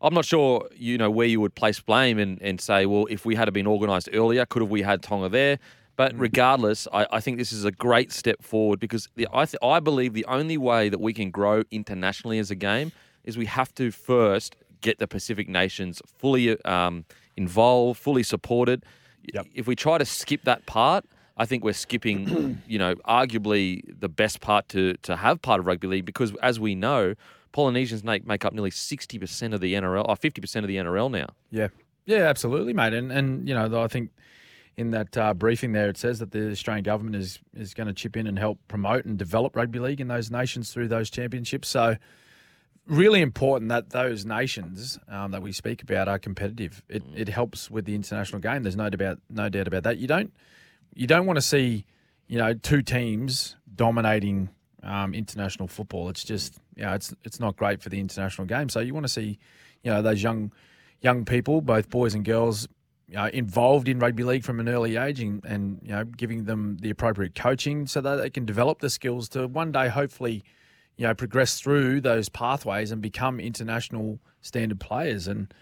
I'm 0.01 0.15
not 0.15 0.25
sure 0.25 0.69
you 0.75 0.99
know 0.99 1.11
where 1.11 1.27
you 1.27 1.41
would 1.41 1.55
place 1.55 1.81
blame 1.81 2.19
and, 2.19 2.41
and 2.43 2.61
say, 2.61 2.87
well, 2.87 3.07
if 3.09 3.25
we 3.25 3.35
had 3.35 3.53
been 3.53 3.67
organised 3.67 4.09
earlier, 4.13 4.45
could 4.47 4.63
have 4.63 4.71
we 4.71 4.83
had 4.83 5.03
Tonga 5.03 5.29
there? 5.29 5.59
But 5.97 6.19
regardless, 6.19 6.89
I, 6.93 7.07
I 7.13 7.21
think 7.21 7.39
this 7.39 7.53
is 7.53 7.65
a 7.65 7.71
great 7.71 8.13
step 8.13 8.43
forward 8.43 8.81
because 8.81 9.09
the, 9.15 9.29
I 9.33 9.45
th- 9.45 9.61
I 9.63 9.79
believe 9.79 10.15
the 10.15 10.25
only 10.25 10.57
way 10.57 10.89
that 10.89 11.01
we 11.01 11.13
can 11.13 11.31
grow 11.31 11.63
internationally 11.71 12.39
as 12.39 12.51
a 12.51 12.55
game 12.55 12.93
is 13.25 13.37
we 13.37 13.47
have 13.47 13.75
to 13.77 13.91
first 13.91 14.57
get 14.81 14.99
the 14.99 15.07
Pacific 15.07 15.49
nations 15.49 16.03
fully 16.19 16.61
um, 16.65 17.05
involved, 17.37 18.01
fully 18.01 18.23
supported. 18.23 18.85
Yep. 19.33 19.47
If 19.55 19.67
we 19.67 19.77
try 19.77 19.99
to 19.99 20.05
skip 20.05 20.43
that 20.45 20.67
part, 20.67 21.05
I 21.37 21.45
think 21.45 21.63
we're 21.63 21.73
skipping, 21.75 22.61
you 22.67 22.79
know, 22.79 22.95
arguably 23.07 23.83
the 23.87 24.09
best 24.09 24.41
part 24.41 24.69
to 24.71 24.95
to 25.03 25.17
have 25.17 25.41
part 25.43 25.61
of 25.61 25.67
rugby 25.67 25.87
league 25.87 26.07
because, 26.07 26.35
as 26.43 26.59
we 26.59 26.75
know, 26.75 27.15
Polynesians 27.53 28.03
make, 28.03 28.27
make 28.27 28.45
up 28.45 28.53
nearly 28.53 28.71
sixty 28.71 29.19
percent 29.19 29.55
of 29.55 29.61
the 29.61 29.75
NRL, 29.75 30.09
or 30.09 30.17
fifty 30.17 30.41
percent 30.41 30.65
of 30.65 30.69
the 30.69 30.77
NRL 30.77 31.11
now. 31.11 31.27
Yeah, 31.51 31.69
yeah, 32.07 32.29
absolutely, 32.29 32.73
mate. 32.73 32.93
And 32.93 33.13
and 33.13 33.49
you 33.49 33.55
know, 33.55 33.83
I 33.83 33.89
think 33.89 34.11
in 34.77 34.91
that 34.91 35.17
uh, 35.17 35.35
briefing 35.35 35.73
there, 35.73 35.89
it 35.89 35.97
says 35.97 36.19
that 36.19 36.31
the 36.31 36.51
Australian 36.51 36.85
government 36.85 37.17
is 37.17 37.39
is 37.55 37.75
going 37.75 37.87
to 37.87 37.93
chip 37.93 38.17
in 38.17 38.27
and 38.27 38.39
help 38.39 38.59
promote 38.69 39.05
and 39.05 39.19
develop 39.19 39.55
rugby 39.55 39.79
league 39.79 40.01
in 40.01 40.09
those 40.09 40.31
nations 40.31 40.73
through 40.73 40.89
those 40.89 41.11
championships. 41.11 41.69
So. 41.69 41.97
Really 42.89 43.21
important 43.21 43.69
that 43.69 43.91
those 43.91 44.27
nations 44.27 44.99
um, 45.09 45.31
that 45.31 45.41
we 45.41 45.53
speak 45.53 45.85
about 45.85 46.09
are 46.09 46.19
competitive. 46.19 46.83
It, 46.89 47.05
it 47.15 47.29
helps 47.29 47.71
with 47.71 47.85
the 47.85 47.95
international 47.95 48.41
game. 48.41 48.65
There's 48.65 48.75
no 48.75 48.91
doubt, 48.91 49.21
no 49.31 49.49
doubt 49.49 49.69
about 49.69 49.85
that. 49.85 49.99
You 49.99 50.09
don't, 50.09 50.33
you 50.93 51.07
don't 51.07 51.25
want 51.25 51.37
to 51.37 51.43
see, 51.43 51.87
you 52.27 52.39
know, 52.39 52.55
two 52.55 52.83
teams 52.83 53.55
dominating 53.73 54.49
um, 54.83 55.15
international 55.15 55.69
football. 55.69 56.09
It's 56.09 56.25
just, 56.25 56.59
you 56.77 56.85
know, 56.85 56.93
it's 56.93 57.15
it's 57.25 57.41
not 57.41 57.57
great 57.57 57.83
for 57.83 57.89
the 57.89 58.01
international 58.01 58.47
game. 58.47 58.69
So 58.69 58.81
you 58.81 58.95
want 58.95 59.05
to 59.05 59.13
see, 59.13 59.39
you 59.83 59.91
know, 59.91 60.03
those 60.03 60.23
young 60.23 60.53
young 61.01 61.25
people, 61.25 61.61
both 61.61 61.91
boys 61.91 62.15
and 62.15 62.25
girls, 62.25 62.69
you 63.09 63.17
know, 63.17 63.27
involved 63.27 63.89
in 63.89 63.99
rugby 63.99 64.25
league 64.25 64.45
from 64.45 64.61
an 64.61 64.69
early 64.69 64.97
age, 64.97 65.21
and, 65.21 65.45
and 65.45 65.81
you 65.83 65.91
know, 65.91 66.05
giving 66.05 66.45
them 66.45 66.79
the 66.81 66.91
appropriate 66.91 67.35
coaching 67.35 67.87
so 67.87 68.01
that 68.01 68.17
they 68.17 68.31
can 68.31 68.45
develop 68.45 68.81
the 68.81 68.91
skills 68.91 69.29
to 69.31 69.47
one 69.47 69.73
day, 69.73 69.89
hopefully, 69.89 70.43
you 70.97 71.07
know, 71.07 71.15
progress 71.15 71.61
through 71.61 72.01
those 72.01 72.29
pathways 72.29 72.91
and 72.91 73.03
become 73.03 73.41
international 73.41 74.19
standard 74.41 74.81
players. 74.81 75.27
And 75.27 75.53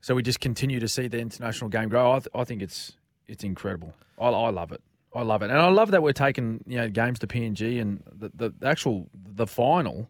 so 0.00 0.14
we 0.14 0.22
just 0.22 0.40
continue 0.40 0.80
to 0.80 0.88
see 0.88 1.08
the 1.08 1.18
international 1.18 1.68
game 1.68 1.88
grow. 1.88 2.12
I, 2.12 2.18
th- 2.20 2.28
I 2.34 2.44
think 2.44 2.62
it's 2.62 2.92
it's 3.28 3.44
incredible. 3.44 3.94
I, 4.18 4.28
I 4.28 4.50
love 4.50 4.72
it. 4.72 4.82
I 5.14 5.22
love 5.22 5.42
it, 5.42 5.50
and 5.50 5.58
I 5.58 5.68
love 5.68 5.90
that 5.90 6.02
we're 6.02 6.12
taking 6.12 6.62
you 6.66 6.78
know 6.78 6.88
games 6.88 7.18
to 7.18 7.26
PNG 7.26 7.80
and 7.80 8.02
the, 8.12 8.30
the 8.34 8.66
actual 8.66 9.08
the 9.12 9.46
final, 9.46 10.08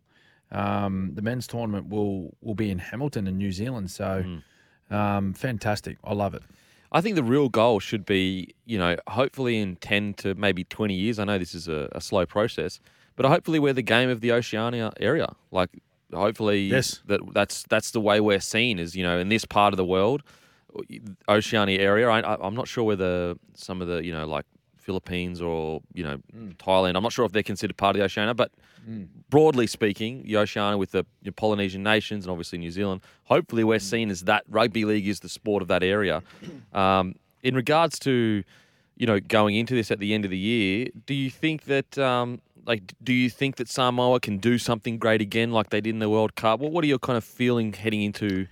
um, 0.53 1.13
the 1.15 1.23
men's 1.23 1.47
tournament 1.47 1.89
will 1.89 2.37
will 2.41 2.55
be 2.55 2.71
in 2.71 2.79
Hamilton 2.79 3.27
in 3.27 3.37
New 3.39 3.53
Zealand. 3.53 3.91
So, 3.91 4.25
um, 4.91 5.35
fantastic. 5.35 5.99
I 6.05 6.13
love 6.15 6.35
it. 6.35 6.43
I 6.93 7.01
think 7.01 7.15
the 7.15 7.23
real 7.23 7.49
goal 7.49 7.79
should 7.79 8.05
be, 8.05 8.53
you 8.67 8.77
know, 8.77 8.97
hopefully 9.09 9.59
in 9.61 9.77
10 9.77 10.15
to 10.15 10.35
maybe 10.35 10.65
20 10.65 10.93
years. 10.95 11.21
I 11.21 11.25
know 11.25 11.39
this 11.39 11.55
is 11.55 11.69
a, 11.69 11.89
a 11.93 12.01
slow 12.01 12.27
process, 12.27 12.81
but 13.15 13.27
hopefully 13.27 13.61
we're 13.61 13.73
the 13.73 13.83
game 13.83 14.11
of 14.11 14.21
the 14.21 14.33
Oceania 14.33 14.93
area. 14.99 15.29
Like, 15.53 15.71
hopefully 16.13 16.63
Yes. 16.63 17.01
that 17.07 17.21
that's 17.33 17.63
that's 17.69 17.93
the 17.93 18.01
way 18.01 18.21
we're 18.21 18.41
seen 18.41 18.81
is, 18.81 18.97
you 18.97 19.05
know, 19.05 19.19
in 19.21 19.29
this 19.29 19.45
part 19.45 19.73
of 19.73 19.77
the 19.77 19.85
world, 19.85 20.25
Oceania 21.29 21.79
area. 21.81 22.09
I, 22.09 22.21
I, 22.21 22.37
I'm 22.47 22.55
not 22.55 22.67
sure 22.69 22.85
whether 22.85 23.35
some 23.55 23.81
of 23.81 23.89
the, 23.89 24.05
you 24.05 24.13
know, 24.13 24.27
like 24.27 24.47
Philippines 24.81 25.41
or 25.41 25.83
you 25.95 26.03
know 26.03 26.19
Thailand. 26.59 26.97
I'm 26.97 27.03
not 27.03 27.13
sure 27.13 27.25
if 27.25 27.33
they're 27.33 27.43
considered 27.43 27.77
part 27.77 27.97
of 27.97 28.01
the 28.01 28.05
Oceania, 28.05 28.35
but 28.35 28.51
broadly 29.29 29.67
speaking, 29.67 30.23
the 30.25 30.37
Oceania 30.37 30.77
with 30.77 30.93
the 30.93 31.05
you 31.23 31.31
know, 31.31 31.33
Polynesian 31.33 31.83
nations 31.83 32.25
and 32.25 32.31
obviously 32.31 32.59
New 32.59 32.71
Zealand. 32.71 33.03
Hopefully, 33.25 33.65
we're 33.65 33.79
seen 33.79 34.11
as 34.11 34.25
that 34.25 34.45
rugby 34.49 34.85
league 34.85 35.07
is 35.07 35.21
the 35.21 35.29
sport 35.29 35.63
of 35.63 35.69
that 35.69 35.83
area. 35.83 36.23
Um, 36.73 37.17
in 37.43 37.57
regards 37.57 37.99
to 38.01 38.45
you 38.97 39.07
know 39.07 39.19
going 39.19 39.57
into 39.57 39.75
this 39.75 39.91
at 39.91 39.99
the 39.99 40.15
end 40.15 40.25
of 40.25 40.31
the 40.31 40.39
year, 40.39 40.89
do 41.07 41.15
you 41.15 41.31
think 41.31 41.65
that? 41.65 41.99
Um, 41.99 42.41
like, 42.67 42.93
do 43.03 43.13
you 43.13 43.31
think 43.31 43.57
that 43.57 43.69
Samoa 43.69 44.21
can 44.21 44.39
do 44.39 44.59
something 44.59 44.99
great 44.99 45.21
again, 45.21 45.51
like 45.51 45.71
they 45.71 45.81
did 45.81 45.91
in 45.91 45.99
the 45.99 46.11
World 46.11 46.37
Cup? 46.37 46.61
What 46.61 46.71
What 46.73 46.85
are 46.85 46.87
your 46.87 46.99
kind 46.99 47.17
of 47.17 47.25
feeling 47.25 47.73
heading 47.73 48.03
into 48.03 48.47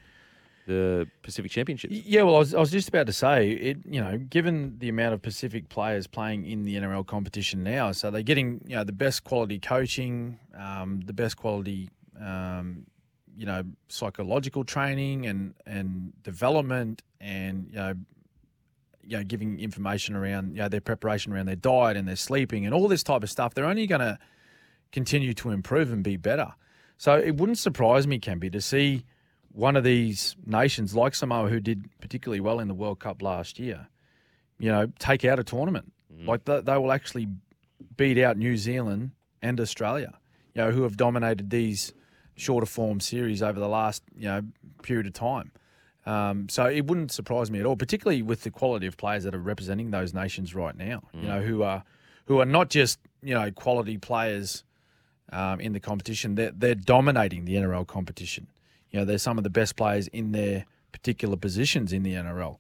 the 0.68 1.08
Pacific 1.22 1.50
Championships? 1.50 1.94
Yeah, 1.94 2.22
well, 2.22 2.36
I 2.36 2.38
was, 2.38 2.54
I 2.54 2.60
was 2.60 2.70
just 2.70 2.88
about 2.88 3.06
to 3.06 3.12
say 3.12 3.50
it. 3.50 3.78
You 3.86 4.00
know, 4.00 4.18
given 4.18 4.78
the 4.78 4.88
amount 4.88 5.14
of 5.14 5.22
Pacific 5.22 5.68
players 5.68 6.06
playing 6.06 6.44
in 6.44 6.62
the 6.62 6.76
NRL 6.76 7.06
competition 7.06 7.64
now, 7.64 7.90
so 7.92 8.10
they're 8.10 8.22
getting 8.22 8.60
you 8.66 8.76
know 8.76 8.84
the 8.84 8.92
best 8.92 9.24
quality 9.24 9.58
coaching, 9.58 10.38
um, 10.56 11.00
the 11.06 11.14
best 11.14 11.38
quality, 11.38 11.88
um, 12.20 12.86
you 13.36 13.46
know, 13.46 13.64
psychological 13.88 14.62
training 14.62 15.26
and 15.26 15.54
and 15.66 16.12
development, 16.22 17.02
and 17.20 17.68
you 17.70 17.76
know, 17.76 17.94
you 19.02 19.16
know, 19.16 19.24
giving 19.24 19.58
information 19.58 20.14
around 20.14 20.54
you 20.54 20.62
know 20.62 20.68
their 20.68 20.82
preparation 20.82 21.32
around 21.32 21.46
their 21.46 21.56
diet 21.56 21.96
and 21.96 22.06
their 22.06 22.16
sleeping 22.16 22.66
and 22.66 22.74
all 22.74 22.88
this 22.88 23.02
type 23.02 23.22
of 23.22 23.30
stuff. 23.30 23.54
They're 23.54 23.64
only 23.64 23.86
going 23.86 24.02
to 24.02 24.18
continue 24.92 25.32
to 25.34 25.50
improve 25.50 25.92
and 25.92 26.04
be 26.04 26.16
better. 26.16 26.52
So 26.98 27.16
it 27.16 27.36
wouldn't 27.36 27.58
surprise 27.58 28.06
me, 28.06 28.18
Kempy, 28.18 28.52
to 28.52 28.60
see 28.60 29.04
one 29.58 29.74
of 29.74 29.82
these 29.82 30.36
nations 30.46 30.94
like 30.94 31.16
Samoa, 31.16 31.48
who 31.48 31.58
did 31.58 31.88
particularly 32.00 32.38
well 32.38 32.60
in 32.60 32.68
the 32.68 32.74
World 32.74 33.00
Cup 33.00 33.20
last 33.22 33.58
year, 33.58 33.88
you 34.60 34.70
know, 34.70 34.86
take 35.00 35.24
out 35.24 35.40
a 35.40 35.44
tournament. 35.44 35.92
Like 36.28 36.44
they, 36.44 36.60
they 36.60 36.76
will 36.76 36.92
actually 36.92 37.26
beat 37.96 38.18
out 38.18 38.36
New 38.36 38.56
Zealand 38.56 39.10
and 39.42 39.60
Australia, 39.60 40.14
you 40.54 40.62
know, 40.62 40.70
who 40.70 40.84
have 40.84 40.96
dominated 40.96 41.50
these 41.50 41.92
shorter 42.36 42.66
form 42.66 43.00
series 43.00 43.42
over 43.42 43.58
the 43.58 43.68
last 43.68 44.04
you 44.16 44.28
know 44.28 44.42
period 44.82 45.08
of 45.08 45.12
time. 45.12 45.50
Um, 46.06 46.48
so 46.48 46.66
it 46.66 46.86
wouldn't 46.86 47.10
surprise 47.10 47.50
me 47.50 47.58
at 47.58 47.66
all, 47.66 47.76
particularly 47.76 48.22
with 48.22 48.42
the 48.42 48.50
quality 48.52 48.86
of 48.86 48.96
players 48.96 49.24
that 49.24 49.34
are 49.34 49.40
representing 49.40 49.90
those 49.90 50.14
nations 50.14 50.54
right 50.54 50.76
now. 50.76 51.02
You 51.12 51.28
know, 51.28 51.42
who 51.42 51.62
are 51.64 51.82
who 52.26 52.40
are 52.40 52.46
not 52.46 52.70
just 52.70 53.00
you 53.22 53.34
know 53.34 53.50
quality 53.50 53.98
players 53.98 54.62
um, 55.32 55.60
in 55.60 55.72
the 55.72 55.80
competition; 55.80 56.36
they're 56.36 56.52
they're 56.52 56.76
dominating 56.76 57.44
the 57.44 57.56
NRL 57.56 57.86
competition. 57.88 58.46
You 58.90 59.00
know, 59.00 59.04
they're 59.04 59.18
some 59.18 59.38
of 59.38 59.44
the 59.44 59.50
best 59.50 59.76
players 59.76 60.08
in 60.08 60.32
their 60.32 60.64
particular 60.92 61.36
positions 61.36 61.92
in 61.92 62.02
the 62.02 62.14
NRL. 62.14 62.58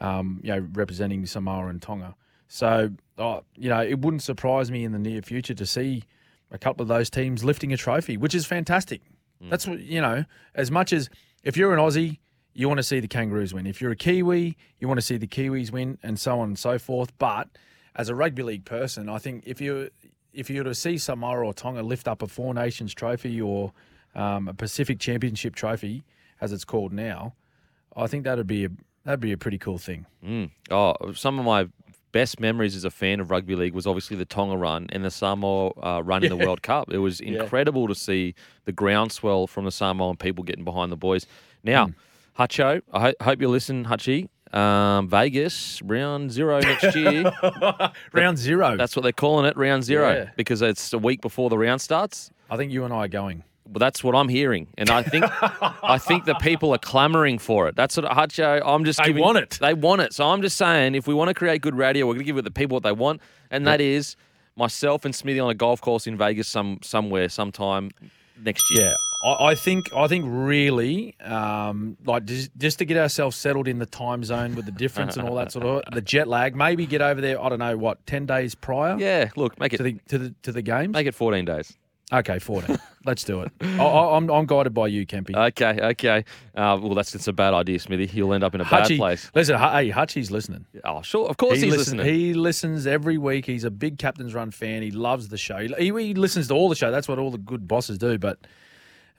Um, 0.00 0.40
you 0.44 0.52
know, 0.52 0.66
representing 0.74 1.26
Samoa 1.26 1.66
and 1.66 1.82
Tonga. 1.82 2.14
So, 2.46 2.90
oh, 3.18 3.42
you 3.56 3.68
know, 3.68 3.82
it 3.82 4.00
wouldn't 4.00 4.22
surprise 4.22 4.70
me 4.70 4.84
in 4.84 4.92
the 4.92 4.98
near 4.98 5.22
future 5.22 5.54
to 5.54 5.66
see 5.66 6.04
a 6.50 6.58
couple 6.58 6.82
of 6.82 6.88
those 6.88 7.10
teams 7.10 7.44
lifting 7.44 7.72
a 7.72 7.76
trophy, 7.76 8.16
which 8.16 8.34
is 8.34 8.46
fantastic. 8.46 9.02
That's 9.40 9.66
what 9.66 9.80
you 9.80 10.00
know. 10.00 10.24
As 10.54 10.70
much 10.70 10.92
as 10.92 11.08
if 11.44 11.56
you're 11.56 11.72
an 11.72 11.78
Aussie, 11.78 12.18
you 12.54 12.68
want 12.68 12.78
to 12.78 12.82
see 12.82 13.00
the 13.00 13.08
Kangaroos 13.08 13.54
win. 13.54 13.66
If 13.66 13.80
you're 13.80 13.92
a 13.92 13.96
Kiwi, 13.96 14.56
you 14.80 14.88
want 14.88 14.98
to 14.98 15.06
see 15.06 15.16
the 15.16 15.28
Kiwis 15.28 15.70
win, 15.70 15.98
and 16.02 16.18
so 16.18 16.40
on 16.40 16.48
and 16.48 16.58
so 16.58 16.78
forth. 16.78 17.16
But 17.18 17.48
as 17.94 18.08
a 18.08 18.14
rugby 18.14 18.42
league 18.42 18.64
person, 18.64 19.08
I 19.08 19.18
think 19.18 19.44
if 19.46 19.60
you 19.60 19.90
if 20.32 20.50
you 20.50 20.58
were 20.58 20.64
to 20.64 20.74
see 20.74 20.98
Samoa 20.98 21.44
or 21.44 21.54
Tonga 21.54 21.82
lift 21.82 22.08
up 22.08 22.22
a 22.22 22.26
Four 22.26 22.54
Nations 22.54 22.94
trophy 22.94 23.40
or 23.40 23.72
um, 24.18 24.48
a 24.48 24.54
Pacific 24.54 24.98
Championship 24.98 25.54
trophy, 25.54 26.04
as 26.40 26.52
it's 26.52 26.64
called 26.64 26.92
now, 26.92 27.34
I 27.96 28.06
think 28.06 28.24
that'd 28.24 28.46
be 28.46 28.64
a 28.64 28.68
that'd 29.04 29.20
be 29.20 29.32
a 29.32 29.38
pretty 29.38 29.58
cool 29.58 29.78
thing. 29.78 30.06
Mm. 30.24 30.50
Oh, 30.70 30.94
some 31.14 31.38
of 31.38 31.44
my 31.44 31.68
best 32.12 32.40
memories 32.40 32.74
as 32.74 32.84
a 32.84 32.90
fan 32.90 33.20
of 33.20 33.30
rugby 33.30 33.54
league 33.54 33.74
was 33.74 33.86
obviously 33.86 34.16
the 34.16 34.24
Tonga 34.24 34.56
run 34.56 34.86
and 34.92 35.04
the 35.04 35.10
Samoa 35.10 35.70
uh, 35.82 36.02
run 36.02 36.24
in 36.24 36.30
the 36.30 36.36
World 36.46 36.62
Cup. 36.62 36.90
It 36.92 36.98
was 36.98 37.20
incredible 37.20 37.86
to 37.88 37.94
see 37.94 38.34
the 38.64 38.72
groundswell 38.72 39.46
from 39.46 39.64
the 39.66 39.70
Samoan 39.70 40.16
people 40.16 40.42
getting 40.44 40.64
behind 40.64 40.90
the 40.90 40.96
boys. 40.96 41.26
Now, 41.62 41.90
Hutcho, 42.38 42.82
I 42.92 43.00
ho- 43.00 43.12
hope 43.20 43.40
you 43.40 43.48
listen, 43.48 43.84
Hutchie. 43.84 44.28
Um, 44.54 45.08
Vegas 45.08 45.82
round 45.82 46.32
zero 46.32 46.60
next 46.60 46.94
year. 46.96 47.30
Round 48.12 48.38
zero. 48.38 48.76
That's 48.76 48.96
what 48.96 49.02
they're 49.02 49.12
calling 49.12 49.44
it, 49.44 49.56
round 49.56 49.84
zero, 49.84 50.10
Yeah. 50.12 50.30
because 50.36 50.62
it's 50.62 50.92
a 50.94 50.98
week 50.98 51.20
before 51.20 51.50
the 51.50 51.58
round 51.58 51.80
starts. 51.82 52.30
I 52.50 52.56
think 52.56 52.72
you 52.72 52.84
and 52.84 52.92
I 52.94 53.04
are 53.04 53.08
going. 53.08 53.44
But 53.70 53.80
that's 53.80 54.02
what 54.02 54.14
I'm 54.14 54.28
hearing, 54.30 54.66
and 54.78 54.88
I 54.88 55.02
think 55.02 55.26
I 55.82 55.98
think 55.98 56.24
the 56.24 56.34
people 56.36 56.72
are 56.74 56.78
clamoring 56.78 57.38
for 57.38 57.68
it. 57.68 57.76
That's 57.76 57.98
what 57.98 58.06
Hutcho. 58.06 58.62
I'm 58.64 58.84
just 58.84 58.98
They 58.98 59.08
giving, 59.08 59.22
want 59.22 59.36
it. 59.38 59.58
They 59.60 59.74
want 59.74 60.00
it. 60.00 60.14
So 60.14 60.24
I'm 60.24 60.40
just 60.40 60.56
saying, 60.56 60.94
if 60.94 61.06
we 61.06 61.12
want 61.12 61.28
to 61.28 61.34
create 61.34 61.60
good 61.60 61.74
radio, 61.74 62.06
we're 62.06 62.14
going 62.14 62.20
to 62.20 62.24
give 62.24 62.38
it 62.38 62.44
the 62.44 62.50
people 62.50 62.76
what 62.76 62.82
they 62.82 62.92
want, 62.92 63.20
and 63.50 63.66
that 63.66 63.82
is 63.82 64.16
myself 64.56 65.04
and 65.04 65.14
Smithy 65.14 65.38
on 65.40 65.50
a 65.50 65.54
golf 65.54 65.82
course 65.82 66.06
in 66.06 66.16
Vegas, 66.16 66.48
some 66.48 66.78
somewhere, 66.82 67.28
sometime 67.28 67.90
next 68.42 68.64
year. 68.70 68.94
Yeah, 69.24 69.30
I, 69.30 69.48
I 69.48 69.54
think 69.54 69.92
I 69.94 70.06
think 70.08 70.24
really, 70.26 71.14
um, 71.20 71.98
like 72.06 72.24
just, 72.24 72.50
just 72.56 72.78
to 72.78 72.86
get 72.86 72.96
ourselves 72.96 73.36
settled 73.36 73.68
in 73.68 73.78
the 73.80 73.86
time 73.86 74.24
zone 74.24 74.54
with 74.54 74.64
the 74.64 74.72
difference 74.72 75.18
and 75.18 75.28
all 75.28 75.34
that 75.36 75.52
sort 75.52 75.66
of 75.66 75.82
the 75.92 76.00
jet 76.00 76.26
lag. 76.26 76.56
Maybe 76.56 76.86
get 76.86 77.02
over 77.02 77.20
there. 77.20 77.38
I 77.38 77.50
don't 77.50 77.58
know 77.58 77.76
what 77.76 78.06
ten 78.06 78.24
days 78.24 78.54
prior 78.54 78.96
Yeah, 78.98 79.28
look, 79.36 79.60
make 79.60 79.74
it 79.74 79.76
to 79.76 79.82
the 79.82 79.92
to 80.08 80.18
the 80.18 80.34
to 80.44 80.52
the 80.52 80.62
games. 80.62 80.94
make 80.94 81.06
it 81.06 81.14
14 81.14 81.44
days. 81.44 81.76
Okay, 82.10 82.38
fourteen. 82.38 82.78
Let's 83.08 83.24
do 83.24 83.40
it. 83.40 83.50
I, 83.62 83.82
I, 83.82 84.16
I'm 84.18 84.28
I'm 84.30 84.44
guided 84.44 84.74
by 84.74 84.86
you, 84.88 85.06
Kempy. 85.06 85.34
Okay, 85.34 85.80
okay. 85.82 86.24
Uh, 86.54 86.78
well, 86.78 86.92
that's 86.94 87.12
just 87.12 87.26
a 87.26 87.32
bad 87.32 87.54
idea, 87.54 87.78
Smithy. 87.78 88.10
You'll 88.14 88.34
end 88.34 88.44
up 88.44 88.54
in 88.54 88.60
a 88.60 88.66
bad 88.66 88.86
place. 88.98 89.30
listen, 89.34 89.58
hey, 89.58 89.88
Hutchie's 89.88 90.30
listening. 90.30 90.66
Oh, 90.84 91.00
sure, 91.00 91.26
of 91.26 91.38
course 91.38 91.54
he 91.54 91.64
he's 91.64 91.76
listens. 91.76 91.94
listening. 91.96 92.14
He 92.14 92.34
listens 92.34 92.86
every 92.86 93.16
week. 93.16 93.46
He's 93.46 93.64
a 93.64 93.70
big 93.70 93.96
Captain's 93.96 94.34
Run 94.34 94.50
fan. 94.50 94.82
He 94.82 94.90
loves 94.90 95.28
the 95.28 95.38
show. 95.38 95.56
He, 95.56 95.86
he 95.86 96.12
listens 96.12 96.48
to 96.48 96.54
all 96.54 96.68
the 96.68 96.74
show. 96.74 96.90
That's 96.90 97.08
what 97.08 97.18
all 97.18 97.30
the 97.30 97.38
good 97.38 97.66
bosses 97.66 97.96
do. 97.96 98.18
But 98.18 98.40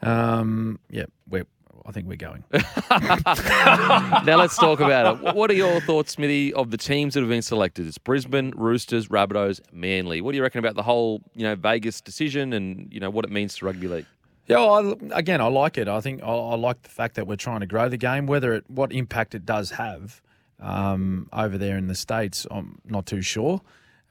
um, 0.04 0.80
yeah, 0.92 1.06
we're. 1.28 1.48
I 1.86 1.92
think 1.92 2.08
we're 2.08 2.16
going. 2.16 2.44
now 2.92 4.38
let's 4.38 4.58
talk 4.58 4.80
about 4.80 5.24
it. 5.24 5.36
What 5.36 5.50
are 5.50 5.56
your 5.56 5.82
thoughts, 5.82 6.14
Smithy, 6.14 6.54
of 6.54 6.72
the 6.72 6.78
teams 6.78 7.14
that 7.14 7.22
have 7.22 7.30
been 7.30 7.42
selected? 7.42 7.88
It's 7.88 7.98
Brisbane, 7.98 8.52
Roosters, 8.56 9.08
Rabbitohs, 9.08 9.62
Manly. 9.72 10.22
What 10.22 10.32
do 10.32 10.38
you 10.38 10.44
reckon 10.44 10.60
about 10.60 10.76
the 10.76 10.84
whole, 10.84 11.22
you 11.34 11.44
know, 11.44 11.56
Vegas 11.56 12.02
decision 12.02 12.54
and 12.54 12.92
you 12.92 13.00
know 13.00 13.10
what 13.10 13.26
it 13.26 13.32
means 13.32 13.56
to 13.56 13.66
rugby 13.66 13.88
league? 13.88 14.06
Yeah, 14.48 14.58
well, 14.58 14.96
I, 15.14 15.20
again, 15.20 15.42
I 15.42 15.48
like 15.48 15.78
it. 15.78 15.88
I 15.88 16.02
think 16.02 16.24
I, 16.24 16.28
I 16.28 16.56
like 16.56 16.82
the 16.82 16.90
fact 16.90 17.16
that 17.16 17.28
we're 17.28 17.36
trying 17.36 17.60
to 17.60 17.68
grow 17.68 17.88
the 17.88 17.98
game. 17.98 18.26
Whether 18.26 18.54
it, 18.54 18.70
what 18.70 18.92
impact 18.92 19.36
it 19.36 19.46
does 19.46 19.72
have 19.72 20.22
um, 20.60 21.30
over 21.32 21.58
there 21.58 21.78
in 21.78 21.88
the 21.88 21.96
states, 21.96 22.48
I'm 22.50 22.80
not 22.86 23.06
too 23.06 23.22
sure. 23.22 23.62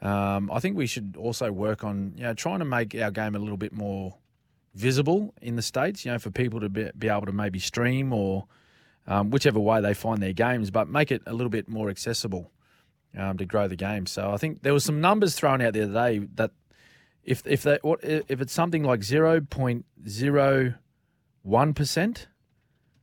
Um, 0.00 0.50
I 0.52 0.60
think 0.60 0.76
we 0.76 0.86
should 0.86 1.16
also 1.18 1.50
work 1.50 1.82
on, 1.82 2.12
you 2.16 2.22
know, 2.22 2.34
trying 2.34 2.60
to 2.60 2.64
make 2.64 2.94
our 2.94 3.10
game 3.10 3.34
a 3.34 3.38
little 3.38 3.56
bit 3.56 3.72
more 3.72 4.14
visible 4.78 5.34
in 5.42 5.56
the 5.56 5.62
states. 5.62 6.04
You 6.04 6.12
know, 6.12 6.18
for 6.18 6.30
people 6.30 6.60
to 6.60 6.68
be, 6.68 6.90
be 6.96 7.08
able 7.08 7.26
to 7.26 7.32
maybe 7.32 7.58
stream 7.58 8.12
or 8.12 8.46
um, 9.06 9.30
whichever 9.30 9.58
way 9.58 9.80
they 9.80 9.94
find 9.94 10.22
their 10.22 10.32
games, 10.32 10.70
but 10.70 10.88
make 10.88 11.10
it 11.10 11.22
a 11.26 11.32
little 11.32 11.50
bit 11.50 11.68
more 11.68 11.90
accessible 11.90 12.52
um, 13.16 13.38
to 13.38 13.44
grow 13.44 13.66
the 13.68 13.76
game. 13.76 14.06
So 14.06 14.30
I 14.30 14.36
think 14.36 14.62
there 14.62 14.72
was 14.74 14.84
some 14.84 15.00
numbers 15.00 15.34
thrown 15.34 15.60
out 15.60 15.72
the 15.72 15.82
other 15.82 15.92
day 15.92 16.26
that 16.34 16.50
if 17.24 17.42
if 17.46 17.62
that 17.62 17.84
what 17.84 18.00
if 18.02 18.40
it's 18.40 18.52
something 18.52 18.84
like 18.84 19.02
zero 19.02 19.40
point 19.40 19.84
zero 20.08 20.74
one 21.42 21.74
percent, 21.74 22.28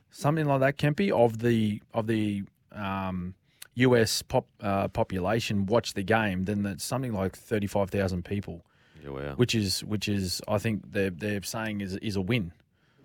something 0.09 0.45
like 0.45 0.59
that, 0.61 0.78
Kempy, 0.78 1.11
of 1.11 1.39
the 1.39 1.82
of 1.93 2.07
the 2.07 2.43
um, 2.71 3.36
U.S. 3.76 4.21
pop 4.21 4.47
uh, 4.61 4.88
population 4.88 5.65
watch 5.65 5.93
the 5.93 6.03
game, 6.03 6.45
then 6.45 6.63
that's 6.63 6.84
something 6.84 7.13
like 7.13 7.36
thirty 7.36 7.67
five 7.67 7.89
thousand 7.89 8.26
people, 8.26 8.65
Yeah, 9.05 9.11
wow. 9.11 9.33
which 9.35 9.53
is 9.55 9.83
which 9.83 10.09
is 10.09 10.41
I 10.47 10.57
think 10.57 10.91
they're 10.91 11.11
they're 11.11 11.43
saying 11.43 11.81
is 11.81 11.95
is 11.97 12.15
a 12.15 12.21
win. 12.21 12.51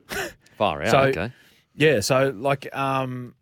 Far 0.58 0.82
out. 0.82 0.90
So- 0.90 1.00
okay. 1.02 1.32
Yeah, 1.76 2.00
so 2.00 2.34
like, 2.36 2.74
um, 2.76 3.34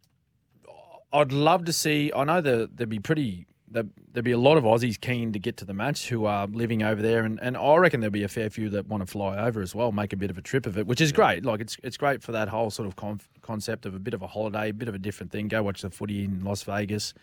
I'd 1.13 1.33
love 1.33 1.65
to 1.65 1.73
see. 1.73 2.13
I 2.15 2.25
know 2.25 2.41
that 2.41 2.77
there'd 2.77 2.89
be 2.91 2.99
pretty. 3.01 3.47
there- 3.71 3.85
There'd 4.11 4.25
be 4.25 4.33
a 4.33 4.39
lot 4.39 4.57
of 4.57 4.65
Aussies 4.65 5.01
keen 5.01 5.33
to 5.35 5.39
get 5.39 5.59
to 5.59 5.65
the 5.65 5.75
match 5.75 6.09
who 6.09 6.25
are 6.25 6.47
living 6.49 6.83
over 6.83 7.01
there, 7.01 7.23
and, 7.25 7.39
and 7.41 7.57
I 7.57 7.77
reckon 7.77 8.01
there'll 8.01 8.11
be 8.11 8.25
a 8.25 8.29
fair 8.29 8.51
few 8.51 8.69
that 8.71 8.89
want 8.89 9.03
to 9.03 9.07
fly 9.07 9.39
over 9.39 9.61
as 9.63 9.75
well, 9.77 9.93
make 9.93 10.13
a 10.13 10.17
bit 10.17 10.29
of 10.31 10.37
a 10.39 10.41
trip 10.43 10.67
of 10.67 10.77
it, 10.77 10.87
which 10.89 11.01
is 11.01 11.13
great. 11.13 11.45
Like 11.45 11.61
it's 11.61 11.77
it's 11.85 11.97
great 11.97 12.21
for 12.23 12.33
that 12.33 12.49
whole 12.49 12.71
sort 12.71 12.89
of 12.89 12.97
con- 12.97 13.21
concept 13.43 13.87
of 13.87 13.95
a 13.95 13.99
bit 14.01 14.15
of 14.15 14.23
a 14.23 14.27
holiday, 14.27 14.71
a 14.71 14.75
bit 14.75 14.89
of 14.89 14.95
a 14.97 14.99
different 14.99 15.31
thing. 15.31 15.47
Go 15.47 15.63
watch 15.63 15.83
the 15.83 15.91
footy 15.91 16.25
in 16.25 16.43
Las 16.43 16.63
Vegas, 16.65 17.15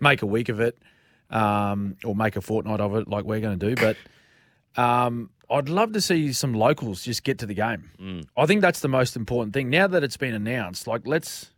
make 0.00 0.20
a 0.20 0.26
week 0.26 0.48
of 0.50 0.60
it, 0.60 0.76
um, 1.30 1.96
or 2.04 2.14
make 2.14 2.36
a 2.36 2.42
fortnight 2.42 2.80
of 2.80 2.94
it, 2.96 3.08
like 3.08 3.24
we're 3.24 3.40
going 3.40 3.58
to 3.58 3.74
do. 3.74 3.80
But 3.80 3.96
um, 4.78 5.30
I'd 5.50 5.68
love 5.68 5.92
to 5.92 6.00
see 6.00 6.32
some 6.32 6.54
locals 6.54 7.02
just 7.04 7.24
get 7.24 7.38
to 7.38 7.46
the 7.46 7.54
game. 7.54 8.24
I 8.36 8.46
think 8.46 8.60
that's 8.60 8.80
the 8.80 8.88
most 8.88 9.16
important 9.16 9.52
thing. 9.54 9.70
Now 9.70 9.86
that 9.86 10.04
it's 10.04 10.16
been 10.16 10.34
announced, 10.34 10.86
like 10.86 11.06
let's, 11.06 11.52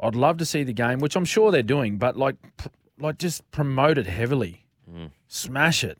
I'd 0.00 0.14
love 0.14 0.38
to 0.38 0.44
see 0.46 0.62
the 0.64 0.72
game, 0.72 0.98
which 0.98 1.16
I'm 1.16 1.24
sure 1.24 1.50
they're 1.50 1.62
doing, 1.62 1.98
but 1.98 2.16
like, 2.16 2.36
pr- 2.56 2.68
like 2.98 3.18
just 3.18 3.50
promote 3.50 3.98
it 3.98 4.06
heavily, 4.06 4.64
smash 5.28 5.84
it, 5.84 5.98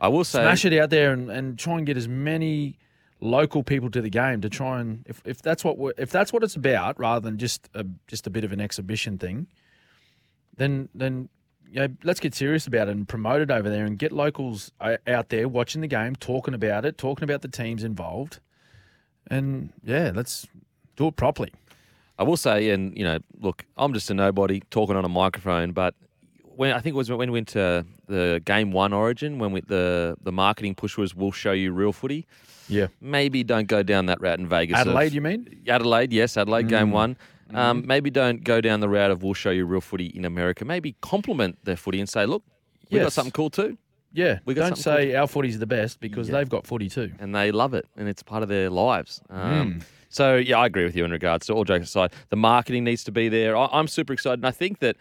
I 0.00 0.08
will 0.08 0.24
say, 0.24 0.40
smash 0.40 0.64
it 0.64 0.72
out 0.78 0.90
there, 0.90 1.12
and, 1.12 1.30
and 1.30 1.58
try 1.58 1.76
and 1.78 1.86
get 1.86 1.96
as 1.96 2.08
many 2.08 2.78
local 3.20 3.62
people 3.62 3.90
to 3.90 4.02
the 4.02 4.10
game 4.10 4.40
to 4.42 4.48
try 4.50 4.80
and 4.80 5.02
if, 5.08 5.22
if 5.24 5.40
that's 5.40 5.64
what 5.64 5.78
we're, 5.78 5.92
if 5.96 6.10
that's 6.10 6.32
what 6.32 6.42
it's 6.42 6.56
about, 6.56 6.98
rather 6.98 7.20
than 7.20 7.38
just 7.38 7.68
a, 7.74 7.86
just 8.08 8.26
a 8.26 8.30
bit 8.30 8.42
of 8.44 8.52
an 8.52 8.60
exhibition 8.60 9.16
thing, 9.18 9.46
then 10.56 10.88
then 10.94 11.28
you 11.70 11.80
know, 11.80 11.88
let's 12.04 12.20
get 12.20 12.34
serious 12.34 12.66
about 12.66 12.88
it 12.88 12.92
and 12.92 13.08
promote 13.08 13.40
it 13.40 13.50
over 13.50 13.68
there 13.68 13.84
and 13.84 13.98
get 13.98 14.12
locals 14.12 14.72
out 14.80 15.28
there 15.28 15.48
watching 15.48 15.80
the 15.80 15.86
game, 15.86 16.16
talking 16.16 16.54
about 16.54 16.84
it, 16.84 16.98
talking 16.98 17.24
about 17.24 17.42
the 17.42 17.48
teams 17.48 17.84
involved, 17.84 18.40
and 19.28 19.72
yeah, 19.84 20.12
let's 20.14 20.46
do 20.96 21.08
it 21.08 21.16
properly. 21.16 21.52
I 22.18 22.22
will 22.22 22.36
say, 22.36 22.70
and 22.70 22.96
you 22.96 23.04
know, 23.04 23.18
look, 23.40 23.64
I'm 23.76 23.92
just 23.92 24.10
a 24.10 24.14
nobody 24.14 24.60
talking 24.70 24.96
on 24.96 25.04
a 25.04 25.08
microphone, 25.08 25.72
but 25.72 25.94
when 26.56 26.72
I 26.72 26.80
think 26.80 26.94
it 26.94 26.96
was 26.96 27.10
when 27.10 27.30
we 27.30 27.38
went 27.38 27.48
to 27.48 27.84
the 28.06 28.40
game 28.44 28.72
one 28.72 28.92
Origin, 28.92 29.38
when 29.38 29.52
we, 29.52 29.60
the 29.60 30.16
the 30.22 30.32
marketing 30.32 30.74
push 30.74 30.96
was, 30.96 31.14
"We'll 31.14 31.32
show 31.32 31.52
you 31.52 31.72
real 31.72 31.92
footy." 31.92 32.26
Yeah, 32.68 32.88
Maybe 33.00 33.44
don't 33.44 33.68
go 33.68 33.82
down 33.82 34.06
that 34.06 34.20
route 34.20 34.40
in 34.40 34.48
Vegas. 34.48 34.80
of- 34.80 34.88
Adelaide, 34.88 35.12
you 35.12 35.20
mean? 35.20 35.62
Adelaide, 35.68 36.12
yes, 36.12 36.36
Adelaide 36.36 36.68
game 36.68 36.88
mm. 36.88 36.92
one. 36.92 37.16
Um, 37.54 37.84
Maybe 37.86 38.10
don't 38.10 38.42
go 38.44 38.60
down 38.60 38.80
the 38.80 38.88
route 38.88 39.10
of 39.10 39.22
we'll 39.22 39.34
show 39.34 39.50
you 39.50 39.66
real 39.66 39.80
footy 39.80 40.06
in 40.06 40.24
America. 40.24 40.64
Maybe 40.64 40.96
complement 41.00 41.58
their 41.64 41.76
footy 41.76 42.00
and 42.00 42.08
say, 42.08 42.26
look, 42.26 42.42
we 42.90 42.98
got 42.98 43.12
something 43.12 43.32
cool 43.32 43.50
too, 43.50 43.78
Yeah, 44.12 44.38
We 44.44 44.54
got 44.54 44.68
don't 44.68 44.76
say 44.78 45.14
our 45.14 45.26
footy's 45.26 45.58
the 45.58 45.66
best 45.66 46.00
because 46.00 46.28
they've 46.28 46.48
got 46.48 46.66
footy 46.66 46.88
too. 46.88 47.12
and 47.18 47.34
they 47.34 47.52
love 47.52 47.74
it, 47.74 47.86
and 47.96 48.08
it's 48.08 48.22
part 48.22 48.42
of 48.42 48.48
their 48.48 48.70
lives. 48.70 49.20
Um, 49.30 49.80
So 50.08 50.36
yeah, 50.36 50.58
I 50.58 50.66
agree 50.66 50.84
with 50.84 50.96
you 50.96 51.04
in 51.04 51.10
regards 51.10 51.46
to 51.46 51.52
all 51.52 51.64
jokes 51.64 51.88
aside. 51.88 52.12
The 52.30 52.36
marketing 52.36 52.84
needs 52.84 53.02
to 53.04 53.12
be 53.12 53.28
there. 53.28 53.56
I, 53.56 53.68
I'm 53.72 53.88
super 53.88 54.12
excited, 54.12 54.38
and 54.40 54.46
I 54.46 54.52
think 54.52 54.78
that. 54.80 54.96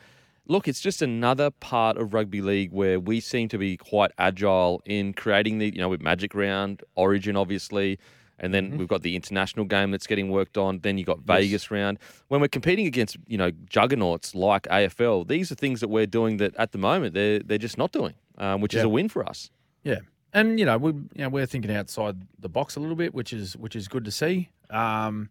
Look, 0.47 0.67
it's 0.67 0.79
just 0.79 1.01
another 1.01 1.49
part 1.49 1.97
of 1.97 2.13
rugby 2.13 2.39
league 2.39 2.71
where 2.71 2.99
we 2.99 3.19
seem 3.19 3.49
to 3.49 3.57
be 3.57 3.77
quite 3.77 4.11
agile 4.19 4.79
in 4.85 5.11
creating 5.15 5.57
the, 5.57 5.73
you 5.73 5.79
know, 5.81 5.89
with 5.89 6.03
Magic 6.03 6.35
Round, 6.35 6.83
Origin, 6.93 7.35
obviously, 7.35 7.97
and 8.39 8.53
then 8.53 8.77
we've 8.77 8.87
got 8.87 9.01
the 9.01 9.15
international 9.15 9.65
game 9.65 9.91
that's 9.91 10.07
getting 10.07 10.29
worked 10.29 10.57
on. 10.57 10.79
Then 10.79 10.97
you 10.97 11.05
got 11.05 11.19
Vegas 11.19 11.71
round. 11.71 11.99
When 12.27 12.41
we're 12.41 12.47
competing 12.47 12.85
against, 12.85 13.17
you 13.27 13.37
know, 13.37 13.51
juggernauts 13.69 14.35
like 14.35 14.63
AFL, 14.63 15.27
these 15.27 15.51
are 15.51 15.55
things 15.55 15.79
that 15.79 15.87
we're 15.87 16.05
doing 16.05 16.37
that 16.37 16.55
at 16.57 16.71
the 16.71 16.77
moment 16.77 17.13
they're 17.13 17.39
they're 17.39 17.57
just 17.57 17.77
not 17.77 17.91
doing, 17.91 18.13
um, 18.37 18.61
which 18.61 18.73
is 18.73 18.83
a 18.83 18.89
win 18.89 19.09
for 19.09 19.27
us. 19.27 19.49
Yeah, 19.83 19.99
and 20.33 20.59
you 20.59 20.65
know 20.65 20.77
we 20.77 20.91
you 20.91 21.07
know 21.17 21.29
we're 21.29 21.45
thinking 21.45 21.71
outside 21.71 22.17
the 22.39 22.49
box 22.49 22.75
a 22.75 22.79
little 22.79 22.95
bit, 22.95 23.13
which 23.13 23.31
is 23.31 23.55
which 23.55 23.75
is 23.75 23.87
good 23.87 24.05
to 24.05 24.11
see. 24.11 24.49
Um, 24.69 25.29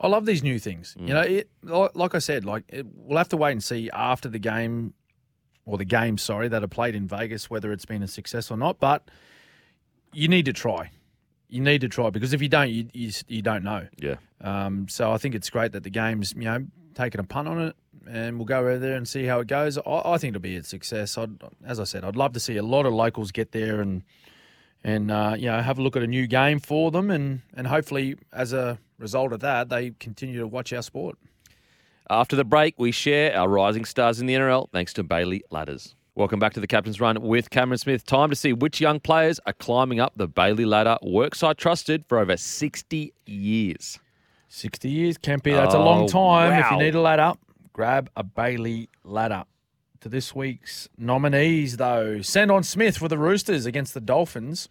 I 0.00 0.08
love 0.08 0.24
these 0.24 0.42
new 0.42 0.58
things. 0.58 0.96
You 0.98 1.12
know, 1.12 1.20
it 1.20 1.50
like, 1.62 1.90
like 1.94 2.14
I 2.14 2.20
said, 2.20 2.44
like 2.44 2.64
it, 2.68 2.86
we'll 2.94 3.18
have 3.18 3.28
to 3.30 3.36
wait 3.36 3.52
and 3.52 3.62
see 3.62 3.90
after 3.92 4.28
the 4.28 4.38
game 4.38 4.94
or 5.66 5.76
the 5.76 5.84
game, 5.84 6.16
sorry, 6.16 6.48
that 6.48 6.64
are 6.64 6.68
played 6.68 6.94
in 6.94 7.06
Vegas 7.06 7.50
whether 7.50 7.70
it's 7.70 7.84
been 7.84 8.02
a 8.02 8.08
success 8.08 8.50
or 8.50 8.56
not. 8.56 8.80
But 8.80 9.10
you 10.12 10.26
need 10.26 10.46
to 10.46 10.52
try. 10.52 10.90
You 11.50 11.60
need 11.60 11.80
to 11.82 11.88
try 11.88 12.10
because 12.10 12.32
if 12.32 12.40
you 12.40 12.48
don't, 12.48 12.70
you 12.70 12.88
you, 12.92 13.10
you 13.28 13.42
don't 13.42 13.64
know. 13.64 13.86
Yeah. 13.98 14.16
Um, 14.40 14.88
so 14.88 15.12
I 15.12 15.18
think 15.18 15.34
it's 15.34 15.50
great 15.50 15.72
that 15.72 15.82
the 15.82 15.90
game's 15.90 16.32
you 16.34 16.44
know 16.44 16.66
taking 16.94 17.20
a 17.20 17.24
punt 17.24 17.48
on 17.48 17.60
it, 17.60 17.76
and 18.08 18.38
we'll 18.38 18.46
go 18.46 18.60
over 18.60 18.78
there 18.78 18.96
and 18.96 19.06
see 19.06 19.24
how 19.24 19.40
it 19.40 19.46
goes. 19.46 19.76
I, 19.78 19.82
I 20.04 20.18
think 20.18 20.32
it'll 20.32 20.40
be 20.40 20.56
a 20.56 20.62
success. 20.62 21.18
I'd, 21.18 21.42
as 21.64 21.80
I 21.80 21.84
said, 21.84 22.04
I'd 22.04 22.16
love 22.16 22.32
to 22.34 22.40
see 22.40 22.56
a 22.56 22.62
lot 22.62 22.86
of 22.86 22.92
locals 22.92 23.32
get 23.32 23.52
there 23.52 23.80
and 23.80 24.02
and 24.82 25.10
uh, 25.10 25.34
you 25.38 25.46
know 25.46 25.60
have 25.60 25.78
a 25.78 25.82
look 25.82 25.96
at 25.96 26.02
a 26.02 26.06
new 26.06 26.26
game 26.26 26.60
for 26.60 26.90
them, 26.90 27.10
and 27.10 27.42
and 27.54 27.66
hopefully 27.66 28.16
as 28.32 28.52
a 28.52 28.78
result 28.98 29.32
of 29.32 29.40
that, 29.40 29.68
they 29.68 29.90
continue 29.98 30.38
to 30.40 30.46
watch 30.46 30.72
our 30.72 30.82
sport. 30.82 31.18
After 32.08 32.34
the 32.34 32.44
break, 32.44 32.74
we 32.76 32.90
share 32.90 33.36
our 33.36 33.48
rising 33.48 33.84
stars 33.84 34.20
in 34.20 34.26
the 34.26 34.34
NRL 34.34 34.68
thanks 34.72 34.92
to 34.94 35.02
Bailey 35.04 35.42
Ladders. 35.50 35.94
Welcome 36.16 36.40
back 36.40 36.52
to 36.54 36.60
the 36.60 36.66
Captain's 36.66 37.00
Run 37.00 37.20
with 37.22 37.50
Cameron 37.50 37.78
Smith. 37.78 38.04
Time 38.04 38.30
to 38.30 38.36
see 38.36 38.52
which 38.52 38.80
young 38.80 39.00
players 39.00 39.40
are 39.46 39.52
climbing 39.52 40.00
up 40.00 40.12
the 40.16 40.26
Bailey 40.28 40.64
ladder, 40.64 40.98
worksite 41.02 41.56
trusted 41.56 42.04
for 42.08 42.18
over 42.18 42.36
60 42.36 43.12
years. 43.26 43.98
60 44.48 44.88
years, 44.90 45.16
Kempy. 45.18 45.52
That's 45.54 45.74
a 45.74 45.78
long 45.78 46.02
Oh, 46.04 46.08
time. 46.08 46.52
If 46.60 46.70
you 46.70 46.78
need 46.78 46.94
a 46.94 47.00
ladder, 47.00 47.34
grab 47.72 48.10
a 48.16 48.24
Bailey 48.24 48.88
ladder. 49.04 49.44
To 50.00 50.08
this 50.08 50.34
week's 50.34 50.88
nominees, 50.96 51.76
though, 51.76 52.22
Sandon 52.22 52.62
Smith 52.64 52.96
for 52.96 53.06
the 53.08 53.18
Roosters 53.18 53.66
against 53.66 53.92
the 53.94 54.00
Dolphins. 54.00 54.68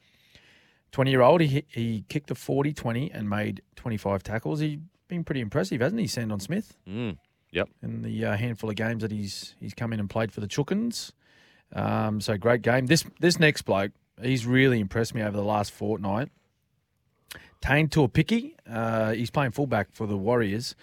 20 0.92 1.12
year 1.12 1.22
old, 1.22 1.40
he, 1.42 1.64
he 1.68 2.04
kicked 2.10 2.32
a 2.32 2.36
40 2.36 2.74
20 2.74 3.12
and 3.12 3.30
made 3.30 3.62
25 3.76 4.24
tackles. 4.24 4.60
He's 4.60 4.80
been 5.08 5.24
pretty 5.24 5.40
impressive, 5.42 5.82
hasn't 5.82 6.02
he, 6.02 6.08
Sandon 6.08 6.40
Smith? 6.40 6.76
Mm, 6.88 7.18
yep. 7.52 7.70
In 7.84 8.02
the 8.02 8.26
uh, 8.26 8.36
handful 8.38 8.72
of 8.72 8.76
games 8.76 9.04
that 9.04 9.12
he's 9.12 9.54
he's 9.60 9.76
come 9.76 9.94
in 9.94 10.00
and 10.00 10.10
played 10.10 10.32
for 10.32 10.42
the 10.42 10.48
Chookins. 10.48 11.12
Um, 11.74 12.22
so 12.22 12.38
great 12.38 12.62
game. 12.62 12.88
This 12.88 13.06
this 13.20 13.40
next 13.40 13.64
bloke, 13.64 13.92
he's 14.22 14.46
really 14.46 14.80
impressed 14.80 15.14
me 15.14 15.22
over 15.22 15.36
the 15.36 15.44
last 15.44 15.72
fortnight. 15.72 16.30
Taine 17.62 17.90
Tuaupiki, 17.90 18.54
uh, 18.70 19.12
he's 19.12 19.30
playing 19.30 19.52
fullback 19.52 19.90
for 19.92 20.08
the 20.08 20.18
Warriors. 20.18 20.76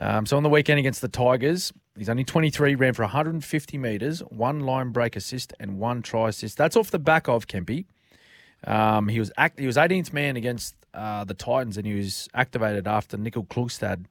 Um, 0.00 0.26
so 0.26 0.36
on 0.36 0.42
the 0.42 0.48
weekend 0.48 0.78
against 0.78 1.00
the 1.00 1.08
Tigers, 1.08 1.72
he's 1.96 2.08
only 2.08 2.24
23, 2.24 2.74
ran 2.74 2.94
for 2.94 3.02
150 3.02 3.78
metres, 3.78 4.20
one 4.20 4.60
line 4.60 4.90
break 4.90 5.16
assist 5.16 5.52
and 5.58 5.78
one 5.78 6.02
try 6.02 6.28
assist. 6.28 6.56
That's 6.56 6.76
off 6.76 6.90
the 6.90 6.98
back 6.98 7.28
of 7.28 7.46
Kempy. 7.46 7.84
Um, 8.64 9.08
he 9.08 9.18
was 9.18 9.32
act- 9.36 9.58
he 9.58 9.66
was 9.66 9.76
18th 9.76 10.12
man 10.12 10.36
against 10.36 10.74
uh, 10.94 11.24
the 11.24 11.34
Titans, 11.34 11.76
and 11.76 11.86
he 11.86 11.94
was 11.94 12.28
activated 12.34 12.88
after 12.88 13.16
Nicoll-Klokstad 13.16 14.04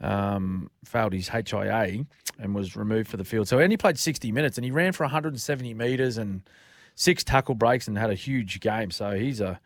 um, 0.00 0.70
failed 0.84 1.12
his 1.12 1.28
HIA 1.28 2.04
and 2.38 2.54
was 2.54 2.76
removed 2.76 3.08
for 3.08 3.16
the 3.16 3.24
field. 3.24 3.48
So 3.48 3.58
he 3.58 3.64
only 3.64 3.76
played 3.76 3.98
60 3.98 4.32
minutes, 4.32 4.58
and 4.58 4.64
he 4.64 4.70
ran 4.70 4.92
for 4.92 5.04
170 5.04 5.74
metres 5.74 6.18
and 6.18 6.42
six 6.94 7.22
tackle 7.22 7.54
breaks 7.54 7.86
and 7.88 7.96
had 7.96 8.10
a 8.10 8.14
huge 8.14 8.60
game. 8.60 8.90
So 8.90 9.12
he's 9.12 9.40
a 9.40 9.60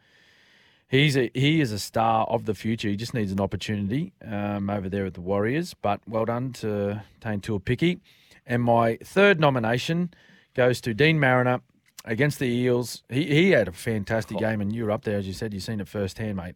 he's 0.89 1.17
a 1.17 1.31
he 1.35 1.61
is 1.61 1.73
a 1.73 1.79
star 1.79 2.27
of 2.27 2.45
the 2.45 2.55
future. 2.55 2.89
He 2.89 2.97
just 2.97 3.15
needs 3.15 3.33
an 3.33 3.41
opportunity 3.41 4.13
um, 4.25 4.71
over 4.71 4.89
there 4.89 5.07
at 5.07 5.15
the 5.15 5.21
Warriors. 5.21 5.75
But 5.75 6.01
well 6.07 6.25
done 6.25 6.53
to 6.55 7.03
Taine 7.21 7.41
Tuaupiki. 7.41 8.01
And 8.47 8.63
my 8.63 8.99
third 9.03 9.41
nomination 9.41 10.13
goes 10.55 10.81
to 10.83 10.95
Deine 10.95 11.19
Mariner 11.19 11.61
against 12.05 12.39
the 12.39 12.47
Eels. 12.47 13.03
He 13.09 13.25
he 13.27 13.51
had 13.51 13.69
a 13.69 13.73
fantastic 13.73 14.39
game, 14.39 14.61
and 14.61 14.73
you 14.75 14.85
were 14.85 14.91
up 14.91 15.05
there 15.05 15.19
as 15.19 15.27
you 15.27 15.33
said. 15.33 15.55
You've 15.55 15.63
seen 15.63 15.81
it 15.81 15.89
firsthand, 15.89 16.37
mate. 16.37 16.55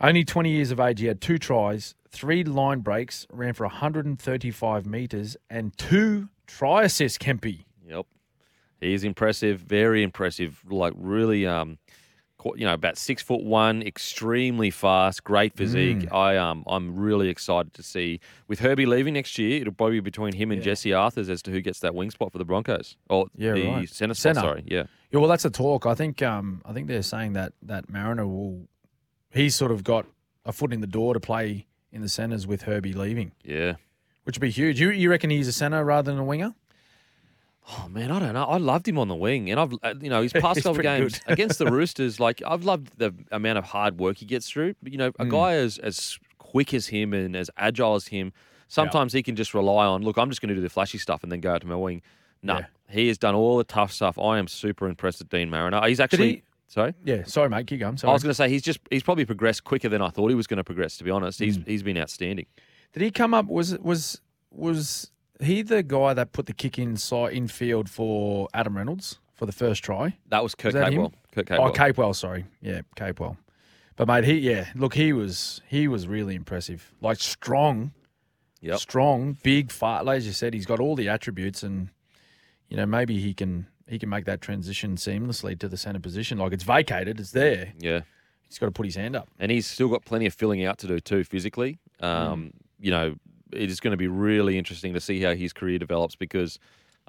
Only 0.00 0.24
20 0.24 0.50
years 0.50 0.70
of 0.70 0.80
age, 0.80 1.00
he 1.00 1.06
had 1.06 1.20
two 1.20 1.38
tries, 1.38 1.94
three 2.10 2.44
line 2.44 2.80
breaks, 2.80 3.26
ran 3.32 3.54
for 3.54 3.64
135 3.66 4.86
metres, 4.86 5.36
and 5.48 5.76
two 5.76 6.28
try 6.46 6.84
assists, 6.84 7.18
Kempy. 7.18 7.64
Yep. 7.88 8.06
He's 8.80 9.04
impressive, 9.04 9.60
very 9.60 10.02
impressive. 10.02 10.62
Like 10.68 10.92
really, 10.96 11.46
um, 11.46 11.78
you 12.54 12.64
know, 12.66 12.74
about 12.74 12.98
six 12.98 13.22
foot 13.22 13.42
one, 13.42 13.82
extremely 13.82 14.70
fast, 14.70 15.24
great 15.24 15.56
physique. 15.56 16.12
I 16.12 16.36
um, 16.36 16.62
I'm 16.66 16.94
really 16.94 17.28
excited 17.28 17.72
to 17.74 17.82
see 17.82 18.20
with 18.46 18.60
Herbie 18.60 18.86
leaving 18.86 19.14
next 19.14 19.38
year. 19.38 19.62
It'll 19.62 19.72
probably 19.72 19.96
be 19.96 20.00
between 20.00 20.34
him 20.34 20.52
and 20.52 20.62
Jesse 20.62 20.92
Arthurs 20.92 21.28
as 21.30 21.42
to 21.42 21.50
who 21.50 21.60
gets 21.60 21.80
that 21.80 21.94
wing 21.94 22.10
spot 22.10 22.32
for 22.32 22.38
the 22.38 22.44
Broncos 22.44 22.96
or 23.08 23.26
Yeah, 23.34 23.54
the 23.54 23.66
right. 23.66 23.88
centre 23.88 24.14
spot. 24.14 24.22
Centre. 24.36 24.40
Sorry, 24.40 24.64
yeah, 24.66 24.84
Yeah, 25.10 25.20
well, 25.20 25.28
that's 25.28 25.44
a 25.46 25.50
talk. 25.50 25.86
I 25.86 25.94
think 25.94 26.22
um, 26.22 26.60
I 26.64 26.72
think 26.72 26.86
they're 26.86 27.02
saying 27.02 27.32
that 27.32 27.54
that 27.62 27.88
Mariner 27.90 28.26
will. 28.26 28.68
He's 29.30 29.54
sort 29.54 29.70
of 29.72 29.84
got 29.84 30.06
a 30.44 30.52
foot 30.52 30.72
in 30.72 30.80
the 30.80 30.86
door 30.86 31.14
to 31.14 31.20
play 31.20 31.66
in 31.92 32.00
the 32.02 32.08
centres 32.08 32.46
with 32.46 32.62
Herbie 32.62 32.92
leaving, 32.92 33.32
yeah. 33.44 33.74
which 34.24 34.36
would 34.36 34.40
be 34.42 34.50
huge. 34.50 34.80
You 34.80 34.90
you 34.90 35.10
reckon 35.10 35.30
he's 35.30 35.48
a 35.48 35.52
centre 35.52 35.84
rather 35.84 36.10
than 36.10 36.20
a 36.20 36.24
winger? 36.24 36.54
Oh 37.68 37.88
man, 37.88 38.12
I 38.12 38.20
don't 38.20 38.32
know. 38.34 38.44
I 38.44 38.58
loved 38.58 38.86
him 38.86 38.96
on 38.98 39.08
the 39.08 39.14
wing, 39.16 39.50
and 39.50 39.58
I've 39.58 39.72
uh, 39.82 39.94
you 40.00 40.08
know 40.08 40.22
his 40.22 40.32
past 40.44 40.56
He's 40.58 40.62
couple 40.64 40.82
games 40.82 41.20
against 41.26 41.58
the 41.58 41.66
Roosters. 41.70 42.20
Like 42.20 42.40
I've 42.46 42.64
loved 42.64 42.96
the 42.98 43.12
amount 43.32 43.58
of 43.58 43.64
hard 43.64 43.98
work 43.98 44.18
he 44.18 44.26
gets 44.26 44.48
through. 44.48 44.74
But 44.82 44.92
you 44.92 44.98
know, 44.98 45.12
a 45.18 45.24
Hmm. 45.24 45.30
guy 45.30 45.54
as 45.54 45.78
as 45.78 46.18
quick 46.38 46.72
as 46.72 46.86
him 46.88 47.12
and 47.12 47.34
as 47.34 47.50
agile 47.56 47.96
as 47.96 48.06
him, 48.06 48.32
sometimes 48.68 49.12
he 49.12 49.22
can 49.22 49.34
just 49.34 49.52
rely 49.52 49.84
on. 49.84 50.02
Look, 50.02 50.16
I'm 50.16 50.28
just 50.30 50.40
going 50.40 50.50
to 50.50 50.54
do 50.54 50.60
the 50.60 50.70
flashy 50.70 50.98
stuff 50.98 51.24
and 51.24 51.32
then 51.32 51.40
go 51.40 51.52
out 51.52 51.62
to 51.62 51.66
my 51.66 51.74
wing. 51.74 52.02
No, 52.42 52.58
Yeah. 52.58 52.66
he 52.88 53.08
has 53.08 53.18
done 53.18 53.34
all 53.34 53.56
the 53.58 53.64
tough 53.64 53.90
stuff. 53.92 54.16
I 54.16 54.38
am 54.38 54.46
super 54.46 54.86
impressed 54.88 55.18
with 55.18 55.28
Deine 55.30 55.50
Mariner. 55.50 55.84
He's 55.88 55.98
actually 55.98 56.44
sorry. 56.66 56.94
Yeah. 57.04 57.24
Sorry, 57.24 57.48
mate. 57.48 57.66
Keep 57.66 57.80
going. 57.80 57.98
I 58.04 58.12
was 58.12 58.22
going 58.22 58.30
to 58.30 58.34
say 58.34 58.48
he's 58.48 58.62
just 58.62 58.80
he's 58.90 59.02
probably 59.02 59.24
progressed 59.24 59.64
quicker 59.64 59.88
than 59.88 60.02
I 60.02 60.08
thought 60.08 60.28
he 60.28 60.34
was 60.34 60.46
going 60.46 60.58
to 60.58 60.64
progress. 60.64 60.96
To 60.98 61.04
be 61.04 61.10
honest, 61.10 61.38
he's 61.38 61.58
mm. 61.58 61.66
he's 61.66 61.82
been 61.82 61.98
outstanding. 61.98 62.46
Did 62.92 63.02
he 63.02 63.10
come 63.10 63.34
up? 63.34 63.46
Was 63.46 63.78
was 63.78 64.20
was 64.50 65.10
he 65.40 65.62
the 65.62 65.82
guy 65.82 66.14
that 66.14 66.32
put 66.32 66.46
the 66.46 66.52
kick 66.52 66.78
inside 66.78 67.32
infield 67.34 67.90
for 67.90 68.48
Adam 68.54 68.76
Reynolds 68.76 69.18
for 69.34 69.46
the 69.46 69.52
first 69.52 69.84
try? 69.84 70.16
That 70.28 70.42
was 70.42 70.54
Kurt 70.54 70.74
Was 70.74 70.82
that 70.82 70.92
him? 70.92 71.02
Capewell. 71.02 71.12
Kurt 71.32 71.50
oh, 71.50 71.54
Capewell. 71.54 71.68
Oh, 71.68 71.72
Capewell. 71.72 72.14
Sorry. 72.14 72.44
Yeah, 72.60 72.80
Capewell. 72.96 73.36
But 73.96 74.08
mate, 74.08 74.24
he 74.24 74.38
yeah. 74.38 74.66
Look, 74.74 74.94
he 74.94 75.12
was 75.12 75.62
he 75.66 75.88
was 75.88 76.06
really 76.06 76.34
impressive. 76.34 76.92
Like 77.00 77.18
strong, 77.20 77.92
Yep. 78.60 78.78
strong, 78.78 79.38
big, 79.42 79.70
fast. 79.70 80.04
Like 80.04 80.18
as 80.18 80.26
you 80.26 80.32
said, 80.32 80.54
he's 80.54 80.66
got 80.66 80.80
all 80.80 80.96
the 80.96 81.08
attributes, 81.08 81.62
and 81.62 81.88
you 82.68 82.76
know 82.76 82.86
maybe 82.86 83.18
he 83.18 83.32
can 83.32 83.66
he 83.88 83.98
can 83.98 84.08
make 84.08 84.24
that 84.24 84.40
transition 84.40 84.96
seamlessly 84.96 85.58
to 85.58 85.68
the 85.68 85.76
centre 85.76 86.00
position. 86.00 86.38
Like 86.38 86.52
it's 86.52 86.64
vacated, 86.64 87.20
it's 87.20 87.30
there. 87.32 87.72
Yeah. 87.78 88.00
He's 88.48 88.58
got 88.58 88.66
to 88.66 88.72
put 88.72 88.86
his 88.86 88.94
hand 88.96 89.16
up. 89.16 89.28
and 89.40 89.50
he's 89.50 89.66
still 89.66 89.88
got 89.88 90.04
plenty 90.04 90.26
of 90.26 90.34
filling 90.34 90.64
out 90.64 90.78
to 90.78 90.86
do 90.86 91.00
too 91.00 91.24
physically. 91.24 91.78
Um, 92.00 92.52
You 92.78 92.90
know, 92.90 93.14
it 93.52 93.70
is 93.70 93.80
going 93.80 93.92
to 93.92 93.96
be 93.96 94.08
really 94.08 94.58
interesting 94.58 94.92
to 94.94 95.00
see 95.00 95.20
how 95.20 95.34
his 95.34 95.52
career 95.52 95.78
develops 95.78 96.14
because 96.16 96.58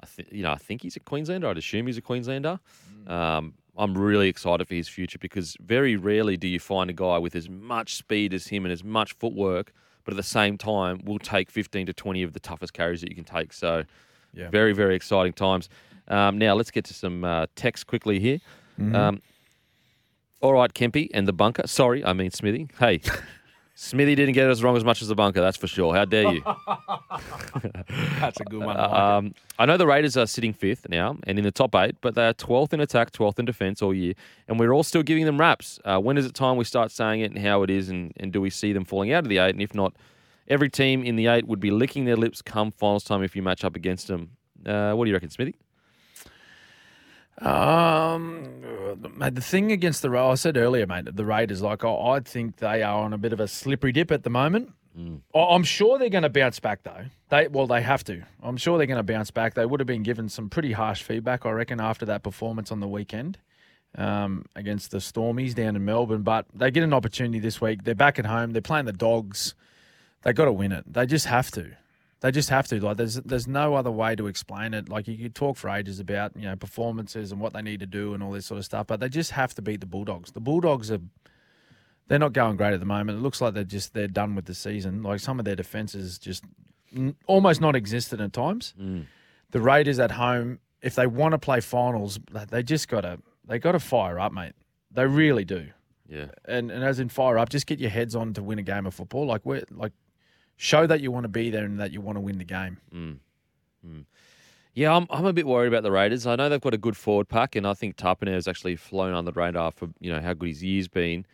I 0.00 0.06
think 0.06 0.28
you 0.32 0.42
know 0.42 0.52
I 0.52 0.56
think 0.56 0.82
he's 0.82 0.96
a 0.96 1.00
Queenslander. 1.00 1.48
I'd 1.48 1.58
assume 1.58 1.86
he's 1.86 1.98
a 1.98 2.02
Queenslander. 2.02 2.58
Um, 3.06 3.54
I'm 3.76 3.96
really 3.96 4.28
excited 4.28 4.66
for 4.66 4.74
his 4.74 4.88
future 4.88 5.18
because 5.18 5.56
very 5.60 5.94
rarely 5.96 6.36
do 6.36 6.48
you 6.48 6.58
find 6.58 6.90
a 6.90 6.92
guy 6.92 7.18
with 7.18 7.36
as 7.36 7.48
much 7.48 7.94
speed 7.94 8.34
as 8.34 8.48
him 8.48 8.64
and 8.64 8.72
as 8.72 8.82
much 8.82 9.12
footwork, 9.14 9.72
but 10.04 10.12
at 10.14 10.16
the 10.16 10.22
same 10.24 10.58
time 10.58 11.00
will 11.04 11.18
take 11.20 11.50
15 11.50 11.86
to 11.86 11.92
20 11.92 12.22
of 12.24 12.32
the 12.32 12.40
toughest 12.40 12.72
carries 12.72 13.00
that 13.02 13.10
you 13.10 13.14
can 13.14 13.24
take. 13.24 13.52
So. 13.52 13.84
Yeah. 14.34 14.50
Very, 14.50 14.74
very 14.74 14.94
exciting 14.94 15.32
times. 15.32 15.70
Um, 16.08 16.38
now, 16.38 16.54
let's 16.54 16.70
get 16.70 16.84
to 16.86 16.94
some 16.94 17.24
uh, 17.24 17.46
text 17.54 17.86
quickly 17.86 18.18
here. 18.18 18.40
Mm-hmm. 18.80 18.94
Um, 18.94 19.22
all 20.40 20.52
right, 20.52 20.72
Kempy 20.72 21.08
and 21.12 21.26
the 21.26 21.32
bunker. 21.32 21.66
Sorry, 21.66 22.04
I 22.04 22.12
mean 22.12 22.30
Smithy. 22.30 22.68
Hey, 22.78 23.00
Smithy 23.80 24.16
didn't 24.16 24.34
get 24.34 24.46
it 24.46 24.50
as 24.50 24.62
wrong 24.62 24.76
as 24.76 24.82
much 24.84 25.02
as 25.02 25.08
the 25.08 25.14
bunker, 25.14 25.40
that's 25.40 25.56
for 25.56 25.68
sure. 25.68 25.94
How 25.94 26.04
dare 26.04 26.32
you? 26.32 26.42
That's 28.18 28.40
a 28.40 28.44
good 28.44 28.64
one. 28.64 28.76
I. 28.76 29.16
Um, 29.16 29.34
I 29.56 29.66
know 29.66 29.76
the 29.76 29.86
Raiders 29.86 30.16
are 30.16 30.26
sitting 30.26 30.52
fifth 30.52 30.88
now 30.88 31.16
and 31.24 31.38
in 31.38 31.44
the 31.44 31.52
top 31.52 31.76
eight, 31.76 31.94
but 32.00 32.16
they 32.16 32.26
are 32.26 32.34
12th 32.34 32.72
in 32.72 32.80
attack, 32.80 33.12
12th 33.12 33.38
in 33.38 33.44
defence 33.44 33.80
all 33.80 33.94
year, 33.94 34.14
and 34.48 34.58
we're 34.58 34.72
all 34.72 34.82
still 34.82 35.04
giving 35.04 35.26
them 35.26 35.38
raps. 35.38 35.78
Uh, 35.84 36.00
when 36.00 36.18
is 36.18 36.26
it 36.26 36.34
time 36.34 36.56
we 36.56 36.64
start 36.64 36.90
saying 36.90 37.20
it 37.20 37.30
and 37.30 37.38
how 37.38 37.62
it 37.62 37.70
is, 37.70 37.88
and, 37.88 38.12
and 38.16 38.32
do 38.32 38.40
we 38.40 38.50
see 38.50 38.72
them 38.72 38.84
falling 38.84 39.12
out 39.12 39.24
of 39.24 39.28
the 39.28 39.38
eight? 39.38 39.50
And 39.50 39.62
if 39.62 39.74
not, 39.74 39.94
every 40.48 40.68
team 40.70 41.04
in 41.04 41.14
the 41.14 41.28
eight 41.28 41.46
would 41.46 41.60
be 41.60 41.70
licking 41.70 42.04
their 42.04 42.16
lips 42.16 42.42
come 42.42 42.72
finals 42.72 43.04
time 43.04 43.22
if 43.22 43.36
you 43.36 43.42
match 43.42 43.62
up 43.64 43.76
against 43.76 44.08
them. 44.08 44.30
Uh, 44.66 44.92
what 44.94 45.04
do 45.04 45.10
you 45.10 45.14
reckon, 45.14 45.30
Smithy? 45.30 45.54
Um, 47.40 48.44
mate, 49.16 49.34
the 49.34 49.40
thing 49.40 49.72
against 49.72 50.02
the 50.02 50.10
I 50.10 50.34
said 50.34 50.56
earlier, 50.56 50.86
mate, 50.86 51.14
the 51.14 51.24
Raiders, 51.24 51.62
like 51.62 51.84
I, 51.84 51.90
I 51.92 52.20
think 52.20 52.56
they 52.56 52.82
are 52.82 53.02
on 53.02 53.12
a 53.12 53.18
bit 53.18 53.32
of 53.32 53.40
a 53.40 53.48
slippery 53.48 53.92
dip 53.92 54.10
at 54.10 54.22
the 54.24 54.30
moment. 54.30 54.72
I- 55.32 55.38
I'm 55.54 55.62
sure 55.62 55.96
they're 55.96 56.08
going 56.08 56.24
to 56.24 56.28
bounce 56.28 56.58
back 56.58 56.82
though. 56.82 57.04
They 57.28 57.46
well, 57.46 57.68
they 57.68 57.82
have 57.82 58.02
to. 58.04 58.22
I'm 58.42 58.56
sure 58.56 58.78
they're 58.78 58.86
going 58.88 58.96
to 59.04 59.12
bounce 59.12 59.30
back. 59.30 59.54
They 59.54 59.64
would 59.64 59.78
have 59.78 59.86
been 59.86 60.02
given 60.02 60.28
some 60.28 60.50
pretty 60.50 60.72
harsh 60.72 61.02
feedback, 61.02 61.46
I 61.46 61.50
reckon, 61.52 61.80
after 61.80 62.04
that 62.06 62.24
performance 62.24 62.72
on 62.72 62.80
the 62.80 62.88
weekend 62.88 63.38
um, 63.96 64.44
against 64.56 64.90
the 64.90 64.98
Stormies 64.98 65.54
down 65.54 65.76
in 65.76 65.84
Melbourne. 65.84 66.22
But 66.22 66.46
they 66.52 66.72
get 66.72 66.82
an 66.82 66.92
opportunity 66.92 67.38
this 67.38 67.60
week. 67.60 67.84
They're 67.84 67.94
back 67.94 68.18
at 68.18 68.26
home. 68.26 68.50
They're 68.52 68.60
playing 68.62 68.86
the 68.86 68.92
Dogs. 68.92 69.54
They 70.22 70.32
got 70.32 70.46
to 70.46 70.52
win 70.52 70.72
it. 70.72 70.92
They 70.92 71.06
just 71.06 71.26
have 71.26 71.52
to. 71.52 71.76
They 72.20 72.32
just 72.32 72.50
have 72.50 72.66
to. 72.68 72.80
Like, 72.80 72.96
there's 72.96 73.14
there's 73.14 73.46
no 73.46 73.74
other 73.74 73.90
way 73.92 74.16
to 74.16 74.26
explain 74.26 74.74
it. 74.74 74.88
Like, 74.88 75.06
you 75.06 75.16
could 75.16 75.34
talk 75.34 75.56
for 75.56 75.70
ages 75.70 76.00
about 76.00 76.36
you 76.36 76.42
know 76.42 76.56
performances 76.56 77.30
and 77.30 77.40
what 77.40 77.52
they 77.52 77.62
need 77.62 77.80
to 77.80 77.86
do 77.86 78.14
and 78.14 78.22
all 78.22 78.32
this 78.32 78.46
sort 78.46 78.58
of 78.58 78.64
stuff, 78.64 78.86
but 78.88 79.00
they 79.00 79.08
just 79.08 79.30
have 79.32 79.54
to 79.54 79.62
beat 79.62 79.80
the 79.80 79.86
Bulldogs. 79.86 80.32
The 80.32 80.40
Bulldogs 80.40 80.90
are 80.90 81.00
they're 82.08 82.18
not 82.18 82.32
going 82.32 82.56
great 82.56 82.72
at 82.72 82.80
the 82.80 82.86
moment. 82.86 83.18
It 83.18 83.22
looks 83.22 83.40
like 83.40 83.54
they're 83.54 83.64
just 83.64 83.94
they're 83.94 84.08
done 84.08 84.34
with 84.34 84.46
the 84.46 84.54
season. 84.54 85.02
Like 85.02 85.20
some 85.20 85.38
of 85.38 85.44
their 85.44 85.56
defenses 85.56 86.18
just 86.18 86.44
n- 86.94 87.14
almost 87.26 87.60
non-existent 87.60 88.20
at 88.20 88.32
times. 88.32 88.74
Mm. 88.80 89.06
The 89.50 89.60
Raiders 89.60 89.98
at 89.98 90.12
home, 90.12 90.58
if 90.82 90.94
they 90.94 91.06
want 91.06 91.32
to 91.32 91.38
play 91.38 91.60
finals, 91.60 92.18
they 92.50 92.62
just 92.62 92.88
gotta 92.88 93.18
they 93.46 93.58
gotta 93.58 93.78
fire 93.78 94.18
up, 94.18 94.32
mate. 94.32 94.54
They 94.90 95.06
really 95.06 95.44
do. 95.44 95.68
Yeah. 96.08 96.26
And 96.46 96.70
and 96.70 96.82
as 96.82 96.98
in 96.98 97.10
fire 97.10 97.38
up, 97.38 97.50
just 97.50 97.66
get 97.66 97.78
your 97.78 97.90
heads 97.90 98.16
on 98.16 98.32
to 98.34 98.42
win 98.42 98.58
a 98.58 98.62
game 98.62 98.86
of 98.86 98.94
football. 98.94 99.26
Like 99.26 99.44
we're 99.44 99.64
like 99.70 99.92
show 100.58 100.86
that 100.86 101.00
you 101.00 101.10
want 101.10 101.24
to 101.24 101.28
be 101.28 101.48
there 101.48 101.64
and 101.64 101.80
that 101.80 101.92
you 101.92 102.02
want 102.02 102.16
to 102.16 102.20
win 102.20 102.36
the 102.36 102.44
game. 102.44 102.76
Mm. 102.94 103.16
Mm. 103.86 104.04
Yeah, 104.74 104.94
I'm, 104.94 105.06
I'm 105.08 105.24
a 105.24 105.32
bit 105.32 105.46
worried 105.46 105.68
about 105.68 105.84
the 105.84 105.90
Raiders. 105.90 106.26
I 106.26 106.36
know 106.36 106.48
they've 106.48 106.60
got 106.60 106.74
a 106.74 106.78
good 106.78 106.96
forward 106.96 107.28
pack, 107.28 107.56
and 107.56 107.66
I 107.66 107.74
think 107.74 107.96
Tapine 107.96 108.28
has 108.28 108.46
actually 108.46 108.76
flown 108.76 109.14
under 109.14 109.30
the 109.30 109.40
radar 109.40 109.72
for 109.72 109.88
you 109.98 110.12
know 110.12 110.20
how 110.20 110.34
good 110.34 110.50
his 110.50 110.62
year's 110.62 110.88
been. 110.88 111.24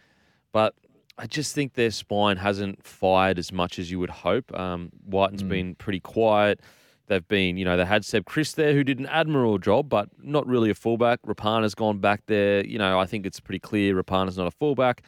But 0.53 0.75
I 1.19 1.27
just 1.27 1.55
think 1.55 1.75
their 1.75 1.91
spine 1.91 2.37
hasn't 2.37 2.87
fired 2.87 3.39
as 3.39 3.51
much 3.51 3.79
as 3.79 3.91
you 3.91 3.99
would 3.99 4.11
hope. 4.11 4.57
Um, 4.59 4.91
Wighton's 5.05 5.43
mm. 5.43 5.49
been 5.49 5.75
pretty 5.75 6.01
quiet. 6.01 6.61
They've 7.07 7.27
been, 7.27 7.59
you 7.59 7.67
know, 7.67 7.77
they 7.77 7.85
had 7.85 8.05
Seb 8.05 8.25
Kris 8.25 8.53
there 8.53 8.73
who 8.73 8.83
did 8.83 8.99
an 8.99 9.07
admirable 9.07 9.59
job, 9.59 9.91
but 9.91 10.09
not 10.23 10.47
really 10.47 10.71
a 10.71 10.75
fullback. 10.75 11.21
Rapana's 11.23 11.75
gone 11.75 11.99
back 11.99 12.23
there. 12.27 12.65
You 12.65 12.79
know, 12.79 12.99
I 12.99 13.05
think 13.05 13.27
it's 13.27 13.41
pretty 13.41 13.59
clear 13.59 14.03
Rapana's 14.03 14.39
not 14.39 14.47
a 14.47 14.51
fullback. 14.51 15.03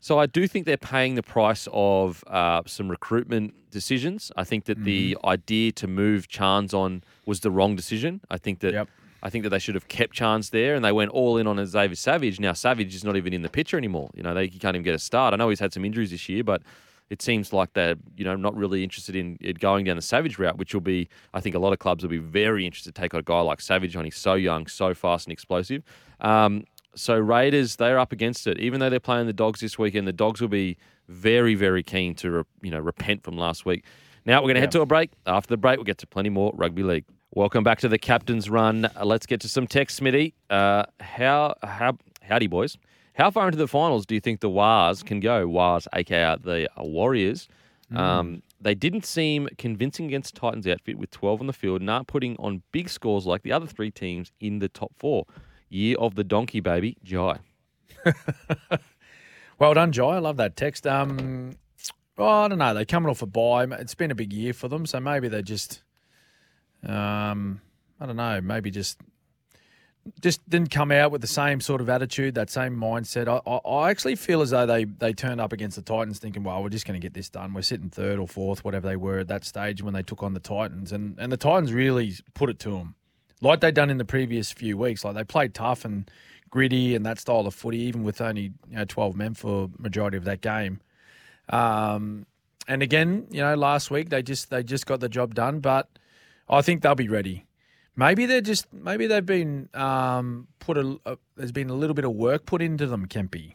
So 0.00 0.18
I 0.18 0.26
do 0.26 0.48
think 0.48 0.64
they're 0.64 0.76
paying 0.78 1.14
the 1.14 1.22
price 1.22 1.68
of 1.72 2.24
uh, 2.26 2.62
some 2.66 2.90
recruitment 2.90 3.70
decisions. 3.70 4.32
I 4.34 4.44
think 4.44 4.64
that 4.64 4.82
the 4.84 5.16
idea 5.24 5.72
to 5.72 5.86
move 5.86 6.26
Charnze 6.26 6.72
on 6.72 7.04
was 7.26 7.40
the 7.40 7.50
wrong 7.50 7.76
decision. 7.76 8.22
I 8.30 8.38
think 8.38 8.60
that 8.60 8.72
Yep. 8.72 8.88
I 9.22 9.28
think 9.28 9.44
that 9.44 9.50
they 9.50 9.58
should 9.58 9.74
have 9.74 9.88
kept 9.88 10.16
Charnze 10.16 10.50
there, 10.50 10.74
and 10.74 10.82
they 10.82 10.92
went 10.92 11.10
all 11.10 11.36
in 11.36 11.46
on 11.46 11.64
Xavier 11.66 11.94
Savage. 11.94 12.40
Now 12.40 12.54
Savage 12.54 12.94
is 12.94 13.04
not 13.04 13.16
even 13.16 13.34
in 13.34 13.42
the 13.42 13.50
picture 13.50 13.76
anymore. 13.76 14.10
You 14.14 14.22
know, 14.22 14.32
they 14.32 14.46
he 14.46 14.58
can't 14.58 14.74
even 14.74 14.82
get 14.82 14.94
a 14.94 14.98
start. 14.98 15.34
I 15.34 15.36
know 15.36 15.50
he's 15.50 15.60
had 15.60 15.74
some 15.74 15.84
injuries 15.84 16.10
this 16.10 16.28
year, 16.30 16.42
but 16.42 16.62
it 17.10 17.20
seems 17.20 17.52
like 17.52 17.74
they're 17.74 17.96
you 18.16 18.24
know 18.24 18.36
not 18.36 18.56
really 18.56 18.82
interested 18.82 19.14
in 19.14 19.36
it 19.40 19.58
going 19.58 19.84
down 19.84 19.96
the 19.96 20.02
Savage 20.02 20.38
route, 20.38 20.56
which 20.56 20.72
will 20.72 20.80
be 20.80 21.08
I 21.34 21.40
think 21.40 21.54
a 21.54 21.58
lot 21.58 21.74
of 21.74 21.78
clubs 21.78 22.02
will 22.02 22.10
be 22.10 22.16
very 22.18 22.64
interested 22.64 22.94
to 22.94 23.00
take 23.00 23.12
on 23.12 23.20
a 23.20 23.22
guy 23.22 23.40
like 23.40 23.60
Savage 23.60 23.94
on. 23.94 24.06
He's 24.06 24.16
so 24.16 24.34
young, 24.34 24.66
so 24.66 24.94
fast 24.94 25.26
and 25.26 25.32
explosive. 25.32 25.82
Um, 26.20 26.64
so 26.94 27.18
Raiders, 27.18 27.76
they're 27.76 27.98
up 27.98 28.12
against 28.12 28.46
it. 28.46 28.58
Even 28.58 28.80
though 28.80 28.90
they're 28.90 29.00
playing 29.00 29.26
the 29.26 29.32
Dogs 29.32 29.60
this 29.60 29.78
weekend, 29.78 30.06
the 30.06 30.12
Dogs 30.12 30.40
will 30.40 30.48
be 30.48 30.76
very, 31.08 31.54
very 31.54 31.82
keen 31.82 32.14
to 32.16 32.30
re- 32.30 32.42
you 32.62 32.70
know 32.70 32.80
repent 32.80 33.22
from 33.22 33.36
last 33.36 33.64
week. 33.64 33.84
Now 34.26 34.40
we're 34.40 34.48
going 34.48 34.56
to 34.56 34.60
head 34.60 34.72
to 34.72 34.80
a 34.80 34.86
break. 34.86 35.10
After 35.26 35.48
the 35.48 35.56
break, 35.56 35.76
we'll 35.78 35.84
get 35.84 35.98
to 35.98 36.06
plenty 36.06 36.28
more 36.28 36.52
rugby 36.54 36.82
league. 36.82 37.04
Welcome 37.34 37.64
back 37.64 37.78
to 37.80 37.88
the 37.88 37.98
captain's 37.98 38.50
run. 38.50 38.90
Let's 39.02 39.26
get 39.26 39.40
to 39.42 39.48
some 39.48 39.66
text, 39.66 40.00
Smitty. 40.00 40.34
Uh, 40.48 40.84
how 41.00 41.54
how 41.62 41.96
howdy 42.22 42.48
boys? 42.48 42.76
How 43.14 43.30
far 43.30 43.46
into 43.46 43.58
the 43.58 43.68
finals 43.68 44.06
do 44.06 44.14
you 44.14 44.20
think 44.20 44.40
the 44.40 44.50
Wars 44.50 45.02
can 45.02 45.20
go? 45.20 45.46
Wars, 45.46 45.86
aka 45.94 46.36
the 46.40 46.68
Warriors. 46.78 47.48
Um, 47.94 48.42
they 48.60 48.74
didn't 48.74 49.04
seem 49.04 49.48
convincing 49.58 50.06
against 50.06 50.34
Titans 50.34 50.66
outfit 50.66 50.98
with 50.98 51.10
12 51.10 51.40
on 51.40 51.46
the 51.46 51.52
field 51.52 51.80
and 51.80 51.90
aren't 51.90 52.06
putting 52.06 52.36
on 52.36 52.62
big 52.72 52.88
scores 52.88 53.26
like 53.26 53.42
the 53.42 53.52
other 53.52 53.66
three 53.66 53.90
teams 53.90 54.32
in 54.40 54.58
the 54.58 54.68
top 54.68 54.92
four. 54.96 55.26
Year 55.70 55.96
of 55.98 56.14
the 56.14 56.24
donkey, 56.24 56.60
baby. 56.60 56.98
Jai. 57.02 57.38
Well 59.60 59.74
done, 59.74 59.92
Jai. 59.92 60.16
I 60.16 60.18
love 60.20 60.38
that 60.38 60.56
text. 60.56 60.86
Um, 60.86 61.52
well, 62.16 62.30
I 62.30 62.48
don't 62.48 62.56
know. 62.56 62.72
They're 62.72 62.86
coming 62.86 63.10
off 63.10 63.20
a 63.20 63.26
bye. 63.26 63.64
It's 63.78 63.94
been 63.94 64.10
a 64.10 64.14
big 64.14 64.32
year 64.32 64.54
for 64.54 64.68
them, 64.68 64.86
so 64.86 64.98
maybe 65.00 65.28
they 65.28 65.42
just, 65.42 65.82
um, 66.82 67.60
I 68.00 68.06
don't 68.06 68.16
know. 68.16 68.40
Maybe 68.40 68.70
just, 68.70 68.98
just 70.22 70.48
didn't 70.48 70.70
come 70.70 70.90
out 70.90 71.10
with 71.10 71.20
the 71.20 71.26
same 71.26 71.60
sort 71.60 71.82
of 71.82 71.90
attitude, 71.90 72.36
that 72.36 72.48
same 72.48 72.74
mindset. 72.74 73.28
I, 73.28 73.42
I, 73.46 73.56
I 73.68 73.90
actually 73.90 74.16
feel 74.16 74.40
as 74.40 74.48
though 74.48 74.64
they 74.64 74.84
they 74.84 75.12
turned 75.12 75.42
up 75.42 75.52
against 75.52 75.76
the 75.76 75.82
Titans 75.82 76.18
thinking, 76.18 76.42
well, 76.42 76.62
we're 76.62 76.70
just 76.70 76.86
going 76.86 76.98
to 76.98 77.04
get 77.04 77.12
this 77.12 77.28
done. 77.28 77.52
We're 77.52 77.60
sitting 77.60 77.90
third 77.90 78.18
or 78.18 78.26
fourth, 78.26 78.64
whatever 78.64 78.88
they 78.88 78.96
were 78.96 79.18
at 79.18 79.28
that 79.28 79.44
stage 79.44 79.82
when 79.82 79.92
they 79.92 80.02
took 80.02 80.22
on 80.22 80.32
the 80.32 80.40
Titans, 80.40 80.90
and 80.90 81.18
and 81.18 81.30
the 81.30 81.36
Titans 81.36 81.70
really 81.70 82.14
put 82.32 82.48
it 82.48 82.58
to 82.60 82.70
them, 82.70 82.94
like 83.40 83.60
they'd 83.60 83.74
done 83.74 83.90
in 83.90 83.98
the 83.98 84.04
previous 84.04 84.52
few 84.52 84.76
weeks. 84.76 85.04
Like 85.04 85.14
they 85.14 85.24
played 85.24 85.54
tough 85.54 85.84
and 85.84 86.10
gritty 86.50 86.94
and 86.94 87.06
that 87.06 87.18
style 87.18 87.46
of 87.46 87.54
footy, 87.54 87.78
even 87.78 88.02
with 88.02 88.20
only 88.20 88.42
you 88.68 88.76
know 88.76 88.84
twelve 88.84 89.16
men 89.16 89.34
for 89.34 89.70
majority 89.78 90.16
of 90.16 90.24
that 90.24 90.40
game. 90.40 90.80
Um, 91.48 92.26
and 92.68 92.82
again, 92.82 93.26
you 93.30 93.40
know, 93.40 93.54
last 93.56 93.90
week 93.90 94.10
they 94.10 94.22
just 94.22 94.50
they 94.50 94.62
just 94.62 94.86
got 94.86 95.00
the 95.00 95.08
job 95.08 95.34
done, 95.34 95.60
but 95.60 95.88
I 96.48 96.62
think 96.62 96.82
they'll 96.82 96.94
be 96.94 97.08
ready. 97.08 97.46
Maybe 97.96 98.26
they're 98.26 98.40
just 98.40 98.72
maybe 98.72 99.06
they've 99.06 99.26
been 99.26 99.68
um, 99.74 100.46
put 100.58 100.78
a, 100.78 100.98
a 101.04 101.16
there's 101.36 101.52
been 101.52 101.70
a 101.70 101.74
little 101.74 101.94
bit 101.94 102.04
of 102.04 102.12
work 102.12 102.46
put 102.46 102.62
into 102.62 102.86
them, 102.86 103.06
Kempy, 103.06 103.54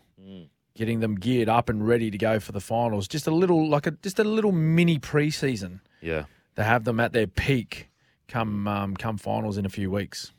getting 0.75 0.99
them 0.99 1.15
geared 1.15 1.47
up 1.49 1.69
and 1.69 1.87
ready 1.87 2.11
to 2.11 2.17
go 2.17 2.39
for 2.39 2.51
the 2.51 2.59
finals. 2.59 3.07
Just 3.07 3.27
a 3.27 3.31
little 3.31 3.67
like 3.67 3.87
a 3.87 3.91
just 3.91 4.19
a 4.19 4.23
little 4.23 4.51
mini 4.51 4.99
preseason 4.99 5.79
Yeah. 6.01 6.25
to 6.57 6.63
have 6.63 6.83
them 6.83 6.99
at 6.99 7.13
their 7.13 7.27
peak 7.27 7.89
come 8.27 8.68
um, 8.68 8.95
come 8.95 9.18
finals 9.18 9.57
in 9.57 9.65
a 9.65 9.69
few 9.69 9.89
weeks. 9.91 10.31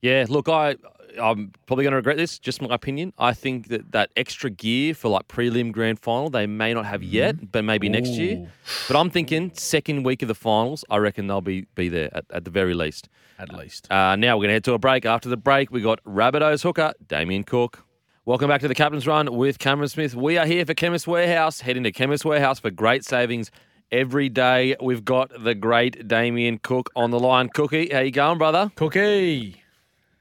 Yeah, 0.00 0.26
look, 0.28 0.48
I 0.48 0.76
I'm 1.20 1.52
probably 1.66 1.84
going 1.84 1.92
to 1.92 1.96
regret 1.96 2.16
this. 2.16 2.38
Just 2.38 2.60
my 2.60 2.74
opinion. 2.74 3.12
I 3.18 3.32
think 3.32 3.68
that 3.68 3.92
that 3.92 4.10
extra 4.16 4.50
gear 4.50 4.94
for 4.94 5.08
like 5.08 5.28
prelim 5.28 5.72
grand 5.72 5.98
final 6.00 6.30
they 6.30 6.46
may 6.46 6.74
not 6.74 6.86
have 6.86 7.02
yet, 7.02 7.52
but 7.52 7.64
maybe 7.64 7.88
next 7.88 8.10
year. 8.10 8.50
But 8.88 8.96
I'm 8.96 9.10
thinking 9.10 9.52
second 9.54 10.04
week 10.04 10.22
of 10.22 10.28
the 10.28 10.34
finals. 10.34 10.84
I 10.90 10.98
reckon 10.98 11.26
they'll 11.26 11.40
be 11.40 11.66
be 11.74 11.88
there 11.88 12.10
at, 12.16 12.24
at 12.30 12.44
the 12.44 12.50
very 12.50 12.74
least. 12.74 13.08
At 13.38 13.52
least. 13.52 13.90
Uh, 13.90 14.16
now 14.16 14.36
we're 14.36 14.42
going 14.42 14.48
to 14.48 14.54
head 14.54 14.64
to 14.64 14.74
a 14.74 14.78
break. 14.78 15.04
After 15.04 15.28
the 15.28 15.36
break, 15.36 15.70
we 15.70 15.80
got 15.80 16.02
Rabbitohs 16.04 16.62
hooker 16.62 16.92
Damien 17.06 17.44
Cook. 17.44 17.84
Welcome 18.26 18.48
back 18.48 18.62
to 18.62 18.68
the 18.68 18.74
Captain's 18.74 19.06
Run 19.06 19.34
with 19.34 19.58
Cameron 19.58 19.88
Smith. 19.88 20.14
We 20.14 20.38
are 20.38 20.46
here 20.46 20.64
for 20.64 20.72
Chemist 20.72 21.06
Warehouse. 21.06 21.60
Head 21.60 21.76
into 21.76 21.92
Chemist 21.92 22.24
Warehouse 22.24 22.58
for 22.58 22.70
great 22.70 23.04
savings 23.04 23.50
every 23.94 24.28
day. 24.28 24.74
We've 24.82 25.04
got 25.04 25.30
the 25.42 25.54
great 25.54 26.08
Damien 26.08 26.58
Cook 26.58 26.90
on 26.96 27.12
the 27.12 27.20
line. 27.20 27.48
Cookie, 27.48 27.88
how 27.92 28.00
you 28.00 28.10
going, 28.10 28.38
brother? 28.38 28.70
Cookie. 28.74 29.62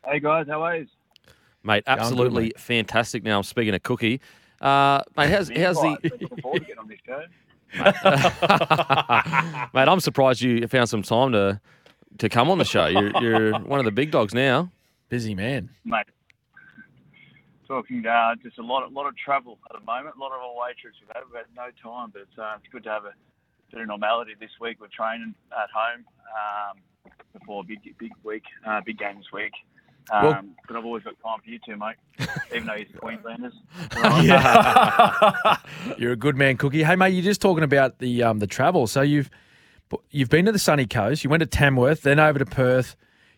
Hey 0.06 0.20
guys, 0.20 0.46
how 0.48 0.62
are 0.62 0.78
you? 0.78 0.88
Mate, 1.64 1.84
good, 1.86 1.92
absolutely 1.92 2.44
mate. 2.44 2.60
fantastic. 2.60 3.24
Now 3.24 3.38
I'm 3.38 3.44
speaking 3.44 3.74
of 3.74 3.82
Cookie. 3.82 4.22
Uh, 4.62 5.02
mate, 5.18 5.30
how's, 5.30 5.50
how's 5.50 5.82
the 5.82 5.98
Right, 6.04 6.22
looking 6.22 6.42
forward 6.42 6.60
to 6.60 6.66
getting 6.66 6.80
on 6.80 6.88
this 6.88 7.00
show. 7.06 7.24
mate? 9.74 9.88
I'm 9.88 10.00
surprised 10.00 10.42
you 10.42 10.68
found 10.68 10.88
some 10.90 11.02
time 11.02 11.32
to 11.32 11.60
to 12.20 12.30
come 12.30 12.52
on 12.52 12.60
the 12.60 12.66
show. 12.66 12.86
You're, 12.86 13.12
you're 13.22 13.60
one 13.60 13.80
of 13.80 13.86
the 13.86 13.92
big 13.92 14.12
dogs 14.12 14.36
now. 14.36 14.70
Busy 15.10 15.34
man. 15.34 15.72
mate. 15.84 16.06
Talking 17.68 18.06
uh, 18.06 18.36
just 18.44 18.60
a 18.60 18.62
lot, 18.62 18.84
a 18.84 18.94
lot 18.94 19.08
of 19.08 19.18
travel 19.18 19.58
at 19.74 19.80
the 19.80 19.86
moment. 19.86 20.16
A 20.16 20.20
lot 20.20 20.32
of 20.32 20.42
away 20.42 20.74
trips 20.80 20.98
we've 21.02 21.10
had. 21.16 21.24
We've 21.26 21.38
had 21.38 21.46
no 21.56 21.70
time, 21.82 22.12
but 22.14 22.22
it's, 22.22 22.38
uh, 22.38 22.58
it's 22.60 22.72
good 22.72 22.84
to 22.84 22.90
have 22.92 23.06
a 23.06 23.14
of 23.82 23.88
normality 23.88 24.34
this 24.40 24.52
week. 24.62 24.78
We're 24.80 24.88
training 24.88 25.34
at 25.52 25.70
home 25.74 26.06
um, 26.30 26.78
before 27.38 27.64
big, 27.64 27.80
big 27.98 28.12
week, 28.24 28.44
uh, 28.66 28.82
big 28.86 29.00
game 29.00 29.18
this 29.18 29.32
week. 29.34 29.54
Um, 30.12 30.24
Well- 30.24 30.44
but 30.68 30.78
I've 30.78 30.86
always 30.86 31.04
got 31.04 31.16
time 31.24 31.40
for 31.44 31.50
you 31.50 31.60
two, 31.66 31.78
mate. 31.78 31.96
Even 32.54 32.68
though 32.68 32.76
you're 32.76 32.86
Queenslanders. 33.00 33.54
You're 35.98 36.14
a 36.14 36.18
good 36.18 36.36
man, 36.36 36.58
Cookie. 36.58 36.84
Hey, 36.84 36.96
mate, 36.96 37.10
you're 37.10 37.24
just 37.24 37.42
talking 37.42 37.64
about 37.64 38.00
the 38.00 38.24
um, 38.24 38.40
the 38.40 38.48
travel. 38.48 38.88
So 38.88 39.02
you've 39.02 39.30
you've 40.10 40.30
been 40.30 40.46
to 40.46 40.52
the 40.52 40.60
sunny 40.60 40.86
coast. 40.86 41.24
You 41.24 41.30
went 41.30 41.42
to 41.42 41.48
Tamworth, 41.48 42.02
then 42.02 42.20
over 42.20 42.40
to 42.40 42.46
Perth, 42.46 42.96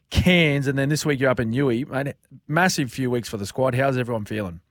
Cairns, 0.09 0.67
and 0.67 0.77
then 0.77 0.89
this 0.89 1.05
week 1.05 1.19
you're 1.19 1.29
up 1.29 1.39
in 1.39 1.51
Newey. 1.51 1.87
Mate, 1.87 2.15
massive 2.47 2.91
few 2.91 3.09
weeks 3.11 3.29
for 3.29 3.37
the 3.37 3.45
squad. 3.45 3.75
How's 3.75 3.97
everyone 3.97 4.25
feeling? 4.25 4.61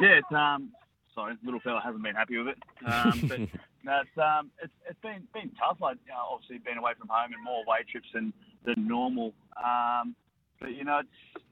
Yeah, 0.00 0.18
it's 0.18 0.32
um, 0.32 0.70
sorry, 1.16 1.34
little 1.44 1.60
fella 1.60 1.80
hasn't 1.82 2.04
been 2.04 2.14
happy 2.14 2.38
with 2.38 2.48
it. 2.48 2.58
Um, 2.86 3.20
but 3.26 3.40
no, 3.82 4.00
it's 4.02 4.18
um, 4.18 4.50
it's 4.62 4.72
it's 4.88 5.00
been 5.00 5.26
been 5.34 5.50
tough. 5.58 5.78
Like 5.80 5.96
you 6.06 6.12
know, 6.12 6.22
obviously 6.30 6.58
being 6.58 6.78
away 6.78 6.92
from 6.96 7.08
home 7.08 7.32
and 7.32 7.42
more 7.42 7.64
away 7.66 7.78
trips 7.90 8.06
than 8.14 8.32
than 8.64 8.86
normal. 8.86 9.32
Um, 9.56 10.14
but 10.60 10.72
you 10.72 10.84
know, 10.84 11.00
it's 11.00 11.44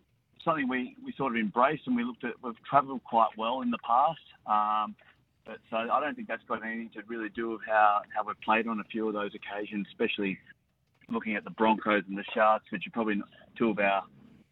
something 0.45 0.69
we, 0.69 0.95
we 1.05 1.12
sort 1.16 1.32
of 1.32 1.39
embraced 1.39 1.86
and 1.86 1.97
we 1.97 2.05
looked 2.05 2.23
at. 2.23 2.35
We've 2.43 2.55
travelled 2.69 3.03
quite 3.05 3.31
well 3.36 3.62
in 3.62 3.70
the 3.70 3.78
past. 3.85 4.20
Um, 4.47 4.95
but 5.45 5.59
so 5.70 5.77
I 5.77 6.01
don't 6.01 6.15
think 6.15 6.28
that's 6.28 6.45
got 6.49 6.65
anything 6.65 6.91
to 6.95 7.03
really 7.07 7.28
do 7.31 7.51
with 7.51 7.61
how, 7.66 8.01
how 8.15 8.24
we've 8.24 8.41
played 8.41 8.66
on 8.66 8.81
a 8.81 8.85
few 8.85 9.09
of 9.09 9.15
those 9.15 9.32
occasions, 9.35 9.86
especially 9.91 10.39
looking 11.11 11.35
at 11.36 11.45
the 11.45 11.51
Broncos 11.51 12.05
and 12.09 12.16
the 12.16 12.24
Sharks, 12.32 12.65
which 12.70 12.86
are 12.86 12.91
probably 12.91 13.20
two 13.59 13.70
of 13.70 13.78
our, 13.78 14.05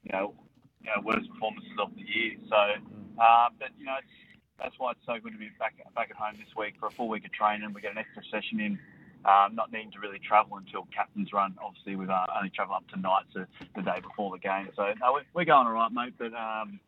you 0.05 0.11
know, 0.13 0.35
you 0.83 0.91
know 0.91 1.03
worst 1.03 1.31
performances 1.33 1.73
of 1.81 1.95
the 1.95 2.03
year. 2.03 2.35
So, 2.49 2.57
uh, 3.23 3.49
but 3.59 3.69
you 3.79 3.87
know, 3.87 3.97
it's, 3.99 4.32
that's 4.63 4.79
why 4.79 4.93
it's 4.93 5.01
so 5.05 5.19
good 5.23 5.33
to 5.33 5.39
be 5.39 5.51
back 5.59 5.75
back 5.95 6.11
at 6.11 6.17
home 6.17 6.37
this 6.39 6.55
week 6.57 6.75
for 6.79 6.87
a 6.87 6.91
full 6.91 7.09
week 7.09 7.25
of 7.25 7.33
training. 7.33 7.73
We 7.75 7.81
get 7.81 7.93
an 7.93 7.99
extra 7.99 8.23
session 8.31 8.61
in, 8.61 8.79
um, 9.25 9.55
not 9.55 9.73
needing 9.73 9.91
to 9.93 9.99
really 9.99 10.19
travel 10.19 10.57
until 10.57 10.87
captain's 10.95 11.33
run. 11.33 11.57
Obviously, 11.63 11.97
we've 11.97 12.11
uh, 12.11 12.27
only 12.37 12.51
travel 12.51 12.75
up 12.75 12.87
to 12.89 13.01
nights 13.01 13.35
the, 13.35 13.83
day 13.83 14.01
before 14.01 14.31
the 14.31 14.39
game. 14.39 14.69
So 14.77 14.93
no, 15.01 15.15
we're, 15.15 15.27
we're 15.35 15.45
going 15.45 15.67
all 15.67 15.73
right, 15.73 15.93
mate. 15.93 16.15
But 16.17 16.33
um, 16.35 16.79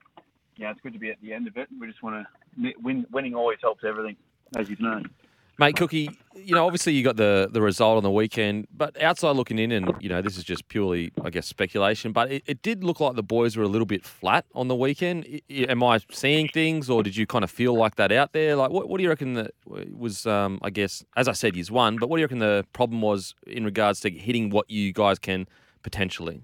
yeah, 0.56 0.70
it's 0.70 0.80
good 0.80 0.92
to 0.92 0.98
be 0.98 1.10
at 1.10 1.20
the 1.20 1.32
end 1.32 1.48
of 1.48 1.56
it. 1.56 1.68
We 1.78 1.86
just 1.88 2.02
want 2.02 2.26
to 2.60 2.72
win. 2.80 3.06
Winning 3.10 3.34
always 3.34 3.58
helps 3.60 3.82
everything, 3.84 4.16
as 4.56 4.70
you've 4.70 4.80
known. 4.80 5.10
Mate, 5.56 5.76
Cookie, 5.76 6.10
you 6.34 6.52
know, 6.54 6.66
obviously 6.66 6.94
you 6.94 7.04
got 7.04 7.16
the, 7.16 7.48
the 7.52 7.62
result 7.62 7.96
on 7.96 8.02
the 8.02 8.10
weekend, 8.10 8.66
but 8.76 9.00
outside 9.00 9.36
looking 9.36 9.58
in, 9.58 9.70
and, 9.70 9.92
you 10.00 10.08
know, 10.08 10.20
this 10.20 10.36
is 10.36 10.42
just 10.42 10.66
purely, 10.66 11.12
I 11.22 11.30
guess, 11.30 11.46
speculation, 11.46 12.10
but 12.10 12.32
it, 12.32 12.42
it 12.46 12.60
did 12.62 12.82
look 12.82 12.98
like 12.98 13.14
the 13.14 13.22
boys 13.22 13.56
were 13.56 13.62
a 13.62 13.68
little 13.68 13.86
bit 13.86 14.04
flat 14.04 14.44
on 14.52 14.66
the 14.66 14.74
weekend. 14.74 15.40
Am 15.48 15.82
I 15.84 16.00
seeing 16.10 16.48
things, 16.48 16.90
or 16.90 17.04
did 17.04 17.16
you 17.16 17.24
kind 17.24 17.44
of 17.44 17.52
feel 17.52 17.74
like 17.74 17.94
that 17.96 18.10
out 18.10 18.32
there? 18.32 18.56
Like, 18.56 18.70
what, 18.70 18.88
what 18.88 18.98
do 18.98 19.04
you 19.04 19.08
reckon 19.08 19.34
that 19.34 19.52
was, 19.64 20.26
um, 20.26 20.58
I 20.60 20.70
guess, 20.70 21.04
as 21.16 21.28
I 21.28 21.32
said, 21.32 21.54
he's 21.54 21.70
one, 21.70 21.98
but 21.98 22.08
what 22.08 22.16
do 22.16 22.22
you 22.22 22.24
reckon 22.24 22.40
the 22.40 22.66
problem 22.72 23.00
was 23.00 23.36
in 23.46 23.64
regards 23.64 24.00
to 24.00 24.10
hitting 24.10 24.50
what 24.50 24.68
you 24.68 24.92
guys 24.92 25.20
can 25.20 25.46
potentially? 25.84 26.42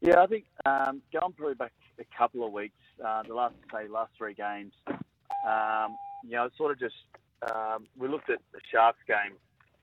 Yeah, 0.00 0.22
I 0.22 0.26
think 0.26 0.46
um, 0.64 1.02
going 1.12 1.34
probably 1.34 1.54
back 1.54 1.72
a 1.98 2.04
couple 2.16 2.46
of 2.46 2.52
weeks, 2.52 2.78
uh, 3.04 3.24
the 3.24 3.34
last, 3.34 3.54
say, 3.70 3.88
last 3.88 4.12
three 4.16 4.32
games, 4.32 4.72
um, 5.46 5.96
you 6.24 6.32
know, 6.32 6.48
sort 6.56 6.72
of 6.72 6.78
just 6.78 6.94
um, 7.42 7.86
we 7.98 8.08
looked 8.08 8.30
at 8.30 8.40
the 8.52 8.60
Sharks 8.72 8.98
game, 9.06 9.36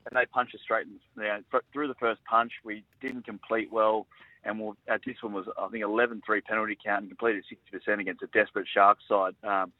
and 0.06 0.16
they 0.16 0.26
punched 0.26 0.54
us 0.54 0.60
straight 0.62 0.86
in, 0.86 1.00
you 1.16 1.28
know, 1.28 1.40
through 1.72 1.88
the 1.88 1.94
first 1.94 2.20
punch. 2.28 2.52
We 2.64 2.84
didn't 3.00 3.24
complete 3.24 3.72
well, 3.72 4.06
and 4.44 4.58
we'll, 4.58 4.76
our 4.88 4.98
discipline 4.98 5.32
was, 5.32 5.46
I 5.58 5.68
think, 5.68 5.84
11-3 5.84 6.20
penalty 6.44 6.78
count 6.82 7.02
and 7.02 7.10
completed 7.10 7.44
60% 7.88 8.00
against 8.00 8.22
a 8.22 8.28
desperate 8.28 8.66
Sharks 8.72 9.04
side, 9.08 9.34
um, 9.44 9.72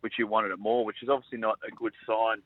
which 0.00 0.14
you 0.18 0.26
wanted 0.26 0.50
it 0.50 0.58
more, 0.58 0.84
which 0.84 1.02
is 1.02 1.08
obviously 1.08 1.38
not 1.38 1.58
a 1.66 1.70
good 1.74 1.92
sign, 2.06 2.38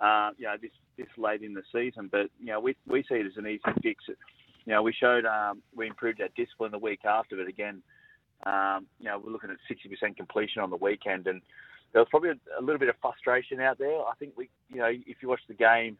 uh, 0.00 0.30
you 0.38 0.46
know, 0.46 0.56
this 0.60 0.70
this 0.96 1.06
late 1.18 1.42
in 1.42 1.52
the 1.52 1.62
season. 1.72 2.08
But 2.10 2.30
you 2.40 2.46
know, 2.46 2.60
we 2.60 2.76
we 2.86 3.02
see 3.02 3.16
it 3.16 3.26
as 3.26 3.36
an 3.36 3.46
easy 3.46 3.60
fix. 3.82 4.04
You 4.08 4.72
know, 4.72 4.82
we 4.82 4.92
showed 4.92 5.24
um, 5.24 5.62
we 5.74 5.86
improved 5.86 6.20
our 6.20 6.28
discipline 6.36 6.72
the 6.72 6.78
week 6.78 7.04
after, 7.04 7.36
but 7.36 7.46
again, 7.46 7.82
um, 8.44 8.86
you 8.98 9.06
know, 9.06 9.18
we're 9.18 9.32
looking 9.32 9.50
at 9.50 9.56
60% 9.70 10.16
completion 10.16 10.62
on 10.62 10.70
the 10.70 10.76
weekend, 10.76 11.26
and 11.26 11.40
there 11.92 12.02
was 12.02 12.08
probably 12.10 12.30
a, 12.30 12.60
a, 12.60 12.62
little 12.62 12.78
bit 12.78 12.88
of 12.88 12.96
frustration 13.00 13.60
out 13.60 13.78
there. 13.78 13.98
I 14.00 14.12
think 14.18 14.34
we, 14.36 14.48
you 14.68 14.78
know, 14.78 14.90
if 14.90 15.18
you 15.22 15.28
watch 15.28 15.40
the 15.48 15.54
game, 15.54 15.96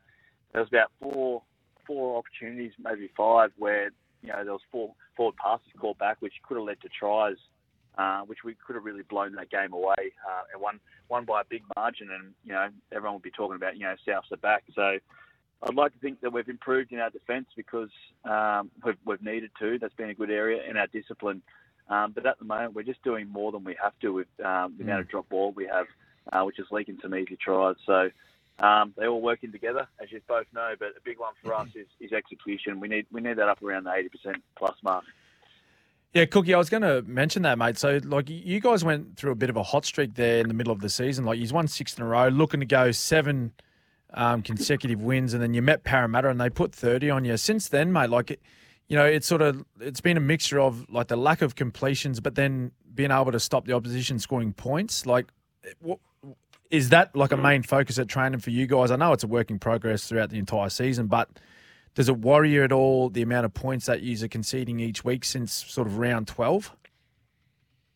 there 0.52 0.60
was 0.62 0.68
about 0.68 0.90
four 1.00 1.42
four 1.86 2.18
opportunities, 2.18 2.72
maybe 2.78 3.10
five, 3.16 3.52
where 3.56 3.90
you 4.22 4.28
know 4.28 4.44
there 4.44 4.52
was 4.52 4.62
four 4.70 4.94
forward 5.16 5.36
passes 5.36 5.68
called 5.78 5.98
back, 5.98 6.16
which 6.20 6.34
could 6.46 6.56
have 6.56 6.66
led 6.66 6.80
to 6.82 6.88
tries, 6.88 7.36
uh, 7.98 8.20
which 8.22 8.38
we 8.44 8.54
could 8.66 8.74
have 8.74 8.84
really 8.84 9.02
blown 9.02 9.34
that 9.34 9.50
game 9.50 9.72
away 9.72 10.12
uh, 10.28 10.42
and 10.52 10.60
won 10.60 10.80
won 11.08 11.24
by 11.24 11.40
a 11.40 11.44
big 11.48 11.62
margin. 11.76 12.08
And 12.10 12.34
you 12.44 12.52
know 12.52 12.68
everyone 12.92 13.14
would 13.14 13.22
be 13.22 13.30
talking 13.30 13.56
about 13.56 13.76
you 13.76 13.84
know 13.84 13.94
Souths 14.06 14.32
are 14.32 14.38
back. 14.38 14.64
So 14.74 14.98
I'd 15.62 15.74
like 15.74 15.92
to 15.92 15.98
think 16.00 16.20
that 16.20 16.32
we've 16.32 16.48
improved 16.48 16.92
in 16.92 16.98
our 16.98 17.10
defence 17.10 17.46
because 17.56 17.90
um, 18.24 18.70
we've, 18.84 18.98
we've 19.04 19.22
needed 19.22 19.50
to. 19.60 19.78
That's 19.78 19.94
been 19.94 20.10
a 20.10 20.14
good 20.14 20.30
area 20.30 20.62
in 20.68 20.76
our 20.76 20.86
discipline. 20.88 21.42
Um, 21.88 22.12
but 22.12 22.26
at 22.26 22.38
the 22.38 22.44
moment, 22.44 22.74
we're 22.74 22.82
just 22.82 23.02
doing 23.02 23.28
more 23.28 23.52
than 23.52 23.64
we 23.64 23.76
have 23.82 23.92
to 24.00 24.12
with 24.12 24.26
um, 24.44 24.74
the 24.76 24.84
mm. 24.84 24.86
amount 24.86 25.00
of 25.00 25.08
drop 25.08 25.28
ball 25.28 25.52
we 25.52 25.66
have, 25.66 25.86
uh, 26.32 26.42
which 26.42 26.58
is 26.58 26.66
leaking 26.70 26.98
some 27.00 27.14
easy 27.14 27.36
tries. 27.36 27.76
So 27.86 28.10
um, 28.58 28.94
they're 28.96 29.08
all 29.08 29.20
working 29.20 29.52
together, 29.52 29.86
as 30.02 30.10
you 30.10 30.20
both 30.26 30.46
know. 30.54 30.74
But 30.78 30.88
a 30.88 31.00
big 31.04 31.18
one 31.18 31.32
for 31.42 31.54
us 31.54 31.68
is, 31.74 31.86
is 32.00 32.12
execution. 32.12 32.80
We 32.80 32.88
need 32.88 33.06
we 33.12 33.20
need 33.20 33.38
that 33.38 33.48
up 33.48 33.62
around 33.62 33.84
the 33.84 33.92
eighty 33.92 34.08
percent 34.08 34.42
plus 34.56 34.76
mark. 34.82 35.04
Yeah, 36.16 36.24
Cookie, 36.24 36.54
I 36.54 36.58
was 36.58 36.70
going 36.70 36.82
to 36.82 37.02
mention 37.02 37.42
that, 37.42 37.58
mate. 37.58 37.76
So, 37.76 38.00
like, 38.02 38.30
you 38.30 38.58
guys 38.58 38.82
went 38.82 39.18
through 39.18 39.32
a 39.32 39.34
bit 39.34 39.50
of 39.50 39.56
a 39.56 39.62
hot 39.62 39.84
streak 39.84 40.14
there 40.14 40.38
in 40.38 40.48
the 40.48 40.54
middle 40.54 40.72
of 40.72 40.80
the 40.80 40.88
season. 40.88 41.26
Like, 41.26 41.38
you've 41.38 41.52
won 41.52 41.68
six 41.68 41.94
in 41.98 42.02
a 42.02 42.06
row, 42.06 42.28
looking 42.28 42.60
to 42.60 42.64
go 42.64 42.90
seven 42.90 43.52
um, 44.14 44.40
consecutive 44.40 45.02
wins, 45.02 45.34
and 45.34 45.42
then 45.42 45.52
you 45.52 45.60
met 45.60 45.84
Parramatta 45.84 46.30
and 46.30 46.40
they 46.40 46.48
put 46.48 46.74
30 46.74 47.10
on 47.10 47.26
you. 47.26 47.36
Since 47.36 47.68
then, 47.68 47.92
mate, 47.92 48.08
like, 48.08 48.40
you 48.88 48.96
know, 48.96 49.04
it's 49.04 49.26
sort 49.26 49.42
of 49.42 49.64
it's 49.80 50.00
been 50.00 50.16
a 50.16 50.20
mixture 50.20 50.60
of 50.60 50.88
like 50.90 51.08
the 51.08 51.16
lack 51.16 51.42
of 51.42 51.54
completions, 51.54 52.20
but 52.20 52.34
then 52.34 52.72
being 52.94 53.10
able 53.10 53.32
to 53.32 53.40
stop 53.40 53.66
the 53.66 53.72
opposition 53.72 54.18
scoring 54.18 54.52
points. 54.52 55.06
Like, 55.06 55.26
what, 55.80 55.98
is 56.70 56.90
that 56.90 57.14
like 57.14 57.32
a 57.32 57.36
main 57.36 57.62
focus 57.62 57.98
at 57.98 58.08
training 58.08 58.40
for 58.40 58.50
you 58.50 58.66
guys? 58.66 58.90
I 58.90 58.96
know 58.96 59.12
it's 59.12 59.24
a 59.24 59.28
work 59.28 59.50
in 59.50 59.58
progress 59.58 60.08
throughout 60.08 60.30
the 60.30 60.38
entire 60.38 60.68
season, 60.68 61.06
but 61.06 61.28
does 61.94 62.08
it 62.08 62.18
worry 62.18 62.52
you 62.52 62.62
at 62.62 62.72
all 62.72 63.08
the 63.08 63.22
amount 63.22 63.46
of 63.46 63.54
points 63.54 63.86
that 63.86 64.02
you 64.02 64.22
are 64.24 64.28
conceding 64.28 64.80
each 64.80 65.04
week 65.04 65.24
since 65.24 65.52
sort 65.52 65.86
of 65.86 65.98
round 65.98 66.28
twelve? 66.28 66.72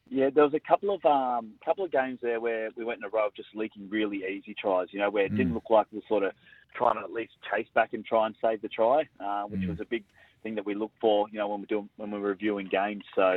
Yeah, 0.09 0.31
there 0.35 0.43
was 0.43 0.55
a 0.55 0.61
couple 0.61 0.93
of 0.93 1.05
um, 1.05 1.53
couple 1.65 1.85
of 1.85 1.93
games 1.93 2.19
there 2.21 2.41
where 2.41 2.71
we 2.77 2.85
went 2.85 2.99
in 2.99 3.05
a 3.05 3.09
row 3.09 3.29
of 3.29 3.35
just 3.35 3.51
leaking 3.55 3.89
really 3.89 4.25
easy 4.29 4.57
tries. 4.61 4.89
You 4.91 4.99
know, 4.99 5.11
where 5.11 5.25
it 5.25 5.33
mm. 5.33 5.37
didn't 5.37 5.55
look 5.55 5.71
like 5.71 5.87
we 5.93 5.99
were 5.99 6.05
sort 6.09 6.25
of 6.25 6.33
trying 6.75 6.97
to 6.97 7.03
at 7.03 7.12
least 7.12 7.33
chase 7.49 7.69
back 7.75 7.93
and 7.93 8.05
try 8.05 8.27
and 8.27 8.35
save 8.43 8.61
the 8.62 8.69
try, 8.69 9.03
uh, 9.21 9.45
which 9.45 9.61
mm. 9.61 9.69
was 9.69 9.81
a 9.81 9.85
big 9.85 10.03
thing 10.43 10.55
that 10.57 10.67
we 10.67 10.75
look 10.75 10.93
for, 11.01 11.27
you 11.31 11.39
know, 11.39 11.49
when 11.49 11.61
we're 11.61 11.67
doing 11.67 11.89
when 11.97 12.11
we're 12.11 12.21
reviewing 12.21 12.69
games. 12.69 13.05
So, 13.15 13.37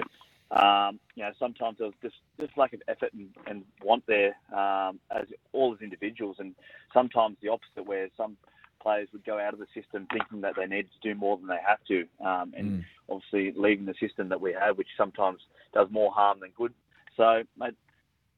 um, 0.51 0.99
you 1.15 1.23
know, 1.23 1.31
sometimes 1.39 1.77
there's 1.79 1.93
just 2.01 2.15
just 2.39 2.57
lack 2.57 2.73
of 2.73 2.81
effort 2.87 3.13
and, 3.13 3.29
and 3.47 3.63
want 3.83 4.03
there 4.07 4.35
um, 4.55 4.99
as 5.11 5.25
all 5.51 5.73
as 5.73 5.81
individuals, 5.81 6.37
and 6.39 6.55
sometimes 6.93 7.37
the 7.41 7.49
opposite, 7.49 7.85
where 7.85 8.09
some 8.17 8.37
players 8.81 9.07
would 9.13 9.23
go 9.25 9.39
out 9.39 9.53
of 9.53 9.59
the 9.59 9.67
system 9.73 10.05
thinking 10.11 10.41
that 10.41 10.55
they 10.57 10.65
need 10.65 10.83
to 10.83 11.09
do 11.09 11.17
more 11.17 11.37
than 11.37 11.47
they 11.47 11.59
have 11.65 11.79
to, 11.87 12.01
um, 12.25 12.53
and 12.55 12.71
mm. 12.71 12.85
obviously 13.09 13.53
leaving 13.55 13.85
the 13.85 13.95
system 13.99 14.27
that 14.29 14.41
we 14.41 14.51
have, 14.51 14.77
which 14.77 14.89
sometimes 14.97 15.39
does 15.73 15.87
more 15.89 16.11
harm 16.11 16.39
than 16.41 16.51
good. 16.57 16.73
So, 17.15 17.43
mate, 17.57 17.75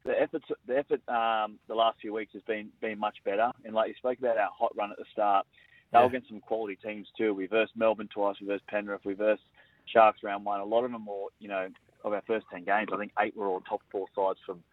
the 0.06 0.22
effort, 0.22 0.44
the 0.68 0.78
effort, 0.78 1.02
um, 1.10 1.58
the 1.68 1.74
last 1.74 2.00
few 2.00 2.14
weeks 2.14 2.34
has 2.34 2.44
been 2.44 2.70
been 2.80 3.00
much 3.00 3.18
better. 3.26 3.52
And 3.66 3.74
like 3.74 3.90
you 3.90 3.96
spoke 3.96 4.20
about 4.20 4.38
our 4.38 4.52
hot 4.58 4.72
run 4.78 4.92
at 4.92 4.98
the 4.98 5.06
start, 5.12 5.48
they 5.92 6.00
were 6.00 6.06
against 6.06 6.30
some 6.30 6.42
quality 6.42 6.78
teams 6.84 7.08
too. 7.18 7.34
We 7.34 7.48
versed 7.48 7.74
Melbourne 7.76 8.10
twice, 8.14 8.36
we 8.42 8.48
versed 8.48 8.68
Penrith, 8.68 9.02
we 9.06 9.14
versed 9.14 9.44
Sharks 9.86 10.24
round 10.24 10.46
one. 10.46 10.60
A 10.60 10.66
lot 10.66 10.84
of 10.84 10.92
them 10.92 11.06
were, 11.06 11.28
you 11.40 11.48
know, 11.48 11.68
of 12.04 12.14
our 12.14 12.24
first 12.28 12.46
10 12.52 12.66
games, 12.66 12.90
I 12.94 12.98
think 12.98 13.12
eight 13.20 13.36
were 13.36 13.48
all 13.48 13.62
top 13.62 13.82
four 13.92 14.08
sides 14.16 14.40
from 14.46 14.64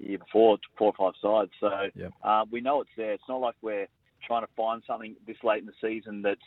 the 0.00 0.08
year 0.08 0.18
before, 0.18 0.58
four 0.76 0.92
or 0.96 1.12
five 1.12 1.18
sides. 1.22 1.52
So 1.60 1.70
yep. 1.94 2.12
uh, 2.22 2.44
we 2.50 2.60
know 2.60 2.80
it's 2.80 2.90
there. 2.96 3.12
It's 3.12 3.22
not 3.28 3.40
like 3.40 3.54
we're 3.62 3.86
trying 4.26 4.42
to 4.42 4.52
find 4.56 4.82
something 4.86 5.14
this 5.26 5.36
late 5.44 5.60
in 5.60 5.66
the 5.66 5.72
season 5.80 6.22
that 6.22 6.38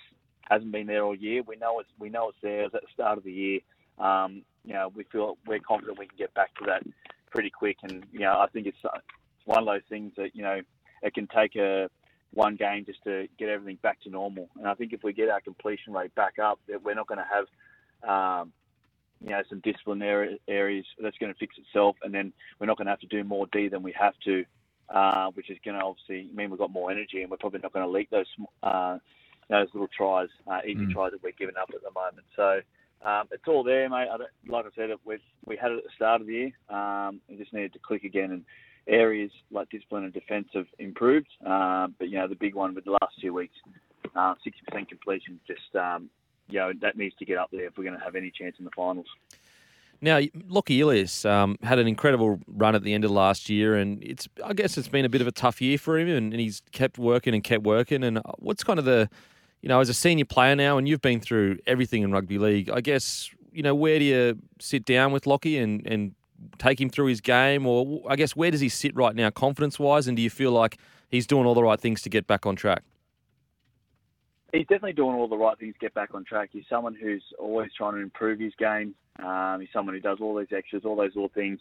hasn't 0.49 0.71
been 0.71 0.87
there 0.87 1.03
all 1.03 1.15
year. 1.15 1.41
We 1.43 1.55
know 1.55 1.79
it's 1.79 1.89
we 1.99 2.09
know 2.09 2.29
it's 2.29 2.37
there. 2.41 2.63
It's 2.65 2.75
at 2.75 2.81
the 2.81 2.87
start 2.93 3.17
of 3.17 3.23
the 3.23 3.31
year. 3.31 3.59
Um, 3.97 4.43
you 4.63 4.73
know, 4.73 4.91
we 4.93 5.05
feel 5.05 5.37
we're 5.47 5.59
confident 5.59 5.99
we 5.99 6.07
can 6.07 6.17
get 6.17 6.33
back 6.33 6.53
to 6.55 6.65
that 6.67 6.83
pretty 7.31 7.49
quick. 7.49 7.77
And 7.83 8.05
you 8.11 8.19
know, 8.19 8.39
I 8.39 8.47
think 8.51 8.67
it's, 8.67 8.77
it's 8.83 9.45
one 9.45 9.59
of 9.59 9.65
those 9.65 9.81
things 9.89 10.13
that 10.17 10.35
you 10.35 10.43
know 10.43 10.61
it 11.01 11.13
can 11.13 11.27
take 11.27 11.55
a 11.55 11.89
one 12.35 12.55
game 12.55 12.85
just 12.85 13.03
to 13.05 13.27
get 13.39 13.49
everything 13.49 13.79
back 13.81 14.01
to 14.03 14.09
normal. 14.09 14.49
And 14.57 14.67
I 14.67 14.75
think 14.75 14.93
if 14.93 15.03
we 15.03 15.13
get 15.13 15.29
our 15.29 15.41
completion 15.41 15.93
rate 15.93 16.13
back 16.15 16.37
up, 16.37 16.59
that 16.67 16.83
we're 16.83 16.93
not 16.93 17.07
going 17.07 17.19
to 17.19 17.25
have, 17.25 17.47
um, 18.07 18.51
you 19.23 19.31
know, 19.31 19.41
some 19.49 19.61
disciplinary 19.61 20.39
areas 20.47 20.85
that's 21.01 21.17
going 21.17 21.33
to 21.33 21.39
fix 21.39 21.55
itself, 21.57 21.95
and 22.03 22.13
then 22.13 22.33
we're 22.59 22.67
not 22.67 22.77
going 22.77 22.85
to 22.85 22.91
have 22.91 22.99
to 22.99 23.07
do 23.07 23.23
more 23.23 23.47
D 23.51 23.69
than 23.69 23.81
we 23.81 23.95
have 23.99 24.13
to, 24.25 24.43
uh, 24.93 25.31
which 25.31 25.49
is 25.49 25.57
going 25.65 25.79
to 25.79 25.83
obviously 25.83 26.29
mean 26.35 26.49
we've 26.51 26.59
got 26.59 26.71
more 26.71 26.91
energy, 26.91 27.21
and 27.21 27.31
we're 27.31 27.37
probably 27.37 27.61
not 27.63 27.73
going 27.73 27.85
to 27.85 27.91
leak 27.91 28.09
those 28.11 28.27
uh, 28.61 28.97
those 29.49 29.67
little 29.73 29.89
tries, 29.95 30.29
uh, 30.51 30.59
easy 30.65 30.85
mm. 30.85 30.91
tries 30.91 31.11
that 31.11 31.23
we're 31.23 31.31
giving 31.39 31.55
up 31.59 31.69
at 31.73 31.81
the 31.81 31.91
moment. 31.91 32.27
So. 32.35 32.59
Um, 33.03 33.27
it's 33.31 33.43
all 33.47 33.63
there, 33.63 33.87
mate. 33.87 34.07
I 34.11 34.17
like 34.47 34.65
I 34.65 34.69
said, 34.75 34.89
we 35.05 35.17
we 35.45 35.57
had 35.57 35.71
it 35.71 35.77
at 35.77 35.83
the 35.83 35.89
start 35.95 36.21
of 36.21 36.27
the 36.27 36.33
year. 36.33 36.51
Um, 36.75 37.21
we 37.29 37.35
just 37.35 37.53
needed 37.53 37.73
to 37.73 37.79
click 37.79 38.03
again, 38.03 38.31
and 38.31 38.45
areas 38.87 39.31
like 39.51 39.69
discipline 39.69 40.03
and 40.03 40.13
defence 40.13 40.47
have 40.53 40.67
improved. 40.79 41.27
Uh, 41.45 41.87
but 41.97 42.09
you 42.09 42.17
know, 42.17 42.27
the 42.27 42.35
big 42.35 42.55
one 42.55 42.75
with 42.75 42.85
the 42.85 42.91
last 42.91 43.19
two 43.21 43.33
weeks, 43.33 43.55
uh, 44.15 44.35
60% 44.45 44.87
completion, 44.87 45.39
just 45.47 45.75
um, 45.75 46.09
you 46.47 46.59
know 46.59 46.71
that 46.81 46.97
needs 46.97 47.15
to 47.17 47.25
get 47.25 47.37
up 47.37 47.49
there 47.51 47.65
if 47.65 47.77
we're 47.77 47.83
going 47.83 47.97
to 47.97 48.03
have 48.03 48.15
any 48.15 48.31
chance 48.31 48.55
in 48.59 48.65
the 48.65 48.71
finals. 48.75 49.07
Now, 50.01 50.19
Lockie 50.47 50.81
Ilias 50.81 51.25
um, 51.25 51.57
had 51.63 51.79
an 51.79 51.87
incredible 51.87 52.39
run 52.47 52.75
at 52.75 52.83
the 52.83 52.93
end 52.93 53.05
of 53.05 53.11
last 53.11 53.49
year, 53.49 53.75
and 53.75 54.03
it's 54.03 54.27
I 54.43 54.53
guess 54.53 54.77
it's 54.77 54.87
been 54.87 55.05
a 55.05 55.09
bit 55.09 55.21
of 55.21 55.27
a 55.27 55.31
tough 55.31 55.61
year 55.61 55.77
for 55.77 55.97
him, 55.97 56.09
and, 56.09 56.33
and 56.33 56.39
he's 56.39 56.61
kept 56.71 56.97
working 56.97 57.33
and 57.33 57.43
kept 57.43 57.63
working. 57.63 58.03
And 58.03 58.19
uh, 58.19 58.21
what's 58.37 58.63
kind 58.63 58.77
of 58.77 58.85
the 58.85 59.09
you 59.65 59.69
know, 59.69 59.79
as 59.79 59.89
a 59.89 59.95
senior 59.95 60.25
player 60.25 60.55
now, 60.55 60.77
and 60.77 60.87
you've 60.87 61.01
been 61.01 61.19
through 61.19 61.57
everything 61.65 62.03
in 62.03 62.11
rugby 62.11 62.37
league, 62.37 62.69
I 62.69 62.81
guess, 62.81 63.31
you 63.51 63.63
know, 63.63 63.73
where 63.73 63.97
do 63.97 64.05
you 64.05 64.37
sit 64.59 64.85
down 64.85 65.11
with 65.11 65.25
Lockie 65.25 65.57
and, 65.57 65.83
and 65.87 66.13
take 66.57 66.79
him 66.79 66.89
through 66.89 67.07
his 67.07 67.21
game? 67.21 67.65
Or 67.65 68.01
I 68.09 68.15
guess, 68.15 68.35
where 68.35 68.51
does 68.51 68.61
he 68.61 68.69
sit 68.69 68.95
right 68.95 69.15
now, 69.15 69.29
confidence 69.29 69.79
wise? 69.79 70.07
And 70.07 70.15
do 70.15 70.23
you 70.23 70.29
feel 70.29 70.51
like 70.51 70.77
he's 71.09 71.27
doing 71.27 71.45
all 71.45 71.53
the 71.53 71.63
right 71.63 71.79
things 71.79 72.01
to 72.03 72.09
get 72.09 72.27
back 72.27 72.45
on 72.45 72.55
track? 72.55 72.83
He's 74.53 74.67
definitely 74.67 74.93
doing 74.93 75.15
all 75.15 75.27
the 75.27 75.37
right 75.37 75.57
things 75.57 75.73
to 75.73 75.79
get 75.79 75.93
back 75.93 76.13
on 76.13 76.23
track. 76.23 76.49
He's 76.53 76.63
someone 76.69 76.95
who's 76.95 77.23
always 77.37 77.71
trying 77.77 77.93
to 77.95 77.99
improve 77.99 78.39
his 78.39 78.53
game. 78.57 78.95
Um, 79.19 79.59
he's 79.59 79.69
someone 79.73 79.95
who 79.95 80.01
does 80.01 80.19
all 80.21 80.35
these 80.35 80.47
extras, 80.55 80.83
all 80.85 80.95
those 80.95 81.13
little 81.15 81.31
things. 81.33 81.59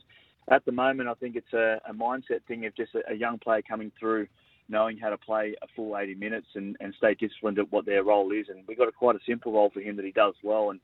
At 0.48 0.64
the 0.64 0.72
moment, 0.72 1.08
I 1.08 1.14
think 1.14 1.36
it's 1.36 1.52
a, 1.52 1.80
a 1.88 1.92
mindset 1.94 2.44
thing 2.46 2.66
of 2.66 2.76
just 2.76 2.94
a, 2.94 3.12
a 3.12 3.14
young 3.14 3.38
player 3.38 3.62
coming 3.66 3.90
through 3.98 4.28
knowing 4.68 4.96
how 4.96 5.10
to 5.10 5.18
play 5.18 5.54
a 5.62 5.66
full 5.74 5.96
80 5.96 6.14
minutes 6.14 6.46
and, 6.54 6.76
and 6.80 6.94
stay 6.96 7.14
disciplined 7.14 7.58
at 7.58 7.70
what 7.70 7.86
their 7.86 8.02
role 8.02 8.32
is. 8.32 8.46
And 8.48 8.64
we've 8.66 8.78
got 8.78 8.88
a, 8.88 8.92
quite 8.92 9.16
a 9.16 9.20
simple 9.26 9.52
role 9.52 9.70
for 9.70 9.80
him 9.80 9.96
that 9.96 10.04
he 10.04 10.12
does 10.12 10.34
well. 10.42 10.70
And, 10.70 10.80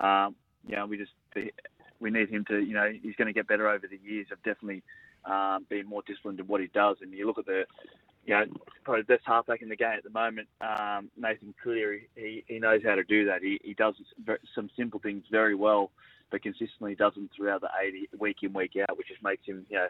um, 0.00 0.36
you 0.66 0.76
know, 0.76 0.86
we 0.86 0.96
just, 0.96 1.12
we 2.04 2.10
need 2.10 2.28
him 2.28 2.44
to, 2.48 2.60
you 2.60 2.74
know, 2.74 2.92
he's 3.02 3.16
going 3.16 3.28
to 3.28 3.32
get 3.32 3.48
better 3.48 3.66
over 3.66 3.86
the 3.88 3.98
years 4.04 4.26
of 4.30 4.36
definitely 4.42 4.82
um, 5.24 5.64
being 5.70 5.86
more 5.86 6.02
disciplined 6.06 6.38
in 6.38 6.46
what 6.46 6.60
he 6.60 6.66
does. 6.66 6.98
And 7.00 7.10
you 7.14 7.26
look 7.26 7.38
at 7.38 7.46
the, 7.46 7.64
you 8.26 8.34
know, 8.34 8.44
probably 8.84 9.00
the 9.02 9.14
best 9.14 9.22
halfback 9.24 9.62
in 9.62 9.70
the 9.70 9.76
game 9.76 9.96
at 9.96 10.04
the 10.04 10.10
moment, 10.10 10.46
um, 10.60 11.10
Nathan 11.16 11.54
Cleary, 11.62 12.10
he, 12.14 12.44
he 12.46 12.58
knows 12.58 12.82
how 12.84 12.94
to 12.94 13.04
do 13.04 13.24
that. 13.24 13.42
He, 13.42 13.58
he 13.64 13.72
does 13.72 13.94
some 14.54 14.68
simple 14.76 15.00
things 15.00 15.24
very 15.30 15.54
well, 15.54 15.90
but 16.30 16.42
consistently 16.42 16.94
does 16.94 17.14
them 17.14 17.30
throughout 17.34 17.62
the 17.62 17.70
80, 17.82 18.10
week 18.18 18.36
in, 18.42 18.52
week 18.52 18.72
out, 18.86 18.98
which 18.98 19.08
just 19.08 19.22
makes 19.22 19.46
him, 19.46 19.64
you 19.70 19.78
know, 19.78 19.88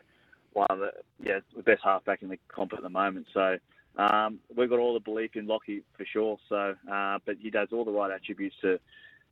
one 0.52 0.68
of 0.70 0.78
the 0.78 0.92
yeah 1.20 1.40
the 1.56 1.64
best 1.64 1.82
halfback 1.82 2.22
in 2.22 2.28
the 2.28 2.38
comp 2.46 2.74
at 2.74 2.82
the 2.82 2.88
moment. 2.88 3.26
So 3.34 3.58
um, 3.96 4.38
we've 4.56 4.70
got 4.70 4.78
all 4.78 4.94
the 4.94 5.00
belief 5.00 5.32
in 5.34 5.48
Lockie 5.48 5.82
for 5.96 6.04
sure. 6.04 6.36
So, 6.48 6.76
uh, 6.88 7.18
but 7.26 7.38
he 7.40 7.50
does 7.50 7.68
all 7.72 7.84
the 7.84 7.90
right 7.90 8.12
attributes 8.12 8.54
to 8.62 8.78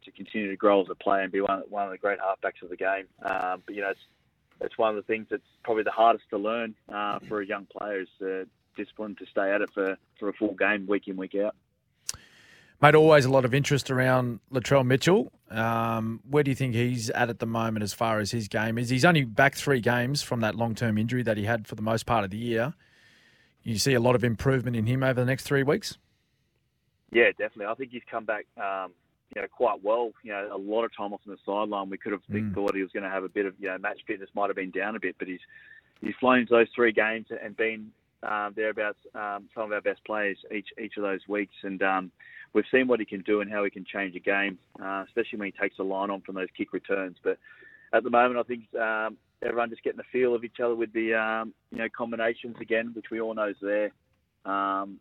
to 0.04 0.10
continue 0.10 0.50
to 0.50 0.56
grow 0.56 0.82
as 0.82 0.88
a 0.90 0.94
player 0.94 1.22
and 1.22 1.32
be 1.32 1.40
one 1.40 1.62
one 1.68 1.84
of 1.84 1.90
the 1.90 1.98
great 1.98 2.18
halfbacks 2.18 2.62
of 2.62 2.70
the 2.70 2.76
game. 2.76 3.06
Um, 3.24 3.62
but 3.64 3.74
you 3.74 3.82
know, 3.82 3.90
it's 3.90 4.00
it's 4.60 4.78
one 4.78 4.90
of 4.90 4.96
the 4.96 5.02
things 5.02 5.26
that's 5.30 5.42
probably 5.64 5.82
the 5.82 5.90
hardest 5.90 6.24
to 6.30 6.38
learn 6.38 6.74
uh, 6.92 7.18
for 7.28 7.40
a 7.40 7.46
young 7.46 7.66
player 7.66 8.00
is 8.00 8.08
the 8.20 8.46
discipline 8.76 9.16
to 9.16 9.26
stay 9.26 9.52
at 9.52 9.60
it 9.60 9.70
for, 9.74 9.96
for 10.18 10.28
a 10.28 10.32
full 10.32 10.54
game 10.54 10.86
week 10.86 11.08
in 11.08 11.16
week 11.16 11.34
out. 11.34 11.54
Made 12.80 12.94
always 12.96 13.24
a 13.24 13.30
lot 13.30 13.44
of 13.44 13.54
interest 13.54 13.90
around 13.90 14.40
Latrell 14.52 14.84
Mitchell. 14.84 15.30
Um, 15.50 16.20
where 16.28 16.42
do 16.42 16.50
you 16.50 16.54
think 16.56 16.74
he's 16.74 17.10
at 17.10 17.28
at 17.28 17.38
the 17.38 17.46
moment 17.46 17.84
as 17.84 17.92
far 17.92 18.18
as 18.18 18.32
his 18.32 18.48
game 18.48 18.76
is? 18.76 18.88
He's 18.88 19.04
only 19.04 19.24
back 19.24 19.54
three 19.54 19.80
games 19.80 20.20
from 20.22 20.40
that 20.40 20.56
long 20.56 20.74
term 20.74 20.98
injury 20.98 21.22
that 21.22 21.36
he 21.36 21.44
had 21.44 21.68
for 21.68 21.76
the 21.76 21.82
most 21.82 22.06
part 22.06 22.24
of 22.24 22.30
the 22.30 22.38
year. 22.38 22.74
You 23.62 23.78
see 23.78 23.94
a 23.94 24.00
lot 24.00 24.16
of 24.16 24.24
improvement 24.24 24.74
in 24.74 24.86
him 24.86 25.04
over 25.04 25.20
the 25.20 25.26
next 25.26 25.44
three 25.44 25.62
weeks? 25.62 25.96
Yeah, 27.12 27.28
definitely. 27.30 27.66
I 27.66 27.74
think 27.74 27.92
he's 27.92 28.02
come 28.10 28.24
back, 28.24 28.46
um, 28.56 28.92
you 29.34 29.42
know, 29.42 29.48
quite 29.48 29.82
well. 29.82 30.12
You 30.22 30.32
know, 30.32 30.48
a 30.52 30.58
lot 30.58 30.84
of 30.84 30.94
time 30.96 31.12
off 31.12 31.20
on 31.26 31.32
the 31.32 31.38
sideline. 31.44 31.90
We 31.90 31.98
could 31.98 32.12
have 32.12 32.22
mm. 32.30 32.54
thought 32.54 32.74
he 32.74 32.82
was 32.82 32.92
going 32.92 33.04
to 33.04 33.10
have 33.10 33.24
a 33.24 33.28
bit 33.28 33.46
of, 33.46 33.54
you 33.58 33.68
know, 33.68 33.78
match 33.78 34.00
fitness 34.06 34.28
might 34.34 34.48
have 34.48 34.56
been 34.56 34.70
down 34.70 34.96
a 34.96 35.00
bit, 35.00 35.16
but 35.18 35.28
he's 35.28 35.40
he's 36.00 36.14
flown 36.20 36.40
into 36.40 36.54
those 36.54 36.68
three 36.74 36.92
games 36.92 37.26
and 37.42 37.56
been 37.56 37.90
um, 38.22 38.52
thereabouts 38.54 38.98
um, 39.14 39.48
some 39.54 39.64
of 39.64 39.72
our 39.72 39.80
best 39.80 40.04
players 40.04 40.38
each 40.54 40.68
each 40.82 40.96
of 40.96 41.02
those 41.02 41.20
weeks, 41.28 41.54
and 41.62 41.82
um, 41.82 42.12
we've 42.52 42.64
seen 42.70 42.86
what 42.86 43.00
he 43.00 43.06
can 43.06 43.22
do 43.22 43.40
and 43.40 43.50
how 43.50 43.64
he 43.64 43.70
can 43.70 43.84
change 43.84 44.14
a 44.14 44.20
game, 44.20 44.58
uh, 44.82 45.04
especially 45.06 45.38
when 45.38 45.46
he 45.52 45.60
takes 45.60 45.76
the 45.76 45.82
line 45.82 46.10
on 46.10 46.20
from 46.20 46.34
those 46.34 46.48
kick 46.56 46.72
returns. 46.72 47.16
But 47.22 47.38
at 47.92 48.04
the 48.04 48.10
moment, 48.10 48.38
I 48.38 48.42
think 48.42 48.62
um, 48.80 49.16
everyone 49.42 49.70
just 49.70 49.82
getting 49.82 49.98
the 49.98 50.04
feel 50.12 50.34
of 50.34 50.44
each 50.44 50.60
other 50.62 50.74
with 50.74 50.92
the 50.92 51.14
um, 51.14 51.54
you 51.70 51.78
know 51.78 51.88
combinations 51.96 52.56
again, 52.60 52.92
which 52.94 53.06
we 53.10 53.20
all 53.20 53.34
know 53.34 53.48
is 53.48 53.56
there. 53.60 53.90
Um, 54.44 55.00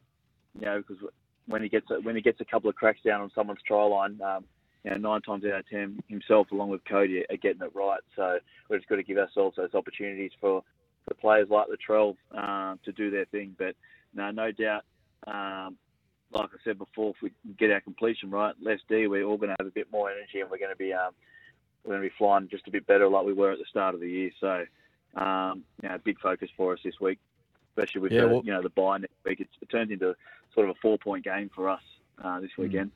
you 0.59 0.65
know, 0.65 0.83
because 0.85 1.03
when 1.47 1.61
he 1.61 1.69
gets 1.69 1.89
a, 1.91 1.95
when 2.01 2.15
he 2.15 2.21
gets 2.21 2.41
a 2.41 2.45
couple 2.45 2.69
of 2.69 2.75
cracks 2.75 2.99
down 3.05 3.21
on 3.21 3.31
someone's 3.33 3.61
try 3.65 3.83
line, 3.83 4.19
um, 4.21 4.45
you 4.83 4.91
know, 4.91 4.97
nine 4.97 5.21
times 5.21 5.43
out 5.45 5.59
of 5.59 5.69
ten, 5.69 6.01
himself 6.07 6.51
along 6.51 6.69
with 6.69 6.81
Cody 6.85 7.23
are 7.29 7.37
getting 7.37 7.61
it 7.61 7.75
right. 7.75 7.99
So 8.15 8.39
we've 8.69 8.79
just 8.79 8.89
got 8.89 8.95
to 8.95 9.03
give 9.03 9.17
ourselves 9.17 9.57
those 9.57 9.73
opportunities 9.73 10.31
for, 10.39 10.63
for 11.07 11.13
players 11.15 11.49
like 11.49 11.67
Latrell 11.67 12.15
uh, 12.35 12.75
to 12.83 12.91
do 12.91 13.11
their 13.11 13.25
thing. 13.25 13.55
But 13.57 13.75
no, 14.13 14.31
no 14.31 14.51
doubt, 14.51 14.83
um, 15.27 15.77
like 16.33 16.49
I 16.53 16.57
said 16.63 16.77
before, 16.77 17.11
if 17.11 17.17
we 17.21 17.31
get 17.59 17.71
our 17.71 17.81
completion 17.81 18.31
right, 18.31 18.55
less 18.61 18.79
D, 18.89 19.07
we're 19.07 19.25
all 19.25 19.37
going 19.37 19.49
to 19.49 19.55
have 19.59 19.67
a 19.67 19.71
bit 19.71 19.87
more 19.91 20.09
energy, 20.09 20.39
and 20.39 20.49
we're 20.49 20.57
going 20.57 20.71
to 20.71 20.77
be 20.77 20.93
um, 20.93 21.11
we're 21.83 21.95
going 21.95 22.03
to 22.03 22.09
be 22.09 22.15
flying 22.17 22.47
just 22.49 22.67
a 22.67 22.71
bit 22.71 22.87
better, 22.87 23.07
like 23.07 23.25
we 23.25 23.33
were 23.33 23.51
at 23.51 23.57
the 23.57 23.65
start 23.69 23.95
of 23.95 24.01
the 24.01 24.09
year. 24.09 24.31
So, 24.39 24.65
um, 25.21 25.63
you 25.81 25.89
know, 25.89 25.97
big 26.03 26.19
focus 26.19 26.49
for 26.55 26.73
us 26.73 26.79
this 26.83 26.99
week, 27.01 27.19
especially 27.81 28.01
with 28.01 28.11
yeah, 28.11 28.21
the, 28.21 28.27
well, 28.27 28.41
you 28.43 28.51
know 28.51 28.61
the 28.61 28.69
bye 28.69 28.97
next 28.97 29.13
week. 29.25 29.39
It's, 29.39 29.51
it 29.61 29.69
turns 29.69 29.91
into 29.91 30.15
sort 30.53 30.69
of 30.69 30.75
a 30.75 30.79
four 30.81 30.97
point 30.97 31.23
game 31.23 31.49
for 31.53 31.69
us 31.69 31.81
uh, 32.23 32.39
this 32.39 32.51
hmm. 32.55 32.63
weekend. 32.63 32.91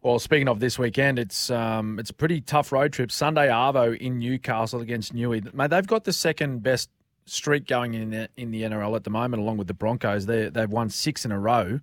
Well, 0.00 0.20
speaking 0.20 0.48
of 0.48 0.60
this 0.60 0.78
weekend, 0.78 1.18
it's 1.18 1.50
um, 1.50 1.98
it's 1.98 2.10
a 2.10 2.14
pretty 2.14 2.40
tough 2.40 2.72
road 2.72 2.92
trip. 2.92 3.10
Sunday 3.10 3.48
Arvo 3.48 3.96
in 3.96 4.18
Newcastle 4.18 4.80
against 4.80 5.14
Newey. 5.14 5.52
Mate, 5.52 5.70
they've 5.70 5.86
got 5.86 6.04
the 6.04 6.12
second 6.12 6.62
best 6.62 6.88
streak 7.26 7.66
going 7.66 7.94
in 7.94 8.10
the, 8.10 8.28
in 8.36 8.50
the 8.50 8.62
NRL 8.62 8.96
at 8.96 9.04
the 9.04 9.10
moment, 9.10 9.42
along 9.42 9.58
with 9.58 9.66
the 9.66 9.74
Broncos. 9.74 10.26
They 10.26 10.48
they've 10.48 10.70
won 10.70 10.88
six 10.88 11.24
in 11.24 11.32
a 11.32 11.38
row. 11.38 11.80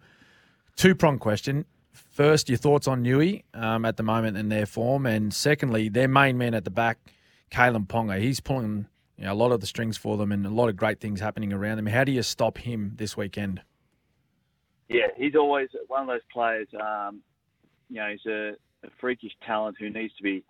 Two 0.76 0.96
prong 0.96 1.20
question. 1.20 1.66
First, 1.92 2.50
your 2.50 2.58
thoughts 2.58 2.88
on 2.88 3.04
Newey 3.04 3.44
um, 3.54 3.86
at 3.86 3.98
the 3.98 4.04
moment 4.04 4.38
in 4.38 4.50
their 4.50 4.66
form, 4.66 5.06
and 5.06 5.34
secondly, 5.34 5.90
their 5.90 6.08
main 6.08 6.38
man 6.38 6.54
at 6.54 6.64
the 6.64 6.72
back, 6.72 6.98
Kalyn 7.52 7.88
Ponga. 7.88 8.20
He's 8.20 8.40
pulling 8.40 8.88
you 9.18 9.26
know, 9.26 9.34
a 9.34 9.36
lot 9.36 9.52
of 9.52 9.62
the 9.62 9.68
strings 9.68 9.98
for 9.98 10.18
them, 10.18 10.32
and 10.32 10.46
a 10.46 10.50
lot 10.50 10.70
of 10.70 10.76
great 10.76 11.00
things 11.00 11.20
happening 11.20 11.54
around 11.54 11.78
them. 11.78 11.86
How 11.88 12.04
do 12.04 12.12
you 12.12 12.24
stop 12.24 12.58
him 12.58 12.94
this 12.96 13.16
weekend? 13.16 13.62
Yeah, 14.90 15.08
he's 15.16 15.36
always 15.36 15.70
one 15.88 16.02
of 16.02 16.08
those 16.08 16.22
players. 16.32 16.68
Um, 16.80 17.22
you 17.90 17.98
know, 17.98 18.10
he's 18.12 18.26
a, 18.26 18.50
a, 18.84 18.90
freakish 19.00 19.32
talent 19.46 19.78
who 19.80 19.90
needs 19.90 20.14
to 20.18 20.24
be, 20.24 20.44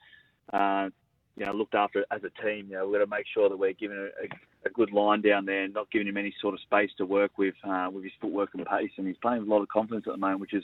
uh, 0.52 0.90
you 1.38 1.46
know, 1.46 1.54
looked 1.54 1.76
after 1.76 2.06
as 2.12 2.22
a 2.24 2.42
team. 2.42 2.68
You 2.70 2.78
know, 2.78 2.88
we've 2.88 3.00
got 3.00 3.06
to 3.06 3.10
make 3.10 3.26
sure 3.34 3.50
that 3.50 3.58
we're 3.58 3.74
giving 3.74 3.98
a, 3.98 4.68
a 4.68 4.70
good 4.72 4.92
line 4.92 5.22
down 5.22 5.46
there, 5.46 5.68
not 5.68 5.92
giving 5.92 6.08
him 6.08 6.18
any 6.18 6.34
sort 6.42 6.54
of 6.54 6.60
space 6.62 6.92
to 6.98 7.06
work 7.06 7.38
with 7.38 7.56
uh, 7.64 7.90
with 7.92 8.04
his 8.04 8.14
footwork 8.20 8.50
and 8.54 8.66
pace. 8.66 8.92
And 8.98 9.08
he's 9.08 9.18
playing 9.18 9.40
with 9.40 9.50
a 9.50 9.52
lot 9.52 9.62
of 9.62 9.70
confidence 9.70 10.06
at 10.08 10.14
the 10.14 10.20
moment, 10.20 10.42
which 10.42 10.54
is 10.54 10.64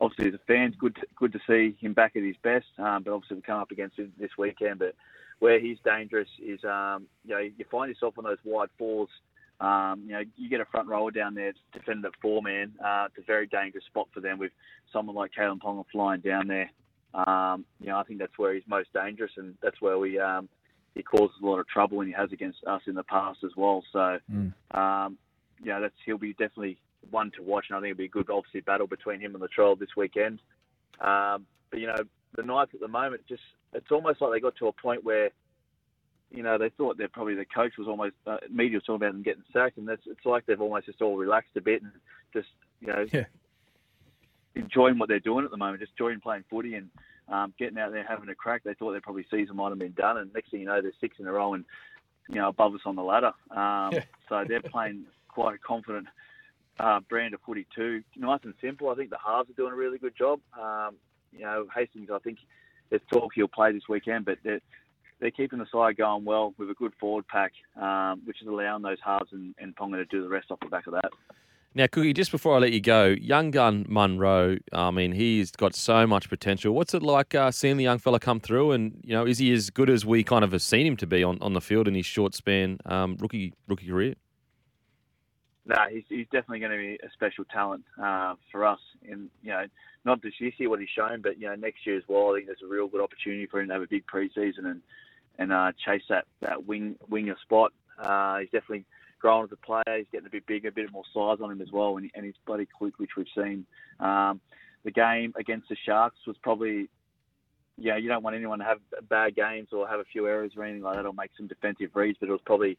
obviously 0.00 0.28
as 0.28 0.34
a 0.34 0.46
fan, 0.46 0.74
good 0.78 0.94
to, 0.96 1.02
good 1.16 1.32
to 1.32 1.40
see 1.46 1.76
him 1.80 1.92
back 1.92 2.16
at 2.16 2.22
his 2.22 2.36
best. 2.42 2.66
Um, 2.78 3.02
but 3.02 3.12
obviously 3.12 3.36
we 3.36 3.42
come 3.42 3.60
up 3.60 3.70
against 3.70 3.98
him 3.98 4.12
this 4.18 4.30
weekend. 4.38 4.78
But 4.78 4.94
where 5.42 5.58
he's 5.58 5.78
dangerous 5.84 6.28
is, 6.40 6.62
um, 6.62 7.08
you 7.24 7.34
know, 7.34 7.40
you 7.40 7.64
find 7.68 7.88
yourself 7.88 8.14
on 8.16 8.22
those 8.22 8.38
wide 8.44 8.68
fours. 8.78 9.08
Um, 9.60 10.04
you 10.06 10.12
know, 10.12 10.22
you 10.36 10.48
get 10.48 10.60
a 10.60 10.64
front 10.66 10.86
rower 10.86 11.10
down 11.10 11.34
there 11.34 11.52
defending 11.72 12.04
at 12.04 12.12
four 12.22 12.42
man. 12.42 12.70
Uh, 12.78 13.06
it's 13.08 13.18
a 13.18 13.26
very 13.26 13.48
dangerous 13.48 13.84
spot 13.86 14.06
for 14.14 14.20
them 14.20 14.38
with 14.38 14.52
someone 14.92 15.16
like 15.16 15.32
Kalyn 15.36 15.58
Ponga 15.58 15.84
flying 15.90 16.20
down 16.20 16.46
there. 16.46 16.70
Um, 17.12 17.64
you 17.80 17.88
know, 17.88 17.98
I 17.98 18.04
think 18.04 18.20
that's 18.20 18.38
where 18.38 18.54
he's 18.54 18.62
most 18.68 18.92
dangerous, 18.92 19.32
and 19.36 19.56
that's 19.60 19.80
where 19.80 19.98
we 19.98 20.16
um, 20.16 20.48
he 20.94 21.02
causes 21.02 21.34
a 21.42 21.44
lot 21.44 21.58
of 21.58 21.66
trouble 21.66 22.02
and 22.02 22.08
he 22.08 22.14
has 22.14 22.30
against 22.30 22.58
us 22.64 22.82
in 22.86 22.94
the 22.94 23.02
past 23.02 23.40
as 23.44 23.50
well. 23.56 23.82
So, 23.92 24.18
mm. 24.32 24.52
um, 24.78 25.18
yeah, 25.60 25.80
that's 25.80 25.94
he'll 26.06 26.18
be 26.18 26.34
definitely 26.34 26.78
one 27.10 27.32
to 27.36 27.42
watch, 27.42 27.64
and 27.68 27.76
I 27.76 27.80
think 27.80 27.90
it'll 27.90 27.98
be 27.98 28.04
a 28.04 28.08
good, 28.08 28.30
obviously, 28.30 28.60
battle 28.60 28.86
between 28.86 29.20
him 29.20 29.34
and 29.34 29.42
Latrell 29.42 29.76
this 29.76 29.96
weekend. 29.96 30.38
Um, 31.00 31.46
but 31.72 31.80
you 31.80 31.88
know, 31.88 32.04
the 32.36 32.44
Knights 32.44 32.74
at 32.74 32.80
the 32.80 32.86
moment, 32.86 33.22
just 33.28 33.42
it's 33.72 33.90
almost 33.90 34.20
like 34.20 34.32
they 34.32 34.40
got 34.40 34.56
to 34.56 34.68
a 34.68 34.72
point 34.72 35.04
where, 35.04 35.30
you 36.30 36.42
know, 36.42 36.58
they 36.58 36.70
thought 36.70 36.98
that 36.98 37.12
probably 37.12 37.34
the 37.34 37.44
coach 37.44 37.72
was 37.78 37.88
almost 37.88 38.14
uh, 38.26 38.38
media 38.50 38.76
was 38.76 38.84
talking 38.84 38.96
about 38.96 39.12
them 39.12 39.22
getting 39.22 39.44
sacked, 39.52 39.78
and 39.78 39.86
that's 39.86 40.02
it's 40.06 40.24
like 40.24 40.46
they've 40.46 40.60
almost 40.60 40.86
just 40.86 41.02
all 41.02 41.16
relaxed 41.16 41.56
a 41.56 41.60
bit 41.60 41.82
and 41.82 41.92
just 42.32 42.48
you 42.80 42.88
know. 42.88 43.06
Yeah. 43.12 43.24
Enjoying 44.54 44.98
what 44.98 45.08
they're 45.08 45.18
doing 45.18 45.46
at 45.46 45.50
the 45.50 45.56
moment, 45.56 45.80
just 45.80 45.92
enjoying 45.98 46.20
playing 46.20 46.44
footy 46.50 46.74
and 46.74 46.90
um, 47.28 47.54
getting 47.58 47.78
out 47.78 47.90
there 47.90 48.04
having 48.06 48.28
a 48.28 48.34
crack. 48.34 48.62
They 48.62 48.74
thought 48.74 48.92
their 48.92 49.00
probably 49.00 49.24
season 49.30 49.56
might 49.56 49.70
have 49.70 49.78
been 49.78 49.92
done, 49.92 50.18
and 50.18 50.30
next 50.34 50.50
thing 50.50 50.60
you 50.60 50.66
know, 50.66 50.82
they're 50.82 50.92
six 51.00 51.16
in 51.18 51.26
a 51.26 51.32
row 51.32 51.54
and 51.54 51.64
you 52.28 52.34
know 52.34 52.48
above 52.48 52.74
us 52.74 52.82
on 52.84 52.94
the 52.94 53.02
ladder. 53.02 53.32
Um, 53.50 53.92
yeah. 53.92 54.02
so 54.28 54.44
they're 54.46 54.60
playing 54.60 55.04
quite 55.28 55.54
a 55.54 55.58
confident 55.58 56.06
uh, 56.78 57.00
brand 57.08 57.34
of 57.34 57.40
footy 57.46 57.66
too. 57.74 58.02
Nice 58.16 58.40
and 58.44 58.54
simple. 58.60 58.90
I 58.90 58.94
think 58.94 59.10
the 59.10 59.18
halves 59.24 59.50
are 59.50 59.54
doing 59.54 59.72
a 59.72 59.76
really 59.76 59.98
good 59.98 60.16
job. 60.16 60.40
Um, 60.60 60.96
you 61.32 61.40
know, 61.40 61.66
Hastings. 61.74 62.10
I 62.12 62.18
think 62.18 62.38
there's 62.92 63.02
talk 63.10 63.32
he'll 63.34 63.48
play 63.48 63.72
this 63.72 63.88
weekend, 63.88 64.26
but 64.26 64.36
they're, 64.44 64.60
they're 65.18 65.30
keeping 65.30 65.58
the 65.58 65.66
side 65.72 65.96
going 65.96 66.24
well 66.26 66.52
with 66.58 66.70
a 66.70 66.74
good 66.74 66.92
forward 67.00 67.26
pack, 67.26 67.52
um, 67.80 68.20
which 68.26 68.42
is 68.42 68.46
allowing 68.46 68.82
those 68.82 68.98
halves 69.02 69.32
and, 69.32 69.54
and 69.58 69.74
Ponga 69.74 69.96
to 69.96 70.04
do 70.04 70.22
the 70.22 70.28
rest 70.28 70.50
off 70.50 70.60
the 70.60 70.68
back 70.68 70.86
of 70.86 70.92
that. 70.92 71.10
Now, 71.74 71.86
Cookie, 71.86 72.12
just 72.12 72.30
before 72.30 72.54
I 72.54 72.58
let 72.58 72.72
you 72.72 72.82
go, 72.82 73.06
young 73.06 73.50
gun 73.50 73.86
Munro, 73.88 74.58
I 74.74 74.90
mean, 74.90 75.12
he's 75.12 75.52
got 75.52 75.74
so 75.74 76.06
much 76.06 76.28
potential. 76.28 76.74
What's 76.74 76.92
it 76.92 77.02
like 77.02 77.34
uh, 77.34 77.50
seeing 77.50 77.78
the 77.78 77.84
young 77.84 77.96
fella 77.96 78.20
come 78.20 78.40
through? 78.40 78.72
And, 78.72 79.00
you 79.02 79.14
know, 79.14 79.24
is 79.24 79.38
he 79.38 79.50
as 79.54 79.70
good 79.70 79.88
as 79.88 80.04
we 80.04 80.22
kind 80.22 80.44
of 80.44 80.52
have 80.52 80.60
seen 80.60 80.86
him 80.86 80.98
to 80.98 81.06
be 81.06 81.24
on, 81.24 81.38
on 81.40 81.54
the 81.54 81.62
field 81.62 81.88
in 81.88 81.94
his 81.94 82.04
short 82.04 82.34
span 82.34 82.76
um, 82.84 83.16
rookie 83.18 83.54
rookie 83.68 83.86
career? 83.86 84.16
No, 85.64 85.76
he's, 85.90 86.04
he's 86.08 86.26
definitely 86.26 86.58
going 86.60 86.72
to 86.72 86.78
be 86.78 86.98
a 87.06 87.10
special 87.12 87.44
talent 87.44 87.84
uh, 88.02 88.34
for 88.50 88.66
us. 88.66 88.80
And, 89.08 89.30
you 89.42 89.50
know, 89.50 89.64
not 90.04 90.20
just 90.22 90.36
this 90.40 90.54
year 90.58 90.68
what 90.68 90.80
he's 90.80 90.88
shown, 90.88 91.22
but, 91.22 91.38
you 91.38 91.46
know, 91.46 91.54
next 91.54 91.86
year 91.86 91.96
as 91.96 92.02
well. 92.08 92.32
I 92.32 92.38
think 92.38 92.46
there's 92.46 92.62
a 92.64 92.72
real 92.72 92.88
good 92.88 93.00
opportunity 93.00 93.46
for 93.46 93.60
him 93.60 93.68
to 93.68 93.74
have 93.74 93.82
a 93.82 93.86
big 93.86 94.04
preseason 94.06 94.66
and, 94.66 94.80
and 95.38 95.52
uh, 95.52 95.72
chase 95.84 96.02
that, 96.08 96.26
that 96.40 96.66
wing 96.66 96.96
winger 97.08 97.36
spot. 97.42 97.72
Uh, 97.98 98.38
he's 98.38 98.50
definitely– 98.50 98.84
growing 99.22 99.44
as 99.44 99.52
a 99.52 99.56
player. 99.56 99.98
He's 99.98 100.06
getting 100.12 100.26
a 100.26 100.30
bit 100.30 100.46
bigger, 100.46 100.68
a 100.68 100.72
bit 100.72 100.92
more 100.92 101.04
size 101.14 101.38
on 101.40 101.50
him 101.50 101.62
as 101.62 101.70
well, 101.72 101.96
and, 101.96 102.10
and 102.14 102.26
he's 102.26 102.34
bloody 102.44 102.66
quick, 102.66 102.98
which 102.98 103.12
we've 103.16 103.26
seen. 103.34 103.64
Um, 104.00 104.40
the 104.84 104.90
game 104.90 105.32
against 105.38 105.68
the 105.68 105.76
Sharks 105.86 106.18
was 106.26 106.36
probably, 106.42 106.90
yeah, 107.78 107.96
you 107.96 108.08
don't 108.08 108.24
want 108.24 108.36
anyone 108.36 108.58
to 108.58 108.64
have 108.64 108.78
bad 109.08 109.36
games 109.36 109.68
or 109.72 109.88
have 109.88 110.00
a 110.00 110.04
few 110.12 110.26
errors 110.26 110.52
or 110.56 110.64
anything 110.64 110.82
like 110.82 110.96
that 110.96 111.06
or 111.06 111.12
make 111.14 111.30
some 111.36 111.46
defensive 111.46 111.90
reads, 111.94 112.18
but 112.20 112.28
it 112.28 112.32
was 112.32 112.40
probably 112.44 112.76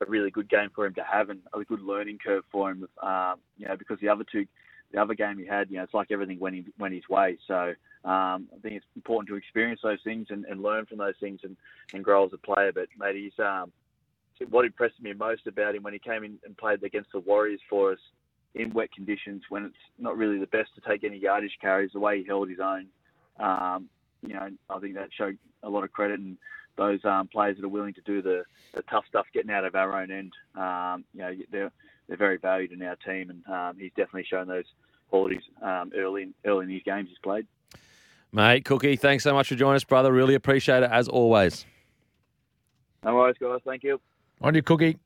a 0.00 0.10
really 0.10 0.30
good 0.30 0.48
game 0.48 0.70
for 0.74 0.86
him 0.86 0.94
to 0.94 1.04
have 1.04 1.30
and 1.30 1.40
a 1.52 1.64
good 1.64 1.82
learning 1.82 2.18
curve 2.24 2.44
for 2.50 2.70
him. 2.70 2.86
Um, 3.02 3.36
you 3.58 3.68
know, 3.68 3.76
because 3.76 3.98
the 4.00 4.08
other 4.08 4.24
two, 4.30 4.46
the 4.92 5.00
other 5.00 5.14
game 5.14 5.38
he 5.38 5.46
had, 5.46 5.70
you 5.70 5.76
know, 5.76 5.84
it's 5.84 5.94
like 5.94 6.10
everything 6.10 6.38
went 6.38 6.66
went 6.78 6.94
his 6.94 7.08
way. 7.08 7.38
So 7.46 7.74
um, 8.04 8.48
I 8.54 8.58
think 8.62 8.76
it's 8.76 8.86
important 8.96 9.28
to 9.28 9.36
experience 9.36 9.80
those 9.82 9.98
things 10.02 10.28
and, 10.30 10.44
and 10.46 10.62
learn 10.62 10.86
from 10.86 10.98
those 10.98 11.14
things 11.20 11.40
and, 11.42 11.56
and 11.92 12.02
grow 12.02 12.24
as 12.24 12.32
a 12.32 12.38
player. 12.38 12.72
But 12.72 12.88
mate, 12.98 13.16
he's 13.16 13.38
um, 13.38 13.72
what 14.48 14.64
impressed 14.64 15.00
me 15.02 15.12
most 15.12 15.46
about 15.46 15.74
him 15.74 15.82
when 15.82 15.92
he 15.92 15.98
came 15.98 16.24
in 16.24 16.38
and 16.44 16.56
played 16.56 16.82
against 16.82 17.12
the 17.12 17.20
Warriors 17.20 17.60
for 17.68 17.92
us 17.92 17.98
in 18.54 18.72
wet 18.72 18.92
conditions 18.92 19.42
when 19.48 19.64
it's 19.64 19.76
not 19.98 20.16
really 20.16 20.38
the 20.38 20.46
best 20.46 20.70
to 20.74 20.80
take 20.88 21.04
any 21.04 21.18
yardage 21.18 21.56
carries. 21.60 21.92
The 21.92 22.00
way 22.00 22.18
he 22.18 22.26
held 22.26 22.48
his 22.48 22.58
own, 22.58 22.86
um, 23.38 23.88
you 24.26 24.34
know, 24.34 24.48
I 24.68 24.78
think 24.78 24.94
that 24.94 25.10
showed 25.16 25.38
a 25.62 25.68
lot 25.68 25.84
of 25.84 25.92
credit 25.92 26.18
and 26.20 26.36
those 26.76 27.04
um, 27.04 27.28
players 27.28 27.56
that 27.56 27.64
are 27.64 27.68
willing 27.68 27.94
to 27.94 28.00
do 28.02 28.22
the, 28.22 28.44
the 28.74 28.82
tough 28.82 29.04
stuff 29.08 29.26
getting 29.34 29.50
out 29.50 29.64
of 29.64 29.74
our 29.74 30.00
own 30.00 30.10
end. 30.10 30.32
Um, 30.56 31.04
you 31.12 31.20
know, 31.20 31.34
they're 31.50 31.72
they're 32.08 32.16
very 32.16 32.38
valued 32.38 32.72
in 32.72 32.82
our 32.82 32.96
team, 32.96 33.30
and 33.30 33.46
um, 33.46 33.76
he's 33.78 33.90
definitely 33.96 34.24
shown 34.24 34.48
those 34.48 34.64
qualities 35.10 35.42
um, 35.62 35.92
early 35.96 36.22
in, 36.24 36.34
early 36.44 36.64
in 36.64 36.68
these 36.68 36.82
games 36.84 37.08
he's 37.08 37.18
played. 37.18 37.46
Mate, 38.32 38.64
Cookie, 38.64 38.96
thanks 38.96 39.24
so 39.24 39.32
much 39.34 39.48
for 39.48 39.54
joining 39.56 39.76
us, 39.76 39.84
brother. 39.84 40.12
Really 40.12 40.34
appreciate 40.34 40.82
it 40.82 40.90
as 40.90 41.08
always. 41.08 41.66
No 43.04 43.14
worries, 43.14 43.36
guys. 43.40 43.60
Thank 43.64 43.82
you. 43.82 44.00
On 44.40 44.54
your 44.54 44.62
cookie. 44.62 44.98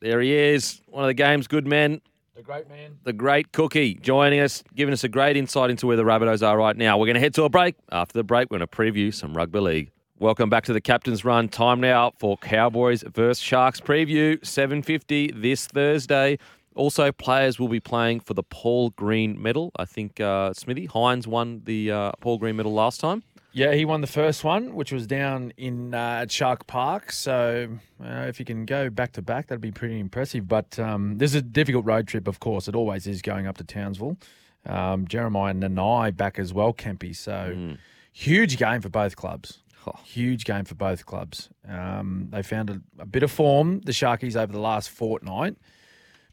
There 0.00 0.20
he 0.20 0.32
is, 0.32 0.80
one 0.86 1.04
of 1.04 1.08
the 1.08 1.14
game's 1.14 1.46
good 1.46 1.66
men, 1.66 2.00
The 2.34 2.42
great 2.42 2.68
man. 2.70 2.96
the 3.04 3.12
great 3.12 3.52
Cookie, 3.52 3.94
joining 3.96 4.40
us, 4.40 4.64
giving 4.74 4.94
us 4.94 5.04
a 5.04 5.08
great 5.10 5.36
insight 5.36 5.68
into 5.68 5.86
where 5.86 5.96
the 5.98 6.04
Rabbitohs 6.04 6.46
are 6.46 6.56
right 6.56 6.74
now. 6.74 6.96
We're 6.96 7.04
going 7.04 7.16
to 7.16 7.20
head 7.20 7.34
to 7.34 7.42
a 7.44 7.50
break. 7.50 7.74
After 7.92 8.14
the 8.14 8.24
break, 8.24 8.50
we're 8.50 8.58
going 8.60 8.66
to 8.66 8.74
preview 8.76 9.12
some 9.12 9.36
rugby 9.36 9.60
league. 9.60 9.90
Welcome 10.20 10.50
back 10.50 10.64
to 10.64 10.74
the 10.74 10.82
Captain's 10.82 11.24
Run. 11.24 11.48
Time 11.48 11.80
now 11.80 12.12
for 12.18 12.36
Cowboys 12.36 13.02
versus 13.04 13.42
Sharks 13.42 13.80
preview. 13.80 14.38
7.50 14.40 15.40
this 15.40 15.66
Thursday. 15.66 16.38
Also, 16.74 17.10
players 17.10 17.58
will 17.58 17.68
be 17.68 17.80
playing 17.80 18.20
for 18.20 18.34
the 18.34 18.42
Paul 18.42 18.90
Green 18.90 19.40
medal. 19.40 19.72
I 19.76 19.86
think 19.86 20.20
uh, 20.20 20.52
Smithy 20.52 20.88
Hynes 20.88 21.26
won 21.26 21.62
the 21.64 21.90
uh, 21.90 22.12
Paul 22.20 22.36
Green 22.36 22.56
medal 22.56 22.74
last 22.74 23.00
time. 23.00 23.22
Yeah, 23.52 23.72
he 23.72 23.86
won 23.86 24.02
the 24.02 24.06
first 24.06 24.44
one, 24.44 24.74
which 24.74 24.92
was 24.92 25.06
down 25.06 25.54
in 25.56 25.94
uh, 25.94 26.18
at 26.20 26.30
Shark 26.30 26.66
Park. 26.66 27.12
So 27.12 27.78
uh, 28.04 28.26
if 28.28 28.38
you 28.38 28.44
can 28.44 28.66
go 28.66 28.90
back 28.90 29.12
to 29.12 29.22
back, 29.22 29.46
that'd 29.46 29.62
be 29.62 29.72
pretty 29.72 29.98
impressive. 29.98 30.46
But 30.46 30.78
um, 30.78 31.16
this 31.16 31.30
is 31.30 31.36
a 31.36 31.42
difficult 31.42 31.86
road 31.86 32.06
trip, 32.06 32.28
of 32.28 32.40
course. 32.40 32.68
It 32.68 32.74
always 32.74 33.06
is 33.06 33.22
going 33.22 33.46
up 33.46 33.56
to 33.56 33.64
Townsville. 33.64 34.18
Um, 34.66 35.08
Jeremiah 35.08 35.54
Nanai 35.54 36.14
back 36.14 36.38
as 36.38 36.52
well, 36.52 36.74
Kempy. 36.74 37.16
So 37.16 37.76
huge 38.12 38.58
game 38.58 38.82
for 38.82 38.90
both 38.90 39.16
clubs. 39.16 39.60
Oh. 39.86 39.98
Huge 40.04 40.44
game 40.44 40.64
for 40.64 40.74
both 40.74 41.06
clubs. 41.06 41.48
Um, 41.66 42.28
they 42.30 42.42
found 42.42 42.70
a, 42.70 42.80
a 42.98 43.06
bit 43.06 43.22
of 43.22 43.30
form, 43.30 43.80
the 43.80 43.92
Sharkies, 43.92 44.36
over 44.36 44.52
the 44.52 44.60
last 44.60 44.90
fortnight. 44.90 45.56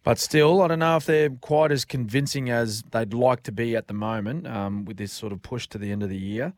But 0.03 0.19
still, 0.19 0.61
I 0.61 0.67
don't 0.67 0.79
know 0.79 0.95
if 0.95 1.05
they're 1.05 1.29
quite 1.29 1.71
as 1.71 1.83
convincing 1.83 2.49
as 2.49 2.81
they'd 2.91 3.13
like 3.13 3.43
to 3.43 3.51
be 3.51 3.75
at 3.75 3.87
the 3.87 3.93
moment 3.93 4.47
um, 4.47 4.85
with 4.85 4.97
this 4.97 5.11
sort 5.11 5.33
of 5.33 5.41
push 5.41 5.67
to 5.67 5.77
the 5.77 5.91
end 5.91 6.03
of 6.03 6.09
the 6.09 6.17
year. 6.17 6.53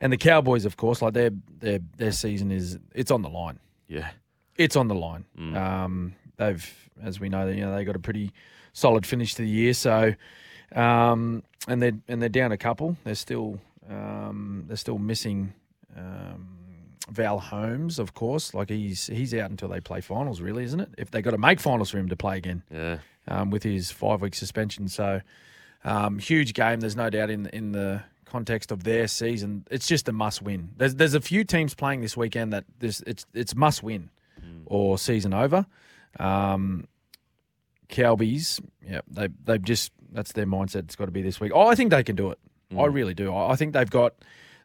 And 0.00 0.12
the 0.12 0.16
Cowboys, 0.16 0.64
of 0.64 0.76
course, 0.76 1.02
like 1.02 1.14
their 1.14 1.30
their 1.60 1.80
their 1.96 2.12
season 2.12 2.50
is 2.50 2.78
it's 2.94 3.10
on 3.10 3.22
the 3.22 3.28
line. 3.28 3.58
Yeah. 3.88 4.10
It's 4.56 4.76
on 4.76 4.88
the 4.88 4.94
line. 4.94 5.24
Um, 5.56 6.14
they've, 6.36 6.90
as 7.02 7.18
we 7.18 7.28
know, 7.28 7.48
you 7.48 7.62
know 7.62 7.74
they 7.74 7.84
got 7.84 7.96
a 7.96 8.00
pretty 8.00 8.32
solid 8.72 9.06
finish 9.06 9.34
to 9.34 9.42
the 9.42 9.48
year. 9.48 9.74
So, 9.74 10.14
um, 10.74 11.42
and 11.66 11.82
they're 11.82 11.98
and 12.06 12.20
they're 12.20 12.28
down 12.28 12.52
a 12.52 12.56
couple. 12.56 12.96
They're 13.04 13.14
still 13.14 13.58
um, 13.88 14.64
they're 14.68 14.76
still 14.76 14.98
missing 14.98 15.52
um, 15.96 16.48
Val 17.10 17.38
Holmes, 17.38 17.98
of 17.98 18.14
course. 18.14 18.54
Like 18.54 18.70
he's 18.70 19.06
he's 19.08 19.34
out 19.34 19.50
until 19.50 19.68
they 19.68 19.80
play 19.80 20.00
finals, 20.00 20.40
really, 20.40 20.64
isn't 20.64 20.80
it? 20.80 20.88
If 20.98 21.10
they 21.10 21.22
got 21.22 21.30
to 21.32 21.38
make 21.38 21.60
finals 21.60 21.90
for 21.90 21.98
him 21.98 22.08
to 22.08 22.16
play 22.16 22.36
again 22.38 22.62
Yeah. 22.70 22.98
um, 23.28 23.50
with 23.50 23.62
his 23.62 23.90
five 23.90 24.20
week 24.22 24.34
suspension. 24.34 24.88
So 24.88 25.20
um, 25.84 26.18
huge 26.18 26.54
game. 26.54 26.80
There's 26.80 26.96
no 26.96 27.10
doubt 27.10 27.30
in 27.30 27.46
in 27.46 27.72
the 27.72 28.02
context 28.24 28.72
of 28.72 28.82
their 28.82 29.06
season, 29.06 29.64
it's 29.70 29.86
just 29.86 30.08
a 30.08 30.12
must 30.12 30.42
win. 30.42 30.70
There's 30.76 30.94
there's 30.96 31.14
a 31.14 31.20
few 31.20 31.44
teams 31.44 31.74
playing 31.74 32.00
this 32.00 32.16
weekend 32.16 32.52
that 32.52 32.64
this 32.80 33.00
it's 33.06 33.26
it's 33.34 33.54
must 33.54 33.82
win 33.82 34.10
or 34.66 34.98
season 34.98 35.32
over. 35.34 35.66
Um, 36.18 36.88
yeah, 38.86 39.00
they 39.08 39.28
they've 39.44 39.62
just 39.62 39.92
that's 40.12 40.32
their 40.32 40.46
mindset. 40.46 40.80
It's 40.84 40.96
got 40.96 41.04
to 41.06 41.10
be 41.10 41.22
this 41.22 41.38
week. 41.40 41.52
Oh, 41.54 41.66
I 41.68 41.74
think 41.74 41.90
they 41.90 42.02
can 42.02 42.16
do 42.16 42.30
it. 42.30 42.38
I 42.76 42.86
really 42.86 43.14
do. 43.14 43.32
I 43.32 43.52
I 43.52 43.56
think 43.56 43.72
they've 43.74 43.88
got 43.90 44.14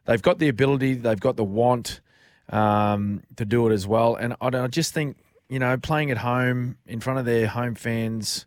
they've 0.04 0.22
got 0.22 0.38
the 0.38 0.48
ability, 0.48 0.94
they've 0.94 1.20
got 1.20 1.36
the 1.36 1.44
want 1.44 2.00
um, 2.48 3.22
to 3.36 3.44
do 3.44 3.68
it 3.68 3.72
as 3.72 3.86
well. 3.86 4.16
And 4.16 4.34
I, 4.40 4.48
I 4.48 4.66
just 4.66 4.92
think 4.92 5.16
you 5.48 5.58
know 5.58 5.76
playing 5.76 6.10
at 6.10 6.18
home 6.18 6.78
in 6.86 7.00
front 7.00 7.18
of 7.18 7.24
their 7.24 7.46
home 7.46 7.74
fans, 7.74 8.46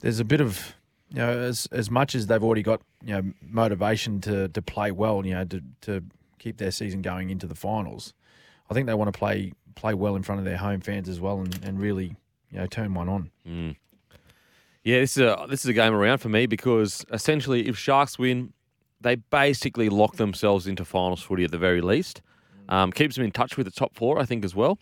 there's 0.00 0.20
a 0.20 0.24
bit 0.24 0.40
of 0.40 0.74
you 1.10 1.18
know 1.18 1.30
as 1.30 1.66
as 1.72 1.90
much 1.90 2.14
as 2.14 2.26
they've 2.26 2.42
already 2.42 2.62
got 2.62 2.80
you 3.04 3.14
know 3.14 3.32
motivation 3.42 4.20
to 4.22 4.48
to 4.48 4.62
play 4.62 4.90
well, 4.90 5.24
you 5.24 5.34
know 5.34 5.44
to 5.44 5.62
to 5.82 6.02
keep 6.38 6.56
their 6.56 6.70
season 6.70 7.02
going 7.02 7.30
into 7.30 7.46
the 7.46 7.54
finals. 7.54 8.14
I 8.70 8.74
think 8.74 8.86
they 8.86 8.94
want 8.94 9.12
to 9.12 9.18
play 9.18 9.52
play 9.74 9.94
well 9.94 10.16
in 10.16 10.22
front 10.22 10.38
of 10.38 10.44
their 10.44 10.56
home 10.56 10.80
fans 10.80 11.08
as 11.08 11.20
well, 11.20 11.40
and, 11.40 11.58
and 11.64 11.80
really 11.80 12.16
you 12.50 12.58
know 12.58 12.66
turn 12.66 12.94
one 12.94 13.08
on. 13.08 13.30
Yeah, 14.82 15.00
this 15.00 15.16
is 15.16 15.22
a 15.22 15.46
this 15.48 15.60
is 15.64 15.66
a 15.66 15.72
game 15.74 15.92
around 15.92 16.18
for 16.18 16.30
me 16.30 16.46
because 16.46 17.04
essentially, 17.12 17.68
if 17.68 17.76
Sharks 17.76 18.18
win, 18.18 18.52
they 19.00 19.14
basically 19.16 19.88
lock 19.88 20.16
themselves 20.16 20.66
into 20.66 20.84
finals 20.84 21.22
footy 21.22 21.44
at 21.44 21.50
the 21.50 21.58
very 21.58 21.80
least. 21.80 22.22
Um, 22.68 22.92
keeps 22.92 23.16
them 23.16 23.24
in 23.24 23.32
touch 23.32 23.56
with 23.56 23.66
the 23.66 23.72
top 23.72 23.94
four, 23.94 24.18
I 24.20 24.24
think, 24.24 24.44
as 24.44 24.54
well. 24.54 24.78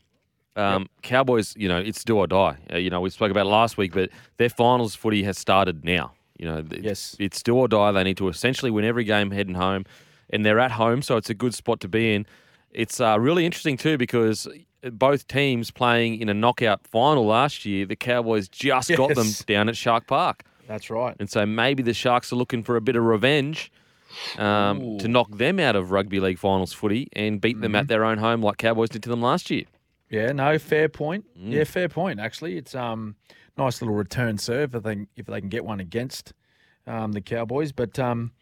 Um, 0.57 0.89
Cowboys, 1.03 1.55
you 1.57 1.69
know, 1.69 1.79
it's 1.79 2.03
do 2.05 2.19
or 2.19 2.27
die. 2.27 2.57
Uh, 2.73 2.77
you 2.79 2.91
know, 2.91 3.01
we 3.01 3.11
spoke 3.11 3.31
about 3.31 3.47
it 3.47 3.51
last 3.51 3.79
week, 3.79 3.93
but 3.93 4.11
their 4.39 4.49
finals 4.51 4.95
footy 4.95 5.23
has 5.23 5.39
started 5.39 5.85
now. 5.85 6.13
You 6.37 6.47
know, 6.47 6.63
th- 6.63 6.83
Yes. 6.83 7.17
it's 7.21 7.43
do 7.43 7.55
or 7.57 7.69
die. 7.69 7.93
They 7.93 8.03
need 8.05 8.17
to 8.19 8.29
essentially 8.29 8.71
win 8.71 8.85
every 8.85 9.05
game 9.05 9.31
heading 9.31 9.55
home, 9.55 9.85
and 10.31 10.45
they're 10.45 10.59
at 10.59 10.73
home, 10.73 11.01
so 11.03 11.17
it's 11.17 11.31
a 11.31 11.35
good 11.35 11.55
spot 11.55 11.81
to 11.81 11.89
be 11.89 12.15
in. 12.15 12.27
It's 12.73 13.01
uh, 13.01 13.19
really 13.21 13.47
interesting 13.47 13.77
too 13.77 13.97
because 13.97 14.47
both 14.93 15.27
teams 15.29 15.71
playing 15.71 16.19
in 16.21 16.29
a 16.29 16.35
knockout 16.35 16.87
final 16.87 17.25
last 17.27 17.65
year, 17.65 17.87
the 17.87 17.97
Cowboys 17.97 18.49
just 18.49 18.95
got 18.97 19.15
them 19.15 19.29
down 19.47 19.69
at 19.69 19.77
Shark 19.77 20.07
Park. 20.07 20.43
That's 20.67 20.91
right. 20.91 21.17
And 21.19 21.31
so 21.31 21.47
maybe 21.47 21.83
the 21.83 21.95
Sharks 21.95 22.33
are 22.33 22.37
looking 22.37 22.63
for 22.63 22.77
a 22.77 22.81
bit 22.81 22.95
of 22.97 23.03
revenge 23.05 23.73
um, 24.39 24.99
to 24.99 25.09
knock 25.09 25.29
them 25.37 25.59
out 25.61 25.77
of 25.77 25.91
rugby 25.91 26.21
league 26.21 26.39
finals 26.39 26.73
footy 26.73 27.09
and 27.13 27.41
beat 27.41 27.61
them 27.61 27.75
at 27.75 27.89
their 27.89 28.05
own 28.05 28.19
home 28.19 28.43
like 28.43 28.57
Cowboys 28.59 28.89
did 28.89 29.03
to 29.05 29.09
them 29.09 29.23
last 29.23 29.51
year. 29.51 29.65
Yeah, 30.11 30.33
no, 30.33 30.59
fair 30.59 30.89
point. 30.89 31.27
Mm. 31.39 31.53
Yeah, 31.53 31.65
fair 31.65 31.89
point. 31.89 32.19
Actually, 32.21 32.57
it's 32.57 32.75
um 32.75 33.17
nice 33.57 33.83
little 33.83 33.95
return 33.97 34.39
serve 34.39 34.75
if 34.75 34.83
they 34.83 35.07
if 35.17 35.27
they 35.27 35.41
can 35.41 35.49
get 35.49 35.65
one 35.65 35.81
against 35.81 36.33
um, 36.87 37.13
the 37.13 37.21
Cowboys. 37.21 37.73
But 37.73 37.99
um, 37.99 38.33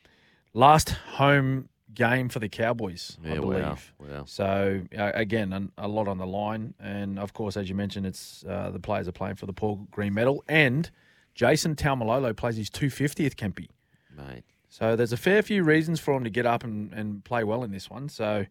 last 0.54 0.90
home 0.90 1.68
game 1.92 2.28
for 2.28 2.38
the 2.38 2.48
Cowboys, 2.48 3.16
I 3.24 3.28
Yeah, 3.34 3.40
believe. 3.40 3.62
wow, 3.62 3.78
wow. 3.98 4.24
So 4.26 4.82
uh, 4.96 5.10
again, 5.14 5.52
an, 5.52 5.72
a 5.78 5.88
lot 5.88 6.06
on 6.08 6.18
the 6.18 6.26
line, 6.26 6.74
and 6.78 7.18
of 7.18 7.32
course, 7.32 7.56
as 7.56 7.68
you 7.68 7.74
mentioned, 7.74 8.06
it's 8.06 8.44
uh, 8.48 8.70
the 8.70 8.78
players 8.80 9.08
are 9.08 9.12
playing 9.12 9.36
for 9.36 9.46
the 9.46 9.52
Paul 9.52 9.86
Green 9.90 10.14
Medal, 10.14 10.44
and 10.48 10.90
Jason 11.34 11.74
Taumalolo 11.74 12.36
plays 12.36 12.56
his 12.56 12.70
250th 12.70 13.34
Kempy. 13.34 13.68
Mate. 14.16 14.44
So 14.78 14.94
there's 14.94 15.14
a 15.14 15.16
fair 15.16 15.40
few 15.40 15.64
reasons 15.64 16.00
for 16.00 16.14
him 16.14 16.24
to 16.24 16.28
get 16.28 16.44
up 16.44 16.62
and, 16.62 16.92
and 16.92 17.24
play 17.24 17.44
well 17.44 17.64
in 17.64 17.72
this 17.72 17.88
one. 17.88 18.10
So 18.10 18.44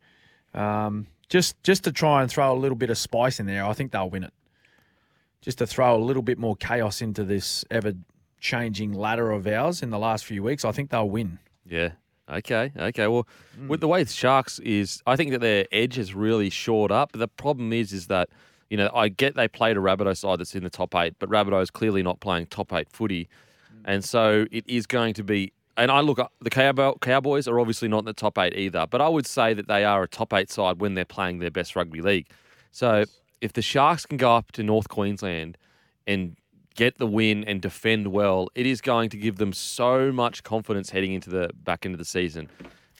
um, 0.55 1.05
just 1.29 1.61
just 1.61 1.83
to 1.83 1.91
try 1.91 2.23
and 2.23 2.31
throw 2.31 2.51
a 2.51 2.57
little 2.57 2.75
bit 2.75 2.89
of 2.89 2.97
spice 2.97 3.39
in 3.39 3.45
there, 3.45 3.63
I 3.63 3.73
think 3.73 3.91
they'll 3.91 4.09
win 4.09 4.23
it. 4.23 4.33
Just 5.41 5.59
to 5.59 5.67
throw 5.67 5.95
a 5.95 6.01
little 6.01 6.23
bit 6.23 6.39
more 6.39 6.55
chaos 6.55 6.99
into 6.99 7.23
this 7.23 7.63
ever 7.69 7.93
changing 8.39 8.93
ladder 8.93 9.29
of 9.29 9.45
ours 9.45 9.83
in 9.83 9.91
the 9.91 9.99
last 9.99 10.25
few 10.25 10.41
weeks, 10.41 10.65
I 10.65 10.71
think 10.71 10.89
they'll 10.89 11.07
win. 11.07 11.37
Yeah. 11.63 11.91
Okay. 12.27 12.71
Okay. 12.75 13.05
Well, 13.05 13.27
with 13.67 13.81
the 13.81 13.87
way 13.87 14.03
the 14.03 14.11
Sharks 14.11 14.57
is, 14.57 15.03
I 15.05 15.15
think 15.15 15.29
that 15.29 15.41
their 15.41 15.67
edge 15.71 15.93
has 15.97 16.15
really 16.15 16.49
shored 16.49 16.91
up. 16.91 17.11
But 17.11 17.19
the 17.19 17.27
problem 17.27 17.71
is, 17.71 17.93
is 17.93 18.07
that 18.07 18.29
you 18.71 18.77
know 18.77 18.89
I 18.95 19.09
get 19.09 19.35
they 19.35 19.47
played 19.47 19.77
a 19.77 19.79
Rabbitoh 19.79 20.17
side 20.17 20.39
that's 20.39 20.55
in 20.55 20.63
the 20.63 20.71
top 20.71 20.95
eight, 20.95 21.13
but 21.19 21.29
Rabbitoh 21.29 21.61
is 21.61 21.69
clearly 21.69 22.01
not 22.01 22.19
playing 22.19 22.47
top 22.47 22.73
eight 22.73 22.89
footy, 22.89 23.29
and 23.85 24.03
so 24.03 24.47
it 24.51 24.67
is 24.67 24.87
going 24.87 25.13
to 25.13 25.23
be. 25.23 25.53
And 25.77 25.91
I 25.91 25.99
look, 25.99 26.19
the 26.41 26.49
Cowboys 26.49 27.47
are 27.47 27.59
obviously 27.59 27.87
not 27.87 27.99
in 27.99 28.05
the 28.05 28.13
top 28.13 28.37
eight 28.37 28.55
either, 28.55 28.87
but 28.89 29.01
I 29.01 29.09
would 29.09 29.27
say 29.27 29.53
that 29.53 29.67
they 29.67 29.83
are 29.83 30.03
a 30.03 30.07
top 30.07 30.33
eight 30.33 30.49
side 30.49 30.79
when 30.79 30.93
they're 30.93 31.03
playing 31.05 31.39
their 31.39 31.51
best 31.51 31.75
rugby 31.75 32.01
league. 32.01 32.27
So 32.71 33.03
if 33.41 33.53
the 33.53 33.61
Sharks 33.61 34.05
can 34.05 34.17
go 34.17 34.35
up 34.35 34.51
to 34.53 34.63
North 34.63 34.87
Queensland 34.87 35.57
and 36.07 36.37
get 36.75 36.97
the 36.97 37.07
win 37.07 37.43
and 37.43 37.61
defend 37.61 38.07
well, 38.07 38.49
it 38.55 38.65
is 38.65 38.81
going 38.81 39.09
to 39.09 39.17
give 39.17 39.35
them 39.37 39.53
so 39.53 40.11
much 40.11 40.43
confidence 40.43 40.89
heading 40.89 41.13
into 41.13 41.29
the 41.29 41.49
back 41.63 41.85
into 41.85 41.97
the 41.97 42.05
season. 42.05 42.49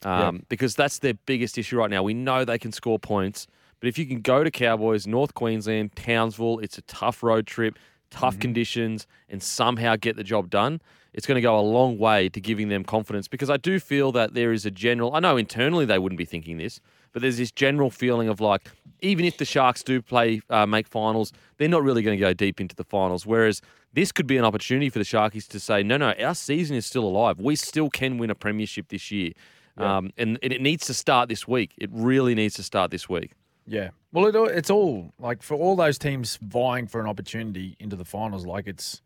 Um, 0.03 0.43
Because 0.49 0.76
that's 0.76 0.99
their 0.99 1.14
biggest 1.14 1.57
issue 1.57 1.77
right 1.77 1.89
now. 1.89 2.03
We 2.03 2.14
know 2.14 2.45
they 2.45 2.60
can 2.60 2.72
score 2.72 2.99
points, 2.99 3.47
but 3.80 3.88
if 3.88 3.97
you 3.97 4.06
can 4.06 4.22
go 4.22 4.43
to 4.43 4.52
Cowboys, 4.52 5.07
North 5.07 5.34
Queensland, 5.34 5.95
Townsville, 5.95 6.60
it's 6.60 6.77
a 6.77 6.81
tough 6.84 7.23
road 7.23 7.47
trip, 7.47 7.77
tough 8.11 8.38
conditions, 8.39 9.07
and 9.30 9.41
somehow 9.41 9.95
get 9.95 10.15
the 10.15 10.23
job 10.23 10.49
done. 10.49 10.81
It's 11.15 11.25
going 11.25 11.35
to 11.35 11.41
go 11.41 11.57
a 11.57 11.61
long 11.61 11.97
way 11.97 12.27
to 12.27 12.41
giving 12.41 12.67
them 12.67 12.83
confidence 12.83 13.29
because 13.29 13.49
I 13.49 13.55
do 13.55 13.79
feel 13.79 14.11
that 14.11 14.33
there 14.33 14.51
is 14.51 14.65
a 14.65 14.71
general. 14.71 15.15
I 15.15 15.21
know 15.21 15.37
internally 15.37 15.85
they 15.85 15.97
wouldn't 15.97 16.17
be 16.17 16.25
thinking 16.25 16.57
this, 16.57 16.81
but 17.13 17.21
there's 17.21 17.37
this 17.37 17.53
general 17.53 17.89
feeling 17.89 18.27
of 18.27 18.41
like, 18.41 18.69
even 18.99 19.23
if 19.23 19.37
the 19.37 19.45
Sharks 19.45 19.81
do 19.81 20.01
play 20.01 20.41
uh, 20.49 20.65
make 20.65 20.87
finals, 20.87 21.31
they're 21.57 21.69
not 21.69 21.83
really 21.83 22.01
going 22.01 22.17
to 22.17 22.21
go 22.21 22.33
deep 22.33 22.59
into 22.59 22.75
the 22.75 22.83
finals. 22.83 23.25
Whereas 23.25 23.61
this 23.93 24.11
could 24.11 24.27
be 24.27 24.35
an 24.35 24.43
opportunity 24.43 24.89
for 24.89 24.99
the 24.99 25.05
Sharkies 25.05 25.47
to 25.47 25.59
say, 25.59 25.83
no, 25.83 25.95
no, 25.95 26.11
our 26.19 26.35
season 26.35 26.75
is 26.75 26.85
still 26.85 27.05
alive. 27.05 27.39
We 27.39 27.55
still 27.55 27.89
can 27.89 28.17
win 28.17 28.29
a 28.29 28.35
premiership 28.35 28.89
this 28.89 29.09
year. 29.09 29.31
Um, 29.77 30.11
and, 30.17 30.37
and 30.43 30.51
it 30.51 30.61
needs 30.61 30.85
to 30.87 30.93
start 30.93 31.29
this 31.29 31.47
week. 31.47 31.73
It 31.77 31.89
really 31.93 32.35
needs 32.35 32.55
to 32.55 32.63
start 32.63 32.91
this 32.91 33.07
week. 33.07 33.31
Yeah. 33.65 33.91
Well, 34.11 34.25
it, 34.27 34.57
it's 34.57 34.69
all 34.69 35.13
like 35.17 35.41
for 35.41 35.55
all 35.55 35.77
those 35.77 35.97
teams 35.97 36.37
vying 36.41 36.87
for 36.87 36.99
an 36.99 37.07
opportunity 37.07 37.77
into 37.79 37.95
the 37.95 38.05
finals. 38.05 38.45
Like 38.45 38.67
it's 38.67 39.01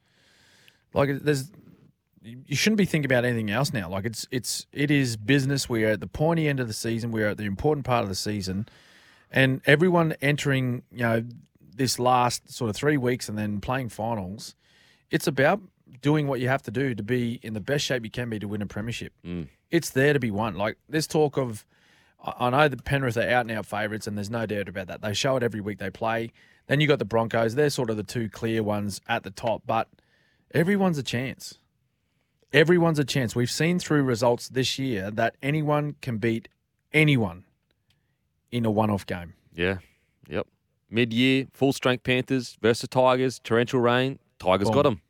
like 0.93 1.09
there's 1.21 1.51
you 2.21 2.55
shouldn't 2.55 2.77
be 2.77 2.85
thinking 2.85 3.09
about 3.09 3.25
anything 3.25 3.49
else 3.49 3.73
now. 3.73 3.89
Like 3.89 4.05
it's 4.05 4.27
it's 4.31 4.67
it 4.73 4.91
is 4.91 5.17
business. 5.17 5.69
We 5.69 5.85
are 5.85 5.91
at 5.91 5.99
the 5.99 6.07
pointy 6.07 6.47
end 6.47 6.59
of 6.59 6.67
the 6.67 6.73
season. 6.73 7.11
We 7.11 7.23
are 7.23 7.27
at 7.27 7.37
the 7.37 7.45
important 7.45 7.85
part 7.85 8.03
of 8.03 8.09
the 8.09 8.15
season, 8.15 8.67
and 9.31 9.61
everyone 9.65 10.13
entering 10.21 10.83
you 10.91 10.99
know 10.99 11.23
this 11.75 11.99
last 11.99 12.51
sort 12.51 12.69
of 12.69 12.75
three 12.75 12.97
weeks 12.97 13.29
and 13.29 13.37
then 13.37 13.61
playing 13.61 13.89
finals. 13.89 14.55
It's 15.11 15.27
about 15.27 15.61
doing 16.01 16.27
what 16.27 16.39
you 16.39 16.47
have 16.47 16.61
to 16.63 16.71
do 16.71 16.93
to 16.93 17.03
be 17.03 17.39
in 17.41 17.53
the 17.53 17.61
best 17.61 17.85
shape 17.85 18.03
you 18.03 18.11
can 18.11 18.29
be 18.29 18.39
to 18.39 18.47
win 18.47 18.61
a 18.61 18.65
premiership. 18.65 19.13
Mm. 19.25 19.47
It's 19.71 19.89
there 19.89 20.13
to 20.13 20.19
be 20.19 20.31
won. 20.31 20.55
Like 20.55 20.77
there's 20.87 21.07
talk 21.07 21.37
of 21.37 21.65
I 22.21 22.49
know 22.49 22.67
the 22.67 22.77
Penrith 22.77 23.17
are 23.17 23.29
out 23.29 23.41
and 23.41 23.51
out 23.51 23.65
favourites, 23.65 24.07
and 24.07 24.17
there's 24.17 24.29
no 24.29 24.45
doubt 24.45 24.67
about 24.67 24.87
that. 24.87 25.01
They 25.01 25.13
show 25.13 25.37
it 25.37 25.43
every 25.43 25.61
week 25.61 25.79
they 25.79 25.89
play. 25.89 26.31
Then 26.67 26.81
you 26.81 26.87
got 26.87 26.99
the 26.99 27.05
Broncos; 27.05 27.55
they're 27.55 27.69
sort 27.69 27.89
of 27.89 27.97
the 27.97 28.03
two 28.03 28.29
clear 28.29 28.61
ones 28.61 28.99
at 29.07 29.23
the 29.23 29.31
top. 29.31 29.63
But 29.65 29.87
everyone's 30.53 30.97
a 30.97 31.03
chance. 31.03 31.58
Everyone's 32.51 32.99
a 32.99 33.05
chance. 33.05 33.35
We've 33.35 33.49
seen 33.49 33.79
through 33.79 34.03
results 34.03 34.49
this 34.49 34.79
year 34.79 35.11
that 35.11 35.35
anyone 35.41 35.95
can 36.01 36.17
beat 36.17 36.47
anyone 36.93 37.43
in 38.51 38.65
a 38.65 38.71
one-off 38.71 39.05
game. 39.05 39.33
Yeah. 39.53 39.77
Yep. 40.27 40.47
Mid 40.89 41.13
year, 41.13 41.45
full 41.53 41.73
strength 41.73 42.03
Panthers 42.03 42.57
versus 42.61 42.89
Tigers, 42.89 43.39
torrential 43.39 43.79
rain. 43.79 44.17
Tigers 44.39 44.67
Boom. 44.67 44.75
got 44.75 44.83
them. 44.83 45.01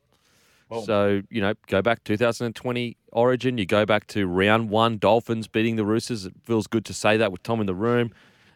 Boom. 0.69 0.83
So, 0.83 1.21
you 1.29 1.41
know, 1.41 1.53
go 1.67 1.81
back 1.81 2.03
2020 2.03 2.97
Origin, 3.11 3.57
you 3.57 3.65
go 3.65 3.85
back 3.85 4.05
to 4.07 4.27
round 4.27 4.69
one, 4.69 4.97
Dolphins 4.97 5.47
beating 5.47 5.77
the 5.77 5.85
Roosters. 5.85 6.25
It 6.25 6.33
feels 6.43 6.67
good 6.67 6.85
to 6.85 6.93
say 6.93 7.17
that 7.17 7.31
with 7.31 7.41
Tom 7.41 7.59
in 7.59 7.65
the 7.65 7.73
room. 7.73 8.11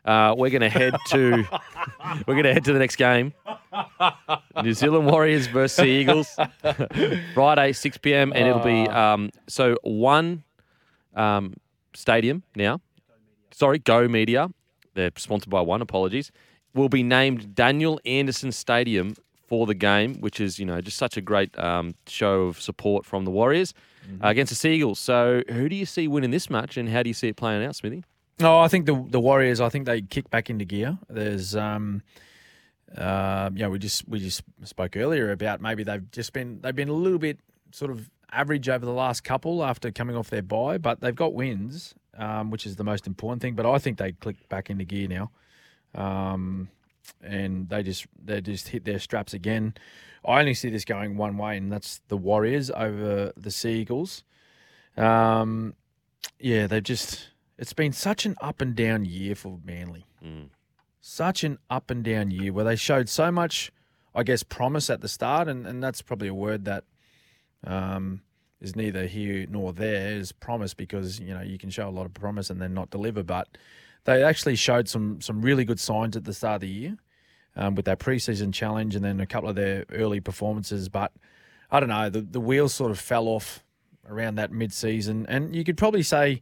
Uh, 0.06 0.36
we're 0.38 0.50
going 0.50 0.62
to 0.62 0.70
head 0.70 0.96
to 1.08 1.46
we're 2.28 2.34
going 2.34 2.44
to 2.44 2.54
head 2.54 2.66
to 2.66 2.74
the 2.74 2.80
next 2.80 2.98
game. 2.98 3.34
New 4.62 4.74
Zealand 4.74 5.06
Warriors 5.06 5.48
versus 5.48 5.78
the 5.78 5.86
Eagles. 5.86 6.36
Friday, 7.34 7.72
6 7.72 7.98
p.m. 8.00 8.34
and 8.36 8.48
it'll 8.48 8.64
be 8.64 8.88
um, 8.90 9.32
so 9.48 9.78
one 9.84 10.44
um, 11.16 11.54
stadium 11.94 12.44
now. 12.56 12.82
Sorry, 13.52 13.80
Go 13.80 14.08
Media. 14.08 14.50
They're 14.94 15.12
sponsored 15.18 15.50
by 15.50 15.62
one. 15.62 15.82
Apologies. 15.82 16.32
Will 16.74 16.90
be 16.90 17.04
named 17.04 17.56
Daniel 17.56 18.00
Anderson 18.06 18.52
Stadium 18.52 19.16
for 19.48 19.68
the 19.68 19.76
game, 19.76 20.16
which 20.16 20.40
is 20.40 20.58
you 20.58 20.66
know 20.66 20.82
just 20.82 20.98
such 20.98 21.18
a 21.18 21.22
great 21.22 21.58
um, 21.60 21.94
show 22.08 22.44
of 22.44 22.60
support 22.60 23.06
from 23.06 23.26
the 23.26 23.32
Warriors 23.32 23.74
uh, 24.24 24.28
against 24.30 24.50
the 24.50 24.56
Seagulls. 24.56 25.00
So, 25.00 25.44
who 25.50 25.70
do 25.70 25.76
you 25.76 25.86
see 25.86 26.08
winning 26.08 26.32
this 26.32 26.50
match, 26.50 26.78
and 26.78 26.90
how 26.90 27.04
do 27.04 27.10
you 27.10 27.14
see 27.14 27.28
it 27.28 27.36
playing 27.36 27.64
out, 27.64 27.76
Smithy? 27.76 28.04
Oh, 28.44 28.60
I 28.60 28.68
think 28.68 28.86
the 28.86 29.06
the 29.10 29.20
Warriors. 29.20 29.62
I 29.62 29.70
think 29.70 29.86
they 29.86 30.02
kick 30.02 30.30
back 30.30 30.50
into 30.50 30.66
gear. 30.66 30.98
There's, 31.10 31.56
um, 31.56 32.02
uh, 32.96 33.50
you 33.54 33.62
know, 33.62 33.70
we 33.70 33.80
just 33.80 34.08
we 34.08 34.20
just 34.20 34.44
spoke 34.64 34.98
earlier 34.98 35.32
about 35.32 35.62
maybe 35.62 35.84
they've 35.84 36.10
just 36.12 36.34
been 36.34 36.60
they've 36.62 36.76
been 36.76 36.90
a 36.90 36.94
little 36.94 37.20
bit 37.20 37.40
sort 37.72 37.92
of 37.92 38.10
average 38.32 38.68
over 38.70 38.86
the 38.86 38.94
last 38.94 39.24
couple 39.24 39.64
after 39.64 39.92
coming 39.92 40.16
off 40.16 40.30
their 40.30 40.42
bye, 40.42 40.78
but 40.78 41.00
they've 41.02 41.16
got 41.16 41.34
wins, 41.34 41.94
um, 42.18 42.50
which 42.50 42.66
is 42.66 42.76
the 42.76 42.84
most 42.84 43.08
important 43.08 43.42
thing. 43.42 43.56
But 43.56 43.66
I 43.66 43.78
think 43.78 43.98
they 43.98 44.12
click 44.12 44.50
back 44.50 44.70
into 44.70 44.86
gear 44.86 45.08
now, 45.08 45.32
um, 45.96 46.70
and 47.22 47.70
they 47.70 47.84
just 47.84 48.08
they 48.24 48.42
just 48.42 48.70
hit 48.70 48.86
their 48.86 49.00
straps 49.00 49.34
again. 49.34 49.74
I 50.26 50.40
only 50.40 50.54
see 50.54 50.70
this 50.70 50.86
going 50.86 51.18
one 51.18 51.38
way, 51.38 51.58
and 51.58 51.72
that's 51.72 52.02
the 52.08 52.18
Warriors 52.18 52.72
over 52.72 53.34
the 53.36 53.52
Seagulls. 53.52 54.24
Um, 54.96 55.76
yeah, 56.40 56.68
they've 56.68 56.84
just 56.84 57.30
it's 57.58 57.74
been 57.74 57.94
such 57.94 58.26
an 58.26 58.36
up 58.42 58.62
and 58.62 58.76
down 58.76 59.06
year 59.06 59.36
for 59.36 59.60
Manly. 59.64 60.06
Such 61.02 61.44
an 61.44 61.60
up 61.70 61.92
and 61.92 62.04
down 62.04 62.32
year 62.32 62.54
where 62.54 62.64
they 62.66 62.76
showed 62.76 63.10
so 63.10 63.32
much, 63.32 63.72
I 64.16 64.24
guess, 64.24 64.42
promise 64.44 64.90
at 64.90 65.02
the 65.02 65.10
start, 65.10 65.48
and, 65.48 65.68
and 65.68 65.84
that's 65.84 66.02
probably 66.02 66.30
a 66.30 66.34
word 66.34 66.66
that 66.66 66.86
um, 67.66 68.22
is 68.62 68.76
neither 68.76 69.06
here 69.06 69.46
nor 69.50 69.74
there 69.74 70.16
is 70.16 70.32
promise 70.32 70.74
because 70.74 71.20
you 71.20 71.34
know 71.34 71.42
you 71.42 71.58
can 71.58 71.70
show 71.70 71.88
a 71.88 71.92
lot 71.92 72.06
of 72.06 72.14
promise 72.14 72.50
and 72.50 72.62
then 72.62 72.74
not 72.74 72.90
deliver. 72.90 73.22
But 73.22 73.50
they 74.06 74.24
actually 74.24 74.56
showed 74.56 74.88
some 74.88 75.22
some 75.22 75.42
really 75.42 75.66
good 75.66 75.80
signs 75.80 76.16
at 76.16 76.24
the 76.24 76.34
start 76.34 76.56
of 76.56 76.62
the 76.62 76.68
year 76.70 76.98
um, 77.56 77.76
with 77.76 77.86
that 77.86 78.00
preseason 78.00 78.54
challenge 78.54 78.96
and 78.96 79.04
then 79.04 79.20
a 79.20 79.26
couple 79.26 79.50
of 79.50 79.56
their 79.56 79.86
early 79.92 80.22
performances. 80.22 80.88
But 80.90 81.12
I 81.70 81.80
don't 81.80 81.90
know, 81.90 82.10
the 82.10 82.22
the 82.22 82.40
wheels 82.42 82.74
sort 82.74 82.92
of 82.92 83.00
fell 83.00 83.28
off 83.28 83.64
around 84.08 84.36
that 84.36 84.52
mid 84.52 84.72
season, 84.74 85.26
and 85.28 85.56
you 85.56 85.64
could 85.64 85.78
probably 85.78 86.04
say 86.04 86.42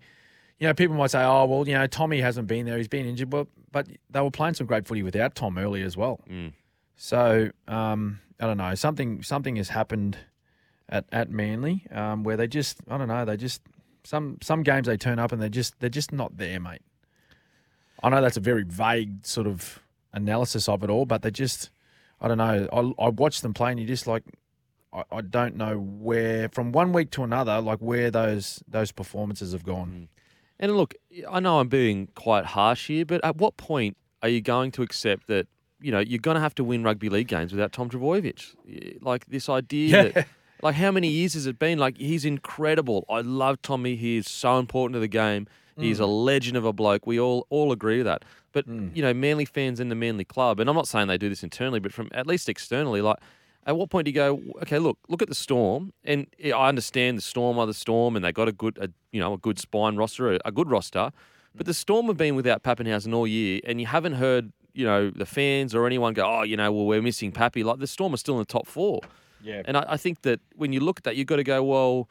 you 0.62 0.68
know, 0.68 0.76
people 0.76 0.96
might 0.96 1.10
say, 1.10 1.24
"Oh, 1.24 1.46
well, 1.46 1.68
you 1.68 1.74
know, 1.74 1.88
Tommy 1.88 2.22
hasn't 2.22 2.48
been 2.48 2.68
there; 2.68 2.78
he's 2.78 2.88
been 2.88 3.08
injured." 3.08 3.32
But 3.32 3.48
but 3.72 3.88
they 4.12 4.22
were 4.22 4.30
playing 4.30 4.54
some 4.54 4.68
great 4.68 4.88
footy 4.88 5.02
without 5.02 5.34
Tom 5.34 5.58
early 5.58 5.82
as 5.82 5.98
well. 5.98 6.22
So 6.96 7.50
um, 7.68 8.20
I 8.40 8.46
don't 8.46 8.58
know. 8.58 8.76
Something 8.76 9.24
something 9.24 9.56
has 9.56 9.70
happened 9.70 10.20
at 10.88 11.06
at 11.12 11.32
Manly 11.32 11.88
um, 11.92 12.24
where 12.24 12.38
they 12.38 12.48
just 12.48 12.78
I 12.88 13.00
don't 13.00 13.08
know. 13.08 13.26
They 13.26 13.38
just 13.38 13.64
some 14.04 14.38
some 14.44 14.62
games 14.62 14.86
they 14.86 14.98
turn 14.98 15.18
up 15.18 15.32
and 15.32 15.42
they're 15.42 15.50
just 15.50 15.80
they're 15.80 15.90
just 15.90 16.12
not 16.12 16.38
there, 16.38 16.60
mate. 16.60 16.84
I 18.04 18.10
know 18.10 18.22
that's 18.22 18.38
a 18.38 18.42
very 18.42 18.64
vague 18.64 19.26
sort 19.26 19.48
of 19.48 19.80
analysis 20.14 20.70
of 20.70 20.84
it 20.84 20.92
all, 20.92 21.08
but 21.08 21.24
they 21.24 21.32
just 21.32 21.72
I 22.22 22.28
don't 22.28 22.38
know. 22.38 22.68
I 22.72 23.06
I 23.06 23.10
watch 23.10 23.42
them 23.42 23.56
play 23.56 23.72
and 23.72 23.80
you 23.80 23.88
just 23.88 24.06
like. 24.06 24.24
I, 24.94 25.06
I 25.10 25.22
don't 25.22 25.56
know 25.56 25.78
where 25.80 26.50
from 26.50 26.74
one 26.74 26.92
week 26.92 27.12
to 27.12 27.24
another, 27.24 27.62
like 27.62 27.80
where 27.80 28.12
those 28.12 28.62
those 28.68 28.92
performances 28.92 29.54
have 29.54 29.64
gone. 29.64 30.10
And 30.62 30.78
look, 30.78 30.94
I 31.28 31.40
know 31.40 31.60
I'm 31.60 31.68
being 31.68 32.08
quite 32.16 32.46
harsh 32.46 32.88
here, 32.88 33.04
but 33.04 33.24
at 33.26 33.38
what 33.38 33.58
point 33.58 33.98
are 34.22 34.30
you 34.30 34.42
going 34.42 34.72
to 34.74 34.84
accept 34.84 35.26
that 35.28 35.48
you 35.82 35.92
know 35.92 36.00
you're 36.00 36.20
going 36.20 36.36
to 36.36 36.42
have 36.42 36.54
to 36.56 36.64
win 36.64 36.84
rugby 36.84 37.10
league 37.10 37.28
games 37.28 37.52
without 37.52 37.72
Tom 37.74 37.90
Trbojevic? 37.90 39.02
Like 39.02 39.26
this 39.26 39.50
idea 39.50 40.14
that, 40.14 40.28
like, 40.62 40.76
how 40.76 40.92
many 40.92 41.08
years 41.08 41.34
has 41.34 41.48
it 41.48 41.58
been? 41.58 41.80
Like, 41.80 41.98
he's 41.98 42.24
incredible. 42.24 43.06
I 43.10 43.22
love 43.22 43.60
Tommy. 43.64 43.96
He 43.96 44.18
is 44.18 44.30
so 44.30 44.60
important 44.60 44.94
to 44.94 45.00
the 45.00 45.08
game. 45.08 45.48
He's 45.78 46.00
a 46.00 46.04
mm. 46.04 46.26
legend 46.26 46.58
of 46.58 46.66
a 46.66 46.72
bloke. 46.72 47.08
We 47.08 47.20
all 47.20 47.48
all 47.50 47.72
agree 47.72 47.98
with 47.98 48.06
that. 48.06 48.24
But 48.52 48.70
mm. 48.70 48.96
you 48.96 49.02
know, 49.02 49.16
Manly 49.16 49.46
fans 49.46 49.80
in 49.80 49.90
the 49.90 49.96
Manly 49.96 50.26
club, 50.26 50.60
and 50.60 50.70
I'm 50.70 50.76
not 50.76 50.88
saying 50.88 51.08
they 51.08 51.18
do 51.18 51.30
this 51.30 51.42
internally, 51.42 51.80
but 51.80 51.92
from 51.92 52.10
at 52.14 52.28
least 52.28 52.48
externally, 52.48 53.02
like. 53.02 53.18
At 53.66 53.78
what 53.78 53.90
point 53.90 54.06
do 54.06 54.12
you 54.12 54.16
go? 54.16 54.42
Okay, 54.64 54.80
look, 54.80 54.98
look 55.08 55.22
at 55.22 55.28
the 55.28 55.36
Storm, 55.36 55.94
and 56.04 56.28
I 56.44 56.68
understand 56.68 57.18
the 57.18 57.22
Storm 57.22 57.60
are 57.60 57.68
the 57.68 57.74
Storm, 57.74 58.16
and 58.16 58.26
they 58.26 58.32
got 58.32 58.48
a 58.48 58.52
good, 58.52 58.78
a, 58.80 58.90
you 59.12 59.20
know, 59.20 59.34
a 59.34 59.38
good 59.38 59.60
spine 59.60 59.98
roster, 59.98 60.34
a, 60.34 60.40
a 60.46 60.52
good 60.52 60.70
roster. 60.70 61.12
But 61.54 61.66
the 61.66 61.74
Storm 61.74 62.08
have 62.08 62.18
been 62.18 62.36
without 62.36 62.64
Papenhuyzen 62.64 63.14
all 63.14 63.28
year, 63.28 63.62
and 63.66 63.80
you 63.80 63.88
haven't 63.88 64.14
heard, 64.14 64.52
you 64.74 64.86
know, 64.86 65.12
the 65.12 65.26
fans 65.26 65.76
or 65.76 65.86
anyone 65.86 66.14
go, 66.14 66.24
oh, 66.26 66.44
you 66.44 66.58
know, 66.58 66.72
well, 66.72 66.86
we're 66.86 67.02
missing 67.02 67.32
Pappy. 67.32 67.64
Like 67.64 67.80
the 67.80 67.88
Storm 67.88 68.14
are 68.14 68.18
still 68.18 68.36
in 68.36 68.40
the 68.40 68.46
top 68.46 68.68
four. 68.68 69.02
Yeah. 69.44 69.62
And 69.66 69.78
I, 69.78 69.86
I 69.90 69.98
think 69.98 70.22
that 70.22 70.40
when 70.56 70.74
you 70.74 70.80
look 70.80 71.00
at 71.00 71.04
that, 71.04 71.16
you've 71.16 71.28
got 71.28 71.36
to 71.38 71.44
go, 71.44 71.64
well, 71.64 72.10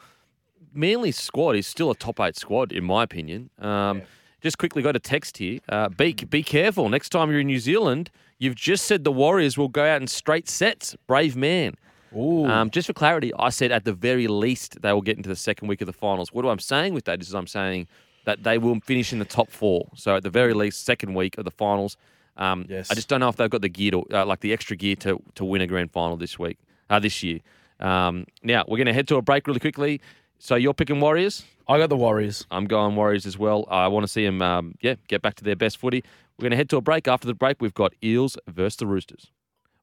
Manly's 0.73 1.19
squad 1.19 1.57
is 1.57 1.67
still 1.67 1.91
a 1.91 1.95
top 1.97 2.21
eight 2.21 2.37
squad, 2.37 2.71
in 2.71 2.85
my 2.85 3.03
opinion. 3.03 3.51
Um, 3.59 4.03
Just 4.41 4.57
quickly 4.57 4.83
got 4.83 4.97
a 4.97 4.99
text 5.01 5.37
here. 5.37 5.61
Uh, 5.69 5.91
be, 5.91 6.15
be 6.15 6.43
careful. 6.43 6.89
Next 6.89 7.11
time 7.11 7.31
you're 7.31 7.41
in 7.41 7.47
New 7.47 7.59
Zealand, 7.59 8.11
you've 8.41 8.57
just 8.57 8.87
said 8.87 9.05
the 9.05 9.13
Warriors 9.13 9.57
will 9.57 9.69
go 9.69 9.85
out 9.85 10.01
in 10.01 10.09
straight 10.09 10.49
sets. 10.49 10.97
Brave 11.07 11.37
man. 11.37 11.77
Ooh. 12.17 12.45
Um, 12.47 12.71
just 12.71 12.89
for 12.89 12.93
clarity, 12.93 13.33
I 13.39 13.51
said 13.51 13.71
at 13.71 13.85
the 13.85 13.93
very 13.93 14.27
least 14.27 14.83
they 14.83 14.93
will 14.93 15.03
get 15.03 15.17
into 15.17 15.29
the 15.29 15.37
second 15.37 15.69
week 15.69 15.81
of 15.81 15.87
the 15.87 15.93
finals. 15.93 16.33
What 16.33 16.45
I'm 16.45 16.59
saying 16.59 16.93
with 16.95 17.05
that 17.05 17.23
is 17.23 17.33
I'm 17.33 17.47
saying 17.47 17.87
that 18.25 18.43
they 18.43 18.59
will 18.59 18.81
finish 18.81 19.13
in 19.13 19.21
the 19.21 19.25
top 19.25 19.51
four. 19.51 19.89
So 19.95 20.17
at 20.17 20.25
the 20.25 20.31
very 20.31 20.53
least, 20.53 20.85
second 20.85 21.15
week 21.15 21.39
of 21.39 21.45
the 21.45 21.53
finals. 21.53 21.97
Um, 22.37 22.67
Yes. 22.69 22.91
I 22.91 22.95
just 22.95 23.09
don't 23.09 23.21
know 23.21 23.29
if 23.29 23.37
they've 23.37 23.49
got 23.51 23.61
the 23.61 23.69
gear 23.69 23.93
to, 23.93 24.05
uh, 24.13 24.27
like 24.27 24.41
the 24.41 24.53
extra 24.53 24.77
gear 24.77 24.97
to 24.97 25.23
to 25.37 25.45
win 25.45 25.61
a 25.61 25.67
grand 25.69 25.93
final 25.93 26.17
this 26.17 26.39
week, 26.39 26.59
uh, 26.89 26.99
this 26.99 27.23
year. 27.23 27.41
Um, 27.79 28.27
now 28.43 28.65
we're 28.69 28.77
going 28.77 28.87
to 28.87 28.93
head 28.93 29.09
to 29.09 29.17
a 29.17 29.23
break 29.23 29.47
really 29.47 29.61
quickly. 29.61 30.01
So 30.43 30.55
you're 30.55 30.73
picking 30.73 31.01
Warriors. 31.01 31.45
I 31.69 31.77
got 31.77 31.91
the 31.91 31.99
Warriors. 31.99 32.47
I'm 32.51 32.65
going 32.65 32.97
Warriors 32.97 33.27
as 33.27 33.37
well. 33.37 33.67
I 33.71 33.89
want 33.89 34.05
to 34.05 34.09
see 34.09 34.25
them, 34.25 34.41
um, 34.41 34.75
yeah, 34.81 34.95
get 35.07 35.21
back 35.21 35.35
to 35.35 35.45
their 35.45 35.55
best 35.55 35.77
footy. 35.77 36.03
We're 36.39 36.45
going 36.45 36.53
to 36.53 36.57
head 36.57 36.71
to 36.71 36.79
a 36.79 36.81
break. 36.81 37.07
After 37.07 37.27
the 37.27 37.35
break, 37.35 37.59
we've 37.61 37.75
got 37.75 37.93
Eels 38.03 38.39
versus 38.49 38.77
the 38.77 38.87
Roosters. 38.87 39.31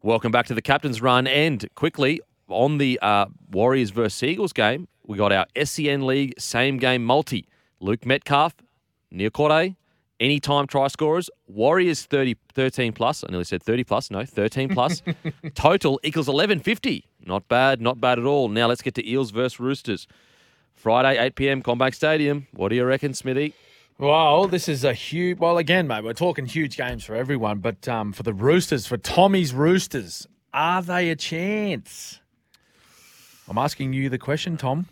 Welcome 0.01 0.31
back 0.31 0.47
to 0.47 0.55
the 0.55 0.61
captain's 0.63 0.99
run. 0.99 1.27
And 1.27 1.63
quickly, 1.75 2.21
on 2.47 2.79
the 2.79 2.97
uh, 3.03 3.27
Warriors 3.51 3.91
versus 3.91 4.23
Eagles 4.23 4.51
game, 4.51 4.87
we 5.05 5.15
got 5.15 5.31
our 5.31 5.45
SEN 5.63 6.07
League 6.07 6.33
same 6.39 6.77
game 6.77 7.05
multi. 7.05 7.47
Luke 7.79 8.03
Metcalf, 8.03 8.55
Neil 9.11 9.29
Corday, 9.29 9.75
Anytime 10.19 10.65
try 10.65 10.87
scorers, 10.87 11.29
Warriors 11.45 12.03
30, 12.05 12.35
13 12.55 12.91
plus. 12.93 13.23
I 13.23 13.27
nearly 13.29 13.43
said 13.43 13.61
30 13.61 13.83
plus. 13.83 14.09
No, 14.09 14.25
13 14.25 14.69
plus. 14.69 15.03
Total 15.53 15.99
equals 16.03 16.25
1150. 16.25 17.05
Not 17.23 17.47
bad, 17.47 17.79
not 17.79 18.01
bad 18.01 18.17
at 18.17 18.25
all. 18.25 18.49
Now 18.49 18.65
let's 18.65 18.81
get 18.81 18.95
to 18.95 19.07
Eels 19.07 19.29
versus 19.29 19.59
Roosters. 19.59 20.07
Friday, 20.77 21.17
8 21.19 21.35
p.m., 21.35 21.61
CommBank 21.63 21.93
Stadium. 21.95 22.47
What 22.53 22.69
do 22.69 22.75
you 22.75 22.85
reckon, 22.85 23.13
Smithy? 23.13 23.53
Well, 23.97 24.47
this 24.47 24.69
is 24.69 24.83
a 24.83 24.93
huge. 24.93 25.39
Well, 25.39 25.57
again, 25.57 25.87
mate, 25.87 26.03
we're 26.03 26.13
talking 26.13 26.45
huge 26.45 26.77
games 26.77 27.03
for 27.03 27.15
everyone, 27.15 27.59
but 27.59 27.87
um, 27.87 28.13
for 28.13 28.21
the 28.23 28.33
Roosters, 28.33 28.85
for 28.85 28.95
Tommy's 28.97 29.53
Roosters, 29.55 30.27
are 30.53 30.81
they 30.83 31.09
a 31.09 31.15
chance? 31.15 32.19
I'm 33.49 33.57
asking 33.57 33.93
you 33.93 34.09
the 34.09 34.19
question, 34.19 34.55
Tom. 34.55 34.87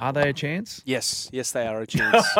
Are 0.00 0.12
they 0.12 0.28
a 0.28 0.32
chance? 0.32 0.82
Yes, 0.84 1.28
yes, 1.32 1.52
they 1.52 1.66
are 1.66 1.80
a 1.80 1.86
chance. 1.86 2.26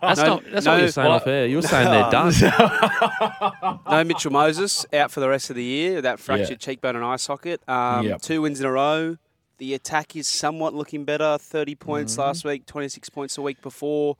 That's 0.00 0.20
No, 0.20 0.26
not 0.26 0.44
that's 0.50 0.64
no, 0.64 0.72
what 0.72 0.80
you're 0.80 0.88
saying 0.88 1.06
well- 1.08 1.16
off 1.16 1.26
air. 1.26 1.46
You're 1.46 1.60
saying 1.62 1.90
they're 1.90 2.10
done. 2.10 3.80
no 3.90 4.04
Mitchell 4.04 4.32
Moses 4.32 4.86
out 4.94 5.10
for 5.10 5.20
the 5.20 5.28
rest 5.28 5.50
of 5.50 5.56
the 5.56 5.62
year. 5.62 6.00
That 6.00 6.18
fractured 6.18 6.58
cheekbone 6.58 6.96
and 6.96 7.04
eye 7.04 7.16
socket. 7.16 7.60
Um, 7.68 8.06
Yep. 8.06 8.22
Two 8.22 8.42
wins 8.42 8.60
in 8.60 8.66
a 8.66 8.72
row. 8.72 9.18
The 9.62 9.74
attack 9.74 10.16
is 10.16 10.26
somewhat 10.26 10.74
looking 10.74 11.04
better. 11.04 11.38
Thirty 11.38 11.76
points 11.76 12.14
Mm-hmm. 12.14 12.20
last 12.22 12.44
week, 12.44 12.66
twenty 12.66 12.88
six 12.88 13.08
points 13.08 13.38
a 13.38 13.42
week 13.42 13.62
before. 13.62 14.16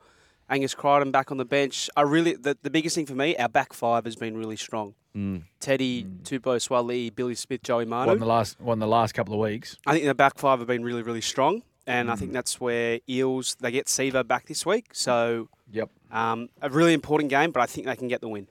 Angus 0.49 0.73
Crichton 0.73 1.11
back 1.11 1.33
on 1.33 1.37
the 1.37 1.45
bench. 1.45 1.91
I 1.97 2.03
really 2.03 2.35
the, 2.35 2.57
the 2.63 2.71
biggest 2.71 2.95
thing 2.95 3.07
for 3.07 3.17
me, 3.17 3.37
our 3.37 3.49
back 3.49 3.73
five 3.73 4.05
has 4.05 4.15
been 4.15 4.37
really 4.37 4.55
strong. 4.55 4.95
Teddy, 5.59 6.05
Tupou 6.23 6.57
Suaalii, 6.61 7.13
Billy 7.13 7.35
Smith, 7.35 7.61
Joey 7.65 7.87
Martin. 7.87 8.11
Won 8.13 8.19
the 8.21 8.27
last, 8.27 8.61
won 8.61 8.79
the 8.79 8.87
last 8.87 9.15
couple 9.15 9.35
of 9.35 9.41
weeks. 9.41 9.77
I 9.85 9.95
think 9.95 10.05
the 10.07 10.15
back 10.15 10.39
five 10.39 10.61
have 10.61 10.69
been 10.69 10.85
really, 10.85 11.03
really 11.03 11.21
strong, 11.21 11.63
and 11.89 12.09
I 12.09 12.15
Mm. 12.15 12.19
think 12.21 12.33
that's 12.33 12.61
where 12.61 13.01
Eels 13.09 13.57
they 13.59 13.73
get 13.73 13.89
Seaver 13.89 14.23
back 14.23 14.47
this 14.47 14.65
week. 14.65 14.91
So 14.93 15.49
Yep. 15.73 15.91
um, 16.13 16.51
a 16.61 16.71
really 16.71 16.93
important 16.95 17.31
game, 17.31 17.51
but 17.51 17.63
I 17.63 17.67
think 17.67 17.89
they 17.89 17.97
can 17.97 18.07
get 18.07 18.21
the 18.21 18.29
win. 18.29 18.47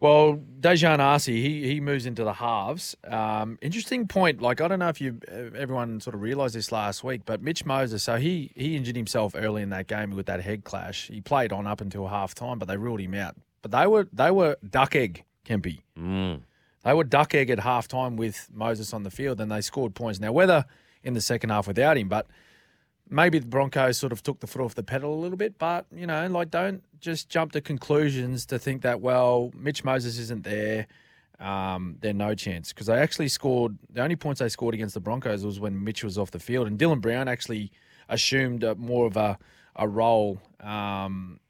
Well, 0.00 0.40
Daejarn 0.60 0.98
Asi, 0.98 1.40
he 1.40 1.66
he 1.66 1.80
moves 1.80 2.04
into 2.04 2.24
the 2.24 2.34
halves. 2.34 2.96
Um, 3.06 3.58
interesting 3.62 4.06
point. 4.06 4.42
Like 4.42 4.60
I 4.60 4.68
don't 4.68 4.78
know 4.78 4.88
if 4.88 5.00
you 5.00 5.18
uh, 5.30 5.56
everyone 5.56 6.00
sort 6.00 6.14
of 6.14 6.20
realised 6.22 6.54
this 6.54 6.70
last 6.72 7.02
week, 7.04 7.22
but 7.24 7.40
Mitch 7.42 7.64
Moses. 7.64 8.02
So 8.02 8.16
he 8.16 8.52
he 8.54 8.76
injured 8.76 8.96
himself 8.96 9.34
early 9.36 9.62
in 9.62 9.70
that 9.70 9.86
game 9.86 10.10
with 10.10 10.26
that 10.26 10.42
head 10.42 10.64
clash. 10.64 11.08
He 11.08 11.20
played 11.20 11.52
on 11.52 11.66
up 11.66 11.80
until 11.80 12.08
half 12.08 12.34
time, 12.34 12.58
but 12.58 12.68
they 12.68 12.76
ruled 12.76 13.00
him 13.00 13.14
out. 13.14 13.36
But 13.62 13.70
they 13.70 13.86
were 13.86 14.08
they 14.12 14.30
were 14.30 14.56
duck 14.68 14.94
egg 14.94 15.24
Kempy. 15.46 15.80
They 16.84 16.92
were 16.92 17.04
duck 17.04 17.34
egg 17.34 17.48
at 17.48 17.60
half 17.60 17.88
time 17.88 18.16
with 18.16 18.48
Moses 18.52 18.92
on 18.92 19.04
the 19.04 19.10
field, 19.10 19.40
and 19.40 19.50
they 19.50 19.62
scored 19.62 19.94
points. 19.94 20.20
Now 20.20 20.32
whether 20.32 20.66
in 21.02 21.14
the 21.14 21.20
second 21.22 21.50
half 21.50 21.66
without 21.66 21.96
him, 21.96 22.08
but 22.08 22.26
maybe 23.08 23.38
the 23.38 23.46
Broncos 23.46 23.98
sort 23.98 24.12
of 24.12 24.22
took 24.22 24.40
the 24.40 24.46
foot 24.46 24.62
off 24.62 24.74
the 24.74 24.82
pedal 24.82 25.14
a 25.14 25.20
little 25.20 25.36
bit, 25.36 25.58
but 25.58 25.86
you 25.94 26.06
know, 26.06 26.26
like 26.28 26.50
don't 26.50 26.82
just 27.00 27.28
jump 27.28 27.52
to 27.52 27.60
conclusions 27.60 28.46
to 28.46 28.58
think 28.58 28.82
that 28.82 29.00
well, 29.00 29.50
Mitch 29.54 29.84
Moses 29.84 30.18
isn't 30.18 30.44
there. 30.44 30.86
Um, 31.40 31.96
they're 32.00 32.14
no 32.14 32.34
chance 32.34 32.72
because 32.72 32.86
they 32.86 32.96
actually 32.96 33.28
scored. 33.28 33.76
The 33.90 34.02
only 34.02 34.16
points 34.16 34.40
they 34.40 34.48
scored 34.48 34.74
against 34.74 34.94
the 34.94 35.00
Broncos 35.00 35.44
was 35.44 35.60
when 35.60 35.82
Mitch 35.82 36.04
was 36.04 36.16
off 36.16 36.30
the 36.30 36.38
field, 36.38 36.66
and 36.66 36.78
Dylan 36.78 37.00
Brown 37.00 37.28
actually 37.28 37.72
assumed 38.08 38.64
a, 38.64 38.74
more 38.76 39.06
of 39.06 39.16
a 39.16 39.38
a 39.76 39.88
role, 39.88 40.40
um, 40.60 41.40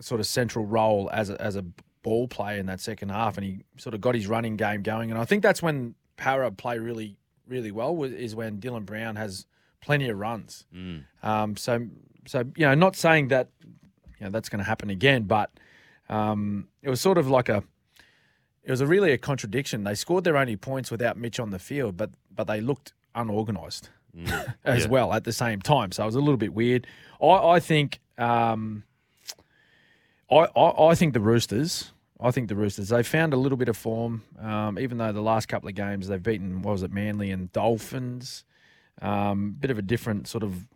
sort 0.00 0.18
of 0.18 0.26
central 0.26 0.64
role 0.64 1.10
as 1.12 1.28
a, 1.28 1.40
as 1.40 1.54
a 1.54 1.64
ball 2.02 2.26
player 2.26 2.58
in 2.58 2.66
that 2.66 2.80
second 2.80 3.10
half, 3.10 3.36
and 3.36 3.44
he 3.46 3.58
sort 3.76 3.94
of 3.94 4.00
got 4.00 4.14
his 4.14 4.26
running 4.26 4.56
game 4.56 4.82
going. 4.82 5.10
And 5.10 5.20
I 5.20 5.26
think 5.26 5.42
that's 5.42 5.62
when 5.62 5.94
Parra 6.16 6.50
play 6.50 6.78
really 6.78 7.18
really 7.46 7.70
well 7.70 8.02
is 8.04 8.34
when 8.34 8.58
Dylan 8.58 8.86
Brown 8.86 9.16
has 9.16 9.46
plenty 9.84 10.08
of 10.08 10.18
runs. 10.18 10.64
Um, 11.22 11.56
so, 11.56 11.86
so 12.26 12.38
you 12.56 12.66
know, 12.66 12.74
not 12.74 12.96
saying 12.96 13.28
that 13.28 13.48
you 13.62 14.24
know 14.26 14.30
that's 14.30 14.48
going 14.48 14.58
to 14.60 14.64
happen 14.64 14.90
again, 14.90 15.24
but 15.24 15.50
um, 16.08 16.68
it 16.82 16.90
was 16.90 17.00
sort 17.00 17.18
of 17.18 17.28
like 17.28 17.48
a, 17.48 17.62
it 18.62 18.70
was 18.70 18.80
a 18.80 18.86
really 18.86 19.12
a 19.12 19.18
contradiction. 19.18 19.84
They 19.84 19.94
scored 19.94 20.24
their 20.24 20.36
only 20.36 20.56
points 20.56 20.90
without 20.90 21.16
Mitch 21.16 21.38
on 21.38 21.50
the 21.50 21.58
field, 21.58 21.96
but 21.96 22.10
but 22.34 22.46
they 22.46 22.60
looked 22.60 22.92
unorganised 23.14 23.90
as 24.64 24.84
Yeah. 24.84 24.88
well 24.90 25.12
at 25.12 25.24
the 25.24 25.32
same 25.32 25.60
time. 25.60 25.92
So 25.92 26.02
it 26.02 26.06
was 26.06 26.14
a 26.16 26.20
little 26.20 26.36
bit 26.36 26.52
weird. 26.54 26.86
I, 27.22 27.26
I 27.56 27.60
think, 27.60 28.00
um, 28.18 28.84
I, 30.30 30.46
I 30.56 30.86
I 30.90 30.94
think 30.94 31.14
the 31.14 31.20
Roosters. 31.20 31.90
I 32.20 32.30
think 32.30 32.48
the 32.48 32.56
Roosters. 32.56 32.88
They 32.88 33.02
found 33.02 33.34
a 33.34 33.36
little 33.36 33.58
bit 33.58 33.68
of 33.68 33.76
form, 33.76 34.22
um, 34.40 34.78
even 34.78 34.98
though 34.98 35.12
the 35.12 35.20
last 35.20 35.46
couple 35.46 35.68
of 35.68 35.74
games 35.74 36.08
they've 36.08 36.22
beaten. 36.22 36.62
What 36.62 36.72
was 36.72 36.82
it, 36.82 36.92
Manly 36.92 37.30
and 37.30 37.52
Dolphins? 37.52 38.44
Um, 39.02 39.56
bit 39.58 39.70
of 39.70 39.78
a 39.78 39.82
different 39.82 40.28
sort 40.28 40.42
of 40.44 40.66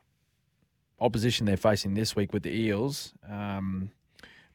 opposition 1.01 1.47
they're 1.47 1.57
facing 1.57 1.95
this 1.95 2.17
week 2.17 2.33
with 2.33 2.43
the 2.43 2.51
Eels. 2.51 3.15
Um, 3.29 3.91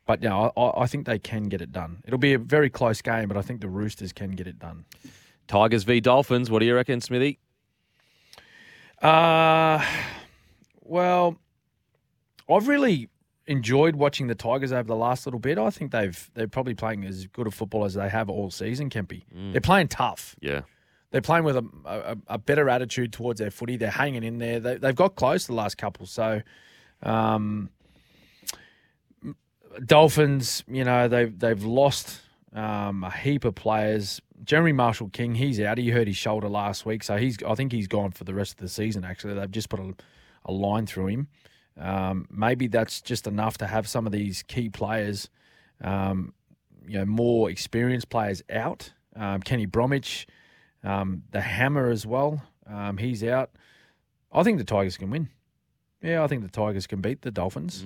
but 0.06 0.22
yeah, 0.22 0.36
I, 0.36 0.82
I 0.82 0.88
think 0.88 1.06
they 1.06 1.20
can 1.20 1.44
get 1.44 1.62
it 1.62 1.72
done. 1.72 2.04
It'll 2.06 2.20
be 2.20 2.34
a 2.34 2.38
very 2.38 2.70
close 2.70 3.02
game, 3.02 3.28
but 3.28 3.38
I 3.38 3.42
think 3.42 3.62
the 3.62 3.70
Roosters 3.70 4.12
can 4.12 4.32
get 4.32 4.48
it 4.48 4.60
done. 4.60 4.86
Tigers 5.48 5.84
v 5.84 6.00
Dolphins. 6.02 6.52
What 6.52 6.60
do 6.60 6.66
you 6.66 6.76
reckon, 6.76 7.02
Smithy? 7.02 7.40
Uh, 9.02 9.84
well, 10.82 11.38
I've 12.50 12.68
really 12.68 13.10
enjoyed 13.48 13.96
watching 13.96 14.28
the 14.28 14.36
Tigers 14.36 14.72
over 14.72 14.84
the 14.84 14.96
last 14.96 15.26
little 15.26 15.40
bit. 15.40 15.58
I 15.58 15.70
think 15.70 15.92
they've 15.92 16.32
they're 16.34 16.48
probably 16.48 16.76
playing 16.76 17.04
as 17.06 17.28
good 17.28 17.48
a 17.48 17.52
football 17.52 17.86
as 17.86 17.94
they 17.94 18.10
have 18.10 18.30
all 18.30 18.50
season, 18.52 18.90
Kempy. 18.90 19.24
They're 19.52 19.62
playing 19.62 19.90
tough. 19.90 20.36
Yeah. 20.42 20.62
They're 21.14 21.22
playing 21.22 21.44
with 21.44 21.58
a, 21.58 21.66
a, 21.86 22.18
a 22.26 22.38
better 22.40 22.70
attitude 22.70 23.14
towards 23.14 23.40
their 23.40 23.52
footy. 23.52 23.78
They're 23.78 23.92
hanging 23.92 24.24
in 24.24 24.40
there. 24.40 24.60
They, 24.60 24.78
they've 24.78 24.96
got 24.96 25.16
close 25.16 25.46
the 25.46 25.54
last 25.54 25.78
couple. 25.78 26.08
So, 26.08 26.42
um, 27.04 27.70
Dolphins, 29.86 30.64
you 30.68 30.84
know, 30.84 31.08
they've 31.08 31.38
they've 31.38 31.64
lost 31.64 32.20
um, 32.52 33.04
a 33.04 33.12
heap 33.12 33.46
of 33.46 33.54
players. 33.54 34.24
Jeremy 34.44 34.72
Marshall 34.72 35.10
King, 35.10 35.36
he's 35.36 35.60
out. 35.60 35.78
He 35.78 35.92
hurt 35.92 36.08
his 36.08 36.18
shoulder 36.18 36.50
last 36.50 36.84
week, 36.84 37.04
so 37.04 37.16
he's. 37.18 37.38
I 37.44 37.54
think 37.54 37.72
he's 37.72 37.88
gone 37.88 38.10
for 38.10 38.24
the 38.24 38.34
rest 38.34 38.54
of 38.54 38.58
the 38.58 38.68
season. 38.68 39.06
Actually, 39.06 39.36
they've 39.36 39.52
just 39.52 39.70
put 39.70 39.80
a, 39.80 39.94
a 40.46 40.52
line 40.52 40.88
through 40.88 41.10
him. 41.10 41.28
Um, 41.80 42.28
maybe 42.32 42.66
that's 42.66 43.02
just 43.02 43.28
enough 43.28 43.60
to 43.60 43.68
have 43.68 43.88
some 43.88 44.08
of 44.08 44.12
these 44.12 44.42
key 44.42 44.70
players, 44.70 45.30
um, 45.84 46.34
you 46.88 46.98
know, 46.98 47.06
more 47.06 47.52
experienced 47.52 48.10
players 48.10 48.42
out. 48.50 48.94
Um, 49.16 49.42
Kenny 49.42 49.68
Bromwich, 49.68 50.26
um, 50.84 51.24
the 51.32 51.42
Hammer 51.42 51.90
as 51.90 52.06
well. 52.06 52.42
Um, 52.68 52.98
he's 52.98 53.24
out. 53.24 53.52
I 54.32 54.44
think 54.44 54.58
the 54.58 54.64
Tigers 54.64 54.98
can 54.98 55.10
win. 55.10 55.30
Yeah, 56.02 56.24
I 56.24 56.28
think 56.28 56.42
the 56.44 56.50
Tigers 56.50 56.88
can 56.88 57.02
beat 57.02 57.22
the 57.22 57.32
Dolphins. 57.32 57.84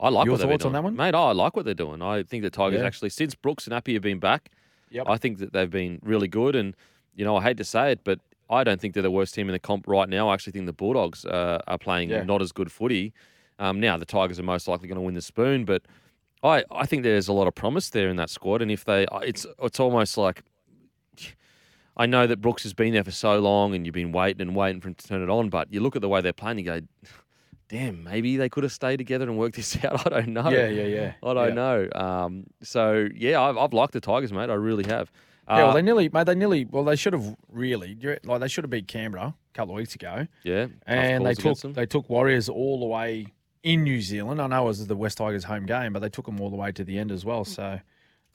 I 0.00 0.08
like 0.10 0.26
Your 0.26 0.32
what 0.36 0.40
thoughts 0.40 0.64
on 0.64 0.72
that 0.72 0.84
one? 0.84 0.94
mate. 0.96 1.14
I 1.14 1.32
like 1.32 1.56
what 1.56 1.64
they're 1.64 1.74
doing. 1.74 2.02
I 2.02 2.22
think 2.22 2.42
the 2.42 2.50
Tigers 2.50 2.80
Yeah. 2.80 2.86
actually, 2.86 3.10
since 3.10 3.34
Brooks 3.34 3.66
and 3.66 3.74
Api 3.74 3.94
have 3.94 4.02
been 4.02 4.20
back, 4.20 4.50
Yep. 4.90 5.06
I 5.08 5.16
think 5.18 5.38
that 5.38 5.52
they've 5.52 5.70
been 5.70 5.98
really 6.02 6.28
good. 6.28 6.54
And 6.56 6.74
you 7.14 7.24
know, 7.24 7.36
I 7.36 7.42
hate 7.42 7.56
to 7.56 7.64
say 7.64 7.90
it, 7.92 8.00
but 8.04 8.20
I 8.48 8.62
don't 8.64 8.80
think 8.80 8.94
they're 8.94 9.02
the 9.02 9.10
worst 9.10 9.34
team 9.34 9.48
in 9.48 9.52
the 9.52 9.58
comp 9.58 9.86
right 9.88 10.08
now. 10.08 10.28
I 10.28 10.34
actually 10.34 10.52
think 10.52 10.66
the 10.66 10.72
Bulldogs 10.72 11.24
uh, 11.24 11.60
are 11.66 11.78
playing 11.78 12.10
Yeah. 12.10 12.22
not 12.22 12.40
as 12.40 12.52
good 12.52 12.70
footy. 12.70 13.12
Um, 13.58 13.80
now 13.80 13.96
the 13.96 14.04
Tigers 14.06 14.38
are 14.38 14.44
most 14.44 14.68
likely 14.68 14.86
going 14.86 14.96
to 14.96 15.02
win 15.02 15.14
the 15.14 15.20
spoon, 15.20 15.64
but 15.64 15.82
I, 16.44 16.62
I 16.70 16.86
think 16.86 17.02
there's 17.02 17.26
a 17.26 17.32
lot 17.32 17.48
of 17.48 17.54
promise 17.56 17.90
there 17.90 18.08
in 18.08 18.14
that 18.16 18.30
squad. 18.30 18.62
And 18.62 18.70
if 18.70 18.84
they, 18.84 19.04
it's 19.22 19.46
it's 19.60 19.80
almost 19.80 20.16
like 20.16 20.42
I 21.98 22.06
know 22.06 22.26
that 22.26 22.40
Brooks 22.40 22.62
has 22.62 22.72
been 22.74 22.92
there 22.94 23.04
for 23.04 23.10
so 23.10 23.38
long, 23.40 23.74
and 23.74 23.84
you've 23.84 23.94
been 23.94 24.12
waiting 24.12 24.40
and 24.40 24.54
waiting 24.54 24.80
for 24.80 24.88
him 24.88 24.94
to 24.94 25.06
turn 25.06 25.22
it 25.22 25.28
on. 25.28 25.48
But 25.50 25.72
you 25.72 25.80
look 25.80 25.96
at 25.96 26.02
the 26.02 26.08
way 26.08 26.20
they're 26.20 26.32
playing, 26.32 26.58
you 26.58 26.64
go, 26.64 26.80
damn, 27.68 28.02
maybe 28.04 28.36
they 28.36 28.48
could 28.48 28.62
have 28.64 28.72
stayed 28.72 28.98
together 28.98 29.24
and 29.24 29.36
worked 29.36 29.56
this 29.56 29.76
out. 29.84 30.06
I 30.06 30.20
don't 30.20 30.28
know. 30.28 30.48
Yeah, 30.50 30.68
yeah, 30.68 30.84
yeah. 30.84 31.12
I 31.22 31.34
don't 31.34 31.48
Yeah. 31.48 31.54
know. 31.54 31.88
Um, 31.94 32.44
so 32.62 33.08
yeah, 33.14 33.40
I've, 33.40 33.56
I've 33.58 33.72
liked 33.72 33.92
the 33.92 34.00
Tigers, 34.00 34.32
mate. 34.32 34.50
I 34.50 34.54
really 34.54 34.84
have. 34.88 35.10
Yeah, 35.48 35.56
well, 35.56 35.70
Uh, 35.70 35.74
they 35.74 35.82
nearly, 35.82 36.08
mate. 36.10 36.26
They 36.26 36.34
nearly, 36.34 36.64
well, 36.66 36.84
they 36.84 36.96
should 36.96 37.14
have 37.14 37.34
really, 37.50 37.96
like, 38.24 38.40
they 38.40 38.48
should 38.48 38.64
have 38.64 38.70
beat 38.70 38.86
Canberra 38.86 39.34
a 39.34 39.54
couple 39.54 39.74
of 39.74 39.78
weeks 39.78 39.94
ago, 39.94 40.26
yeah, 40.44 40.66
and 40.86 41.24
they 41.24 41.32
took 41.34 41.58
them. 41.60 41.72
they 41.72 41.86
took 41.86 42.08
Warriors 42.10 42.50
all 42.50 42.78
the 42.80 42.86
way 42.86 43.28
in 43.62 43.82
New 43.82 44.00
Zealand. 44.02 44.42
I 44.42 44.46
know 44.46 44.64
it 44.64 44.66
was 44.66 44.86
the 44.86 44.94
West 44.94 45.16
Tigers' 45.18 45.44
home 45.44 45.64
game, 45.64 45.94
but 45.94 46.00
they 46.00 46.10
took 46.10 46.26
them 46.26 46.38
all 46.40 46.50
the 46.50 46.56
way 46.56 46.70
to 46.72 46.84
the 46.84 46.98
end 46.98 47.10
as 47.10 47.24
well. 47.24 47.46
So, 47.46 47.80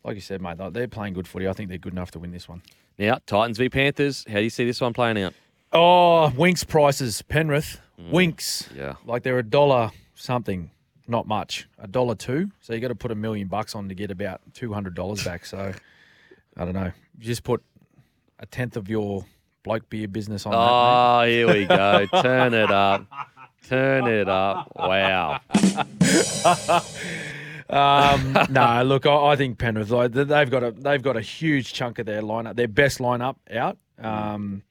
like 0.04 0.16
you 0.16 0.22
said, 0.22 0.42
mate, 0.42 0.58
they- 0.58 0.70
they're 0.70 0.88
playing 0.88 1.14
good 1.14 1.28
footy. 1.28 1.48
I 1.48 1.54
think 1.54 1.70
they're 1.70 1.78
good 1.78 1.94
enough 1.94 2.12
to 2.12 2.20
win 2.20 2.32
this 2.32 2.48
one. 2.50 2.62
Now 2.98 3.20
Titans 3.26 3.58
v 3.58 3.70
Panthers. 3.70 4.26
How 4.28 4.36
do 4.36 4.42
you 4.44 4.50
see 4.50 4.66
this 4.66 4.80
one 4.82 4.94
playing 4.94 5.22
out? 5.22 5.34
Oh, 5.72 6.30
Winks 6.38 6.64
prices, 6.64 7.22
Penrith, 7.24 7.80
mm, 8.00 8.12
Winks. 8.12 8.70
Yeah. 8.76 8.96
like 9.06 9.24
they're 9.24 9.40
a 9.40 9.44
dollar 9.44 9.92
something, 10.14 10.70
not 11.08 11.26
much, 11.28 11.68
a 11.80 11.88
dollar 11.88 12.14
two. 12.16 12.52
So 12.62 12.74
you 12.74 12.80
got 12.80 12.90
to 12.90 12.96
put 12.96 13.10
a 13.12 13.16
million 13.16 13.48
bucks 13.48 13.74
on 13.74 13.90
to 13.90 13.96
get 13.96 14.12
about 14.12 14.42
two 14.54 14.72
hundred 14.74 14.94
dollars 14.94 15.24
back. 15.24 15.46
So 15.46 15.74
I 16.56 16.66
don't 16.66 16.76
know. 16.76 16.92
You 17.18 17.24
just 17.26 17.44
put 17.44 17.64
a 18.40 18.46
tenth 18.46 18.78
of 18.78 18.88
your 18.90 19.26
bloke 19.64 19.90
beer 19.90 20.08
business 20.08 20.46
on 20.46 20.52
that. 20.52 20.58
Oh, 20.60 21.24
here 21.26 21.48
we 21.52 21.66
go. 21.66 22.06
Turn 22.22 22.54
it 22.54 22.70
up. 22.70 23.06
Turn 23.68 24.08
it 24.08 24.28
up. 24.30 24.72
Wow. 24.76 25.40
Um, 27.70 28.38
no, 28.50 28.84
look, 28.84 29.06
I, 29.06 29.16
I 29.16 29.36
think 29.36 29.58
Penrith 29.58 29.90
they've 29.90 30.50
got 30.50 30.64
a 30.64 30.72
they've 30.72 31.02
got 31.02 31.18
a 31.18 31.22
huge 31.22 31.74
chunk 31.74 32.00
of 32.00 32.06
their 32.06 32.22
lineup, 32.22 32.56
their 32.56 32.68
best 32.68 33.00
lineup 33.00 33.36
out. 33.52 33.78
Um, 34.00 34.64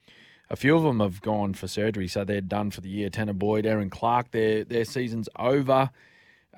a 0.51 0.57
few 0.57 0.77
of 0.77 0.83
them 0.83 1.01
have 1.01 1.23
gone 1.23 1.55
for 1.55 1.67
surgery, 1.67 2.09
so 2.09 2.25
they're 2.25 2.43
done 2.43 2.71
for 2.71 2.83
the 2.83 2.91
year. 2.91 3.09
Tanah 3.09 3.39
Boyd, 3.39 3.65
Aaron 3.65 3.91
Clark, 3.91 4.31
their 4.33 4.65
their 4.65 4.85
season's 4.85 5.29
over. 5.39 5.91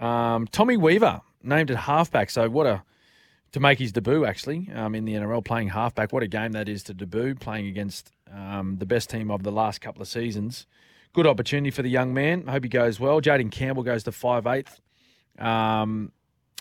Um, 0.00 0.48
Tommy 0.48 0.76
Weaver, 0.76 1.20
named 1.42 1.70
at 1.70 1.76
halfback. 1.76 2.30
So 2.30 2.48
what 2.48 2.66
a 2.66 2.82
to 3.52 3.60
make 3.60 3.78
his 3.78 3.92
debut 3.92 4.24
actually 4.24 4.68
um, 4.74 4.96
in 4.96 5.04
the 5.04 5.14
NRL 5.14 5.44
playing 5.44 5.68
halfback. 5.68 6.12
What 6.12 6.24
a 6.24 6.26
game 6.26 6.52
that 6.52 6.68
is 6.68 6.82
to 6.84 6.94
debut 6.94 7.36
playing 7.36 7.68
against 7.68 8.10
um, 8.32 8.78
the 8.78 8.86
best 8.86 9.10
team 9.10 9.30
of 9.30 9.44
the 9.44 9.52
last 9.52 9.80
couple 9.80 10.02
of 10.02 10.08
seasons. 10.08 10.66
Good 11.12 11.28
opportunity 11.28 11.70
for 11.70 11.82
the 11.82 11.88
young 11.88 12.12
man. 12.12 12.48
Hope 12.48 12.64
he 12.64 12.68
goes 12.68 12.98
well. 12.98 13.20
Jayden 13.20 13.52
Campbell 13.52 13.84
goes 13.84 14.02
to 14.04 14.12
five 14.12 14.48
eighth. 14.48 14.80
Um, 15.38 16.10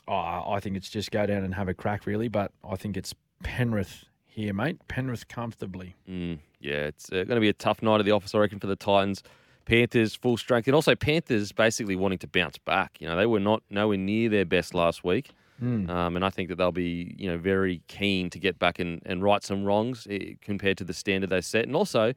oh, 0.07 0.51
I 0.51 0.59
think 0.59 0.75
it's 0.77 0.89
just 0.89 1.11
go 1.11 1.25
down 1.25 1.43
and 1.43 1.53
have 1.55 1.67
a 1.67 1.73
crack 1.73 2.05
really, 2.05 2.27
but 2.27 2.51
I 2.67 2.75
think 2.75 2.97
it's 2.97 3.13
Penrith 3.43 4.05
here, 4.25 4.53
mate. 4.53 4.77
Penrith 4.87 5.27
comfortably. 5.27 5.95
Mm, 6.09 6.39
yeah, 6.59 6.85
it's 6.87 7.09
uh, 7.11 7.15
going 7.23 7.35
to 7.35 7.39
be 7.39 7.49
a 7.49 7.53
tough 7.53 7.81
night 7.81 7.99
at 7.99 8.05
the 8.05 8.11
office, 8.11 8.33
I 8.33 8.39
reckon, 8.39 8.59
for 8.59 8.67
the 8.67 8.75
Titans. 8.75 9.23
Panthers 9.65 10.13
full 10.13 10.35
strength, 10.35 10.67
and 10.67 10.75
also 10.75 10.93
Panthers 10.93 11.53
basically 11.53 11.95
wanting 11.95 12.17
to 12.19 12.27
bounce 12.27 12.57
back. 12.57 12.97
You 12.99 13.07
know, 13.07 13.15
they 13.15 13.25
were 13.25 13.39
not 13.39 13.63
nowhere 13.69 13.97
near 13.97 14.27
their 14.29 14.45
best 14.45 14.73
last 14.73 15.03
week, 15.03 15.31
Mm. 15.61 15.87
um, 15.89 16.15
and 16.17 16.25
I 16.25 16.29
think 16.31 16.49
that 16.49 16.55
they'll 16.55 16.71
be 16.73 17.15
you 17.17 17.29
know 17.29 17.37
very 17.37 17.81
keen 17.87 18.29
to 18.31 18.39
get 18.39 18.59
back 18.59 18.79
and, 18.79 19.01
and 19.05 19.23
right 19.23 19.41
some 19.43 19.63
wrongs 19.63 20.07
eh, 20.09 20.33
compared 20.41 20.77
to 20.79 20.83
the 20.83 20.93
standard 20.93 21.29
they 21.29 21.39
set, 21.41 21.65
and 21.65 21.75
also 21.75 22.13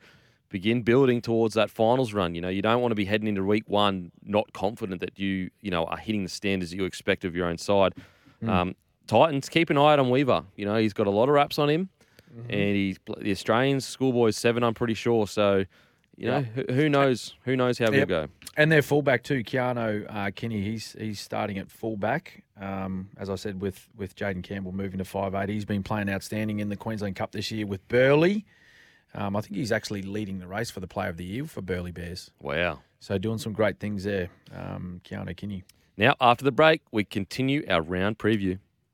begin 0.49 0.83
building 0.83 1.21
towards 1.21 1.55
that 1.55 1.71
finals 1.71 2.13
run. 2.13 2.35
You 2.35 2.41
know, 2.41 2.49
you 2.49 2.63
don't 2.63 2.81
want 2.81 2.93
to 2.93 2.97
be 2.97 3.05
heading 3.05 3.27
into 3.29 3.43
week 3.45 3.65
one 3.67 4.13
not 4.23 4.53
confident 4.53 5.01
that 5.01 5.19
you 5.19 5.51
you 5.61 5.71
know 5.71 5.85
are 5.85 5.97
hitting 5.99 6.23
the 6.23 6.29
standards 6.29 6.71
that 6.71 6.77
you 6.77 6.85
expect 6.85 7.25
of 7.25 7.35
your 7.35 7.47
own 7.47 7.59
side. 7.59 7.95
Um, 8.47 8.75
Titans 9.07 9.49
keep 9.49 9.71
an 9.71 9.79
eye 9.79 9.93
out 9.93 9.99
on 9.99 10.11
Weaver. 10.11 10.45
You 10.57 10.67
know, 10.67 10.77
he's 10.77 10.93
got 10.93 11.07
a 11.07 11.11
lot 11.11 11.25
of 11.29 11.35
wraps 11.35 11.59
on 11.59 11.69
him, 11.71 11.89
and 12.49 12.77
he's 12.77 12.99
the 13.19 13.31
Australians 13.31 13.87
schoolboys 13.87 14.37
seven. 14.37 14.63
I'm 14.63 14.75
pretty 14.75 14.95
sure. 14.95 15.27
So. 15.27 15.65
You 16.19 16.31
know, 16.31 16.41
who, 16.41 16.65
who 16.73 16.89
knows? 16.89 17.35
Who 17.45 17.57
knows 17.57 17.79
how 17.79 17.91
Yep. 17.91 17.93
he'll 17.93 18.07
go? 18.07 18.29
And 18.57 18.73
their 18.73 18.81
fullback 18.81 19.23
too, 19.23 19.45
Keano 19.45 20.07
uh, 20.09 20.31
Kini. 20.35 20.63
He's 20.63 20.97
he's 20.99 21.21
starting 21.21 21.59
at 21.59 21.71
fullback. 21.71 22.43
Um, 22.59 23.11
as 23.19 23.29
I 23.29 23.35
said, 23.35 23.61
with 23.61 23.87
with 23.95 24.17
Jayden 24.17 24.43
Campbell 24.43 24.73
moving 24.73 24.97
to 24.97 25.05
five 25.05 25.35
eight, 25.35 25.51
he's 25.51 25.67
been 25.67 25.83
playing 25.83 26.09
outstanding 26.09 26.61
in 26.61 26.71
the 26.71 26.77
Queensland 26.77 27.17
Cup 27.17 27.33
this 27.33 27.51
year 27.51 27.67
with 27.67 27.87
Burleigh. 27.89 28.45
Um, 29.17 29.35
I 29.35 29.41
think 29.41 29.57
he's 29.57 29.73
actually 29.73 30.03
leading 30.03 30.39
the 30.39 30.47
race 30.47 30.71
for 30.71 30.81
the 30.81 30.87
Player 30.87 31.09
of 31.09 31.17
the 31.17 31.25
Year 31.25 31.45
for 31.47 31.63
Burleigh 31.63 31.93
Bears. 31.93 32.31
Wow. 32.41 32.81
So 33.01 33.17
doing 33.19 33.39
some 33.39 33.53
great 33.53 33.79
things 33.79 34.05
there, 34.05 34.29
um, 34.55 35.01
Keano 35.05 35.35
Kini. 35.35 35.65
Now, 35.97 36.15
after 36.21 36.45
the 36.45 36.53
break, 36.53 36.83
we 36.93 37.05
continue 37.05 37.65
our 37.69 37.81
round 37.81 38.19
preview. 38.19 38.59